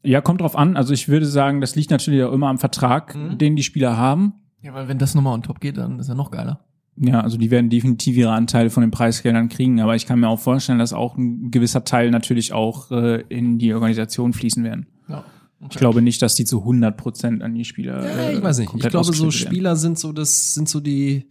Ja, 0.03 0.21
kommt 0.21 0.41
drauf 0.41 0.55
an. 0.55 0.77
Also 0.77 0.93
ich 0.93 1.07
würde 1.07 1.25
sagen, 1.25 1.61
das 1.61 1.75
liegt 1.75 1.89
natürlich 1.89 2.21
auch 2.23 2.33
immer 2.33 2.49
am 2.49 2.59
Vertrag, 2.59 3.15
Mhm. 3.15 3.37
den 3.39 3.55
die 3.55 3.63
Spieler 3.63 3.97
haben. 3.97 4.33
Ja, 4.65 4.73
weil 4.73 4.87
wenn 4.87 4.97
das 4.97 5.13
nochmal 5.13 5.35
on 5.35 5.43
top 5.43 5.59
geht, 5.59 5.77
dann 5.77 5.99
ist 5.99 6.09
er 6.09 6.15
noch 6.15 6.31
geiler. 6.31 6.59
Ja, 6.97 7.21
also 7.21 7.37
die 7.37 7.51
werden 7.51 7.69
definitiv 7.69 8.17
ihre 8.17 8.31
Anteile 8.31 8.71
von 8.71 8.81
den 8.81 8.89
Preisgeldern 8.89 9.47
kriegen, 9.47 9.79
aber 9.79 9.95
ich 9.95 10.07
kann 10.07 10.19
mir 10.19 10.27
auch 10.27 10.39
vorstellen, 10.39 10.79
dass 10.79 10.91
auch 10.91 11.17
ein 11.17 11.51
gewisser 11.51 11.83
Teil 11.83 12.09
natürlich 12.09 12.51
auch 12.51 12.89
äh, 12.89 13.21
in 13.29 13.59
die 13.59 13.73
Organisation 13.75 14.33
fließen 14.33 14.63
werden. 14.63 14.87
Ja. 15.07 15.23
Ich 15.69 15.77
glaube 15.77 16.01
nicht, 16.01 16.21
dass 16.21 16.33
die 16.35 16.45
zu 16.45 16.59
100 16.61 16.97
Prozent 16.97 17.43
an 17.43 17.53
die 17.53 17.63
Spieler. 17.63 18.03
Ja, 18.03 18.11
äh, 18.29 18.37
ich 18.37 18.41
weiß 18.41 18.57
nicht. 18.59 18.73
Ich 18.73 18.79
glaube, 18.79 18.91
so 18.91 18.99
ausgeschüttet 19.11 19.41
werden. 19.41 19.53
Spieler 19.53 19.75
sind 19.75 19.99
so, 19.99 20.11
das 20.13 20.55
sind 20.55 20.67
so 20.67 20.79
die, 20.79 21.27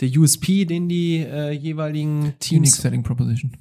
der 0.00 0.08
USP, 0.16 0.64
den 0.64 0.88
die 0.88 1.16
äh, 1.18 1.50
jeweiligen 1.50 2.20
Unique 2.20 2.40
Teams. 2.40 2.76
Selling 2.80 3.02
Proposition. 3.02 3.52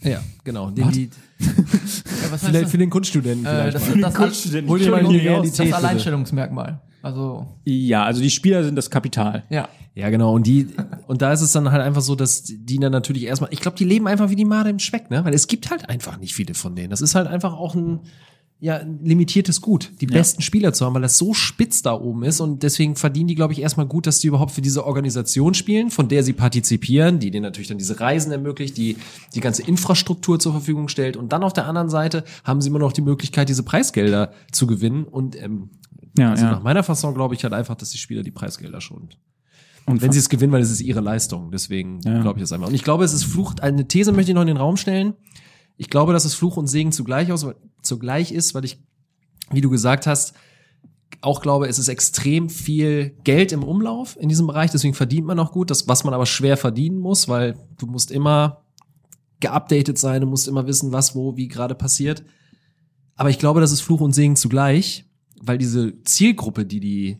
Ja, 0.00 0.20
genau. 0.44 0.70
Den 0.70 0.90
die, 0.92 1.10
Ja, 1.40 2.30
was 2.30 2.44
vielleicht 2.44 2.64
das? 2.64 2.70
für 2.70 2.78
den 2.78 2.90
Kunststudenten 2.90 3.44
Äh, 3.44 3.70
vielleicht 3.72 3.74
das, 3.76 3.88
mal. 3.88 4.00
das, 4.00 4.42
das, 4.50 4.62
Hol 4.66 4.78
dir 4.78 4.90
mal 4.90 5.04
die 5.04 5.16
das 5.16 5.24
Realität, 5.24 5.64
bitte. 5.66 5.76
Alleinstellungsmerkmal. 5.76 6.80
Also, 7.06 7.46
Ja, 7.64 8.04
also 8.04 8.20
die 8.20 8.30
Spieler 8.30 8.64
sind 8.64 8.74
das 8.76 8.90
Kapital. 8.90 9.44
ja. 9.50 9.68
Ja, 9.94 10.10
genau. 10.10 10.34
Und 10.34 10.46
die, 10.46 10.66
und 11.06 11.22
da 11.22 11.32
ist 11.32 11.40
es 11.40 11.52
dann 11.52 11.72
halt 11.72 11.80
einfach 11.80 12.02
so, 12.02 12.14
dass 12.14 12.42
die 12.44 12.78
dann 12.78 12.92
natürlich 12.92 13.22
erstmal, 13.24 13.50
ich 13.50 13.60
glaube, 13.60 13.78
die 13.78 13.84
leben 13.84 14.06
einfach 14.06 14.28
wie 14.28 14.36
die 14.36 14.44
Made 14.44 14.68
im 14.68 14.78
Speck, 14.78 15.10
ne? 15.10 15.24
Weil 15.24 15.32
es 15.32 15.46
gibt 15.46 15.70
halt 15.70 15.88
einfach 15.88 16.18
nicht 16.18 16.34
viele 16.34 16.52
von 16.52 16.76
denen. 16.76 16.90
Das 16.90 17.00
ist 17.00 17.14
halt 17.14 17.26
einfach 17.26 17.54
auch 17.54 17.74
ein, 17.74 18.00
ja, 18.60 18.76
ein 18.76 19.00
limitiertes 19.02 19.62
Gut, 19.62 19.92
die 20.02 20.06
besten 20.06 20.42
Spieler 20.42 20.74
zu 20.74 20.84
haben, 20.84 20.92
weil 20.94 21.00
das 21.00 21.16
so 21.16 21.32
spitz 21.32 21.80
da 21.80 21.94
oben 21.94 22.24
ist 22.24 22.40
und 22.40 22.62
deswegen 22.62 22.94
verdienen 22.94 23.28
die, 23.28 23.34
glaube 23.34 23.54
ich, 23.54 23.62
erstmal 23.62 23.86
gut, 23.86 24.06
dass 24.06 24.18
die 24.18 24.26
überhaupt 24.26 24.50
für 24.50 24.60
diese 24.60 24.84
Organisation 24.84 25.54
spielen, 25.54 25.90
von 25.90 26.08
der 26.08 26.22
sie 26.22 26.34
partizipieren, 26.34 27.18
die 27.18 27.30
denen 27.30 27.44
natürlich 27.44 27.68
dann 27.68 27.78
diese 27.78 27.98
Reisen 27.98 28.32
ermöglicht, 28.32 28.76
die 28.76 28.96
die 29.34 29.40
ganze 29.40 29.62
Infrastruktur 29.62 30.38
zur 30.38 30.52
Verfügung 30.52 30.88
stellt 30.88 31.16
und 31.16 31.32
dann 31.32 31.42
auf 31.42 31.54
der 31.54 31.66
anderen 31.66 31.88
Seite 31.88 32.24
haben 32.44 32.60
sie 32.60 32.68
immer 32.68 32.78
noch 32.78 32.92
die 32.92 33.00
Möglichkeit, 33.02 33.48
diese 33.48 33.62
Preisgelder 33.62 34.32
zu 34.52 34.66
gewinnen 34.66 35.04
und 35.04 35.40
ähm, 35.42 35.70
Ja, 36.18 36.30
also 36.30 36.44
ja. 36.44 36.50
nach 36.52 36.62
meiner 36.62 36.82
Fassung 36.82 37.14
glaube 37.14 37.34
ich 37.34 37.42
halt 37.42 37.52
einfach, 37.52 37.74
dass 37.74 37.90
die 37.90 37.98
Spieler 37.98 38.22
die 38.22 38.30
Preisgelder 38.30 38.80
schon 38.80 39.08
Und 39.86 40.02
wenn 40.02 40.12
sie 40.12 40.18
es 40.18 40.28
gewinnen, 40.28 40.52
weil 40.52 40.62
es 40.62 40.70
ist 40.70 40.80
ihre 40.80 41.00
Leistung. 41.00 41.50
Deswegen 41.50 42.00
Ja. 42.00 42.20
glaube 42.22 42.38
ich 42.38 42.42
das 42.42 42.52
einfach. 42.52 42.68
Und 42.68 42.74
ich 42.74 42.84
glaube, 42.84 43.04
es 43.04 43.12
ist 43.12 43.24
Fluch, 43.24 43.54
eine 43.60 43.86
These 43.86 44.12
möchte 44.12 44.32
ich 44.32 44.34
noch 44.34 44.42
in 44.42 44.48
den 44.48 44.56
Raum 44.56 44.76
stellen. 44.76 45.14
Ich 45.76 45.90
glaube, 45.90 46.12
dass 46.12 46.24
es 46.24 46.34
Fluch 46.34 46.56
und 46.56 46.66
Segen 46.66 46.92
zugleich, 46.92 47.30
aus, 47.32 47.46
zugleich 47.82 48.32
ist, 48.32 48.54
weil 48.54 48.64
ich, 48.64 48.82
wie 49.50 49.60
du 49.60 49.70
gesagt 49.70 50.06
hast, 50.06 50.34
auch 51.20 51.40
glaube, 51.40 51.68
es 51.68 51.78
ist 51.78 51.88
extrem 51.88 52.48
viel 52.48 53.16
Geld 53.24 53.52
im 53.52 53.62
Umlauf 53.62 54.16
in 54.18 54.28
diesem 54.28 54.46
Bereich. 54.46 54.70
Deswegen 54.70 54.94
verdient 54.94 55.26
man 55.26 55.38
auch 55.38 55.52
gut, 55.52 55.70
das, 55.70 55.88
was 55.88 56.04
man 56.04 56.14
aber 56.14 56.26
schwer 56.26 56.56
verdienen 56.56 56.98
muss, 56.98 57.28
weil 57.28 57.56
du 57.78 57.86
musst 57.86 58.10
immer 58.10 58.62
geupdatet 59.40 59.98
sein, 59.98 60.22
du 60.22 60.26
musst 60.26 60.48
immer 60.48 60.66
wissen, 60.66 60.92
was, 60.92 61.14
wo, 61.14 61.36
wie 61.36 61.48
gerade 61.48 61.74
passiert. 61.74 62.24
Aber 63.16 63.30
ich 63.30 63.38
glaube, 63.38 63.60
das 63.60 63.72
ist 63.72 63.80
Fluch 63.80 64.00
und 64.00 64.14
Segen 64.14 64.36
zugleich, 64.36 65.05
weil 65.42 65.58
diese 65.58 66.02
Zielgruppe, 66.02 66.66
die 66.66 66.80
die, 66.80 67.18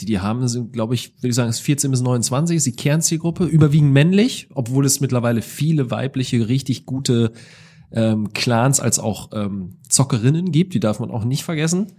die 0.00 0.06
die 0.06 0.20
haben, 0.20 0.46
sind, 0.48 0.72
glaube 0.72 0.94
ich, 0.94 1.16
würde 1.18 1.28
ich 1.28 1.34
sagen, 1.34 1.50
ist 1.50 1.60
14 1.60 1.90
bis 1.90 2.00
29, 2.00 2.56
ist 2.56 2.66
die 2.66 2.76
Kernzielgruppe, 2.76 3.44
überwiegend 3.44 3.92
männlich, 3.92 4.48
obwohl 4.54 4.84
es 4.84 5.00
mittlerweile 5.00 5.42
viele 5.42 5.90
weibliche, 5.90 6.48
richtig 6.48 6.86
gute 6.86 7.32
ähm, 7.92 8.32
Clans 8.32 8.80
als 8.80 8.98
auch 8.98 9.30
ähm, 9.32 9.76
Zockerinnen 9.88 10.52
gibt, 10.52 10.74
die 10.74 10.80
darf 10.80 11.00
man 11.00 11.10
auch 11.10 11.24
nicht 11.24 11.44
vergessen. 11.44 11.92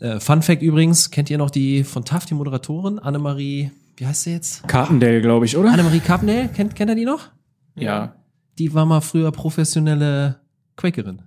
Äh, 0.00 0.18
Fun 0.18 0.42
Fact 0.42 0.62
übrigens, 0.62 1.10
kennt 1.10 1.30
ihr 1.30 1.38
noch 1.38 1.50
die 1.50 1.84
von 1.84 2.04
TAF, 2.04 2.26
die 2.26 2.34
Moderatorin, 2.34 2.98
Annemarie, 2.98 3.70
wie 3.96 4.06
heißt 4.06 4.24
sie 4.24 4.32
jetzt? 4.32 4.66
Carpendale, 4.66 5.20
glaube 5.20 5.46
ich, 5.46 5.56
oder? 5.56 5.72
Annemarie 5.72 6.00
Carpendale, 6.00 6.48
kennt, 6.48 6.74
kennt 6.74 6.90
ihr 6.90 6.96
die 6.96 7.04
noch? 7.04 7.30
Ja. 7.76 8.16
Die 8.58 8.74
war 8.74 8.84
mal 8.84 9.00
früher 9.00 9.30
professionelle 9.30 10.40
Quakerin. 10.76 11.22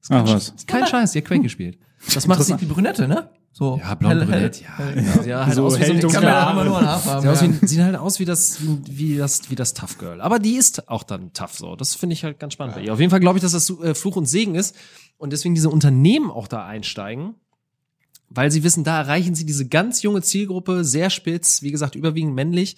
Ist 0.00 0.10
Ach 0.10 0.24
kein 0.24 0.34
was. 0.34 0.54
Kein 0.66 0.86
Scheiß, 0.86 1.12
die 1.12 1.18
hat 1.18 1.26
Quake 1.26 1.42
gespielt. 1.42 1.78
Das 2.14 2.26
macht 2.26 2.42
sie, 2.44 2.56
Die 2.56 2.66
Brünette, 2.66 3.08
ne? 3.08 3.30
So. 3.52 3.78
ja, 3.82 3.94
blond 3.94 4.14
hell- 4.14 4.26
brünett, 4.26 4.62
hell- 4.62 4.96
ja, 5.02 5.02
ja, 5.02 5.22
ja, 5.24 5.46
halt 5.46 5.54
So 5.54 5.64
aus 5.64 5.78
wie 5.78 5.82
hell 5.82 6.00
so 6.00 6.08
ein 6.08 6.24
Haarfarben. 6.26 7.22
Sieht, 7.22 7.30
aus 7.30 7.40
ja. 7.40 7.62
wie, 7.62 7.66
sieht 7.66 7.80
halt 7.80 7.96
aus 7.96 8.20
wie 8.20 8.24
das, 8.26 8.58
wie 8.86 9.16
das, 9.16 9.48
wie 9.50 9.54
das 9.54 9.72
Tough 9.72 9.96
Girl. 9.98 10.20
Aber 10.20 10.38
die 10.38 10.56
ist 10.56 10.88
auch 10.88 11.02
dann 11.02 11.32
tough 11.32 11.54
so. 11.54 11.74
Das 11.74 11.94
finde 11.94 12.12
ich 12.12 12.22
halt 12.22 12.38
ganz 12.38 12.52
spannend 12.52 12.74
bei 12.76 12.82
ihr. 12.82 12.92
Auf 12.92 13.00
jeden 13.00 13.10
Fall 13.10 13.20
glaube 13.20 13.38
ich, 13.38 13.42
dass 13.42 13.52
das 13.52 13.70
äh, 13.80 13.94
Fluch 13.94 14.16
und 14.16 14.26
Segen 14.26 14.54
ist 14.56 14.76
und 15.16 15.32
deswegen 15.32 15.54
diese 15.54 15.70
Unternehmen 15.70 16.30
auch 16.30 16.48
da 16.48 16.66
einsteigen, 16.66 17.34
weil 18.28 18.50
sie 18.50 18.62
wissen, 18.62 18.84
da 18.84 18.98
erreichen 19.00 19.34
sie 19.34 19.46
diese 19.46 19.66
ganz 19.66 20.02
junge 20.02 20.20
Zielgruppe, 20.20 20.84
sehr 20.84 21.08
spitz, 21.10 21.62
wie 21.62 21.70
gesagt, 21.70 21.94
überwiegend 21.94 22.34
männlich. 22.34 22.76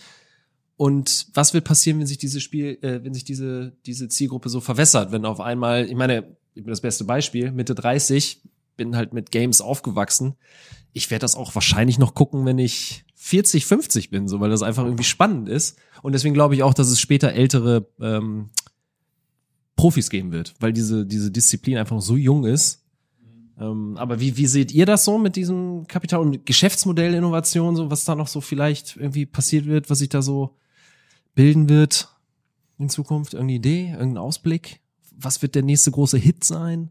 Und 0.77 1.27
was 1.35 1.55
wird 1.55 1.65
passieren, 1.65 1.99
wenn 1.99 2.07
sich 2.07 2.19
dieses 2.19 2.41
Spiel, 2.41 2.79
äh, 2.83 3.03
wenn 3.03 3.15
sich 3.15 3.25
diese, 3.25 3.73
diese 3.85 4.09
Zielgruppe 4.09 4.49
so 4.49 4.61
verwässert, 4.61 5.11
wenn 5.11 5.25
auf 5.25 5.41
einmal, 5.41 5.87
ich 5.87 5.97
meine, 5.97 6.37
ich 6.55 6.63
bin 6.63 6.71
das 6.71 6.81
beste 6.83 7.03
Beispiel, 7.05 7.51
Mitte 7.51 7.75
30, 7.75 8.43
bin 8.79 8.97
halt 8.97 9.13
mit 9.13 9.31
Games 9.31 9.61
aufgewachsen. 9.61 10.37
Ich 10.95 11.11
werde 11.11 11.21
das 11.21 11.35
auch 11.35 11.55
wahrscheinlich 11.55 11.99
noch 11.99 12.15
gucken, 12.15 12.47
wenn 12.47 12.59
ich 12.59 13.05
40, 13.17 13.67
50 13.67 14.09
bin, 14.09 14.27
so, 14.27 14.41
weil 14.41 14.49
das 14.49 14.63
einfach 14.63 14.85
irgendwie 14.85 15.05
spannend 15.05 15.51
ist. 15.51 15.77
Und 16.01 16.13
deswegen 16.13 16.33
glaube 16.33 16.55
ich 16.55 16.63
auch, 16.63 16.73
dass 16.73 16.89
es 16.89 16.99
später 16.99 17.33
ältere 17.33 17.87
ähm, 18.01 18.49
Profis 19.77 20.09
geben 20.09 20.33
wird, 20.33 20.55
weil 20.61 20.73
diese, 20.73 21.05
diese 21.05 21.31
Disziplin 21.31 21.77
einfach 21.77 22.01
so 22.01 22.17
jung 22.17 22.47
ist. 22.47 22.85
Ähm, 23.61 23.97
aber 23.97 24.21
wie, 24.21 24.37
wie 24.37 24.47
seht 24.47 24.73
ihr 24.73 24.87
das 24.87 25.05
so 25.05 25.19
mit 25.19 25.37
diesem 25.37 25.87
Kapital 25.89 26.21
und 26.21 26.47
Geschäftsmodellinnovation, 26.47 27.77
so 27.77 27.91
was 27.91 28.05
da 28.05 28.15
noch 28.15 28.29
so 28.29 28.41
vielleicht 28.41 28.97
irgendwie 28.97 29.27
passiert 29.27 29.67
wird, 29.67 29.91
was 29.91 29.99
sich 29.99 30.09
da 30.09 30.23
so 30.23 30.57
bilden 31.35 31.69
wird 31.69 32.09
in 32.79 32.89
Zukunft? 32.89 33.35
Irgendeine 33.35 33.57
Idee, 33.57 33.91
irgendein 33.91 34.19
Ausblick? 34.19 34.81
Was 35.17 35.43
wird 35.43 35.55
der 35.55 35.63
nächste 35.63 35.91
große 35.91 36.19
Hit 36.19 36.45
sein? 36.45 36.91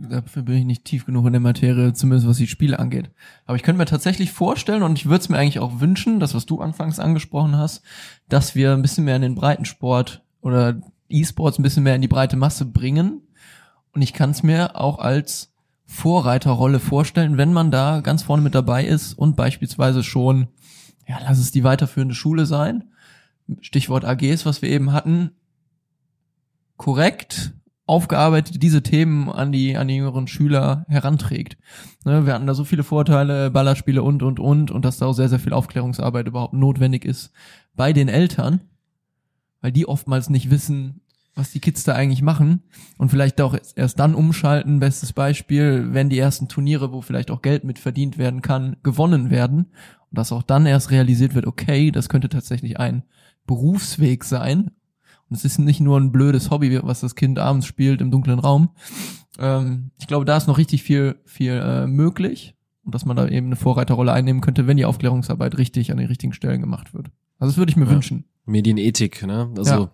Dafür 0.00 0.42
bin 0.44 0.56
ich 0.58 0.64
nicht 0.64 0.84
tief 0.84 1.06
genug 1.06 1.26
in 1.26 1.32
der 1.32 1.40
Materie, 1.40 1.92
zumindest 1.92 2.28
was 2.28 2.36
die 2.36 2.46
Spiele 2.46 2.78
angeht. 2.78 3.10
Aber 3.46 3.56
ich 3.56 3.64
könnte 3.64 3.78
mir 3.78 3.84
tatsächlich 3.84 4.30
vorstellen, 4.30 4.84
und 4.84 4.96
ich 4.96 5.06
würde 5.06 5.18
es 5.18 5.28
mir 5.28 5.36
eigentlich 5.36 5.58
auch 5.58 5.80
wünschen, 5.80 6.20
das, 6.20 6.34
was 6.34 6.46
du 6.46 6.60
anfangs 6.60 7.00
angesprochen 7.00 7.56
hast, 7.56 7.82
dass 8.28 8.54
wir 8.54 8.72
ein 8.72 8.82
bisschen 8.82 9.04
mehr 9.04 9.16
in 9.16 9.22
den 9.22 9.34
Breitensport 9.34 10.22
oder 10.40 10.80
E-Sports 11.08 11.58
ein 11.58 11.64
bisschen 11.64 11.82
mehr 11.82 11.96
in 11.96 12.00
die 12.00 12.06
breite 12.06 12.36
Masse 12.36 12.64
bringen. 12.64 13.22
Und 13.92 14.02
ich 14.02 14.12
kann 14.12 14.30
es 14.30 14.44
mir 14.44 14.76
auch 14.76 15.00
als 15.00 15.52
Vorreiterrolle 15.84 16.78
vorstellen, 16.78 17.36
wenn 17.36 17.52
man 17.52 17.72
da 17.72 18.00
ganz 18.00 18.22
vorne 18.22 18.42
mit 18.44 18.54
dabei 18.54 18.84
ist 18.84 19.14
und 19.14 19.34
beispielsweise 19.34 20.04
schon, 20.04 20.46
ja, 21.08 21.18
lass 21.24 21.40
es 21.40 21.50
die 21.50 21.64
weiterführende 21.64 22.14
Schule 22.14 22.46
sein. 22.46 22.84
Stichwort 23.62 24.04
AGs, 24.04 24.46
was 24.46 24.62
wir 24.62 24.68
eben 24.68 24.92
hatten, 24.92 25.32
korrekt 26.76 27.52
aufgearbeitet 27.88 28.62
diese 28.62 28.82
Themen 28.82 29.30
an 29.30 29.50
die, 29.50 29.76
an 29.76 29.88
die 29.88 29.96
jüngeren 29.96 30.28
Schüler 30.28 30.84
heranträgt. 30.88 31.56
Ne, 32.04 32.26
wir 32.26 32.34
hatten 32.34 32.46
da 32.46 32.54
so 32.54 32.64
viele 32.64 32.84
Vorteile, 32.84 33.50
Ballerspiele 33.50 34.02
und, 34.02 34.22
und, 34.22 34.38
und, 34.38 34.70
und 34.70 34.84
dass 34.84 34.98
da 34.98 35.06
auch 35.06 35.14
sehr, 35.14 35.28
sehr 35.28 35.38
viel 35.38 35.54
Aufklärungsarbeit 35.54 36.28
überhaupt 36.28 36.52
notwendig 36.52 37.04
ist 37.04 37.32
bei 37.74 37.92
den 37.92 38.08
Eltern, 38.08 38.60
weil 39.62 39.72
die 39.72 39.88
oftmals 39.88 40.28
nicht 40.28 40.50
wissen, 40.50 41.00
was 41.34 41.52
die 41.52 41.60
Kids 41.60 41.84
da 41.84 41.94
eigentlich 41.94 42.20
machen 42.20 42.62
und 42.98 43.10
vielleicht 43.10 43.40
auch 43.40 43.56
erst 43.76 43.98
dann 43.98 44.14
umschalten. 44.14 44.80
Bestes 44.80 45.12
Beispiel, 45.12 45.88
wenn 45.92 46.10
die 46.10 46.18
ersten 46.18 46.48
Turniere, 46.48 46.92
wo 46.92 47.00
vielleicht 47.00 47.30
auch 47.30 47.42
Geld 47.42 47.64
mit 47.64 47.78
verdient 47.78 48.18
werden 48.18 48.42
kann, 48.42 48.76
gewonnen 48.82 49.30
werden 49.30 49.68
und 50.10 50.18
dass 50.18 50.32
auch 50.32 50.42
dann 50.42 50.66
erst 50.66 50.90
realisiert 50.90 51.34
wird, 51.34 51.46
okay, 51.46 51.90
das 51.90 52.08
könnte 52.08 52.28
tatsächlich 52.28 52.78
ein 52.78 53.04
Berufsweg 53.46 54.24
sein 54.24 54.72
und 55.28 55.36
es 55.36 55.44
ist 55.44 55.58
nicht 55.58 55.80
nur 55.80 55.98
ein 55.98 56.12
blödes 56.12 56.50
Hobby, 56.50 56.78
was 56.82 57.00
das 57.00 57.14
Kind 57.14 57.38
abends 57.38 57.66
spielt 57.66 58.00
im 58.00 58.10
dunklen 58.10 58.38
Raum. 58.38 58.70
Ähm, 59.38 59.90
ich 59.98 60.06
glaube, 60.06 60.24
da 60.24 60.36
ist 60.36 60.46
noch 60.46 60.58
richtig 60.58 60.82
viel, 60.82 61.16
viel 61.24 61.52
äh, 61.52 61.86
möglich 61.86 62.54
und 62.84 62.94
dass 62.94 63.04
man 63.04 63.16
da 63.16 63.28
eben 63.28 63.46
eine 63.46 63.56
Vorreiterrolle 63.56 64.12
einnehmen 64.12 64.40
könnte, 64.40 64.66
wenn 64.66 64.76
die 64.76 64.84
Aufklärungsarbeit 64.84 65.58
richtig 65.58 65.90
an 65.90 65.98
den 65.98 66.06
richtigen 66.06 66.32
Stellen 66.32 66.60
gemacht 66.60 66.94
wird. 66.94 67.08
Also 67.38 67.52
das 67.52 67.56
würde 67.58 67.70
ich 67.70 67.76
mir 67.76 67.84
Ja. 67.84 67.90
wünschen. 67.92 68.24
Medienethik, 68.46 69.26
ne? 69.26 69.50
Also, 69.58 69.70
Ja. 69.74 69.90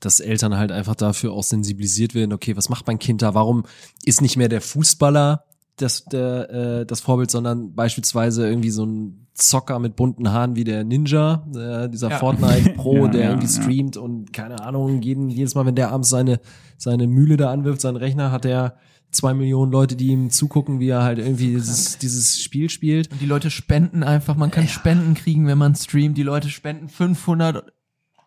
dass 0.00 0.20
Eltern 0.20 0.56
halt 0.56 0.70
einfach 0.70 0.94
dafür 0.94 1.32
auch 1.32 1.42
sensibilisiert 1.42 2.14
werden, 2.14 2.34
okay, 2.34 2.54
was 2.56 2.68
macht 2.68 2.86
mein 2.86 2.98
Kind 2.98 3.22
da? 3.22 3.34
Warum 3.34 3.64
ist 4.04 4.20
nicht 4.20 4.36
mehr 4.36 4.48
der 4.50 4.60
Fußballer 4.60 5.44
das, 5.76 6.04
der, 6.04 6.50
äh, 6.50 6.86
das 6.86 7.00
Vorbild, 7.00 7.30
sondern 7.30 7.74
beispielsweise 7.74 8.46
irgendwie 8.46 8.70
so 8.70 8.84
ein 8.84 9.23
Zocker 9.34 9.78
mit 9.80 9.96
bunten 9.96 10.30
Haaren 10.30 10.54
wie 10.56 10.64
der 10.64 10.84
Ninja, 10.84 11.44
äh, 11.56 11.88
dieser 11.88 12.10
Ja. 12.10 12.18
Fortnite 12.18 12.70
Pro, 12.70 12.96
Ja, 13.06 13.08
der 13.08 13.20
ja, 13.22 13.28
irgendwie 13.30 13.52
ja. 13.52 13.62
streamt 13.62 13.96
und 13.96 14.32
keine 14.32 14.60
Ahnung, 14.60 15.02
jeden, 15.02 15.28
jedes 15.28 15.54
Mal, 15.54 15.66
wenn 15.66 15.74
der 15.74 15.90
abends 15.90 16.08
seine, 16.08 16.40
seine 16.78 17.06
Mühle 17.08 17.36
da 17.36 17.50
anwirft, 17.50 17.80
seinen 17.80 17.96
Rechner, 17.96 18.30
hat 18.30 18.44
er 18.44 18.76
zwei 19.10 19.34
Millionen 19.34 19.72
Leute, 19.72 19.96
die 19.96 20.08
ihm 20.08 20.30
zugucken, 20.30 20.80
wie 20.80 20.88
er 20.88 21.02
halt 21.02 21.18
irgendwie 21.18 21.48
dieses, 21.48 21.98
dieses 21.98 22.40
Spiel 22.42 22.70
spielt. 22.70 23.10
Und 23.12 23.20
die 23.20 23.26
Leute 23.26 23.50
spenden 23.50 24.02
einfach, 24.02 24.36
man 24.36 24.50
kann 24.50 24.68
Spenden 24.68 25.14
kriegen, 25.14 25.46
wenn 25.46 25.58
man 25.58 25.74
streamt. 25.74 26.16
Die 26.18 26.22
Leute 26.22 26.48
spenden 26.48 26.88
500 26.88 27.72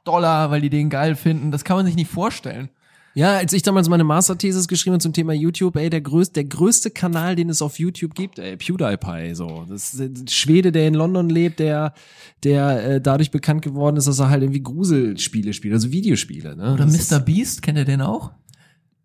Dollar, 0.04 0.50
weil 0.52 0.62
die 0.62 0.70
den 0.70 0.90
geil 0.90 1.16
finden. 1.16 1.52
Das 1.52 1.64
kann 1.64 1.76
man 1.78 1.86
sich 1.86 1.96
nicht 1.96 2.10
vorstellen. 2.10 2.70
Ja, 3.18 3.38
als 3.38 3.52
ich 3.52 3.64
damals 3.64 3.90
meine 3.90 4.04
Masterthesis 4.04 4.68
geschrieben 4.68 4.94
habe 4.94 5.02
zum 5.02 5.12
Thema 5.12 5.34
YouTube, 5.34 5.76
ey, 5.76 5.90
der 5.90 6.02
größte, 6.02 6.34
der 6.34 6.44
größte 6.44 6.92
Kanal, 6.92 7.36
den 7.36 7.50
es 7.50 7.64
auf 7.64 7.80
YouTube 7.80 8.14
gibt, 8.14 8.38
ey, 8.38 8.58
PewDiePie, 8.58 9.34
so. 9.34 9.66
Das 9.68 9.96
ist 9.96 10.00
ein 10.00 10.28
Schwede, 10.28 10.72
der 10.72 10.88
in 10.88 10.94
London 10.94 11.28
lebt, 11.28 11.58
der, 11.58 11.96
der 12.44 12.84
äh, 12.84 13.02
dadurch 13.02 13.32
bekannt 13.32 13.64
geworden 13.64 13.98
ist, 13.98 14.08
dass 14.08 14.20
er 14.20 14.30
halt 14.30 14.44
irgendwie 14.44 14.62
Gruselspiele 14.62 15.54
spielt, 15.54 15.74
also 15.74 15.92
Videospiele, 15.92 16.56
ne? 16.56 16.74
Oder 16.76 16.86
Das 16.86 17.12
Mr. 17.12 17.20
Beast, 17.20 17.64
kennt 17.64 17.80
ihr 17.80 17.86
den 17.86 18.02
auch? 18.02 18.34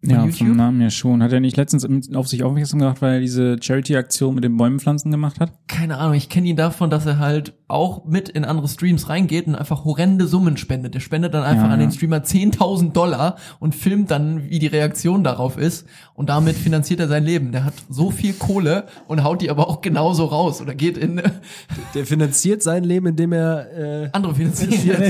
Ja, 0.04 0.24
YouTube? 0.24 0.48
vom 0.48 0.56
Namen 0.56 0.80
ja 0.80 0.90
schon. 0.90 1.22
Hat 1.22 1.32
er 1.32 1.38
nicht 1.38 1.56
letztens 1.56 1.86
auf 2.14 2.26
sich 2.26 2.42
aufmerksam 2.42 2.80
gemacht, 2.80 3.00
weil 3.02 3.14
er 3.14 3.20
diese 3.20 3.56
Charity-Aktion 3.60 4.34
mit 4.34 4.42
den 4.42 4.56
Bäumen 4.56 4.80
pflanzen 4.80 5.10
gemacht 5.12 5.38
hat? 5.38 5.52
Keine 5.68 5.98
Ahnung, 5.98 6.14
ich 6.14 6.28
kenne 6.28 6.48
ihn 6.48 6.56
davon, 6.56 6.90
dass 6.90 7.06
er 7.06 7.18
halt 7.20 7.54
auch 7.68 8.04
mit 8.04 8.28
in 8.28 8.44
andere 8.44 8.66
Streams 8.68 9.08
reingeht 9.08 9.46
und 9.46 9.54
einfach 9.54 9.84
horrende 9.84 10.26
Summen 10.26 10.56
spendet. 10.56 10.94
Der 10.94 11.00
spendet 11.00 11.34
dann 11.34 11.44
einfach 11.44 11.66
Ja, 11.68 11.70
an 11.72 11.80
ja. 11.80 11.86
den 11.86 11.92
Streamer 11.92 12.18
10.000 12.18 12.92
Dollar 12.92 13.36
und 13.60 13.74
filmt 13.76 14.10
dann, 14.10 14.50
wie 14.50 14.58
die 14.58 14.66
Reaktion 14.66 15.22
darauf 15.22 15.56
ist 15.56 15.86
und 16.14 16.28
damit 16.28 16.56
finanziert 16.56 16.98
er 17.00 17.06
sein 17.08 17.24
Leben. 17.24 17.52
Der 17.52 17.64
hat 17.64 17.74
so 17.88 18.10
viel 18.10 18.32
Kohle 18.32 18.86
und 19.06 19.22
haut 19.22 19.40
die 19.40 19.50
aber 19.50 19.68
auch 19.68 19.82
genauso 19.82 20.24
raus 20.24 20.60
oder 20.60 20.74
geht 20.74 20.98
in 20.98 21.22
Der 21.94 22.06
finanziert 22.06 22.62
sein 22.62 22.82
Leben, 22.84 23.06
indem 23.06 23.32
er, 23.32 24.02
äh, 24.04 24.08
andere 24.12 24.34
finanziert. 24.36 25.00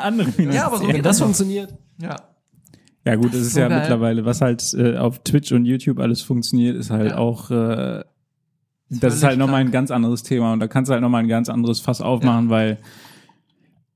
Andere 0.00 0.30
Ja, 0.52 0.66
aber 0.66 0.78
so 0.78 0.86
wenn 0.86 0.94
geht 0.94 1.04
das 1.04 1.16
das. 1.18 1.24
funktioniert. 1.24 1.74
Ja. 2.00 2.16
Ja 3.08 3.14
gut, 3.16 3.32
das 3.32 3.40
ist 3.40 3.54
So 3.54 3.60
ja 3.60 3.68
geil. 3.68 3.80
mittlerweile, 3.80 4.24
was 4.26 4.40
halt 4.42 4.74
äh, 4.74 4.96
auf 4.98 5.20
Twitch 5.24 5.50
und 5.52 5.64
YouTube 5.64 5.98
alles 5.98 6.20
funktioniert, 6.20 6.76
ist 6.76 6.90
halt 6.90 7.12
Ja. 7.12 7.16
auch, 7.18 7.50
äh, 7.50 7.54
das 7.54 9.00
völlig 9.00 9.14
ist 9.16 9.24
halt 9.24 9.38
nochmal 9.38 9.60
ein 9.62 9.70
ganz 9.70 9.90
anderes 9.90 10.22
Thema 10.22 10.52
und 10.52 10.60
da 10.60 10.68
kannst 10.68 10.90
du 10.90 10.92
halt 10.92 11.02
nochmal 11.02 11.22
ein 11.22 11.28
ganz 11.28 11.48
anderes 11.48 11.80
Fass 11.80 12.00
aufmachen, 12.02 12.50
weil 12.50 12.78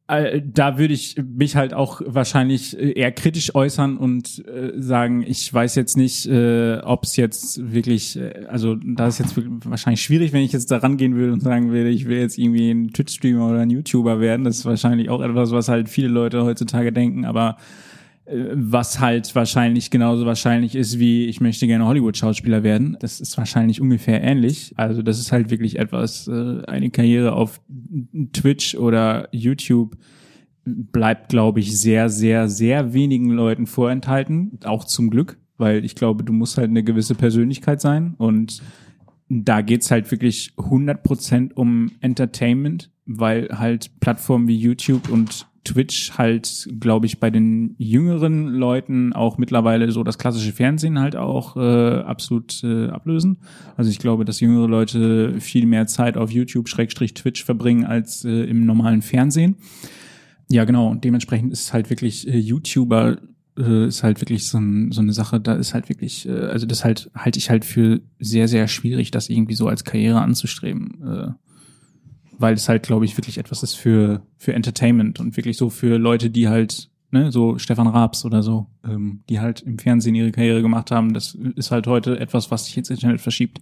äh, 0.09 0.43
da 0.45 0.79
würde 0.79 0.93
ich 0.95 1.17
mich 1.37 1.57
halt 1.57 1.73
auch 1.75 2.01
wahrscheinlich 2.05 2.79
äh, 2.79 2.93
eher 2.93 3.13
kritisch 3.13 3.55
äußern 3.55 3.97
und 3.97 4.45
äh, 4.47 4.73
sagen, 4.77 5.25
ich 5.27 5.53
weiß 5.53 5.75
jetzt 5.77 5.97
nicht, 5.97 6.27
äh, 6.27 6.79
ob 6.83 7.05
es 7.05 7.17
jetzt 7.17 7.73
wirklich, 7.73 8.19
äh, 8.19 8.47
also 8.49 8.75
da 8.77 9.07
ist 9.07 9.19
jetzt 9.19 9.35
wahrscheinlich 9.65 10.03
schwierig, 10.03 10.33
wenn 10.33 10.43
ich 10.43 10.53
jetzt 10.53 10.71
da 10.71 10.79
rangehen 10.79 11.15
würde 11.17 11.33
und 11.33 11.41
sagen 11.41 11.71
würde, 11.71 11.89
ich 11.91 12.07
will 12.07 12.19
jetzt 12.19 12.37
irgendwie 12.37 12.71
ein 12.71 12.93
Twitch-Streamer 12.93 13.47
oder 13.49 13.61
ein 13.61 13.71
YouTuber 13.71 14.21
werden. 14.21 14.45
Das 14.45 14.57
ist 14.59 14.65
wahrscheinlich 14.65 15.09
auch 15.09 15.23
etwas, 15.23 15.51
was 15.53 15.69
halt 15.69 15.89
viele 15.89 16.09
Leute 16.09 16.45
heutzutage 16.45 16.93
denken, 16.93 17.25
aber 17.25 17.57
was 18.55 19.01
halt 19.01 19.35
wahrscheinlich 19.35 19.91
genauso 19.91 20.25
wahrscheinlich 20.27 20.75
ist 20.75 20.99
wie 20.99 21.27
ich 21.27 21.41
möchte 21.41 21.67
gerne 21.67 21.87
Hollywood-Schauspieler 21.87 22.63
werden. 22.63 22.97
Das 23.01 23.21
ist 23.21 23.37
wahrscheinlich 23.37 23.81
ungefähr 23.81 24.23
ähnlich. 24.23 24.73
Also 24.77 25.03
das 25.03 25.19
ist 25.19 25.33
halt 25.33 25.51
wirklich 25.51 25.79
etwas, 25.79 26.29
äh, 26.29 26.63
eine 26.67 26.91
Karriere 26.91 27.33
auf 27.33 27.61
Twitch 28.33 28.75
oder 28.75 29.29
YouTube 29.33 29.97
bleibt, 30.65 31.29
glaube 31.29 31.61
ich, 31.61 31.79
sehr, 31.79 32.09
sehr, 32.09 32.49
sehr 32.49 32.95
wenigen 32.95 33.31
Leuten 33.31 33.67
vorenthalten. 33.67 34.59
Auch 34.65 34.85
zum 34.85 35.11
Glück, 35.11 35.39
weil 35.59 35.85
ich 35.85 35.95
glaube, 35.95 36.25
du 36.25 36.33
musst 36.33 36.57
halt 36.57 36.71
eine 36.71 36.85
gewisse 36.85 37.15
Persönlichkeit 37.15 37.81
sein 37.81 38.15
und 38.19 38.63
da 39.29 39.63
geht's 39.63 39.91
halt 39.91 40.11
wirklich 40.11 40.53
100% 40.57 41.55
um 41.55 41.91
Entertainment, 42.01 42.91
weil 43.07 43.49
halt 43.51 43.99
Plattformen 44.01 44.47
wie 44.47 44.57
YouTube 44.57 45.09
und 45.09 45.47
Twitch 45.65 46.19
halt, 46.19 46.69
glaube 46.81 47.07
ich, 47.07 47.21
bei 47.21 47.31
den 47.31 47.75
jüngeren 47.79 48.49
Leuten 48.49 49.13
auch 49.13 49.39
mittlerweile 49.39 49.91
so 49.93 50.03
das 50.03 50.19
klassische 50.19 50.53
Fernsehen 50.53 50.99
halt 50.99 51.15
auch 51.15 51.57
äh, 51.57 52.01
absolut 52.01 52.63
äh, 52.65 52.89
ablösen. 52.89 53.39
Also 53.77 53.91
ich 53.91 53.99
glaube, 53.99 54.25
dass 54.25 54.41
jüngere 54.41 54.69
Leute 54.69 55.41
viel 55.41 55.67
mehr 55.67 55.87
Zeit 55.87 56.17
auf 56.17 56.31
YouTube 56.31 56.69
Schrägstrich 56.69 57.15
Twitch 57.15 57.45
verbringen 57.45 57.85
als 57.85 58.25
äh, 58.25 58.45
im 58.45 58.67
normalen 58.67 59.03
Fernsehen. 59.03 59.57
Ja, 60.51 60.65
genau. 60.65 60.91
Und 60.91 61.05
dementsprechend 61.05 61.53
ist 61.53 61.73
halt 61.73 61.91
wirklich 61.91 62.27
äh, 62.27 62.39
YouTuber 62.39 63.19
äh, 63.57 63.87
ist 63.87 64.03
halt 64.03 64.21
wirklich 64.21 64.47
so, 64.47 64.59
ein, 64.59 64.93
so 64.93 65.01
eine 65.01 65.13
Sache, 65.13 65.41
da 65.41 65.55
ist 65.55 65.75
halt 65.75 65.89
wirklich, 65.89 66.27
äh, 66.27 66.33
also 66.33 66.67
das 66.67 66.85
halt 66.85 67.11
halte 67.15 67.39
ich 67.39 67.51
halt 67.51 67.65
für 67.65 68.01
sehr, 68.19 68.49
sehr 68.49 68.67
schwierig, 68.69 69.11
das 69.11 69.29
irgendwie 69.29 69.55
so 69.55 69.69
als 69.69 69.85
Karriere 69.85 70.21
anzustreben. 70.21 71.03
Äh, 71.07 71.29
weil 72.43 72.55
es 72.55 72.69
halt, 72.69 72.83
glaube 72.83 73.05
ich, 73.05 73.17
wirklich 73.17 73.39
etwas 73.39 73.63
ist 73.63 73.75
für, 73.75 74.23
für 74.37 74.53
Entertainment 74.53 75.21
und 75.21 75.37
wirklich 75.37 75.57
so 75.57 75.71
für 75.71 75.97
Leute, 75.97 76.29
die 76.29 76.49
halt, 76.49 76.91
ne, 77.11 77.33
so 77.33 77.57
Stefan 77.57 77.87
Raabs 77.87 78.25
oder 78.25 78.43
so, 78.43 78.67
ähm, 78.85 79.23
die 79.29 79.41
halt 79.41 79.63
im 79.63 79.79
Fernsehen 79.79 80.15
ihre 80.15 80.33
Karriere 80.33 80.61
gemacht 80.61 80.91
haben. 80.91 81.15
Das 81.15 81.35
ist 81.57 81.71
halt 81.71 81.87
heute 81.87 82.19
etwas, 82.19 82.51
was 82.51 82.67
sich 82.67 82.77
ins 82.77 82.91
Internet 82.91 83.21
verschiebt 83.21 83.61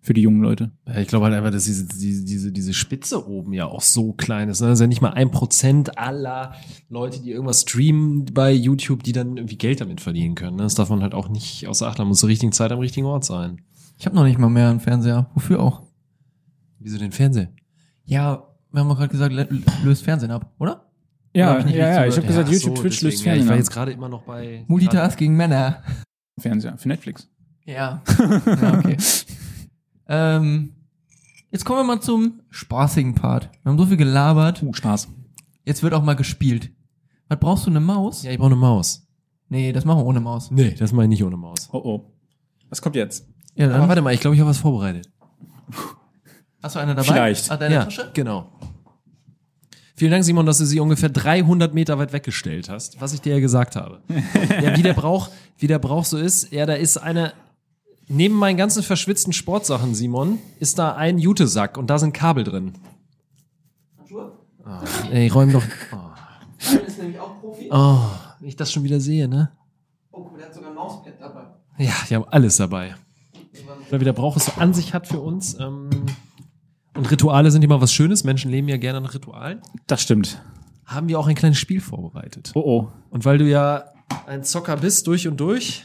für 0.00 0.12
die 0.12 0.22
jungen 0.22 0.42
Leute. 0.42 0.70
Ja, 0.86 0.98
ich 0.98 1.08
glaube 1.08 1.26
halt 1.26 1.34
einfach, 1.34 1.50
dass 1.50 1.64
diese, 1.64 1.86
diese, 1.86 2.24
diese, 2.24 2.52
diese 2.52 2.74
Spitze 2.74 3.26
oben 3.26 3.52
ja 3.52 3.66
auch 3.66 3.80
so 3.80 4.12
klein 4.12 4.48
ist. 4.48 4.60
Ne? 4.60 4.68
Das 4.68 4.78
ist 4.78 4.82
ja 4.82 4.86
nicht 4.86 5.00
mal 5.00 5.14
ein 5.14 5.30
Prozent 5.30 5.98
aller 5.98 6.54
Leute, 6.90 7.22
die 7.22 7.30
irgendwas 7.30 7.62
streamen 7.62 8.26
bei 8.26 8.52
YouTube, 8.52 9.02
die 9.02 9.12
dann 9.12 9.36
irgendwie 9.36 9.56
Geld 9.56 9.80
damit 9.80 10.02
verdienen 10.02 10.34
können. 10.34 10.56
Ne? 10.56 10.64
Das 10.64 10.74
darf 10.74 10.90
man 10.90 11.02
halt 11.02 11.14
auch 11.14 11.28
nicht 11.28 11.66
außer 11.68 11.86
Acht 11.86 11.98
lassen. 11.98 12.08
Muss 12.08 12.20
zur 12.20 12.28
richtigen 12.28 12.52
Zeit 12.52 12.70
am 12.72 12.80
richtigen 12.80 13.06
Ort 13.06 13.24
sein. 13.24 13.62
Ich 13.98 14.04
habe 14.04 14.16
noch 14.16 14.24
nicht 14.24 14.38
mal 14.38 14.50
mehr 14.50 14.68
einen 14.68 14.80
Fernseher. 14.80 15.30
Wofür 15.34 15.60
auch? 15.60 15.82
Wieso 16.78 16.98
den 16.98 17.12
Fernseher? 17.12 17.48
Ja, 18.04 18.46
wir 18.72 18.80
haben 18.80 18.88
gerade 18.88 19.08
gesagt, 19.08 19.32
lö- 19.32 19.62
löst 19.84 20.02
Fernsehen 20.04 20.30
ab, 20.30 20.52
oder? 20.58 20.72
Oder 20.72 21.40
Ja, 21.40 21.54
hab 21.54 21.66
ich 21.66 21.74
ja, 21.74 21.88
ja, 21.88 22.06
ich 22.06 22.16
habe 22.16 22.26
gesagt, 22.26 22.48
YouTube, 22.50 22.76
Twitch 22.76 23.02
löst 23.02 23.24
Ja, 23.24 23.32
ich 23.32 23.38
Fernsehen 23.38 23.48
war 23.48 23.54
ab. 23.54 23.58
jetzt 23.58 23.70
gerade 23.70 23.92
immer 23.92 24.08
noch 24.08 24.22
bei 24.22 24.64
Multitasking 24.68 25.34
Männer. 25.34 25.82
Fernseher, 26.38 26.76
für 26.78 26.88
Netflix. 26.88 27.28
Ja. 27.64 28.02
ja 28.46 28.78
okay. 28.78 28.96
ähm, 30.08 30.74
jetzt 31.50 31.64
kommen 31.64 31.80
wir 31.80 31.84
mal 31.84 32.00
zum 32.00 32.40
spaßigen 32.50 33.14
Part. 33.14 33.50
Wir 33.62 33.70
haben 33.70 33.78
so 33.78 33.86
viel 33.86 33.96
gelabert. 33.96 34.62
Uh, 34.62 34.72
Spaß. 34.72 35.08
Jetzt 35.64 35.82
wird 35.82 35.94
auch 35.94 36.02
mal 36.02 36.14
gespielt. 36.14 36.70
Was 37.28 37.40
brauchst 37.40 37.66
du, 37.66 37.70
eine 37.70 37.80
Maus? 37.80 38.22
Ja, 38.22 38.32
ich 38.32 38.38
brauche 38.38 38.48
eine 38.48 38.56
Maus. 38.56 39.06
Nee, 39.48 39.72
das 39.72 39.84
machen 39.84 40.00
wir 40.00 40.06
ohne 40.06 40.20
Maus. 40.20 40.50
Nee, 40.50 40.74
das 40.74 40.92
mache 40.92 41.04
ich 41.04 41.10
nicht 41.10 41.24
ohne 41.24 41.36
Maus. 41.36 41.68
Oh 41.72 41.78
oh. 41.78 42.12
Was 42.68 42.82
kommt 42.82 42.96
jetzt? 42.96 43.26
Ja, 43.54 43.66
Aber 43.66 43.78
dann 43.78 43.88
warte 43.88 44.02
mal, 44.02 44.12
ich 44.12 44.20
glaube, 44.20 44.34
ich 44.34 44.40
habe 44.40 44.50
was 44.50 44.58
vorbereitet. 44.58 45.10
hast 46.64 46.74
du 46.74 46.80
eine 46.80 46.94
dabei? 46.94 47.06
Vielleicht. 47.06 47.50
Ah, 47.50 47.56
deine 47.56 47.74
ja, 47.74 47.84
Tasche? 47.84 48.10
genau. 48.14 48.50
Vielen 49.96 50.10
Dank, 50.10 50.24
Simon, 50.24 50.44
dass 50.44 50.58
du 50.58 50.66
sie 50.66 50.80
ungefähr 50.80 51.08
300 51.08 51.72
Meter 51.72 51.98
weit 51.98 52.12
weggestellt 52.12 52.68
hast, 52.68 53.00
was 53.00 53.12
ich 53.12 53.20
dir 53.20 53.34
ja 53.34 53.40
gesagt 53.40 53.76
habe. 53.76 54.00
ja, 54.60 54.76
wie 54.76 54.82
der 54.82 54.94
Brauch, 54.94 55.28
wie 55.58 55.68
der 55.68 55.78
Brauch 55.78 56.04
so 56.04 56.18
ist, 56.18 56.50
ja, 56.52 56.66
da 56.66 56.74
ist 56.74 56.96
eine, 56.96 57.32
neben 58.08 58.34
meinen 58.34 58.56
ganzen 58.56 58.82
verschwitzten 58.82 59.32
Sportsachen, 59.32 59.94
Simon, 59.94 60.40
ist 60.58 60.80
da 60.80 60.96
ein 60.96 61.18
Jutesack 61.18 61.78
und 61.78 61.88
da 61.88 61.98
sind 61.98 62.12
Kabel 62.12 62.42
drin. 62.42 62.74
Oh, 64.66 65.10
ey, 65.12 65.28
räum 65.28 65.52
doch. 65.52 65.62
Oh. 65.92 66.76
ist 66.86 66.98
nämlich 66.98 67.20
auch 67.20 67.38
Profi. 67.38 67.68
oh, 67.70 68.00
wenn 68.40 68.48
ich 68.48 68.56
das 68.56 68.72
schon 68.72 68.82
wieder 68.82 68.98
sehe, 68.98 69.28
ne? 69.28 69.52
Oh, 70.10 70.30
der 70.36 70.46
hat 70.46 70.54
sogar 70.54 70.70
ein 70.70 70.74
Mauspad 70.74 71.14
dabei. 71.20 71.42
Ja, 71.78 71.92
die 72.08 72.14
haben 72.14 72.24
alles 72.30 72.56
dabei. 72.56 72.94
Oder 73.88 74.00
wie 74.00 74.04
der 74.04 74.12
Brauch 74.12 74.36
es 74.36 74.46
so 74.46 74.52
an 74.56 74.74
sich 74.74 74.94
hat 74.94 75.06
für 75.06 75.20
uns. 75.20 75.58
Ähm, 75.60 75.83
und 76.96 77.10
Rituale 77.10 77.50
sind 77.50 77.64
immer 77.64 77.80
was 77.80 77.92
Schönes. 77.92 78.24
Menschen 78.24 78.50
leben 78.50 78.68
ja 78.68 78.76
gerne 78.76 79.00
nach 79.00 79.14
Ritualen. 79.14 79.60
Das 79.86 80.02
stimmt. 80.02 80.42
Haben 80.86 81.08
wir 81.08 81.18
auch 81.18 81.26
ein 81.26 81.34
kleines 81.34 81.58
Spiel 81.58 81.80
vorbereitet. 81.80 82.52
Oh 82.54 82.60
oh. 82.60 82.88
Und 83.10 83.24
weil 83.24 83.38
du 83.38 83.48
ja 83.48 83.84
ein 84.26 84.44
Zocker 84.44 84.76
bist, 84.76 85.06
durch 85.06 85.26
und 85.26 85.38
durch, 85.38 85.84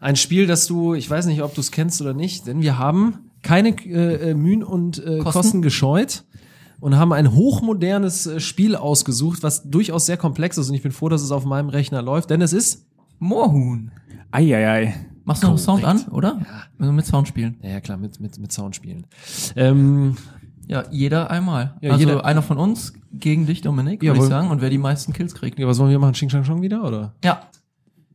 ein 0.00 0.16
Spiel, 0.16 0.46
das 0.46 0.66
du, 0.66 0.94
ich 0.94 1.08
weiß 1.08 1.26
nicht, 1.26 1.42
ob 1.42 1.54
du 1.54 1.60
es 1.60 1.70
kennst 1.70 2.00
oder 2.00 2.14
nicht, 2.14 2.46
denn 2.46 2.62
wir 2.62 2.78
haben 2.78 3.30
keine 3.42 3.70
äh, 3.70 4.30
äh, 4.30 4.34
Mühen 4.34 4.62
und 4.62 4.98
äh, 4.98 5.18
Kosten? 5.18 5.32
Kosten? 5.32 5.62
gescheut 5.62 6.24
und 6.80 6.96
haben 6.96 7.12
ein 7.12 7.32
hochmodernes 7.32 8.26
äh, 8.26 8.40
Spiel 8.40 8.76
ausgesucht, 8.76 9.42
was 9.42 9.68
durchaus 9.70 10.06
sehr 10.06 10.16
komplex 10.16 10.58
ist 10.58 10.68
und 10.68 10.74
ich 10.74 10.82
bin 10.82 10.92
froh, 10.92 11.08
dass 11.08 11.22
es 11.22 11.30
auf 11.30 11.44
meinem 11.44 11.68
Rechner 11.68 12.02
läuft, 12.02 12.30
denn 12.30 12.40
es 12.42 12.52
ist 12.52 12.86
Moorhuhn. 13.18 13.90
Eieiei. 14.30 14.94
Machst 15.24 15.42
du 15.42 15.48
noch 15.48 15.58
Sound 15.58 15.84
an, 15.84 16.04
oder? 16.12 16.40
Ja. 16.78 16.92
Mit 16.92 17.06
Sound 17.06 17.26
spielen. 17.26 17.56
ja 17.62 17.70
ja, 17.70 17.80
klar 17.80 17.96
mit 17.98 18.20
mit 18.20 18.38
mit 18.38 18.52
Sound 18.52 18.76
spielen. 18.76 19.06
Ähm, 19.56 20.16
Ja, 20.68 20.84
jeder 20.90 21.30
einmal. 21.30 21.76
Ja, 21.80 21.92
also 21.92 22.04
jeder- 22.04 22.24
einer 22.24 22.42
von 22.42 22.58
uns 22.58 22.92
gegen 23.12 23.46
dich, 23.46 23.60
Dominik, 23.62 24.00
würde 24.02 24.12
ich 24.12 24.16
Jawohl. 24.16 24.28
sagen. 24.28 24.50
Und 24.50 24.60
wer 24.60 24.70
die 24.70 24.78
meisten 24.78 25.12
Kills 25.12 25.34
kriegt. 25.34 25.58
ja, 25.58 25.66
was 25.66 25.78
wollen 25.78 25.90
wir 25.90 25.98
machen? 25.98 26.12
Xing 26.12 26.28
Shang 26.28 26.44
Shong 26.44 26.60
wieder 26.62 26.82
oder? 26.84 27.14
Ja, 27.24 27.48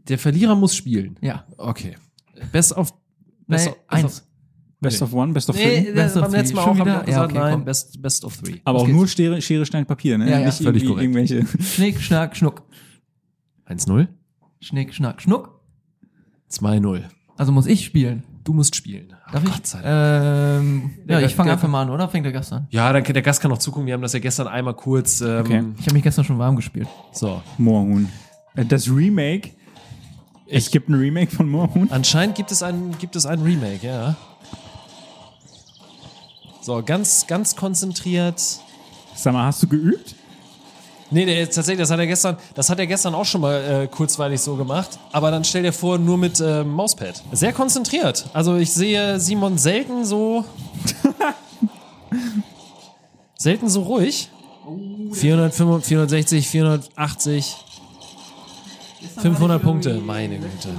Der 0.07 0.17
Verlierer 0.17 0.55
muss 0.55 0.75
spielen. 0.75 1.17
ja. 1.21 1.45
Okay. 1.57 1.95
Best 2.51 2.75
of 2.75 2.93
Best 3.47 3.65
Nee, 3.67 3.71
of, 3.71 3.77
eins. 3.87 4.27
Best 4.79 5.01
of 5.01 5.13
One, 5.13 5.31
Best 5.33 5.49
of 5.49 5.55
Nee, 5.55 5.83
Three. 5.83 5.91
Best 5.93 6.15
beim 6.15 6.23
of 6.23 6.31
letzten 6.31 6.55
three. 6.55 6.55
Mal 6.55 6.63
Schon 6.63 6.71
auch 6.71 6.75
ich 6.75 6.81
wieder? 6.93 7.03
gesagt, 7.05 7.09
Ja, 7.09 7.23
okay, 7.25 7.33
nein, 7.37 7.53
komm. 7.53 7.65
best, 7.65 8.01
best 8.01 8.25
of 8.25 8.37
three. 8.37 8.59
Aber 8.63 8.73
Los 8.73 8.81
auch 8.81 8.85
geht's. 8.87 8.97
nur 8.97 9.07
Schere, 9.07 9.41
Schere, 9.41 9.65
Stein, 9.65 9.85
Papier, 9.85 10.17
ne? 10.17 10.29
Ja, 10.29 10.39
ja, 10.39 10.45
Nicht 10.47 10.61
völlig 10.63 10.85
korrekt. 10.85 11.01
irgendwelche. 11.03 11.45
Schnick, 11.61 12.01
schnack, 12.01 12.35
schnuck. 12.35 12.63
1-0, 13.67 14.07
Schnick, 14.59 14.93
schnack, 14.93 15.21
schnuck. 15.21 15.61
2-0. 16.49 17.03
Also 17.37 17.51
muss 17.51 17.65
ich 17.67 17.85
spielen. 17.85 18.23
Du 18.43 18.53
musst 18.53 18.75
spielen. 18.75 19.13
Darf 19.31 19.43
Gott 19.45 19.61
ich? 19.63 19.73
Ähm, 19.83 20.91
ja, 21.07 21.19
ich 21.21 21.35
fange 21.35 21.51
einfach 21.53 21.67
mal 21.67 21.83
an, 21.83 21.89
oder? 21.89 22.09
Fängt 22.09 22.25
der 22.25 22.33
Gast 22.33 22.51
an? 22.51 22.67
Ja, 22.69 22.91
dann, 22.91 23.03
der 23.03 23.21
Gast 23.21 23.41
kann 23.41 23.49
noch 23.51 23.57
zugucken. 23.59 23.85
Wir 23.87 23.93
haben 23.93 24.01
das 24.01 24.13
ja 24.13 24.19
gestern 24.19 24.47
einmal 24.47 24.73
kurz. 24.73 25.21
Ähm, 25.21 25.39
Okay. 25.41 25.63
Ich 25.79 25.85
habe 25.85 25.93
mich 25.93 26.03
gestern 26.03 26.25
schon 26.25 26.37
warm 26.37 26.55
gespielt. 26.55 26.87
So. 27.13 27.41
Moorhuhn. 27.57 28.09
Äh, 28.55 28.65
Das 28.65 28.89
Remake. 28.89 29.51
Es 30.47 30.69
gibt 30.69 30.89
ein 30.89 30.95
Remake 30.95 31.31
von 31.33 31.47
Moorhuhn. 31.49 31.89
Anscheinend 31.91 32.35
gibt 32.35 32.51
es 32.51 32.61
ein, 32.61 32.93
gibt 32.99 33.15
es 33.15 33.25
ein 33.25 33.41
Remake, 33.41 33.87
ja. 33.87 34.15
So, 36.61 36.83
ganz, 36.83 37.25
ganz 37.25 37.55
konzentriert. 37.55 38.39
Sag 39.15 39.33
mal, 39.33 39.45
hast 39.45 39.63
du 39.63 39.67
geübt? 39.67 40.15
Nee, 41.13 41.25
der, 41.25 41.49
tatsächlich, 41.49 41.79
das 41.79 41.91
hat 41.91 41.99
er 41.99 42.07
gestern, 42.07 42.37
das 42.55 42.69
hat 42.69 42.79
er 42.79 42.87
gestern 42.87 43.13
auch 43.13 43.25
schon 43.25 43.41
mal 43.41 43.83
äh, 43.83 43.87
kurzweilig 43.87 44.39
so 44.39 44.55
gemacht. 44.55 44.97
Aber 45.11 45.29
dann 45.29 45.43
stell 45.43 45.63
dir 45.63 45.73
vor, 45.73 45.97
nur 45.97 46.17
mit 46.17 46.39
äh, 46.39 46.63
Mauspad. 46.63 47.21
Sehr 47.33 47.51
konzentriert. 47.51 48.29
Also 48.33 48.55
ich 48.55 48.71
sehe 48.71 49.19
Simon 49.19 49.57
selten 49.57 50.05
so. 50.05 50.45
selten 53.37 53.69
so 53.69 53.83
ruhig. 53.83 54.29
465, 55.11 55.87
460, 55.87 56.47
480, 56.47 57.55
500 59.17 59.61
Punkte. 59.61 59.95
Meine 59.95 60.37
Güte. 60.37 60.69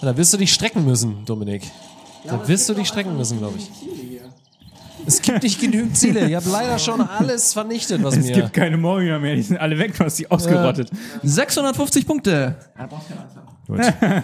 Da 0.00 0.16
wirst 0.16 0.32
du 0.32 0.38
dich 0.38 0.52
strecken 0.52 0.84
müssen, 0.84 1.24
Dominik. 1.24 1.70
Da 2.24 2.48
wirst 2.48 2.68
du 2.68 2.74
dich 2.74 2.88
strecken 2.88 3.16
müssen, 3.16 3.38
glaube 3.38 3.58
ich. 3.58 4.11
Es 5.06 5.20
gibt 5.22 5.42
nicht 5.42 5.60
genügend 5.60 5.96
Ziele. 5.96 6.28
Ihr 6.28 6.36
habt 6.36 6.46
leider 6.46 6.78
schon 6.78 7.00
alles 7.00 7.52
vernichtet, 7.52 8.02
was 8.02 8.16
Es 8.16 8.26
mir. 8.26 8.32
gibt 8.32 8.52
keine 8.52 8.76
Moorhühner 8.76 9.18
mehr, 9.18 9.34
die 9.34 9.42
sind 9.42 9.56
alle 9.58 9.78
weg, 9.78 9.96
du 9.96 10.04
hast 10.04 10.18
die 10.18 10.30
ausgerottet. 10.30 10.90
650 11.22 12.06
Punkte. 12.06 12.56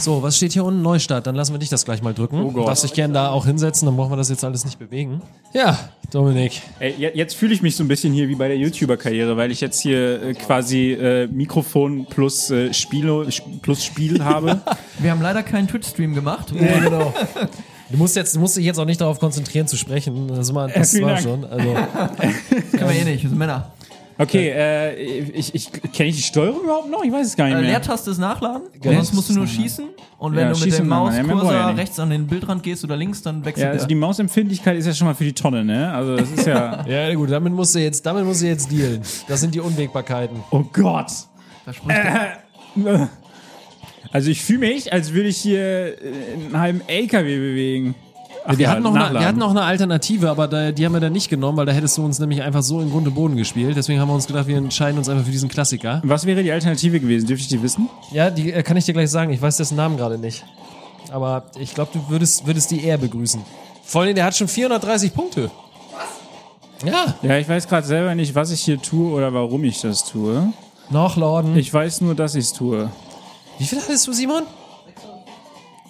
So, 0.00 0.20
was 0.24 0.36
steht 0.36 0.52
hier 0.52 0.64
unten? 0.64 0.82
Neustart. 0.82 1.24
Dann 1.28 1.36
lassen 1.36 1.54
wir 1.54 1.58
dich 1.60 1.68
das 1.68 1.84
gleich 1.84 2.02
mal 2.02 2.12
drücken. 2.12 2.40
Oh 2.40 2.50
Gott. 2.50 2.64
Du 2.64 2.66
darfst 2.66 2.82
dich 2.82 2.94
gerne 2.94 3.14
da 3.14 3.28
auch 3.30 3.46
hinsetzen, 3.46 3.86
dann 3.86 3.96
brauchen 3.96 4.10
wir 4.10 4.16
das 4.16 4.28
jetzt 4.28 4.42
alles 4.42 4.64
nicht 4.64 4.76
bewegen. 4.76 5.22
Ja, 5.52 5.78
Dominik. 6.10 6.62
Ey, 6.80 6.94
je- 6.98 7.12
jetzt 7.14 7.36
fühle 7.36 7.54
ich 7.54 7.62
mich 7.62 7.76
so 7.76 7.84
ein 7.84 7.88
bisschen 7.88 8.12
hier 8.12 8.28
wie 8.28 8.34
bei 8.34 8.48
der 8.48 8.56
YouTuber-Karriere, 8.56 9.36
weil 9.36 9.52
ich 9.52 9.60
jetzt 9.60 9.80
hier 9.80 10.20
äh, 10.20 10.34
quasi 10.34 10.90
äh, 10.94 11.28
Mikrofon 11.28 12.06
plus, 12.06 12.50
äh, 12.50 12.74
Spielo, 12.74 13.22
sp- 13.30 13.62
plus 13.62 13.84
Spiel 13.84 14.24
habe. 14.24 14.60
Wir 14.98 15.12
haben 15.12 15.22
leider 15.22 15.44
keinen 15.44 15.68
Twitch-Stream 15.68 16.12
gemacht. 16.12 16.52
Ja, 16.52 16.80
genau. 16.80 17.14
Du 17.90 17.98
musst, 17.98 18.16
jetzt, 18.16 18.34
du 18.34 18.40
musst 18.40 18.56
dich 18.56 18.64
jetzt 18.64 18.78
auch 18.78 18.84
nicht 18.86 19.00
darauf 19.00 19.18
konzentrieren 19.20 19.66
zu 19.66 19.76
sprechen. 19.76 20.28
Das, 20.28 20.52
war, 20.54 20.68
das 20.68 20.90
vielen 20.92 21.04
war 21.04 21.10
Dank. 21.12 21.22
schon. 21.22 21.44
Also, 21.44 21.74
Können 22.72 22.88
wir 22.90 22.96
eh 22.96 23.04
nicht, 23.04 23.22
wir 23.22 23.30
sind 23.30 23.38
Männer. 23.38 23.70
Okay, 24.16 24.50
äh, 24.50 24.94
ich, 24.94 25.54
ich 25.56 25.72
kenne 25.92 26.08
ich 26.10 26.16
die 26.16 26.22
Steuerung 26.22 26.62
überhaupt 26.62 26.88
noch? 26.88 27.02
Ich 27.02 27.10
weiß 27.12 27.26
es 27.26 27.36
gar 27.36 27.46
nicht 27.46 27.54
Äh, 27.56 27.60
mehr. 27.62 27.70
Leertaste 27.70 28.12
ist 28.12 28.18
nachladen. 28.18 28.62
Geil. 28.80 28.94
Sonst 28.94 29.12
musst 29.12 29.28
du 29.30 29.34
nur 29.34 29.46
schießen. 29.48 29.86
Und 30.18 30.36
wenn 30.36 30.46
Ja, 30.46 30.52
du 30.52 30.60
mit 30.60 30.78
dem 30.78 30.88
wir. 30.88 31.52
Ja, 31.52 31.70
rechts 31.70 31.98
an 31.98 32.10
den 32.10 32.26
Bildrand 32.28 32.62
gehst 32.62 32.84
oder 32.84 32.96
links, 32.96 33.22
dann 33.22 33.44
wechselt 33.44 33.64
Ja, 33.64 33.70
also 33.70 33.80
der. 33.80 33.88
die 33.88 33.94
Mausempfindlichkeit 33.96 34.76
ist 34.78 34.86
ja 34.86 34.94
schon 34.94 35.08
mal 35.08 35.14
für 35.14 35.24
die 35.24 35.32
Tonne, 35.32 35.64
ne? 35.64 35.92
Also 35.92 36.16
das 36.16 36.30
ist 36.30 36.46
ja. 36.46 36.86
ja, 36.88 37.12
gut, 37.14 37.30
damit 37.32 37.52
musst 37.52 37.74
du 37.74 37.80
jetzt, 37.80 38.06
damit 38.06 38.24
musst 38.24 38.40
du 38.42 38.46
jetzt 38.46 38.70
dealen. 38.70 39.02
Das 39.26 39.40
sind 39.40 39.52
die 39.54 39.60
Unwägbarkeiten. 39.60 40.36
oh 40.52 40.62
Gott! 40.72 41.10
Da 41.66 41.72
spricht 41.72 41.98
der. 42.76 43.08
Also 44.14 44.30
ich 44.30 44.44
fühle 44.44 44.60
mich, 44.60 44.92
als 44.92 45.12
würde 45.12 45.28
ich 45.28 45.38
hier 45.38 45.60
äh, 45.60 45.94
einen 46.34 46.60
halben 46.60 46.82
LKW 46.86 47.36
bewegen. 47.36 47.96
Ach 48.46 48.56
wir, 48.56 48.70
hatten 48.70 48.84
noch 48.84 48.94
eine, 48.94 49.18
wir 49.18 49.26
hatten 49.26 49.40
noch 49.40 49.50
eine 49.50 49.62
Alternative, 49.62 50.30
aber 50.30 50.46
da, 50.46 50.70
die 50.70 50.86
haben 50.86 50.92
wir 50.92 51.00
dann 51.00 51.12
nicht 51.12 51.28
genommen, 51.30 51.58
weil 51.58 51.66
da 51.66 51.72
hättest 51.72 51.98
du 51.98 52.04
uns 52.04 52.20
nämlich 52.20 52.40
einfach 52.40 52.62
so 52.62 52.80
in 52.80 52.92
Grund 52.92 53.08
und 53.08 53.14
Boden 53.14 53.34
gespielt. 53.34 53.76
Deswegen 53.76 53.98
haben 53.98 54.06
wir 54.06 54.14
uns 54.14 54.28
gedacht, 54.28 54.46
wir 54.46 54.56
entscheiden 54.56 54.98
uns 54.98 55.08
einfach 55.08 55.24
für 55.24 55.32
diesen 55.32 55.48
Klassiker. 55.48 56.00
Was 56.04 56.26
wäre 56.26 56.44
die 56.44 56.52
Alternative 56.52 57.00
gewesen? 57.00 57.26
Dürfte 57.26 57.42
ich 57.42 57.48
die 57.48 57.60
wissen? 57.60 57.88
Ja, 58.12 58.30
die 58.30 58.52
äh, 58.52 58.62
kann 58.62 58.76
ich 58.76 58.84
dir 58.84 58.92
gleich 58.92 59.10
sagen. 59.10 59.32
Ich 59.32 59.42
weiß 59.42 59.56
dessen 59.56 59.76
Namen 59.76 59.96
gerade 59.96 60.16
nicht. 60.16 60.44
Aber 61.10 61.46
ich 61.58 61.74
glaube, 61.74 61.90
du 61.92 62.08
würdest, 62.08 62.46
würdest 62.46 62.70
die 62.70 62.84
eher 62.84 62.98
begrüßen. 62.98 63.40
Vor 63.82 64.02
allem, 64.02 64.14
der 64.14 64.26
hat 64.26 64.36
schon 64.36 64.46
430 64.46 65.12
Punkte. 65.12 65.50
Was? 65.92 66.88
Ja, 66.88 67.14
Ja, 67.22 67.36
ich 67.38 67.48
weiß 67.48 67.66
gerade 67.66 67.84
selber 67.84 68.14
nicht, 68.14 68.36
was 68.36 68.52
ich 68.52 68.60
hier 68.60 68.80
tue 68.80 69.12
oder 69.12 69.34
warum 69.34 69.64
ich 69.64 69.80
das 69.80 70.04
tue. 70.04 70.52
Nachladen. 70.88 71.56
Ich 71.56 71.74
weiß 71.74 72.02
nur, 72.02 72.14
dass 72.14 72.36
ich 72.36 72.44
es 72.44 72.52
tue. 72.52 72.90
Wie 73.58 73.64
viel 73.64 73.80
hattest 73.80 74.06
du, 74.06 74.12
Simon? 74.12 74.42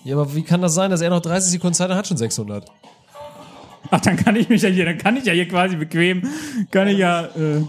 Ja, 0.05 0.17
aber 0.17 0.35
wie 0.35 0.43
kann 0.43 0.61
das 0.61 0.75
sein, 0.75 0.91
dass 0.91 1.01
er 1.01 1.11
noch 1.11 1.21
30 1.21 1.53
Sekunden 1.53 1.75
Zeit 1.75 1.89
hat, 1.91 1.97
hat 1.97 2.07
schon 2.07 2.17
600? 2.17 2.67
Ach, 3.91 4.01
dann 4.01 4.17
kann 4.17 4.37
ich 4.37 4.49
mich 4.49 4.63
ja 4.63 4.69
hier, 4.69 4.85
dann 4.85 4.99
kann 4.99 5.17
ich 5.17 5.25
ja 5.25 5.33
hier 5.33 5.49
quasi 5.49 5.77
bequem, 5.77 6.29
kann 6.71 6.89
ich 6.89 6.99
ja. 6.99 7.25
Äh, 7.25 7.63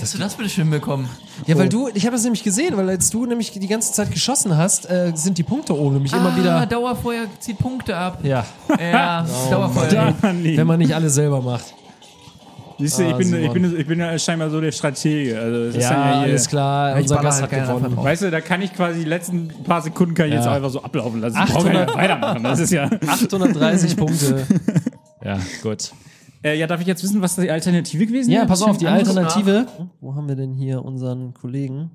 Hast 0.00 0.12
du 0.12 0.18
das 0.18 0.34
bitte 0.34 0.50
schön 0.50 0.68
bekommen? 0.70 1.08
Ja, 1.46 1.56
weil 1.56 1.68
du, 1.68 1.88
ich 1.94 2.04
habe 2.04 2.16
das 2.16 2.24
nämlich 2.24 2.42
gesehen, 2.42 2.76
weil 2.76 2.88
als 2.88 3.10
du 3.10 3.26
nämlich 3.26 3.52
die 3.52 3.68
ganze 3.68 3.92
Zeit 3.92 4.10
geschossen 4.10 4.56
hast, 4.56 4.90
äh, 4.90 5.12
sind 5.14 5.38
die 5.38 5.44
Punkte 5.44 5.78
oben 5.78 5.94
nämlich 5.94 6.12
immer 6.12 6.32
ah, 6.32 6.36
wieder. 6.36 6.66
Dauerfeuer 6.66 7.26
zieht 7.38 7.58
Punkte 7.58 7.96
ab. 7.96 8.18
Ja, 8.24 8.44
Ja, 8.80 9.24
Dauerfeuer. 9.50 9.86
daran 9.88 10.42
liegen. 10.42 10.58
wenn 10.58 10.66
man 10.66 10.80
nicht 10.80 10.92
alles 10.92 11.14
selber 11.14 11.40
macht. 11.40 11.74
Siehst 12.78 12.98
du, 12.98 13.02
ich 13.04 13.12
Ah, 13.12 13.16
bin, 13.16 13.34
ich, 13.44 13.52
bin, 13.52 13.80
ich 13.80 13.86
bin 13.86 13.98
ja 14.00 14.18
scheinbar 14.18 14.50
so 14.50 14.60
der 14.60 14.72
Stratege. 14.72 15.38
Also 15.38 15.66
das 15.66 15.76
ist 15.76 15.82
Ja, 15.82 15.90
dann 15.90 15.98
ja 16.00 16.20
alles 16.22 16.48
klar, 16.48 16.96
Ich 16.96 17.02
unser 17.02 17.16
Gast 17.22 17.42
hat 17.42 17.50
gewonnen. 17.50 17.96
Weißt 17.96 18.22
du, 18.22 18.30
da 18.30 18.40
kann 18.40 18.62
ich 18.62 18.72
quasi 18.72 19.00
die 19.00 19.04
letzten 19.08 19.48
paar 19.64 19.80
Sekunden 19.82 20.14
kann 20.14 20.26
ich 20.28 20.34
jetzt 20.34 20.44
Ja. 20.44 20.50
auch 20.52 20.56
einfach 20.56 20.70
so 20.70 20.82
ablaufen 20.82 21.20
lassen. 21.20 21.36
Ich 21.46 21.52
brauche 21.52 21.68
ja 21.72 21.82
800 21.82 21.96
weitermachen. 21.96 22.42
Das 22.42 22.58
ist 22.60 22.70
ja. 22.72 22.84
830 23.06 23.96
Punkte. 23.96 24.46
Ja, 25.24 25.38
gut. 25.62 25.92
Äh, 26.42 26.58
ja, 26.58 26.66
darf 26.66 26.80
ich 26.80 26.86
jetzt 26.86 27.02
wissen, 27.02 27.22
was 27.22 27.36
die 27.36 27.50
Alternative 27.50 28.04
gewesen 28.06 28.30
Ja, 28.30 28.38
wäre? 28.40 28.48
pass 28.48 28.60
auf, 28.62 28.76
die 28.76 28.86
Alternative. 28.88 29.66
Wo 30.00 30.14
haben 30.14 30.28
wir 30.28 30.36
denn 30.36 30.52
hier 30.52 30.84
unseren 30.84 31.32
Kollegen? 31.34 31.92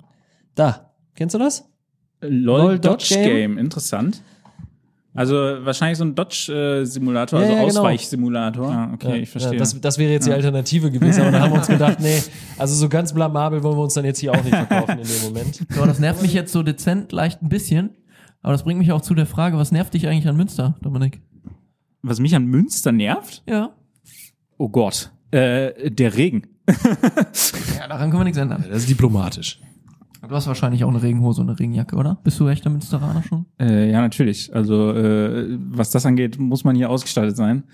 Da. 0.54 0.90
Kennst 1.14 1.34
du 1.34 1.38
das? 1.38 1.64
LOL, 2.22 2.30
LOL 2.60 2.78
Dodge 2.78 3.14
Dodge 3.14 3.14
Game. 3.22 3.58
Interessant. 3.58 4.22
Also 5.12 5.34
wahrscheinlich 5.34 5.98
so 5.98 6.04
ein 6.04 6.14
Dodge-Simulator, 6.14 7.40
Ja, 7.40 7.46
also 7.46 7.56
ja, 7.56 7.64
genau. 7.66 7.80
Ausweichsimulator. 7.80 8.70
Ah, 8.70 8.90
okay, 8.94 9.18
ich 9.18 9.28
verstehe. 9.30 9.54
Ja, 9.54 9.58
das, 9.58 9.80
das 9.80 9.98
wäre 9.98 10.12
jetzt 10.12 10.26
die 10.28 10.32
Alternative 10.32 10.90
gewesen, 10.90 11.22
aber 11.22 11.32
da 11.32 11.40
haben 11.40 11.50
wir 11.52 11.58
uns 11.58 11.66
gedacht, 11.66 11.98
nee, 12.00 12.22
also 12.58 12.74
so 12.76 12.88
ganz 12.88 13.12
blamabel 13.12 13.62
wollen 13.64 13.76
wir 13.76 13.82
uns 13.82 13.94
dann 13.94 14.04
jetzt 14.04 14.20
hier 14.20 14.30
auch 14.32 14.42
nicht 14.44 14.54
verkaufen 14.54 14.98
in 15.00 15.06
dem 15.08 15.22
Moment. 15.24 15.66
So, 15.68 15.84
das 15.84 15.98
nervt 15.98 16.22
mich 16.22 16.32
jetzt 16.32 16.52
so 16.52 16.62
dezent 16.62 17.10
leicht 17.10 17.42
ein 17.42 17.48
bisschen, 17.48 17.90
Aber 18.42 18.52
das 18.52 18.62
bringt 18.62 18.78
mich 18.78 18.92
auch 18.92 19.00
zu 19.00 19.14
der 19.14 19.26
Frage, 19.26 19.56
was 19.58 19.72
nervt 19.72 19.94
dich 19.94 20.06
eigentlich 20.06 20.28
an 20.28 20.36
Münster, 20.36 20.76
Dominik? 20.80 21.20
Was 22.02 22.20
mich 22.20 22.34
an 22.36 22.46
Münster 22.46 22.92
nervt? 22.92 23.42
Ja. 23.48 23.70
Oh 24.58 24.68
Gott. 24.68 25.10
Äh, 25.32 25.90
der 25.90 26.16
Regen. 26.16 26.46
Ja, 27.78 27.88
daran 27.88 28.10
können 28.10 28.20
wir 28.20 28.24
nichts 28.24 28.38
ändern. 28.38 28.64
Das 28.68 28.78
ist 28.82 28.88
diplomatisch. 28.90 29.60
Du 30.30 30.36
hast 30.36 30.46
wahrscheinlich 30.46 30.84
auch 30.84 30.88
eine 30.90 31.02
Regenhose 31.02 31.40
und 31.40 31.48
eine 31.50 31.58
Regenjacke, 31.58 31.96
oder? 31.96 32.18
Bist 32.22 32.38
du 32.38 32.46
echter 32.46 32.70
Münsteraner 32.70 33.24
schon? 33.24 33.46
Äh, 33.58 33.90
ja, 33.90 34.00
natürlich. 34.00 34.54
Also 34.54 34.92
äh, 34.92 35.58
was 35.70 35.90
das 35.90 36.06
angeht, 36.06 36.38
muss 36.38 36.62
man 36.62 36.76
hier 36.76 36.88
ausgestattet 36.88 37.36
sein. 37.36 37.64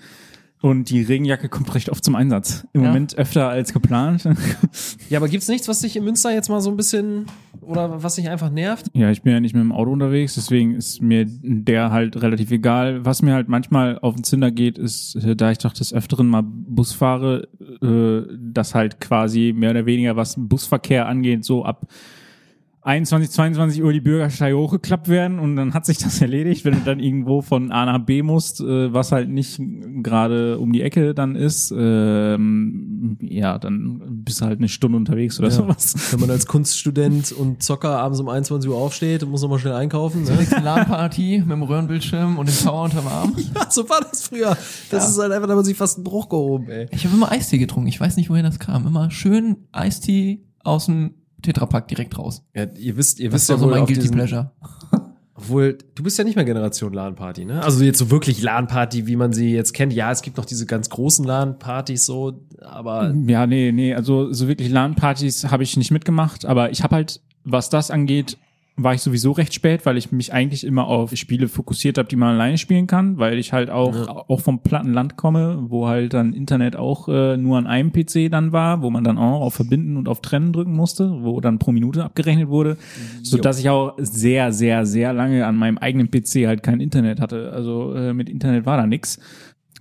Und 0.59 0.89
die 0.89 1.03
Regenjacke 1.03 1.49
kommt 1.49 1.75
recht 1.75 1.89
oft 1.91 2.03
zum 2.03 2.15
Einsatz. 2.15 2.65
Im 2.73 2.81
Ja. 2.81 2.87
Moment 2.87 3.15
öfter 3.15 3.47
als 3.47 3.73
geplant. 3.73 4.27
Ja, 5.09 5.19
aber 5.19 5.29
gibt's 5.29 5.47
nichts, 5.47 5.67
was 5.67 5.81
dich 5.81 5.95
in 5.95 6.03
Münster 6.03 6.33
jetzt 6.33 6.49
mal 6.49 6.59
so 6.59 6.71
ein 6.71 6.75
bisschen 6.77 7.27
oder 7.61 8.01
was 8.03 8.15
dich 8.15 8.27
einfach 8.27 8.49
nervt? 8.49 8.87
ja, 8.93 9.09
ich 9.11 9.21
bin 9.21 9.33
ja 9.33 9.39
nicht 9.39 9.53
mit 9.53 9.61
dem 9.61 9.71
Auto 9.71 9.91
unterwegs, 9.91 10.33
deswegen 10.35 10.73
ist 10.73 11.01
mir 11.01 11.25
der 11.27 11.91
halt 11.91 12.19
relativ 12.21 12.49
egal. 12.51 13.05
Was 13.05 13.21
mir 13.21 13.33
halt 13.35 13.47
manchmal 13.49 13.99
auf 13.99 14.15
den 14.15 14.23
Zinder 14.23 14.49
geht, 14.51 14.79
ist, 14.79 15.15
äh, 15.15 15.35
da 15.35 15.51
ich 15.51 15.59
doch 15.59 15.73
des 15.73 15.93
Öfteren 15.93 16.27
mal 16.27 16.41
Bus 16.43 16.91
fahre, 16.91 17.47
äh, 17.83 18.35
dass 18.51 18.73
halt 18.73 18.99
quasi 18.99 19.53
mehr 19.55 19.69
oder 19.71 19.85
weniger, 19.85 20.15
was 20.15 20.35
Busverkehr 20.37 21.07
angeht, 21.07 21.45
so 21.45 21.63
ab 21.63 21.85
21, 22.87 23.31
22 23.31 23.83
Uhr 23.83 23.91
die 23.91 23.99
Bürgersteige 23.99 24.57
hochgeklappt 24.57 25.09
werden 25.09 25.39
und 25.39 25.57
dann 25.57 25.73
hat 25.73 25.85
sich 25.85 25.97
das 25.97 26.21
erledigt, 26.21 26.63
wenn 26.63 26.73
du 26.73 26.79
dann 26.79 27.01
irgendwo 27.01 27.41
von 27.41 27.69
A 27.71 27.85
nach 27.85 27.99
B 27.99 28.23
musst, 28.23 28.61
äh, 28.61 28.93
was 28.93 29.11
halt 29.11 29.27
nicht 29.27 29.59
gerade 30.01 30.57
um 30.57 30.71
die 30.71 30.81
Ecke 30.81 31.13
dann 31.13 31.35
ist, 31.35 31.73
ähm, 31.77 33.17
ja, 33.19 33.57
dann 33.59 34.23
bist 34.23 34.39
du 34.39 34.45
halt 34.45 34.59
eine 34.59 34.69
Stunde 34.69 34.97
unterwegs 34.97 35.37
oder 35.37 35.51
sowas. 35.51 35.95
Wenn 36.11 36.21
man 36.21 36.29
als 36.29 36.45
Kunststudent 36.47 37.33
und 37.33 37.61
Zocker 37.61 37.99
abends 37.99 38.21
um 38.21 38.29
21 38.29 38.71
Uhr 38.71 38.77
aufsteht 38.77 39.21
und 39.21 39.31
muss 39.31 39.41
nochmal 39.41 39.59
schnell 39.59 39.73
einkaufen. 39.73 40.23
Ne? 40.23 40.47
Die 40.49 40.63
LAN-Party 40.63 41.39
mit 41.45 41.51
dem 41.51 41.63
Röhrenbildschirm 41.63 42.37
und 42.37 42.47
dem 42.47 42.55
Tower 42.55 42.85
unterm 42.85 43.07
Arm. 43.07 43.35
Ja, 43.53 43.69
so 43.69 43.89
war 43.89 43.99
das 43.99 44.23
früher. 44.23 44.57
Das 44.89 45.09
ist 45.09 45.19
halt 45.19 45.33
einfach, 45.33 45.47
da 45.47 45.51
hat 45.51 45.57
man 45.57 45.65
sich 45.65 45.75
fast 45.75 45.97
einen 45.97 46.05
Bruch 46.05 46.29
gehoben, 46.29 46.69
ey. 46.69 46.87
Ich 46.91 47.05
habe 47.05 47.15
immer 47.15 47.31
Eistee 47.31 47.57
getrunken. 47.57 47.89
Ich 47.89 47.99
weiß 47.99 48.15
nicht, 48.15 48.29
woher 48.29 48.43
das 48.43 48.59
kam. 48.59 48.87
Immer 48.87 49.11
schön 49.11 49.57
Eistee 49.73 50.45
aus 50.63 50.85
dem 50.85 51.15
Tetrapack 51.41 51.87
direkt 51.87 52.17
raus. 52.17 52.43
Ja, 52.55 52.65
ihr 52.77 52.97
wisst, 52.97 53.19
ihr 53.19 53.29
Das 53.29 53.41
wisst 53.41 53.49
war 53.49 53.55
ja 53.55 53.59
so 53.59 53.65
wohl 53.65 53.71
mein 53.71 53.81
auf 53.81 53.87
Guilty 53.87 54.01
diesen, 54.01 54.15
Pleasure. 54.15 54.51
Obwohl, 55.35 55.77
du 55.93 56.01
bist 56.01 56.17
ja 56.17 56.23
nicht 56.23 56.35
mehr 56.35 56.45
Generation 56.45 56.93
LAN-Party, 56.93 57.45
ne? 57.45 57.61
Also 57.61 57.83
jetzt 57.83 57.99
so 57.99 58.09
wirklich 58.09 58.41
LAN-Party, 58.41 59.05
wie 59.05 59.15
man 59.15 59.33
sie 59.33 59.53
jetzt 59.53 59.73
kennt. 59.73 59.93
Ja, 59.93 60.11
es 60.11 60.23
gibt 60.23 60.37
noch 60.37 60.45
diese 60.45 60.65
ganz 60.65 60.89
großen 60.89 61.23
LAN-Partys 61.23 62.07
so, 62.07 62.41
aber 62.59 63.13
Ja, 63.27 63.45
nee, 63.45 63.71
nee, 63.71 63.93
also 63.93 64.33
so 64.33 64.47
wirklich 64.47 64.69
LAN-Partys 64.69 65.51
habe 65.51 65.61
ich 65.61 65.77
nicht 65.77 65.91
mitgemacht, 65.91 66.45
aber 66.45 66.71
ich 66.71 66.81
habe 66.81 66.95
halt, 66.95 67.21
was 67.43 67.69
das 67.69 67.91
angeht, 67.91 68.37
war 68.79 68.93
ich 68.93 69.01
sowieso 69.01 69.31
recht 69.31 69.55
spät, 69.55 69.87
weil 69.87 69.97
ich 69.97 70.11
mich 70.11 70.31
eigentlich 70.31 70.63
immer 70.63 70.85
auf 70.85 71.15
Spiele 71.15 71.47
fokussiert 71.47 71.97
habe, 71.97 72.07
die 72.07 72.15
man 72.15 72.35
alleine 72.35 72.59
spielen 72.59 72.85
kann, 72.85 73.17
weil 73.17 73.39
ich 73.39 73.51
halt 73.51 73.71
auch, 73.71 74.27
auch 74.29 74.39
vom 74.39 74.59
platten 74.59 74.93
Land 74.93 75.17
komme, 75.17 75.65
wo 75.69 75.87
halt 75.87 76.13
dann 76.13 76.33
Internet 76.33 76.75
auch 76.75 77.09
äh, 77.09 77.37
nur 77.37 77.57
an 77.57 77.65
einem 77.65 77.91
PC 77.91 78.29
dann 78.29 78.51
war, 78.51 78.83
wo 78.83 78.91
man 78.91 79.03
dann 79.03 79.17
auch 79.17 79.41
auf 79.41 79.55
Verbinden 79.55 79.97
und 79.97 80.07
auf 80.07 80.21
Trennen 80.21 80.53
drücken 80.53 80.73
musste, 80.73 81.23
wo 81.23 81.41
dann 81.41 81.57
pro 81.57 81.71
Minute 81.71 82.03
abgerechnet 82.03 82.49
wurde, 82.49 82.77
so 83.23 83.37
dass 83.37 83.59
ich 83.59 83.69
auch 83.69 83.95
sehr, 83.97 84.53
sehr, 84.53 84.85
sehr 84.85 85.11
lange 85.11 85.47
an 85.47 85.55
meinem 85.55 85.79
eigenen 85.79 86.11
PC 86.11 86.45
halt 86.45 86.61
kein 86.61 86.79
Internet 86.79 87.19
hatte. 87.19 87.51
Also 87.53 87.95
äh, 87.95 88.13
mit 88.13 88.29
Internet 88.29 88.67
war 88.67 88.77
da 88.77 88.85
nix. 88.85 89.19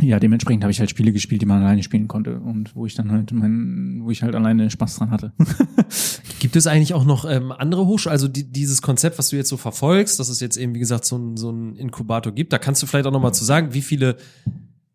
Ja, 0.01 0.19
dementsprechend 0.19 0.63
habe 0.63 0.71
ich 0.71 0.79
halt 0.79 0.91
Spiele 0.91 1.13
gespielt, 1.13 1.41
die 1.41 1.47
man 1.47 1.63
alleine 1.63 1.83
spielen 1.83 2.07
konnte 2.07 2.39
und 2.39 2.77
wo 2.77 2.85
ich 2.85 2.95
dann 2.95 3.11
halt 3.11 3.33
mein, 3.33 4.01
wo 4.03 4.11
ich 4.11 4.23
halt 4.23 4.35
alleine 4.35 4.69
Spaß 4.71 4.97
dran 4.97 5.11
hatte. 5.11 5.33
Gibt 6.39 6.57
es 6.57 6.67
eigentlich 6.67 6.95
auch 6.95 7.05
noch 7.05 7.25
ähm, 7.25 7.53
andere 7.53 7.87
Hochschulen, 7.87 8.13
also 8.13 8.29
die, 8.29 8.45
dieses 8.45 8.83
Konzept, 8.83 9.19
was 9.19 9.31
du 9.31 9.37
jetzt 9.37 9.49
so 9.49 9.57
verfolgst, 9.57 10.21
dass 10.21 10.29
es 10.29 10.41
jetzt 10.41 10.57
eben, 10.57 10.75
wie 10.75 10.79
gesagt, 10.79 11.05
so 11.05 11.17
ein, 11.17 11.37
so 11.37 11.51
ein 11.51 11.77
Inkubator 11.77 12.33
gibt, 12.33 12.53
da 12.53 12.59
kannst 12.59 12.83
du 12.83 12.87
vielleicht 12.87 13.07
auch 13.07 13.13
noch 13.13 13.21
mal 13.21 13.33
zu 13.33 13.45
sagen, 13.45 13.73
wie 13.73 13.83
viele, 13.83 14.17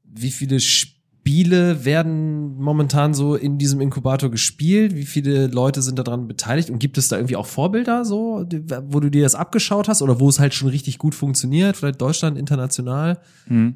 wie 0.03 0.31
viele 0.31 0.59
Spiele 0.59 1.84
werden 1.85 2.57
momentan 2.57 3.13
so 3.13 3.35
in 3.35 3.57
diesem 3.57 3.81
Inkubator 3.81 4.30
gespielt, 4.30 4.95
wie 4.95 5.05
viele 5.05 5.47
Leute 5.47 5.81
sind 5.81 5.97
daran 5.99 6.27
beteiligt 6.27 6.69
und 6.69 6.80
gibt 6.80 6.97
es 6.97 7.07
da 7.07 7.18
irgendwie 7.18 7.35
auch 7.35 7.47
Vorbilder 7.47 8.05
so, 8.05 8.45
wo 8.88 8.99
du 8.99 9.09
dir 9.09 9.23
das 9.23 9.35
abgeschaut 9.35 9.88
hast 9.88 10.01
oder 10.01 10.19
wo 10.19 10.30
es 10.30 10.39
halt 10.39 10.53
schon 10.53 10.69
richtig 10.69 10.97
gut 10.97 11.15
funktioniert, 11.15 11.77
vielleicht 11.77 12.01
Deutschland, 12.01 12.38
international? 12.38 13.19
Mhm. 13.47 13.76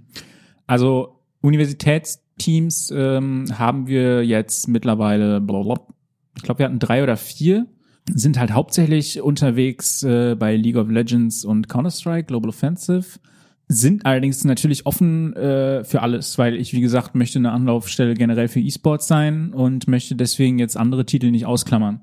Also 0.67 1.19
Universitätsteams 1.41 2.91
ähm, 2.95 3.45
haben 3.53 3.87
wir 3.87 4.25
jetzt 4.25 4.67
mittlerweile, 4.67 5.39
blablabla, 5.41 5.94
ich 6.36 6.44
glaube, 6.44 6.60
wir 6.60 6.66
hatten 6.66 6.80
drei 6.80 7.03
oder 7.03 7.18
vier, 7.18 7.68
sind 8.14 8.38
halt 8.40 8.52
hauptsächlich 8.52 9.22
unterwegs 9.22 10.03
äh, 10.03 10.36
bei 10.36 10.56
League 10.56 10.76
of 10.76 10.90
Legends 10.90 11.44
und 11.44 11.68
Counter-Strike, 11.70 12.28
Global 12.28 12.49
Offensive, 12.49 13.20
sind 13.68 14.06
allerdings 14.06 14.44
natürlich 14.44 14.86
offen 14.86 15.36
äh, 15.36 15.84
für 15.84 16.02
alles, 16.02 16.38
weil 16.38 16.56
ich, 16.56 16.74
wie 16.74 16.82
gesagt, 16.82 17.16
möchte 17.16 17.40
eine 17.40 17.52
Anlaufstelle 17.52 18.14
generell 18.14 18.48
für 18.48 18.60
E-Sports 18.60 19.07
sein 19.07 19.53
und 19.53 19.88
möchte 19.88 20.16
deswegen 20.16 20.60
jetzt 20.60 20.78
andere 20.78 21.06
Titel 21.06 21.32
nicht 21.32 21.48
ausklammern. 21.48 22.02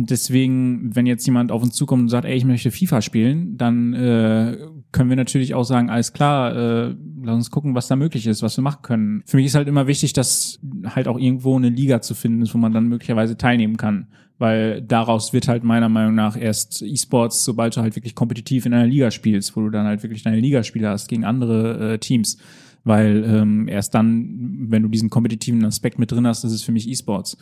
Deswegen, 0.00 0.94
wenn 0.94 1.06
jetzt 1.06 1.26
jemand 1.26 1.50
auf 1.50 1.60
uns 1.60 1.74
zukommt 1.74 2.02
und 2.02 2.08
sagt, 2.08 2.24
ey, 2.24 2.36
ich 2.36 2.44
möchte 2.44 2.70
FIFA 2.70 3.02
spielen, 3.02 3.56
dann 3.56 3.94
äh, 3.94 4.56
können 4.92 5.10
wir 5.10 5.16
natürlich 5.16 5.54
auch 5.54 5.64
sagen, 5.64 5.90
alles 5.90 6.12
klar, 6.12 6.54
äh, 6.54 6.94
lass 7.20 7.34
uns 7.34 7.50
gucken, 7.50 7.74
was 7.74 7.88
da 7.88 7.96
möglich 7.96 8.24
ist, 8.28 8.40
was 8.40 8.56
wir 8.56 8.62
machen 8.62 8.82
können. 8.82 9.22
Für 9.26 9.38
mich 9.38 9.46
ist 9.46 9.56
halt 9.56 9.66
immer 9.66 9.88
wichtig, 9.88 10.12
dass 10.12 10.60
halt 10.84 11.08
auch 11.08 11.18
irgendwo 11.18 11.56
eine 11.56 11.68
Liga 11.68 12.00
zu 12.00 12.14
finden 12.14 12.42
ist, 12.42 12.54
wo 12.54 12.58
man 12.58 12.72
dann 12.72 12.86
möglicherweise 12.86 13.36
teilnehmen 13.36 13.76
kann. 13.76 14.06
Weil 14.38 14.82
daraus 14.82 15.32
wird 15.32 15.48
halt 15.48 15.64
meiner 15.64 15.88
Meinung 15.88 16.14
nach 16.14 16.40
erst 16.40 16.80
E-Sports, 16.80 17.42
sobald 17.42 17.76
du 17.76 17.80
halt 17.80 17.96
wirklich 17.96 18.14
kompetitiv 18.14 18.66
in 18.66 18.74
einer 18.74 18.86
Liga 18.86 19.10
spielst, 19.10 19.56
wo 19.56 19.62
du 19.62 19.70
dann 19.70 19.86
halt 19.86 20.04
wirklich 20.04 20.22
deine 20.22 20.38
Ligaspiele 20.38 20.88
hast 20.88 21.08
gegen 21.08 21.24
andere 21.24 21.94
äh, 21.94 21.98
Teams. 21.98 22.38
Weil 22.84 23.24
ähm, 23.26 23.66
erst 23.66 23.94
dann, 23.94 24.66
wenn 24.70 24.84
du 24.84 24.88
diesen 24.88 25.10
kompetitiven 25.10 25.64
Aspekt 25.64 25.98
mit 25.98 26.12
drin 26.12 26.26
hast, 26.26 26.44
ist 26.44 26.52
es 26.52 26.62
für 26.62 26.70
mich 26.70 26.88
E-Sports. 26.88 27.36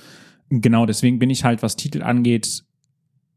Genau, 0.48 0.86
deswegen 0.86 1.18
bin 1.18 1.30
ich 1.30 1.44
halt, 1.44 1.62
was 1.62 1.76
Titel 1.76 2.02
angeht, 2.02 2.64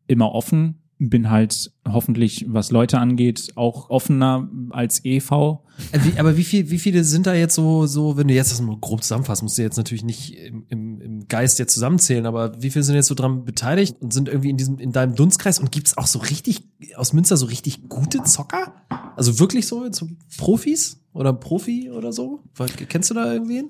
immer 0.07 0.31
offen. 0.31 0.75
Bin 1.01 1.29
halt 1.29 1.71
hoffentlich, 1.87 2.45
was 2.49 2.71
Leute 2.71 2.99
angeht, 2.99 3.53
auch 3.55 3.89
offener 3.89 4.49
als 4.71 5.05
EV. 5.05 5.59
Äh, 5.93 5.99
Wie, 6.03 6.19
aber 6.19 6.35
wie 6.35 6.43
viel, 6.43 6.71
wie 6.71 6.77
viele 6.77 7.05
sind 7.05 7.25
da 7.25 7.33
jetzt 7.33 7.55
so, 7.55 7.85
so, 7.85 8.17
wenn 8.17 8.27
du 8.27 8.33
jetzt 8.33 8.51
das 8.51 8.59
mal 8.59 8.75
grob 8.75 9.01
zusammenfasst, 9.01 9.41
musst 9.41 9.57
du 9.57 9.61
jetzt 9.61 9.77
natürlich 9.77 10.03
nicht 10.03 10.35
im, 10.35 10.65
im, 10.67 10.99
im 10.99 11.27
Geist 11.29 11.57
jetzt 11.57 11.73
zusammenzählen, 11.73 12.25
aber 12.25 12.61
wie 12.61 12.69
viele 12.69 12.83
sind 12.83 12.95
jetzt 12.95 13.07
so 13.07 13.15
dran 13.15 13.45
beteiligt 13.45 13.95
und 14.01 14.11
sind 14.11 14.27
irgendwie 14.27 14.49
in 14.49 14.57
diesem, 14.57 14.77
in 14.77 14.91
deinem 14.91 15.15
Dunstkreis 15.15 15.59
und 15.59 15.71
gibt's 15.71 15.97
auch 15.97 16.05
so 16.05 16.19
richtig, 16.19 16.67
aus 16.95 17.13
Münster 17.13 17.37
so 17.37 17.45
richtig 17.45 17.87
gute 17.87 18.23
Zocker? 18.23 18.73
Also 19.15 19.39
wirklich 19.39 19.67
so, 19.67 19.89
so 19.93 20.05
Profis 20.37 20.99
oder 21.13 21.31
Profi 21.31 21.91
oder 21.91 22.11
so? 22.11 22.43
Kennst 22.89 23.09
du 23.09 23.13
da 23.13 23.31
irgendwen? 23.31 23.69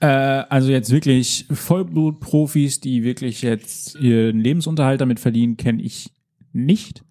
Äh, 0.00 0.06
also 0.06 0.70
jetzt 0.70 0.90
wirklich 0.90 1.46
Vollblutprofis, 1.50 2.80
die 2.80 3.02
wirklich 3.02 3.42
jetzt 3.42 3.96
ihren 3.96 4.38
Lebensunterhalt 4.38 5.00
damit 5.00 5.20
verdienen, 5.20 5.56
kenne 5.56 5.82
ich 5.82 6.10
nicht. 6.52 7.02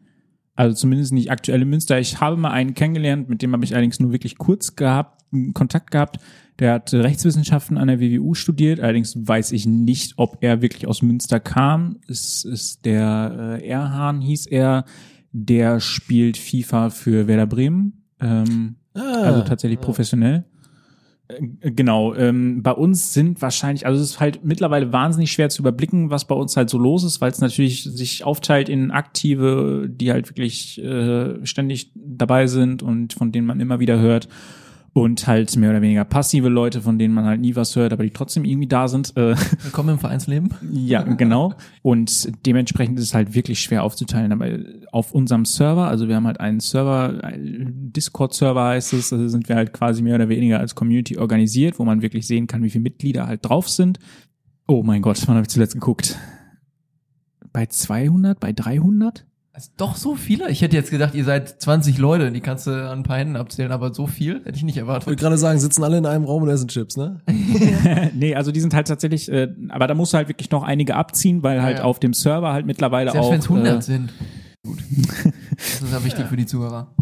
Also 0.56 0.76
zumindest 0.76 1.12
nicht 1.12 1.32
aktuell 1.32 1.62
in 1.62 1.70
Münster. 1.70 2.00
Ich 2.00 2.22
habe 2.22 2.38
mal 2.38 2.52
einen 2.52 2.74
kennengelernt, 2.74 3.28
mit 3.28 3.42
dem 3.42 3.54
habe 3.54 3.66
ich 3.66 3.74
allerdings 3.74 4.00
nur 4.00 4.12
wirklich 4.12 4.38
kurz 4.38 4.76
gehabt, 4.76 5.24
Kontakt 5.54 5.92
gehabt. 5.92 6.20
Der 6.60 6.74
hat 6.74 6.94
Rechtswissenschaften 6.94 7.78
an 7.78 7.90
der 7.90 8.00
WWU 8.00 8.34
studiert. 8.34 8.80
Allerdings 8.80 9.16
weiß 9.28 9.52
ich 9.52 9.66
nicht, 9.66 10.14
ob 10.16 10.38
er 10.40 10.62
wirklich 10.62 10.88
aus 10.88 11.02
Münster 11.02 11.42
kam. 11.42 11.98
Es 12.08 12.46
ist 12.46 12.86
der 12.86 13.60
äh, 13.62 13.68
Erhahn, 13.68 14.22
hieß 14.22 14.46
er. 14.46 14.86
Der 15.34 15.82
spielt 15.82 16.38
FIFA 16.38 16.90
für 16.90 17.28
Werder 17.28 17.48
Bremen. 17.48 18.06
Ähm, 18.22 18.78
also 18.94 19.42
tatsächlich 19.42 19.82
professionell. 19.82 20.46
Äh, 21.28 21.72
Genau, 21.72 22.14
ähm, 22.14 22.62
bei 22.62 22.72
uns 22.72 23.14
sind 23.14 23.42
wahrscheinlich, 23.42 23.86
also 23.86 24.02
es 24.02 24.12
ist 24.12 24.20
halt 24.20 24.44
mittlerweile 24.44 24.94
wahnsinnig 24.94 25.32
schwer 25.32 25.50
zu 25.50 25.62
überblicken, 25.62 26.10
was 26.10 26.26
bei 26.26 26.36
uns 26.36 26.56
halt 26.56 26.70
so 26.70 26.78
los 26.78 27.04
ist, 27.04 27.22
weil 27.22 27.32
es 27.32 27.40
natürlich 27.40 27.84
sich 27.84 28.24
aufteilt 28.24 28.70
in 28.70 28.92
Aktive, 28.92 29.88
die 29.90 30.12
halt 30.12 30.30
wirklich 30.30 30.82
äh, 30.82 31.46
ständig 31.46 31.92
dabei 31.96 32.48
sind 32.48 32.84
und 32.84 33.14
von 33.14 33.32
denen 33.32 33.48
man 33.48 33.60
immer 33.60 33.80
wieder 33.80 34.00
hört 34.00 34.28
und 34.96 35.28
halt 35.28 35.54
mehr 35.58 35.72
oder 35.72 35.82
weniger 35.82 36.06
passive 36.06 36.48
Leute, 36.48 36.82
von 36.82 36.98
denen 36.98 37.14
man 37.14 37.26
halt 37.26 37.42
nie 37.42 37.58
was 37.58 37.76
hört, 37.76 37.92
aber 37.92 38.04
die 38.04 38.12
trotzdem 38.12 38.46
irgendwie 38.46 38.68
da 38.68 38.88
sind. 38.88 39.12
Äh, 39.18 39.36
Willkommen 39.62 39.90
im 39.90 40.00
Vereinsleben. 40.00 40.52
ja, 40.72 41.02
genau. 41.18 41.54
Und 41.82 42.32
dementsprechend 42.46 42.98
ist 42.98 43.08
es 43.08 43.14
halt 43.14 43.36
wirklich 43.36 43.60
schwer 43.60 43.84
aufzuteilen. 43.84 44.32
Aber 44.32 44.48
auf 44.94 45.12
unserem 45.12 45.44
Server, 45.44 45.90
also 45.90 46.08
wir 46.08 46.16
haben 46.16 46.26
halt 46.26 46.40
einen 46.40 46.62
Server, 46.62 47.20
Discord-Server 47.36 48.64
heißt 48.68 48.94
es, 48.94 49.12
also 49.12 49.28
sind 49.28 49.50
wir 49.50 49.58
halt 49.58 49.74
quasi 49.74 50.02
mehr 50.02 50.16
oder 50.16 50.30
weniger 50.30 50.62
als 50.62 50.76
Community 50.76 51.18
organisiert, 51.18 51.78
wo 51.78 51.84
man 51.84 52.02
wirklich 52.02 52.26
sehen 52.26 52.48
kann, 52.48 52.64
wie 52.64 52.70
viele 52.70 52.84
Mitglieder 52.84 53.28
halt 53.28 53.44
drauf 53.44 53.68
sind. 53.68 54.00
Oh 54.66 54.82
mein 54.82 55.02
Gott, 55.02 55.22
wann 55.28 55.36
habe 55.36 55.44
ich 55.44 55.50
zuletzt 55.50 55.74
geguckt? 55.74 56.18
Bei 57.52 57.66
200, 57.66 58.40
bei 58.40 58.54
300? 58.54 59.26
Also 59.56 59.70
doch 59.78 59.96
so 59.96 60.16
viele? 60.16 60.50
Ich 60.50 60.62
hätte 60.62 60.76
jetzt 60.76 60.92
gedacht, 60.92 61.16
ihr 61.16 61.24
seid 61.24 61.62
20 61.62 61.98
Leute, 61.98 62.30
die 62.30 62.42
kannst 62.42 62.68
du 62.68 62.72
an 62.72 63.00
ein 63.00 63.04
paar 63.04 63.20
Händen 63.20 63.38
abzählen, 63.38 63.72
aber 63.72 63.94
so 63.94 64.06
viel 64.06 64.42
hätte 64.44 64.58
ich 64.58 64.64
nicht 64.64 64.76
Ich 64.76 64.82
wollte 64.86 65.06
erwartet. 65.06 65.18
gerade 65.18 65.38
sagen, 65.38 65.60
sitzen 65.60 65.82
alle 65.86 65.98
in 65.98 66.06
einem 66.06 66.26
Raum 66.26 66.44
und 66.44 66.50
essen 66.50 66.68
Chips, 66.68 66.98
ne? 66.98 67.22
nee, 68.14 68.36
also 68.36 68.52
die 68.52 68.60
sind 68.60 68.74
halt 68.74 68.90
tatsächlich, 68.90 69.32
äh, 69.32 69.48
aber 69.70 69.88
da 69.88 69.94
musst 69.94 70.12
du 70.12 70.18
halt 70.18 70.28
wirklich 70.28 70.52
noch 70.52 70.64
einige 70.64 70.98
abziehen, 70.98 71.42
weil 71.42 71.64
halt 71.64 71.78
ja. 71.78 71.84
auf 71.86 72.02
dem 72.02 72.14
Server 72.14 72.52
halt 72.52 72.66
mittlerweile 72.66 73.12
Selbst 73.12 73.28
auch. 73.28 73.32
wenn 73.32 73.40
es 73.40 73.46
100 73.46 73.78
äh, 73.78 73.82
sind. 73.82 74.14
Gut. 74.66 74.80
ist 75.58 75.92
ja 75.92 76.04
wichtig 76.04 76.26
für 76.26 76.36
die 76.36 76.46
Zuhörer. 76.46 76.94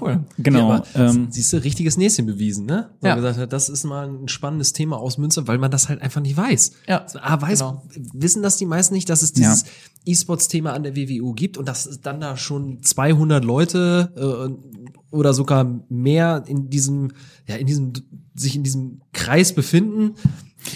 Cool. 0.00 0.24
Genau. 0.38 0.58
Ja, 0.58 0.64
aber 0.64 0.84
ähm, 0.94 1.26
siehst 1.30 1.52
du, 1.52 1.56
richtiges 1.56 1.96
Näschen 1.96 2.26
bewiesen, 2.26 2.64
ne? 2.64 2.90
Weil 3.00 3.10
Ja. 3.10 3.16
gesagt 3.16 3.38
hat, 3.38 3.52
das 3.52 3.68
ist 3.68 3.84
mal 3.84 4.08
ein 4.08 4.28
spannendes 4.28 4.72
Thema 4.72 4.98
aus 4.98 5.18
Münster, 5.18 5.48
weil 5.48 5.58
man 5.58 5.70
das 5.70 5.88
halt 5.88 6.00
einfach 6.00 6.20
nicht 6.20 6.36
weiß. 6.36 6.72
Ja, 6.86 7.04
ah, 7.20 7.40
weiß, 7.40 7.58
genau. 7.58 7.82
wissen 8.12 8.42
das 8.42 8.56
die 8.56 8.66
meisten 8.66 8.94
nicht, 8.94 9.08
dass 9.08 9.22
es 9.22 9.32
dieses 9.32 9.64
E-Sports-Thema 10.08 10.72
an 10.72 10.82
der 10.82 10.96
WWU 10.96 11.32
gibt 11.34 11.56
und 11.58 11.68
dass 11.68 11.86
es 11.86 12.00
dann 12.00 12.20
da 12.20 12.36
schon 12.36 12.82
200 12.82 13.44
Leute 13.44 14.12
äh, 14.16 15.14
oder 15.14 15.32
sogar 15.32 15.80
mehr 15.88 16.44
in 16.46 16.70
diesem, 16.70 17.12
ja, 17.46 17.56
in 17.56 17.66
diesem, 17.66 17.92
sich 18.34 18.56
in 18.56 18.62
diesem 18.62 19.00
Kreis 19.12 19.54
befinden. 19.54 20.14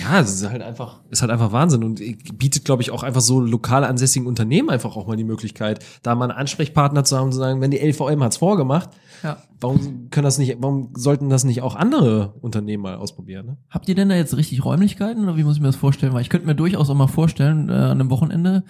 Ja, 0.00 0.20
es 0.20 0.32
ist 0.32 0.48
halt 0.48 0.62
einfach, 0.62 1.00
ist 1.10 1.22
halt 1.22 1.32
einfach 1.32 1.50
Wahnsinn 1.52 1.82
und 1.82 2.00
bietet, 2.38 2.64
glaube 2.64 2.82
ich, 2.82 2.92
auch 2.92 3.02
einfach 3.02 3.20
so 3.20 3.40
lokal 3.40 3.84
ansässigen 3.84 4.28
Unternehmen 4.28 4.70
einfach 4.70 4.96
auch 4.96 5.06
mal 5.08 5.16
die 5.16 5.24
Möglichkeit, 5.24 5.84
da 6.02 6.14
mal 6.14 6.30
einen 6.30 6.38
Ansprechpartner 6.38 7.02
zu 7.04 7.16
haben 7.16 7.26
und 7.26 7.32
zu 7.32 7.38
sagen, 7.38 7.60
wenn 7.60 7.72
die 7.72 7.78
LVM 7.78 8.22
hat's 8.22 8.36
vorgemacht, 8.36 8.90
Ja. 9.24 9.38
warum 9.60 10.08
können 10.10 10.24
das 10.24 10.38
nicht, 10.38 10.56
warum 10.60 10.90
sollten 10.96 11.28
das 11.28 11.42
nicht 11.44 11.62
auch 11.62 11.74
andere 11.74 12.32
Unternehmen 12.40 12.84
mal 12.84 12.94
ausprobieren? 12.94 13.44
Ne? 13.46 13.56
Habt 13.70 13.88
ihr 13.88 13.96
denn 13.96 14.08
da 14.08 14.14
jetzt 14.14 14.36
richtig 14.36 14.64
Räumlichkeiten 14.64 15.24
oder 15.24 15.36
wie 15.36 15.44
muss 15.44 15.56
ich 15.56 15.60
mir 15.60 15.68
das 15.68 15.76
vorstellen? 15.76 16.12
Weil 16.14 16.22
ich 16.22 16.30
könnte 16.30 16.46
mir 16.46 16.54
durchaus 16.54 16.88
auch 16.88 16.94
mal 16.94 17.08
vorstellen, 17.08 17.68
äh, 17.68 17.72
an 17.72 18.00
einem 18.00 18.10
Wochenende, 18.10 18.64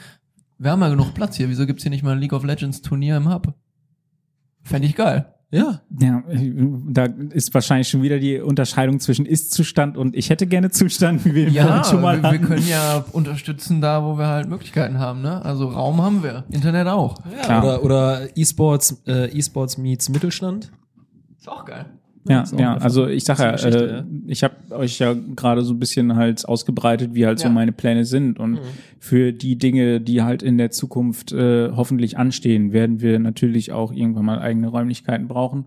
wir 0.62 0.70
haben 0.70 0.80
ja 0.80 0.88
genug 0.88 1.14
Platz 1.14 1.36
hier, 1.36 1.48
wieso 1.48 1.66
gibt's 1.66 1.82
hier 1.82 1.90
nicht 1.90 2.04
mal 2.04 2.12
ein 2.12 2.18
League 2.18 2.32
of 2.32 2.44
Legends 2.44 2.82
Turnier 2.82 3.16
im 3.16 3.32
Hub? 3.32 3.54
Fände 4.62 4.86
ich 4.86 4.94
geil. 4.94 5.26
Ja, 5.50 5.82
ja, 6.00 6.22
da 6.88 7.04
ist 7.04 7.52
wahrscheinlich 7.52 7.86
schon 7.88 8.00
wieder 8.00 8.18
die 8.18 8.40
Unterscheidung 8.40 9.00
zwischen 9.00 9.26
Ist-Zustand 9.26 9.98
und 9.98 10.16
ich 10.16 10.30
hätte 10.30 10.46
gerne 10.46 10.70
Zustand, 10.70 11.26
wie 11.26 11.34
wir 11.34 11.50
Ja, 11.50 11.84
schon 11.84 12.00
mal 12.00 12.22
wir, 12.22 12.32
wir 12.32 12.38
können 12.38 12.66
ja 12.66 13.04
unterstützen 13.12 13.82
da, 13.82 14.02
wo 14.02 14.16
wir 14.16 14.28
halt 14.28 14.48
Möglichkeiten 14.48 14.98
haben, 14.98 15.20
ne? 15.20 15.44
Also 15.44 15.68
Raum 15.68 16.00
haben 16.00 16.22
wir, 16.22 16.44
Internet 16.50 16.86
auch. 16.86 17.18
Klar. 17.42 17.62
Oder, 17.62 17.84
oder 17.84 18.36
E-Sports, 18.36 19.02
äh, 19.06 19.28
E-Sports 19.36 19.76
meets 19.76 20.08
Mittelstand. 20.08 20.72
Ist 21.38 21.50
auch 21.50 21.66
geil. 21.66 21.84
Ja, 22.28 22.44
ja, 22.56 22.76
also 22.76 23.08
ich 23.08 23.24
sag 23.24 23.40
ja, 23.40 23.54
äh, 23.54 24.04
ich 24.26 24.44
habe 24.44 24.54
euch 24.70 25.00
ja 25.00 25.12
gerade 25.34 25.62
so 25.62 25.74
ein 25.74 25.80
bisschen 25.80 26.14
halt 26.14 26.46
ausgebreitet, 26.48 27.14
wie 27.14 27.26
halt 27.26 27.40
so 27.40 27.48
Ja. 27.48 27.52
meine 27.52 27.72
Pläne 27.72 28.04
sind. 28.04 28.38
Und 28.38 28.60
für 29.00 29.32
die 29.32 29.58
Dinge, 29.58 30.00
die 30.00 30.22
halt 30.22 30.42
in 30.42 30.56
der 30.56 30.70
Zukunft 30.70 31.32
äh, 31.32 31.70
hoffentlich 31.74 32.18
anstehen, 32.18 32.72
werden 32.72 33.00
wir 33.00 33.18
natürlich 33.18 33.72
auch 33.72 33.92
irgendwann 33.92 34.24
mal 34.24 34.38
eigene 34.38 34.68
Räumlichkeiten 34.68 35.26
brauchen, 35.26 35.64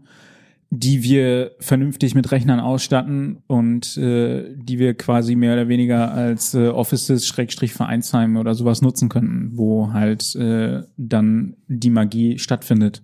die 0.70 1.04
wir 1.04 1.52
vernünftig 1.60 2.16
mit 2.16 2.32
Rechnern 2.32 2.62
ausstatten 2.62 3.40
und 3.48 3.98
äh, 3.98 4.46
die 4.56 4.80
wir 4.80 4.94
quasi 4.94 5.36
mehr 5.36 5.54
oder 5.54 5.68
weniger 5.68 6.14
als 6.14 6.54
äh, 6.54 6.70
Offices, 6.70 7.28
Schrägstrich 7.28 7.74
Vereinsheime 7.74 8.40
oder 8.40 8.56
sowas 8.56 8.82
nutzen 8.82 9.10
könnten, 9.10 9.52
wo 9.58 9.92
halt 9.92 10.36
äh, 10.36 10.84
dann 10.96 11.58
die 11.68 11.90
Magie 11.90 12.40
stattfindet. 12.40 13.04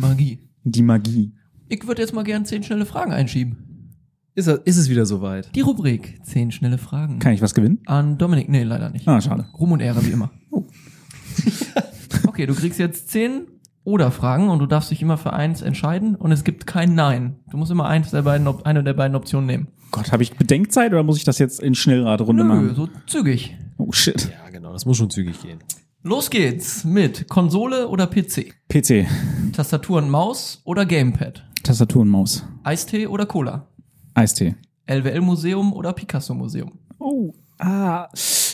Magie. 0.00 0.38
Die 0.64 0.82
Magie. 0.82 1.32
Ich 1.68 1.86
würde 1.86 2.02
jetzt 2.02 2.12
mal 2.12 2.24
gern 2.24 2.44
zehn 2.44 2.62
schnelle 2.62 2.86
Fragen 2.86 3.12
einschieben. 3.12 3.96
Ist, 4.34 4.48
er, 4.48 4.66
ist 4.66 4.76
es 4.76 4.90
wieder 4.90 5.06
soweit? 5.06 5.54
Die 5.54 5.60
Rubrik 5.60 6.20
zehn 6.24 6.50
schnelle 6.50 6.78
Fragen. 6.78 7.20
Kann 7.20 7.32
ich 7.32 7.42
was 7.42 7.54
gewinnen? 7.54 7.80
An 7.86 8.18
Dominik, 8.18 8.48
nee, 8.48 8.64
leider 8.64 8.90
nicht. 8.90 9.06
Ah, 9.06 9.20
schade. 9.20 9.46
Ruhm 9.58 9.72
und 9.72 9.80
Ehre 9.80 10.04
wie 10.04 10.10
immer. 10.10 10.30
okay, 12.26 12.46
du 12.46 12.54
kriegst 12.54 12.78
jetzt 12.78 13.10
zehn 13.10 13.46
oder 13.84 14.10
Fragen 14.10 14.48
und 14.48 14.58
du 14.58 14.66
darfst 14.66 14.90
dich 14.90 15.02
immer 15.02 15.16
für 15.16 15.32
eins 15.32 15.62
entscheiden 15.62 16.16
und 16.16 16.32
es 16.32 16.42
gibt 16.42 16.66
kein 16.66 16.94
Nein. 16.94 17.36
Du 17.50 17.56
musst 17.56 17.70
immer 17.70 17.86
eins 17.86 18.10
der 18.10 18.22
beiden, 18.22 18.46
eine 18.64 18.82
der 18.82 18.94
beiden 18.94 19.14
Optionen 19.16 19.46
nehmen. 19.46 19.68
Gott, 19.90 20.10
habe 20.10 20.22
ich 20.22 20.34
Bedenkzeit 20.34 20.92
oder 20.92 21.04
muss 21.04 21.18
ich 21.18 21.24
das 21.24 21.38
jetzt 21.38 21.60
in 21.60 21.74
Schnellradrunde 21.74 22.42
Nö, 22.44 22.48
machen? 22.48 22.74
so 22.74 22.88
zügig. 23.06 23.56
Oh 23.78 23.92
shit. 23.92 24.30
Ja, 24.32 24.50
genau, 24.50 24.72
das 24.72 24.86
muss 24.86 24.96
schon 24.96 25.10
zügig 25.10 25.40
gehen. 25.40 25.60
Los 26.02 26.28
geht's 26.30 26.84
mit 26.84 27.28
Konsole 27.28 27.88
oder 27.88 28.06
PC, 28.06 28.52
PC, 28.68 29.06
Tastatur 29.52 29.98
und 29.98 30.10
Maus 30.10 30.60
oder 30.64 30.84
Gamepad, 30.84 31.44
Tastatur 31.64 32.02
und 32.02 32.08
Maus, 32.08 32.44
Eistee 32.62 33.06
oder 33.06 33.26
Cola, 33.26 33.66
Eistee. 34.14 34.54
LWL 34.86 35.20
Museum 35.22 35.72
oder 35.72 35.92
Picasso 35.92 36.34
Museum, 36.34 36.78
Oh, 36.98 37.32
ah, 37.58 38.08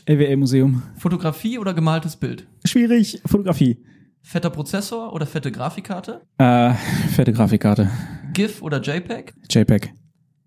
LWL 0.06 0.36
Museum. 0.36 0.82
Fotografie 0.96 1.58
oder 1.58 1.74
gemaltes 1.74 2.16
Bild, 2.16 2.46
Schwierig. 2.64 3.20
Fotografie. 3.26 3.78
fetter 4.22 4.50
Prozessor 4.50 5.12
oder 5.12 5.26
fette 5.26 5.50
Grafikkarte, 5.52 6.22
Äh, 6.38 6.72
fette 7.14 7.32
Grafikkarte. 7.32 7.90
GIF 8.32 8.62
oder 8.62 8.80
JPEG, 8.80 9.34
JPEG. 9.50 9.92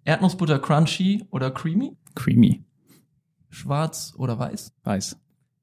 Erdnussbutter 0.05 0.59
Crunchy 0.59 1.23
oder 1.31 1.51
Creamy, 1.51 1.95
Creamy. 2.15 2.63
schwarz 3.49 4.13
oder 4.17 4.37
weiß, 4.39 4.71
Weiß. 4.83 5.17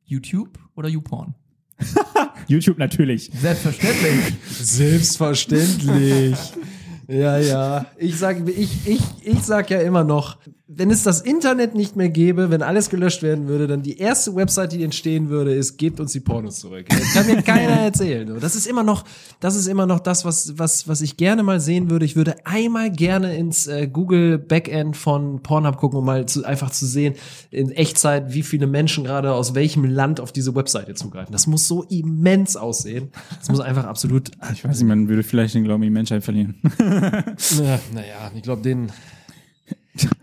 YouTube 0.05 0.59
oder 0.75 0.89
YouPorn. 0.89 1.35
YouTube 2.49 2.79
natürlich. 2.79 3.31
Selbstverständlich. 3.35 4.35
Selbstverständlich. 4.51 6.37
ja, 7.11 7.39
ja. 7.39 7.87
Ich 7.97 8.19
sag, 8.19 8.49
ich, 8.49 8.87
ich, 8.87 9.01
ich 9.23 9.43
sag 9.43 9.71
ja 9.71 9.81
immer 9.81 10.05
noch, 10.05 10.39
wenn 10.73 10.93
es 10.93 11.03
das 11.03 11.21
Internet 11.21 11.75
nicht 11.75 11.97
mehr 11.97 12.09
gäbe, 12.09 12.51
wenn 12.51 12.63
alles 12.63 12.91
gelöscht 12.91 13.25
werden 13.25 13.49
würde, 13.49 13.67
dann 13.67 13.83
die 13.83 13.99
erste 13.99 14.37
Website, 14.37 14.71
die 14.71 14.85
entstehen 14.85 15.29
würde, 15.29 15.53
ist, 15.53 15.79
gebt 15.79 15.99
uns 15.99 16.13
die 16.13 16.21
Pornos 16.21 16.61
zurück. 16.61 16.87
Das 16.89 17.13
kann 17.13 17.27
mir 17.27 17.43
keiner 17.43 17.73
erzählen. 17.81 18.39
Das 18.41 18.55
ist 18.55 18.69
immer 18.69 18.85
noch, 18.85 19.05
das 19.41 19.57
ist 19.57 19.67
immer 19.67 19.87
noch 19.87 19.99
das, 19.99 20.25
was, 20.25 20.59
was, 20.59 20.87
was 20.87 21.01
ich 21.01 21.17
gerne 21.17 21.43
mal 21.43 21.59
sehen 21.59 21.91
würde. 21.91 22.05
Ich 22.05 22.15
würde 22.15 22.47
einmal 22.47 22.93
gerne 22.93 23.37
ins 23.37 23.67
äh, 23.67 23.89
Google 23.89 24.39
Backend 24.39 24.97
von 24.97 25.43
Pornhub 25.43 25.77
gucken, 25.77 25.99
um 25.99 26.05
mal 26.05 26.27
zu, 26.27 26.45
einfach 26.45 26.71
zu 26.71 26.87
sehen, 26.87 27.15
in 27.51 27.73
Echtzeit, 27.73 28.33
wie 28.33 28.45
viele 28.45 28.69
Menschen 28.69 29.03
gerade 29.03 29.33
aus 29.33 29.57
welchem 29.57 29.85
Land 29.85 30.21
auf 30.21 30.31
diese 30.31 30.55
Webseite 30.55 30.95
zugreifen. 30.95 31.33
Das 31.33 31.49
muss 31.49 31.67
so 31.67 31.83
immens 31.83 32.57
aussehen. 32.57 33.11
Das 33.41 33.49
muss 33.49 33.59
einfach 33.59 33.87
absolut, 33.87 34.31
Ich 34.53 34.65
weiß 34.65 34.79
nicht, 34.79 34.89
man 34.89 35.09
würde 35.09 35.25
vielleicht 35.25 35.55
den 35.55 35.65
Glauben 35.65 35.83
in 35.83 35.89
die 35.89 35.95
Menschheit 35.95 36.23
verlieren. 36.23 36.55
Na, 36.79 37.81
naja, 37.93 38.31
ich 38.37 38.43
glaube, 38.43 38.63
den, 38.63 38.93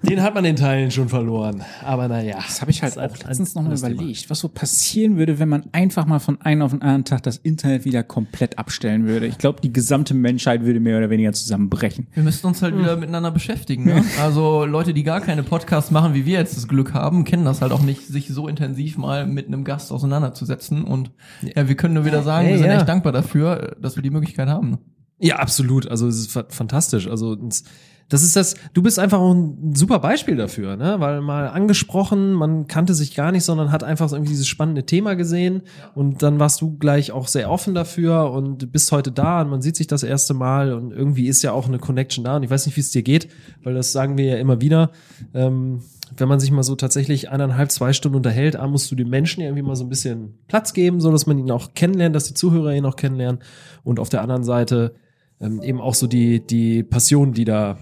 den 0.01 0.21
hat 0.21 0.33
man 0.33 0.45
in 0.45 0.55
Teilen 0.55 0.91
schon 0.91 1.09
verloren. 1.09 1.61
Aber 1.83 2.07
naja. 2.07 2.35
Das 2.37 2.61
habe 2.61 2.71
ich 2.71 2.81
halt 2.83 2.97
auch 2.97 3.01
letztens 3.17 3.53
noch 3.53 3.61
mal 3.63 3.65
anderes 3.67 3.81
Thema. 3.81 3.95
überlegt, 3.95 4.29
was 4.29 4.39
so 4.39 4.47
passieren 4.47 5.17
würde, 5.17 5.39
wenn 5.39 5.49
man 5.49 5.65
einfach 5.73 6.05
mal 6.05 6.19
von 6.19 6.39
einem 6.41 6.61
auf 6.61 6.71
den 6.71 6.81
anderen 6.81 7.03
Tag 7.03 7.23
das 7.23 7.37
Internet 7.37 7.83
wieder 7.83 8.01
komplett 8.03 8.57
abstellen 8.57 9.05
würde. 9.07 9.27
Ich 9.27 9.37
glaube, 9.37 9.59
die 9.61 9.73
gesamte 9.73 10.13
Menschheit 10.13 10.63
würde 10.63 10.79
mehr 10.79 10.97
oder 10.97 11.09
weniger 11.09 11.33
zusammenbrechen. 11.33 12.07
Wir 12.13 12.23
müssten 12.23 12.47
uns 12.47 12.61
halt 12.61 12.77
wieder 12.77 12.95
miteinander 12.95 13.31
beschäftigen. 13.31 13.83
Ne? 13.85 14.03
Also 14.21 14.65
Leute, 14.65 14.93
die 14.93 15.03
gar 15.03 15.19
keine 15.21 15.43
Podcasts 15.43 15.91
machen, 15.91 16.13
wie 16.13 16.25
wir 16.25 16.39
jetzt 16.39 16.55
das 16.55 16.67
Glück 16.67 16.93
haben, 16.93 17.23
kennen 17.25 17.43
das 17.45 17.61
halt 17.61 17.71
auch 17.73 17.81
nicht, 17.81 18.07
sich 18.07 18.27
so 18.29 18.47
intensiv 18.47 18.97
mal 18.97 19.27
mit 19.27 19.47
einem 19.47 19.63
Gast 19.65 19.91
auseinanderzusetzen. 19.91 20.85
Und 20.85 21.11
ja, 21.55 21.67
wir 21.67 21.75
können 21.75 21.93
nur 21.93 22.05
wieder 22.05 22.23
sagen, 22.23 22.47
Ey, 22.47 22.53
wir 22.53 22.59
sind 22.59 22.67
ja. 22.67 22.77
echt 22.77 22.87
dankbar 22.87 23.11
dafür, 23.11 23.75
dass 23.81 23.95
wir 23.97 24.03
die 24.03 24.09
Möglichkeit 24.11 24.47
haben. 24.47 24.77
Ja, 25.19 25.37
absolut. 25.37 25.87
Also 25.87 26.07
es 26.07 26.17
ist 26.19 26.31
fa- 26.31 26.45
fantastisch. 26.49 27.07
Also 27.07 27.31
uns- 27.31 27.63
das 28.09 28.23
ist 28.23 28.35
das, 28.35 28.55
du 28.73 28.81
bist 28.81 28.99
einfach 28.99 29.19
auch 29.19 29.33
ein 29.33 29.75
super 29.75 29.99
Beispiel 29.99 30.37
dafür, 30.37 30.77
ne? 30.77 30.95
Weil 30.99 31.21
mal 31.21 31.49
angesprochen, 31.49 32.33
man 32.33 32.67
kannte 32.67 32.93
sich 32.93 33.15
gar 33.15 33.31
nicht, 33.31 33.43
sondern 33.43 33.71
hat 33.71 33.83
einfach 33.83 34.11
irgendwie 34.11 34.31
dieses 34.31 34.47
spannende 34.47 34.85
Thema 34.85 35.15
gesehen 35.15 35.63
und 35.93 36.23
dann 36.23 36.39
warst 36.39 36.61
du 36.61 36.77
gleich 36.77 37.11
auch 37.11 37.27
sehr 37.27 37.51
offen 37.51 37.75
dafür 37.75 38.31
und 38.31 38.71
bist 38.71 38.91
heute 38.93 39.11
da 39.11 39.41
und 39.41 39.49
man 39.49 39.61
sieht 39.61 39.75
sich 39.75 39.87
das 39.87 40.03
erste 40.03 40.33
Mal 40.33 40.73
und 40.73 40.91
irgendwie 40.91 41.27
ist 41.27 41.41
ja 41.43 41.51
auch 41.51 41.67
eine 41.67 41.79
Connection 41.79 42.23
da 42.23 42.37
und 42.37 42.43
ich 42.43 42.49
weiß 42.49 42.65
nicht, 42.65 42.77
wie 42.77 42.81
es 42.81 42.91
dir 42.91 43.03
geht, 43.03 43.27
weil 43.63 43.73
das 43.73 43.91
sagen 43.91 44.17
wir 44.17 44.25
ja 44.25 44.37
immer 44.37 44.61
wieder. 44.61 44.91
Ähm, 45.33 45.81
wenn 46.15 46.29
man 46.29 46.39
sich 46.39 46.51
mal 46.51 46.63
so 46.63 46.75
tatsächlich 46.75 47.29
eineinhalb, 47.29 47.71
zwei 47.71 47.91
Stunden 47.91 48.15
unterhält, 48.15 48.55
A, 48.55 48.67
musst 48.67 48.89
du 48.89 48.95
den 48.95 49.09
Menschen 49.09 49.41
irgendwie 49.41 49.63
mal 49.63 49.75
so 49.75 49.83
ein 49.83 49.89
bisschen 49.89 50.35
Platz 50.47 50.73
geben, 50.73 51.01
so 51.01 51.11
dass 51.11 51.25
man 51.25 51.37
ihn 51.37 51.51
auch 51.51 51.73
kennenlernt, 51.73 52.15
dass 52.15 52.23
die 52.23 52.33
Zuhörer 52.33 52.73
ihn 52.73 52.85
auch 52.85 52.95
kennenlernen 52.95 53.41
und 53.83 53.99
auf 53.99 54.07
der 54.07 54.21
anderen 54.21 54.45
Seite 54.45 54.95
ähm, 55.41 55.61
eben 55.61 55.81
auch 55.81 55.93
so 55.93 56.07
die, 56.07 56.45
die 56.45 56.83
Passion, 56.83 57.33
die 57.33 57.45
da 57.45 57.77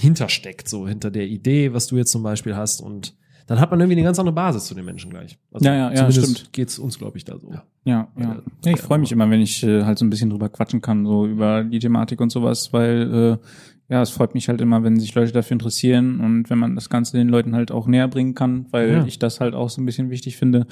hintersteckt, 0.00 0.68
so 0.68 0.86
hinter 0.88 1.10
der 1.10 1.26
Idee, 1.26 1.72
was 1.72 1.86
du 1.86 1.96
jetzt 1.96 2.10
zum 2.12 2.22
Beispiel 2.22 2.56
hast. 2.56 2.80
Und 2.80 3.14
dann 3.46 3.60
hat 3.60 3.70
man 3.70 3.80
irgendwie 3.80 3.96
eine 3.98 4.04
ganz 4.04 4.18
andere 4.18 4.34
Basis 4.34 4.66
zu 4.66 4.74
den 4.74 4.84
Menschen 4.84 5.10
gleich. 5.10 5.38
Also 5.52 5.66
Ja, 5.66 5.74
ja, 5.74 5.90
ja, 5.90 5.96
zumindest 6.08 6.38
stimmt. 6.38 6.52
geht's 6.52 6.78
uns, 6.78 6.98
glaube 6.98 7.18
ich, 7.18 7.24
da 7.24 7.38
so. 7.38 7.50
Ja, 7.50 7.64
ja. 7.84 8.08
Ja, 8.18 8.42
ja 8.64 8.72
ich 8.72 8.80
freue 8.80 8.98
mich 8.98 9.12
immer, 9.12 9.28
wenn 9.30 9.40
ich 9.40 9.62
äh, 9.64 9.82
halt 9.84 9.98
so 9.98 10.04
ein 10.04 10.10
bisschen 10.10 10.30
drüber 10.30 10.48
quatschen 10.48 10.80
kann, 10.80 11.04
so 11.04 11.26
über 11.26 11.64
die 11.64 11.78
Thematik 11.78 12.20
und 12.20 12.30
sowas, 12.30 12.72
weil 12.72 13.38
äh, 13.42 13.92
ja, 13.92 14.02
es 14.02 14.10
freut 14.10 14.34
mich 14.34 14.48
halt 14.48 14.60
immer, 14.60 14.84
wenn 14.84 15.00
sich 15.00 15.12
Leute 15.16 15.32
dafür 15.32 15.54
interessieren 15.56 16.20
und 16.20 16.48
wenn 16.48 16.58
man 16.58 16.76
das 16.76 16.88
Ganze 16.90 17.16
den 17.16 17.28
Leuten 17.28 17.56
halt 17.56 17.72
auch 17.72 17.88
näher 17.88 18.06
bringen 18.06 18.34
kann, 18.34 18.66
weil 18.70 18.90
Ja. 18.92 19.04
ich 19.04 19.18
das 19.18 19.40
halt 19.40 19.54
auch 19.54 19.68
so 19.68 19.82
ein 19.82 19.86
bisschen 19.86 20.10
wichtig 20.10 20.36
finde. 20.36 20.66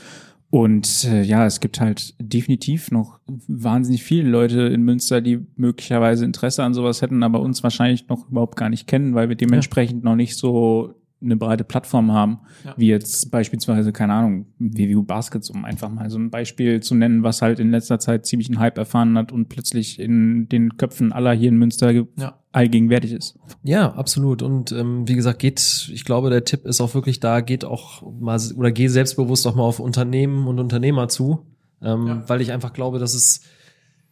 Und 0.51 1.05
äh, 1.05 1.23
ja, 1.23 1.45
es 1.45 1.61
gibt 1.61 1.79
halt 1.79 2.15
definitiv 2.19 2.91
noch 2.91 3.21
wahnsinnig 3.49 4.03
viele 4.03 4.31
Leute 4.31 4.63
in 4.63 4.83
Münster, 4.83 5.21
die 5.21 5.47
möglicherweise 5.57 6.25
Interesse 6.25 6.65
an 6.65 6.73
sowas 6.73 7.03
hätten, 7.03 7.23
aber 7.23 7.41
uns 7.41 7.63
wahrscheinlich 7.63 8.09
noch 8.09 8.31
überhaupt 8.31 8.57
gar 8.57 8.71
nicht 8.71 8.87
kennen, 8.87 9.15
weil 9.15 9.29
wir 9.29 9.37
dementsprechend 9.37 10.05
noch 10.05 10.17
nicht 10.17 10.37
so 10.37 10.95
eine 11.21 11.37
breite 11.37 11.65
Plattform 11.65 12.13
haben, 12.13 12.39
Ja. 12.65 12.75
wie 12.77 12.87
jetzt 12.89 13.31
beispielsweise, 13.31 13.93
keine 13.93 14.13
Ahnung, 14.13 14.47
WWU 14.59 15.03
Baskets, 15.03 15.51
um 15.51 15.65
einfach 15.65 15.89
mal 15.91 16.09
so 16.11 16.19
ein 16.19 16.31
Beispiel 16.31 16.81
zu 16.81 16.95
nennen, 16.95 17.23
was 17.25 17.43
halt 17.43 17.59
in 17.59 17.71
letzter 17.71 17.99
Zeit 17.99 18.25
ziemlich 18.27 18.49
einen 18.49 18.61
Hype 18.61 18.79
erfahren 18.79 19.19
hat 19.19 19.33
und 19.33 19.49
plötzlich 19.49 19.99
in 19.99 20.49
den 20.49 20.77
Köpfen 20.77 21.13
aller 21.13 21.33
hier 21.33 21.49
in 21.49 21.57
Münster 21.57 21.91
Ja. 21.91 22.39
allgegenwärtig 22.53 23.13
ist. 23.13 23.39
Ja, 23.65 23.93
absolut. 23.95 24.43
Und 24.43 24.71
ähm, 24.73 25.09
wie 25.09 25.15
gesagt, 25.17 25.41
geht, 25.41 25.91
ich 25.93 26.05
glaube, 26.05 26.31
der 26.31 26.45
Tipp 26.45 26.65
ist 26.67 26.81
auch 26.81 26.95
wirklich 26.95 27.19
da, 27.21 27.41
geht 27.41 27.65
auch 27.65 28.03
mal 28.21 28.39
oder 28.57 28.71
geh 28.71 28.87
selbstbewusst 28.89 29.47
auch 29.47 29.55
mal 29.57 29.65
auf 29.65 29.81
Unternehmen 29.81 30.47
und 30.47 30.61
Unternehmer 30.61 31.09
zu. 31.09 31.47
Ähm, 31.83 32.07
Ja. 32.07 32.23
Weil 32.29 32.41
ich 32.41 32.53
einfach 32.53 32.73
glaube, 32.73 32.99
dass 32.99 33.15
es 33.15 33.43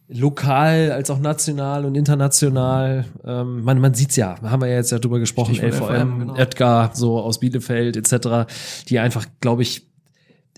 lokal 0.08 0.92
als 0.92 1.10
auch 1.10 1.18
national 1.18 1.84
und 1.84 1.96
international. 1.96 3.06
Ähm, 3.24 3.64
man 3.64 3.80
man 3.80 3.94
sieht's 3.94 4.16
ja, 4.16 4.40
haben 4.42 4.62
wir 4.62 4.68
ja 4.68 4.76
jetzt 4.76 4.92
ja 4.92 4.98
drüber 4.98 5.18
gesprochen, 5.18 5.54
Stichwort 5.54 5.90
LVM, 5.90 6.08
LVM, 6.08 6.18
genau. 6.20 6.36
Edgar, 6.36 6.90
so 6.94 7.18
aus 7.18 7.40
Bielefeld 7.40 7.96
etc., 7.96 8.50
die 8.88 8.98
einfach, 8.98 9.26
glaube 9.40 9.62
ich, 9.62 9.86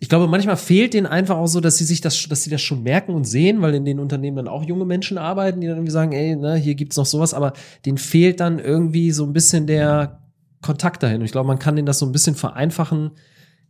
ich 0.00 0.08
glaube, 0.08 0.28
manchmal 0.28 0.56
fehlt 0.56 0.94
denen 0.94 1.06
einfach 1.06 1.36
auch 1.36 1.48
so, 1.48 1.60
dass 1.60 1.78
sie 1.78 1.84
sich 1.84 2.00
das, 2.00 2.28
dass 2.28 2.44
sie 2.44 2.50
das 2.50 2.62
schon 2.62 2.82
merken 2.82 3.14
und 3.14 3.24
sehen, 3.24 3.62
weil 3.62 3.74
in 3.74 3.84
den 3.84 3.98
Unternehmen 3.98 4.36
dann 4.36 4.48
auch 4.48 4.62
junge 4.62 4.84
Menschen 4.84 5.18
arbeiten, 5.18 5.60
die 5.60 5.66
dann 5.66 5.76
irgendwie 5.76 5.92
sagen, 5.92 6.12
ey, 6.12 6.36
ne, 6.36 6.54
hier 6.54 6.76
gibt's 6.76 6.96
noch 6.96 7.06
sowas, 7.06 7.34
aber 7.34 7.52
denen 7.84 7.98
fehlt 7.98 8.38
dann 8.38 8.60
irgendwie 8.60 9.10
so 9.10 9.24
ein 9.24 9.32
bisschen 9.32 9.66
der 9.66 10.20
Kontakt 10.62 11.02
dahin. 11.02 11.18
Und 11.18 11.24
ich 11.24 11.32
glaube, 11.32 11.48
man 11.48 11.58
kann 11.58 11.74
denen 11.74 11.86
das 11.86 11.98
so 11.98 12.06
ein 12.06 12.12
bisschen 12.12 12.36
vereinfachen, 12.36 13.10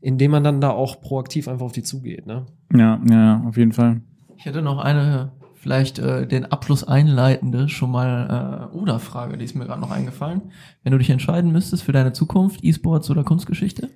indem 0.01 0.33
man 0.33 0.45
dann 0.45 0.61
da 0.61 0.71
auch 0.71 1.01
proaktiv 1.01 1.49
einfach 1.49 1.65
auf 1.65 1.73
die 1.73 1.83
zugeht, 1.83 2.27
ne? 2.27 2.45
Ja, 2.75 3.01
ja, 3.09 3.43
auf 3.47 3.57
jeden 3.57 3.73
Fall. 3.73 4.03
Ich 4.37 4.45
hätte 4.45 4.61
noch 4.61 4.79
eine, 4.79 5.33
vielleicht 5.59 5.99
äh, 5.99 6.27
den 6.27 6.47
Abschluss 6.47 6.85
einleitende, 6.85 7.69
schon 7.69 7.91
mal 7.91 8.71
äh, 8.73 8.77
Oder-Frage, 8.77 9.37
die 9.37 9.45
ist 9.45 9.55
mir 9.55 9.67
gerade 9.67 9.81
noch 9.81 9.91
eingefallen. 9.91 10.43
Wenn 10.83 10.93
du 10.93 10.99
dich 10.99 11.11
entscheiden 11.11 11.53
müsstest 11.53 11.83
für 11.83 11.93
deine 11.93 12.13
Zukunft, 12.13 12.65
E-Sports 12.65 13.11
oder 13.11 13.25
Kunstgeschichte? 13.25 13.89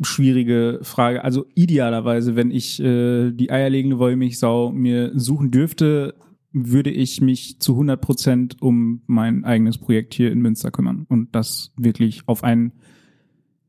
schwierige 0.00 0.80
Frage. 0.82 1.24
Also 1.24 1.46
idealerweise, 1.54 2.36
wenn 2.36 2.50
ich 2.50 2.80
äh, 2.80 3.30
die 3.30 3.50
eierlegende 3.50 3.98
Wollmilchsau 3.98 4.70
mir 4.70 5.12
suchen 5.18 5.50
dürfte, 5.50 6.14
würde 6.52 6.90
ich 6.90 7.20
mich 7.20 7.60
zu 7.60 7.72
100 7.72 8.00
Prozent 8.00 8.62
um 8.62 9.02
mein 9.06 9.44
eigenes 9.44 9.78
Projekt 9.78 10.14
hier 10.14 10.32
in 10.32 10.40
Münster 10.40 10.70
kümmern 10.70 11.06
und 11.08 11.34
das 11.34 11.72
wirklich 11.76 12.22
auf 12.26 12.44
ein 12.44 12.72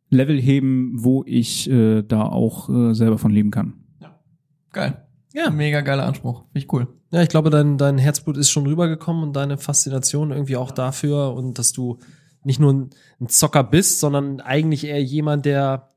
Level 0.10 0.40
heben, 0.40 0.94
wo 0.96 1.24
ich 1.26 1.70
äh, 1.70 2.02
da 2.04 2.24
auch 2.24 2.70
äh, 2.70 2.94
selber 2.94 3.18
von 3.18 3.32
leben 3.32 3.52
kann. 3.52 3.74
Geil. 4.72 5.06
Ja. 5.34 5.50
Mega 5.50 5.82
geiler 5.82 6.06
Anspruch. 6.06 6.44
Finde 6.52 6.60
ich 6.60 6.72
cool. 6.72 6.88
Ja, 7.12 7.22
ich 7.22 7.30
glaube, 7.30 7.50
dein, 7.50 7.78
dein 7.78 7.98
Herzblut 7.98 8.38
ist 8.38 8.50
schon 8.50 8.68
rübergekommen 8.68 9.24
und 9.24 9.34
deine 9.34 9.58
Faszination 9.58 10.32
irgendwie 10.32 10.58
auch 10.58 10.72
dafür 10.72 11.34
und 11.34 11.58
dass 11.58 11.72
du 11.72 12.00
nicht 12.44 12.60
nur 12.60 12.74
ein, 12.74 12.90
ein 13.22 13.30
Zocker 13.30 13.64
bist, 13.64 14.00
sondern 14.00 14.42
eigentlich 14.42 14.86
eher 14.86 15.02
jemand, 15.02 15.46
der 15.46 15.92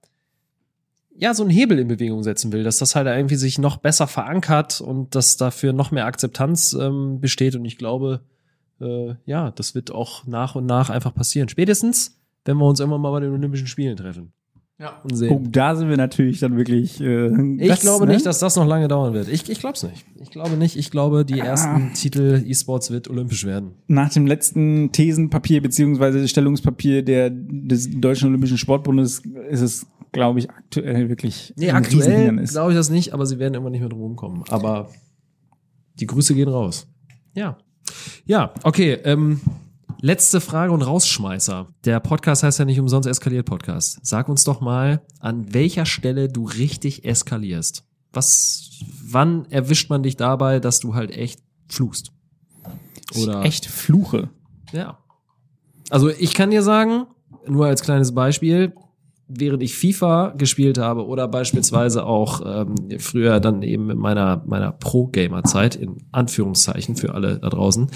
ja 1.17 1.35
so 1.35 1.43
einen 1.43 1.51
Hebel 1.51 1.79
in 1.79 1.89
Bewegung 1.89 2.23
setzen 2.23 2.53
will, 2.53 2.65
dass 2.65 2.79
das 2.79 2.95
halt 2.97 3.07
irgendwie 3.07 3.37
sich 3.37 3.59
noch 3.59 3.77
besser 3.77 4.07
verankert 4.07 4.81
und 4.81 5.15
dass 5.15 5.37
dafür 5.37 5.73
noch 5.73 5.91
mehr 5.91 6.07
Akzeptanz 6.07 6.73
ähm, 6.73 7.21
besteht. 7.21 7.57
Und 7.57 7.65
ich 7.65 7.77
glaube, 7.77 8.23
äh, 8.81 9.15
ja, 9.27 9.51
das 9.51 9.75
wird 9.75 9.93
auch 9.93 10.27
nach 10.27 10.55
und 10.55 10.67
nach 10.67 10.91
einfach 10.91 11.15
passieren. 11.15 11.49
Spätestens, 11.49 12.19
wenn 12.45 12.57
wir 12.57 12.65
uns 12.65 12.81
irgendwann 12.81 13.03
mal 13.03 13.11
bei 13.11 13.21
den 13.21 13.33
Olympischen 13.33 13.67
Spielen 13.67 13.97
treffen. 13.97 14.33
Ja. 14.81 14.99
Und 15.05 15.13
Oh, 15.13 15.15
sehen. 15.15 15.53
da 15.53 15.77
sind 15.77 15.91
wir 15.91 15.99
natürlich 15.99 16.41
dann 16.41 16.57
wirklich. 16.57 17.01
Äh, 17.03 17.27
Ich 17.59 17.69
das, 17.69 17.81
glaube 17.83 18.07
ne? 18.07 18.15
nicht, 18.15 18.25
dass 18.25 18.39
das 18.39 18.57
noch 18.57 18.67
lange 18.67 18.89
dauern 18.89 19.13
wird. 19.13 19.29
Ich, 19.29 19.49
ich 19.51 19.61
glaube 19.61 19.75
es 19.75 19.83
nicht. 19.83 20.07
Ich 20.23 20.31
glaube 20.31 20.57
nicht. 20.57 20.75
Ich 20.77 20.91
glaube, 20.91 21.27
die 21.27 21.39
ersten 21.39 21.93
Titel 21.93 22.43
E-Sports 22.47 22.91
wird 22.91 23.09
olympisch 23.11 23.45
werden. 23.45 23.73
nach 23.89 24.11
dem 24.11 24.27
letzten 24.27 24.91
Thesenpapier 24.91 25.61
beziehungsweise 25.61 26.27
Stellungspapier 26.27 27.03
der 27.05 27.29
des 27.31 27.91
Deutschen 28.01 28.29
Olympischen 28.31 28.57
Sportbundes 28.57 29.23
ist 29.51 29.61
es, 29.61 29.87
glaube 30.13 30.39
ich, 30.39 30.49
aktuell 30.49 31.11
wirklich 31.11 31.53
Nee, 31.57 31.71
aktuell 31.73 32.43
glaube 32.47 32.73
ich 32.73 32.77
das 32.79 32.89
nicht, 32.89 33.13
aber 33.13 33.27
sie 33.27 33.39
werden 33.39 33.53
immer 33.55 33.69
nicht 33.69 33.81
mehr 33.81 33.91
drum 33.91 34.17
kommen. 34.17 34.45
Aber 34.49 34.89
die 35.99 36.07
Grüße 36.07 36.35
gehen 36.35 36.49
raus. 36.49 36.89
Ja. 37.35 37.59
Ja, 38.25 38.55
okay. 38.63 38.95
Ähm, 39.05 39.41
letzte 40.01 40.41
Frage 40.41 40.73
und 40.73 40.83
Rausschmeißer. 40.83 41.69
Der 41.85 42.01
Podcast 42.01 42.43
heißt 42.43 42.59
ja 42.59 42.65
nicht 42.65 42.81
umsonst 42.81 43.09
Eskaliert 43.09 43.47
Podcast. 43.47 43.99
Sag 44.03 44.29
uns 44.29 44.45
doch 44.45 44.61
mal, 44.61 45.03
an 45.19 45.53
welcher 45.53 45.87
Stelle 45.87 46.29
du 46.29 46.45
richtig 46.47 47.05
eskalierst. 47.05 47.85
Was, 48.13 48.71
wann 49.05 49.47
erwischt 49.51 49.91
man 49.91 50.03
dich 50.03 50.17
dabei, 50.17 50.59
dass 50.59 50.81
du 50.81 50.95
halt 50.95 51.11
echt 51.11 51.41
fluchst? 51.69 52.13
Oder 53.21 53.43
echt 53.45 53.67
Fluche. 53.67 54.31
ja. 54.73 54.99
Also 55.91 56.09
ich 56.09 56.35
kann 56.35 56.53
dir 56.53 56.63
sagen, 56.63 57.07
nur 57.49 57.67
als 57.67 57.83
kleines 57.83 58.15
Beispiel, 58.15 58.73
während 59.27 59.63
ich 59.63 59.75
FIFA 59.75 60.35
gespielt 60.37 60.79
habe 60.79 61.07
oder 61.07 61.29
beispielsweise 61.29 62.05
auch 62.05 62.43
ähm, 62.45 62.75
früher 62.99 63.41
dann 63.41 63.63
eben 63.63 63.91
in 63.91 63.99
meiner, 63.99 64.43
meiner 64.47 64.73
Pro-Gamer-Zeit, 64.73 65.77
in 65.77 65.99
Anführungszeichen 66.13 66.97
für 66.97 67.15
alle 67.15 67.39
da 67.39 67.49
draußen, 67.49 67.91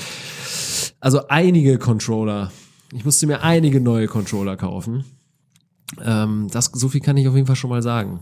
also 1.04 1.28
einige 1.28 1.76
Controller, 1.76 2.50
ich 2.90 3.04
musste 3.04 3.26
mir 3.26 3.42
einige 3.42 3.78
neue 3.78 4.06
Controller 4.06 4.56
kaufen. 4.56 5.04
Ähm, 6.02 6.48
das, 6.50 6.70
so 6.72 6.88
viel 6.88 7.02
kann 7.02 7.18
ich 7.18 7.28
auf 7.28 7.34
jeden 7.34 7.46
Fall 7.46 7.56
schon 7.56 7.68
mal 7.68 7.82
sagen. 7.82 8.20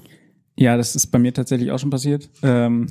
Ja, 0.57 0.77
das 0.77 0.97
ist 0.97 1.07
bei 1.07 1.21
mir 1.21 1.33
tatsächlich 1.33 1.71
auch 1.71 1.79
schon 1.79 1.91
passiert. 1.91 2.29
Ähm, 2.43 2.89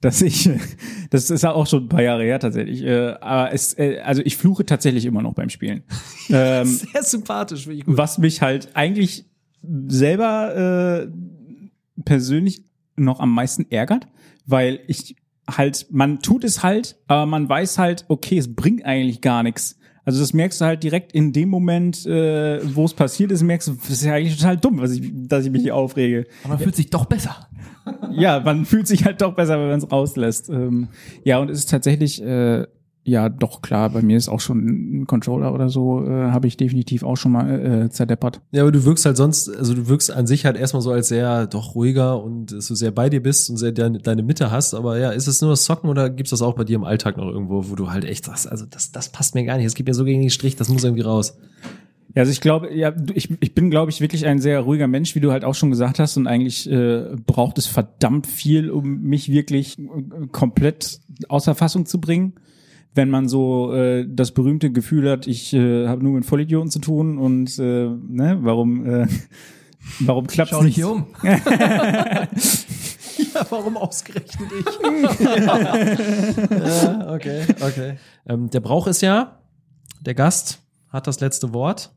dass 0.00 0.22
ich, 0.22 0.48
das 1.10 1.30
ist 1.30 1.42
ja 1.42 1.50
auch 1.50 1.66
schon 1.66 1.86
ein 1.86 1.88
paar 1.88 2.02
Jahre 2.02 2.22
her 2.22 2.38
tatsächlich. 2.38 2.84
Äh, 2.84 3.16
aber 3.20 3.52
es, 3.52 3.76
äh, 3.76 3.98
also 4.04 4.22
ich 4.24 4.36
fluche 4.36 4.66
tatsächlich 4.66 5.04
immer 5.04 5.20
noch 5.20 5.34
beim 5.34 5.48
Spielen. 5.48 5.82
ähm, 6.30 6.66
Sehr 6.66 7.02
sympathisch, 7.02 7.64
finde 7.64 7.78
ich 7.78 7.84
gut. 7.86 7.96
was 7.96 8.18
mich 8.18 8.40
halt 8.40 8.68
eigentlich 8.74 9.24
selber 9.88 11.08
äh, 11.08 12.02
persönlich 12.04 12.62
noch 12.94 13.18
am 13.18 13.34
meisten 13.34 13.66
ärgert, 13.68 14.06
weil 14.46 14.78
ich 14.86 15.16
halt, 15.48 15.86
man 15.90 16.20
tut 16.20 16.44
es 16.44 16.62
halt, 16.62 16.96
aber 17.06 17.26
man 17.26 17.48
weiß 17.48 17.78
halt, 17.78 18.04
okay, 18.08 18.38
es 18.38 18.54
bringt 18.54 18.84
eigentlich 18.84 19.20
gar 19.20 19.42
nichts. 19.42 19.78
Also 20.06 20.20
das 20.20 20.34
merkst 20.34 20.60
du 20.60 20.66
halt 20.66 20.82
direkt 20.82 21.12
in 21.12 21.32
dem 21.32 21.48
Moment, 21.48 22.04
äh, 22.04 22.60
wo 22.74 22.84
es 22.84 22.92
passiert 22.92 23.32
ist, 23.32 23.42
merkst 23.42 23.68
du, 23.68 23.72
das 23.72 23.90
ist 23.90 24.04
ja 24.04 24.14
eigentlich 24.14 24.36
total 24.36 24.58
dumm, 24.58 24.78
was 24.78 24.92
ich, 24.92 25.10
dass 25.14 25.46
ich 25.46 25.50
mich 25.50 25.62
hier 25.62 25.74
aufrege. 25.74 26.26
Aber 26.42 26.54
man 26.54 26.58
fühlt 26.58 26.76
sich 26.76 26.90
doch 26.90 27.06
besser. 27.06 27.48
Ja, 28.12 28.40
man 28.40 28.66
fühlt 28.66 28.86
sich 28.86 29.04
halt 29.04 29.22
doch 29.22 29.34
besser, 29.34 29.58
wenn 29.58 29.68
man 29.68 29.78
es 29.78 29.90
rauslässt. 29.90 30.50
Ähm, 30.50 30.88
ja, 31.24 31.38
und 31.38 31.50
es 31.50 31.60
ist 31.60 31.70
tatsächlich, 31.70 32.22
äh, 32.22 32.66
ja, 33.06 33.28
doch 33.28 33.60
klar, 33.60 33.90
bei 33.90 34.00
mir 34.00 34.16
ist 34.16 34.28
auch 34.28 34.40
schon 34.40 35.02
ein 35.02 35.06
Controller 35.06 35.52
oder 35.52 35.68
so, 35.68 36.02
äh, 36.06 36.30
habe 36.30 36.46
ich 36.46 36.56
definitiv 36.56 37.02
auch 37.02 37.16
schon 37.16 37.32
mal 37.32 37.84
äh, 37.84 37.90
zerdeppert. 37.90 38.40
Ja, 38.50 38.62
aber 38.62 38.72
du 38.72 38.84
wirkst 38.84 39.04
halt 39.04 39.18
sonst, 39.18 39.54
also 39.54 39.74
du 39.74 39.88
wirkst 39.88 40.10
an 40.10 40.26
sich 40.26 40.46
halt 40.46 40.56
erstmal 40.56 40.80
so 40.80 40.90
als 40.90 41.08
sehr 41.08 41.46
doch 41.46 41.74
ruhiger 41.74 42.22
und 42.22 42.52
dass 42.52 42.66
du 42.68 42.74
sehr 42.74 42.92
bei 42.92 43.10
dir 43.10 43.22
bist 43.22 43.50
und 43.50 43.58
sehr 43.58 43.72
deine, 43.72 43.98
deine 43.98 44.22
Mitte 44.22 44.50
hast. 44.50 44.72
Aber 44.72 44.98
ja, 44.98 45.10
ist 45.10 45.26
es 45.26 45.42
nur 45.42 45.50
das 45.50 45.64
Zocken 45.64 45.90
oder 45.90 46.08
gibt's 46.08 46.30
das 46.30 46.40
auch 46.40 46.54
bei 46.54 46.64
dir 46.64 46.76
im 46.76 46.84
Alltag 46.84 47.18
noch 47.18 47.26
irgendwo, 47.26 47.68
wo 47.68 47.74
du 47.74 47.90
halt 47.90 48.06
echt 48.06 48.24
sagst, 48.24 48.50
also 48.50 48.64
das, 48.64 48.90
das 48.90 49.10
passt 49.10 49.34
mir 49.34 49.44
gar 49.44 49.58
nicht, 49.58 49.66
das 49.66 49.74
geht 49.74 49.86
mir 49.86 49.94
so 49.94 50.04
gegen 50.04 50.22
den 50.22 50.30
Strich, 50.30 50.56
das 50.56 50.70
muss 50.70 50.82
irgendwie 50.82 51.02
raus. 51.02 51.36
Ja, 52.14 52.20
also 52.20 52.32
ich 52.32 52.40
glaube, 52.40 52.72
ja, 52.72 52.94
ich, 53.12 53.28
ich 53.40 53.54
bin, 53.54 53.70
glaube 53.70 53.90
ich, 53.90 54.00
wirklich 54.00 54.24
ein 54.24 54.38
sehr 54.38 54.60
ruhiger 54.60 54.86
Mensch, 54.86 55.14
wie 55.14 55.20
du 55.20 55.32
halt 55.32 55.44
auch 55.44 55.54
schon 55.54 55.70
gesagt 55.70 55.98
hast. 55.98 56.16
Und 56.16 56.28
eigentlich 56.28 56.70
äh, 56.70 57.16
braucht 57.26 57.58
es 57.58 57.66
verdammt 57.66 58.28
viel, 58.28 58.70
um 58.70 59.00
mich 59.02 59.32
wirklich 59.32 59.78
äh, 59.78 60.26
komplett 60.30 61.00
außer 61.28 61.56
Fassung 61.56 61.86
zu 61.86 62.00
bringen. 62.00 62.34
Wenn 62.94 63.10
man 63.10 63.28
so 63.28 63.74
äh, 63.74 64.06
das 64.08 64.32
berühmte 64.32 64.70
Gefühl 64.70 65.10
hat, 65.10 65.26
ich 65.26 65.52
äh, 65.52 65.88
habe 65.88 66.02
nur 66.02 66.12
mit 66.12 66.24
Vollidioten 66.24 66.70
zu 66.70 66.78
tun 66.78 67.18
und 67.18 67.58
äh, 67.58 67.88
ne, 67.88 68.38
warum, 68.42 68.86
äh, 68.86 69.06
warum 70.00 70.26
klappt 70.26 70.50
Schau 70.50 70.62
dich 70.62 70.76
hier 70.76 70.90
um. 70.90 71.06
Ja, 73.34 73.46
warum 73.50 73.76
ausgerechnet 73.76 74.48
ich? 74.58 74.66
ja, 76.50 77.12
okay, 77.12 77.44
okay. 77.60 77.98
Ähm, 78.26 78.50
der 78.50 78.60
Brauch 78.60 78.86
ist 78.86 79.02
ja, 79.02 79.40
der 80.00 80.14
Gast 80.14 80.60
hat 80.88 81.06
das 81.06 81.20
letzte 81.20 81.52
Wort. 81.52 81.92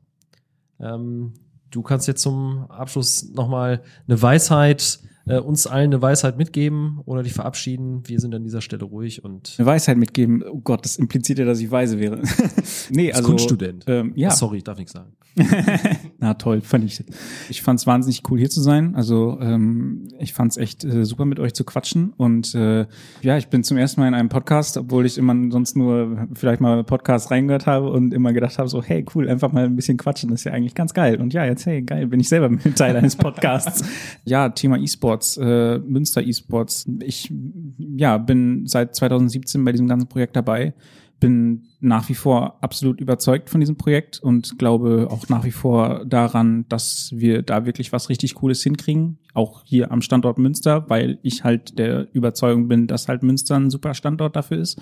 Ähm, 0.79 1.33
du 1.71 1.81
kannst 1.81 2.07
jetzt 2.07 2.21
zum 2.21 2.69
Abschluss 2.69 3.29
nochmal 3.33 3.83
eine 4.07 4.21
Weisheit, 4.21 4.99
äh, 5.27 5.39
uns 5.39 5.67
allen 5.67 5.91
eine 5.91 6.01
Weisheit 6.01 6.37
mitgeben 6.37 6.99
oder 7.05 7.23
dich 7.23 7.33
verabschieden. 7.33 8.01
Wir 8.05 8.19
sind 8.19 8.33
an 8.35 8.43
dieser 8.43 8.61
Stelle 8.61 8.85
ruhig 8.85 9.23
und 9.23 9.55
eine 9.57 9.65
Weisheit 9.65 9.97
mitgeben. 9.97 10.43
Oh 10.43 10.59
Gott, 10.59 10.85
das 10.85 10.97
impliziert 10.97 11.39
ja, 11.39 11.45
dass 11.45 11.59
ich 11.59 11.71
weise 11.71 11.99
wäre. 11.99 12.21
nee, 12.89 13.09
als 13.09 13.17
also 13.17 13.29
Kunststudent. 13.29 13.85
Ähm, 13.87 14.13
ja, 14.15 14.29
Oh, 14.29 14.35
sorry, 14.35 14.57
ich 14.57 14.63
darf 14.63 14.77
nichts 14.77 14.93
sagen. 14.93 15.13
Na 16.19 16.33
toll, 16.33 16.61
fand 16.61 16.83
ich. 16.83 17.03
Ich 17.49 17.61
fand 17.61 17.79
es 17.79 17.87
wahnsinnig 17.87 18.23
cool 18.29 18.39
hier 18.39 18.49
zu 18.49 18.61
sein. 18.61 18.95
Also 18.95 19.37
ähm, 19.39 20.07
ich 20.19 20.33
fand 20.33 20.51
es 20.51 20.57
echt 20.57 20.83
äh, 20.83 21.05
super 21.05 21.25
mit 21.25 21.39
euch 21.39 21.53
zu 21.53 21.63
quatschen 21.63 22.13
und 22.17 22.55
äh, 22.55 22.85
ja, 23.21 23.37
ich 23.37 23.47
bin 23.47 23.63
zum 23.63 23.77
ersten 23.77 24.01
Mal 24.01 24.07
in 24.07 24.13
einem 24.13 24.29
Podcast, 24.29 24.77
obwohl 24.77 25.05
ich 25.05 25.17
immer 25.17 25.35
sonst 25.51 25.75
nur 25.75 26.27
vielleicht 26.33 26.61
mal 26.61 26.83
Podcast 26.83 27.29
reingehört 27.29 27.67
habe 27.67 27.89
und 27.89 28.13
immer 28.13 28.33
gedacht 28.33 28.57
habe 28.57 28.67
so, 28.67 28.81
hey 28.81 29.05
cool, 29.13 29.29
einfach 29.29 29.51
mal 29.51 29.65
ein 29.65 29.75
bisschen 29.75 29.97
quatschen, 29.97 30.31
ist 30.31 30.43
ja 30.43 30.53
eigentlich 30.53 30.75
ganz 30.75 30.93
geil. 30.93 31.19
Und 31.21 31.33
ja, 31.33 31.45
jetzt 31.45 31.65
hey 31.65 31.81
geil, 31.81 32.07
bin 32.07 32.19
ich 32.19 32.29
selber 32.29 32.49
mit 32.49 32.63
Teil 32.75 32.95
eines 32.95 33.15
Podcasts. 33.15 33.83
ja, 34.25 34.49
Thema 34.49 34.77
E-Sports, 35.17 35.37
äh, 35.37 35.79
Münster 35.79 36.21
E-Sports. 36.21 36.89
Ich 37.01 37.33
ja 37.77 38.17
bin 38.17 38.65
seit 38.65 38.95
2017 38.95 39.63
bei 39.63 39.71
diesem 39.71 39.87
ganzen 39.87 40.07
Projekt 40.07 40.35
dabei 40.35 40.73
bin 41.19 41.63
nach 41.79 42.09
wie 42.09 42.15
vor 42.15 42.57
absolut 42.61 43.01
überzeugt 43.01 43.49
von 43.49 43.59
diesem 43.59 43.75
Projekt 43.75 44.19
und 44.19 44.57
glaube 44.59 45.07
auch 45.09 45.27
nach 45.29 45.43
wie 45.45 45.51
vor 45.51 46.05
daran, 46.05 46.65
dass 46.69 47.11
wir 47.13 47.41
da 47.41 47.65
wirklich 47.65 47.91
was 47.91 48.09
richtig 48.09 48.35
Cooles 48.35 48.61
hinkriegen. 48.61 49.17
Auch 49.33 49.63
hier 49.65 49.91
am 49.91 50.01
Standort 50.01 50.37
Münster, 50.37 50.87
weil 50.89 51.19
ich 51.23 51.43
halt 51.43 51.79
der 51.79 52.07
Überzeugung 52.13 52.67
bin, 52.67 52.87
dass 52.87 53.07
halt 53.07 53.23
Münster 53.23 53.55
ein 53.55 53.69
super 53.69 53.93
Standort 53.93 54.35
dafür 54.35 54.59
ist. 54.59 54.79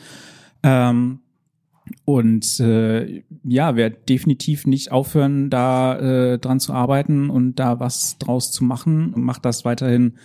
Ähm, 0.64 1.20
und 2.04 2.60
äh, 2.60 3.24
ja, 3.44 3.76
werde 3.76 3.98
definitiv 4.10 4.66
nicht 4.66 4.92
aufhören, 4.92 5.50
da 5.50 5.98
äh, 6.00 6.40
dran 6.40 6.60
zu 6.60 6.74
arbeiten 6.74 7.30
und 7.30 7.56
da 7.56 7.80
was 7.80 8.18
draus 8.18 8.52
zu 8.52 8.64
machen. 8.64 9.14
Mach 9.16 9.40
das 9.40 9.66
weiterhin 9.66 10.16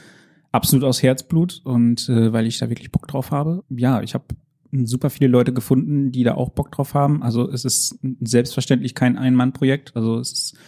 absolut 0.53 0.85
aus 0.85 1.03
Herzblut 1.03 1.61
und 1.65 2.09
äh, 2.09 2.33
weil 2.33 2.47
ich 2.47 2.59
da 2.59 2.69
wirklich 2.69 2.91
Bock 2.93 3.07
drauf 3.09 3.31
habe. 3.31 3.65
Ja, 3.69 4.03
ich 4.03 4.15
habe 4.15 4.25
super 4.73 5.11
viele 5.11 5.31
Leute 5.31 5.53
gefunden, 5.53 6.13
die 6.13 6.25
da 6.25 6.35
auch 6.35 6.51
Bock 6.51 6.71
drauf 6.73 6.95
haben. 6.95 7.23
Also 7.23 7.51
es 7.51 7.65
ist 7.65 7.99
selbstverständlich 8.21 8.95
kein 8.95 9.19
Ein-Mann-Projekt. 9.19 9.97
Also 9.97 10.19
es 10.19 10.33
ist 10.33 10.59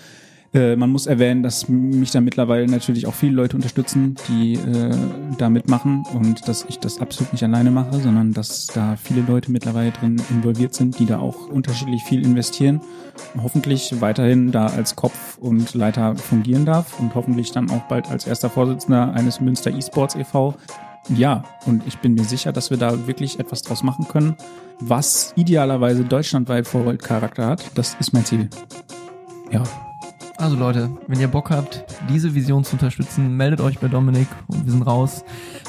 äh, 0.55 0.77
man 0.77 0.91
muss 0.91 1.07
erwähnen, 1.07 1.43
dass 1.43 1.69
mich 1.69 2.11
da 2.11 2.20
mittlerweile 2.20 2.66
natürlich 2.66 3.07
auch 3.07 3.15
viele 3.15 3.33
Leute 3.33 3.57
unterstützen, 3.57 4.16
die 4.29 4.55
äh, 4.55 4.95
da 5.39 5.49
mitmachen 5.49 6.05
und 6.12 6.47
dass 6.47 6.66
ich 6.69 6.79
das 6.79 7.01
absolut 7.01 7.33
nicht 7.33 7.43
alleine 7.43 7.70
mache, 7.70 7.99
sondern 8.01 8.35
dass 8.35 8.66
da 8.66 8.97
viele 8.97 9.23
Leute 9.23 9.51
mittlerweile 9.51 9.93
drin 9.93 10.20
involviert 10.29 10.74
sind, 10.74 10.99
die 10.99 11.07
da 11.07 11.19
auch 11.20 11.49
unterschiedlich 11.49 12.05
viel 12.05 12.23
investieren. 12.23 12.83
Hoffentlich 13.43 14.01
weiterhin 14.01 14.53
da 14.53 14.66
als 14.66 14.95
Kopf 14.95 15.39
und 15.39 15.73
Leiter 15.74 16.16
fungieren 16.16 16.66
darf 16.66 17.01
und 17.01 17.15
hoffentlich 17.15 17.53
dann 17.53 17.70
auch 17.70 17.83
bald 17.89 18.11
als 18.11 18.27
erster 18.27 18.51
Vorsitzender 18.51 19.15
eines 19.15 19.41
Münster 19.41 19.74
eSports 19.74 20.16
e.V. 20.16 20.55
Ja, 21.09 21.45
und 21.66 21.83
ich 21.87 21.99
bin 21.99 22.15
mir 22.15 22.24
sicher, 22.24 22.53
dass 22.53 22.70
wir 22.70 22.77
da 22.77 23.07
wirklich 23.07 23.41
etwas 23.41 23.62
draus 23.62 23.83
machen 23.83 24.07
können, 24.07 24.37
was 24.81 25.33
idealerweise 25.35 26.05
deutschlandweit 26.05 26.66
Vorwaldcharakter 26.66 27.47
hat. 27.47 27.65
Das 27.74 27.97
ist 27.99 28.12
mein 28.12 28.24
Ziel. 28.24 28.49
Ja, 29.51 29.65
Also 30.36 30.56
Leute, 30.56 30.90
wenn 31.06 31.20
ihr 31.20 31.28
Bock 31.28 31.50
habt, 31.50 31.84
diese 32.09 32.34
Vision 32.34 32.64
zu 32.64 32.74
unterstützen, 32.74 33.36
meldet 33.36 33.60
euch 33.60 33.78
bei 33.78 33.88
Dominik 33.88 34.28
und 34.48 34.64
wir 34.64 34.72
sind 34.72 34.82
raus. 34.82 35.24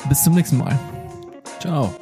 Bis 0.10 0.24
zum 0.24 0.36
nächsten 0.36 0.58
Mal. 0.58 0.80
Ciao. 1.60 1.94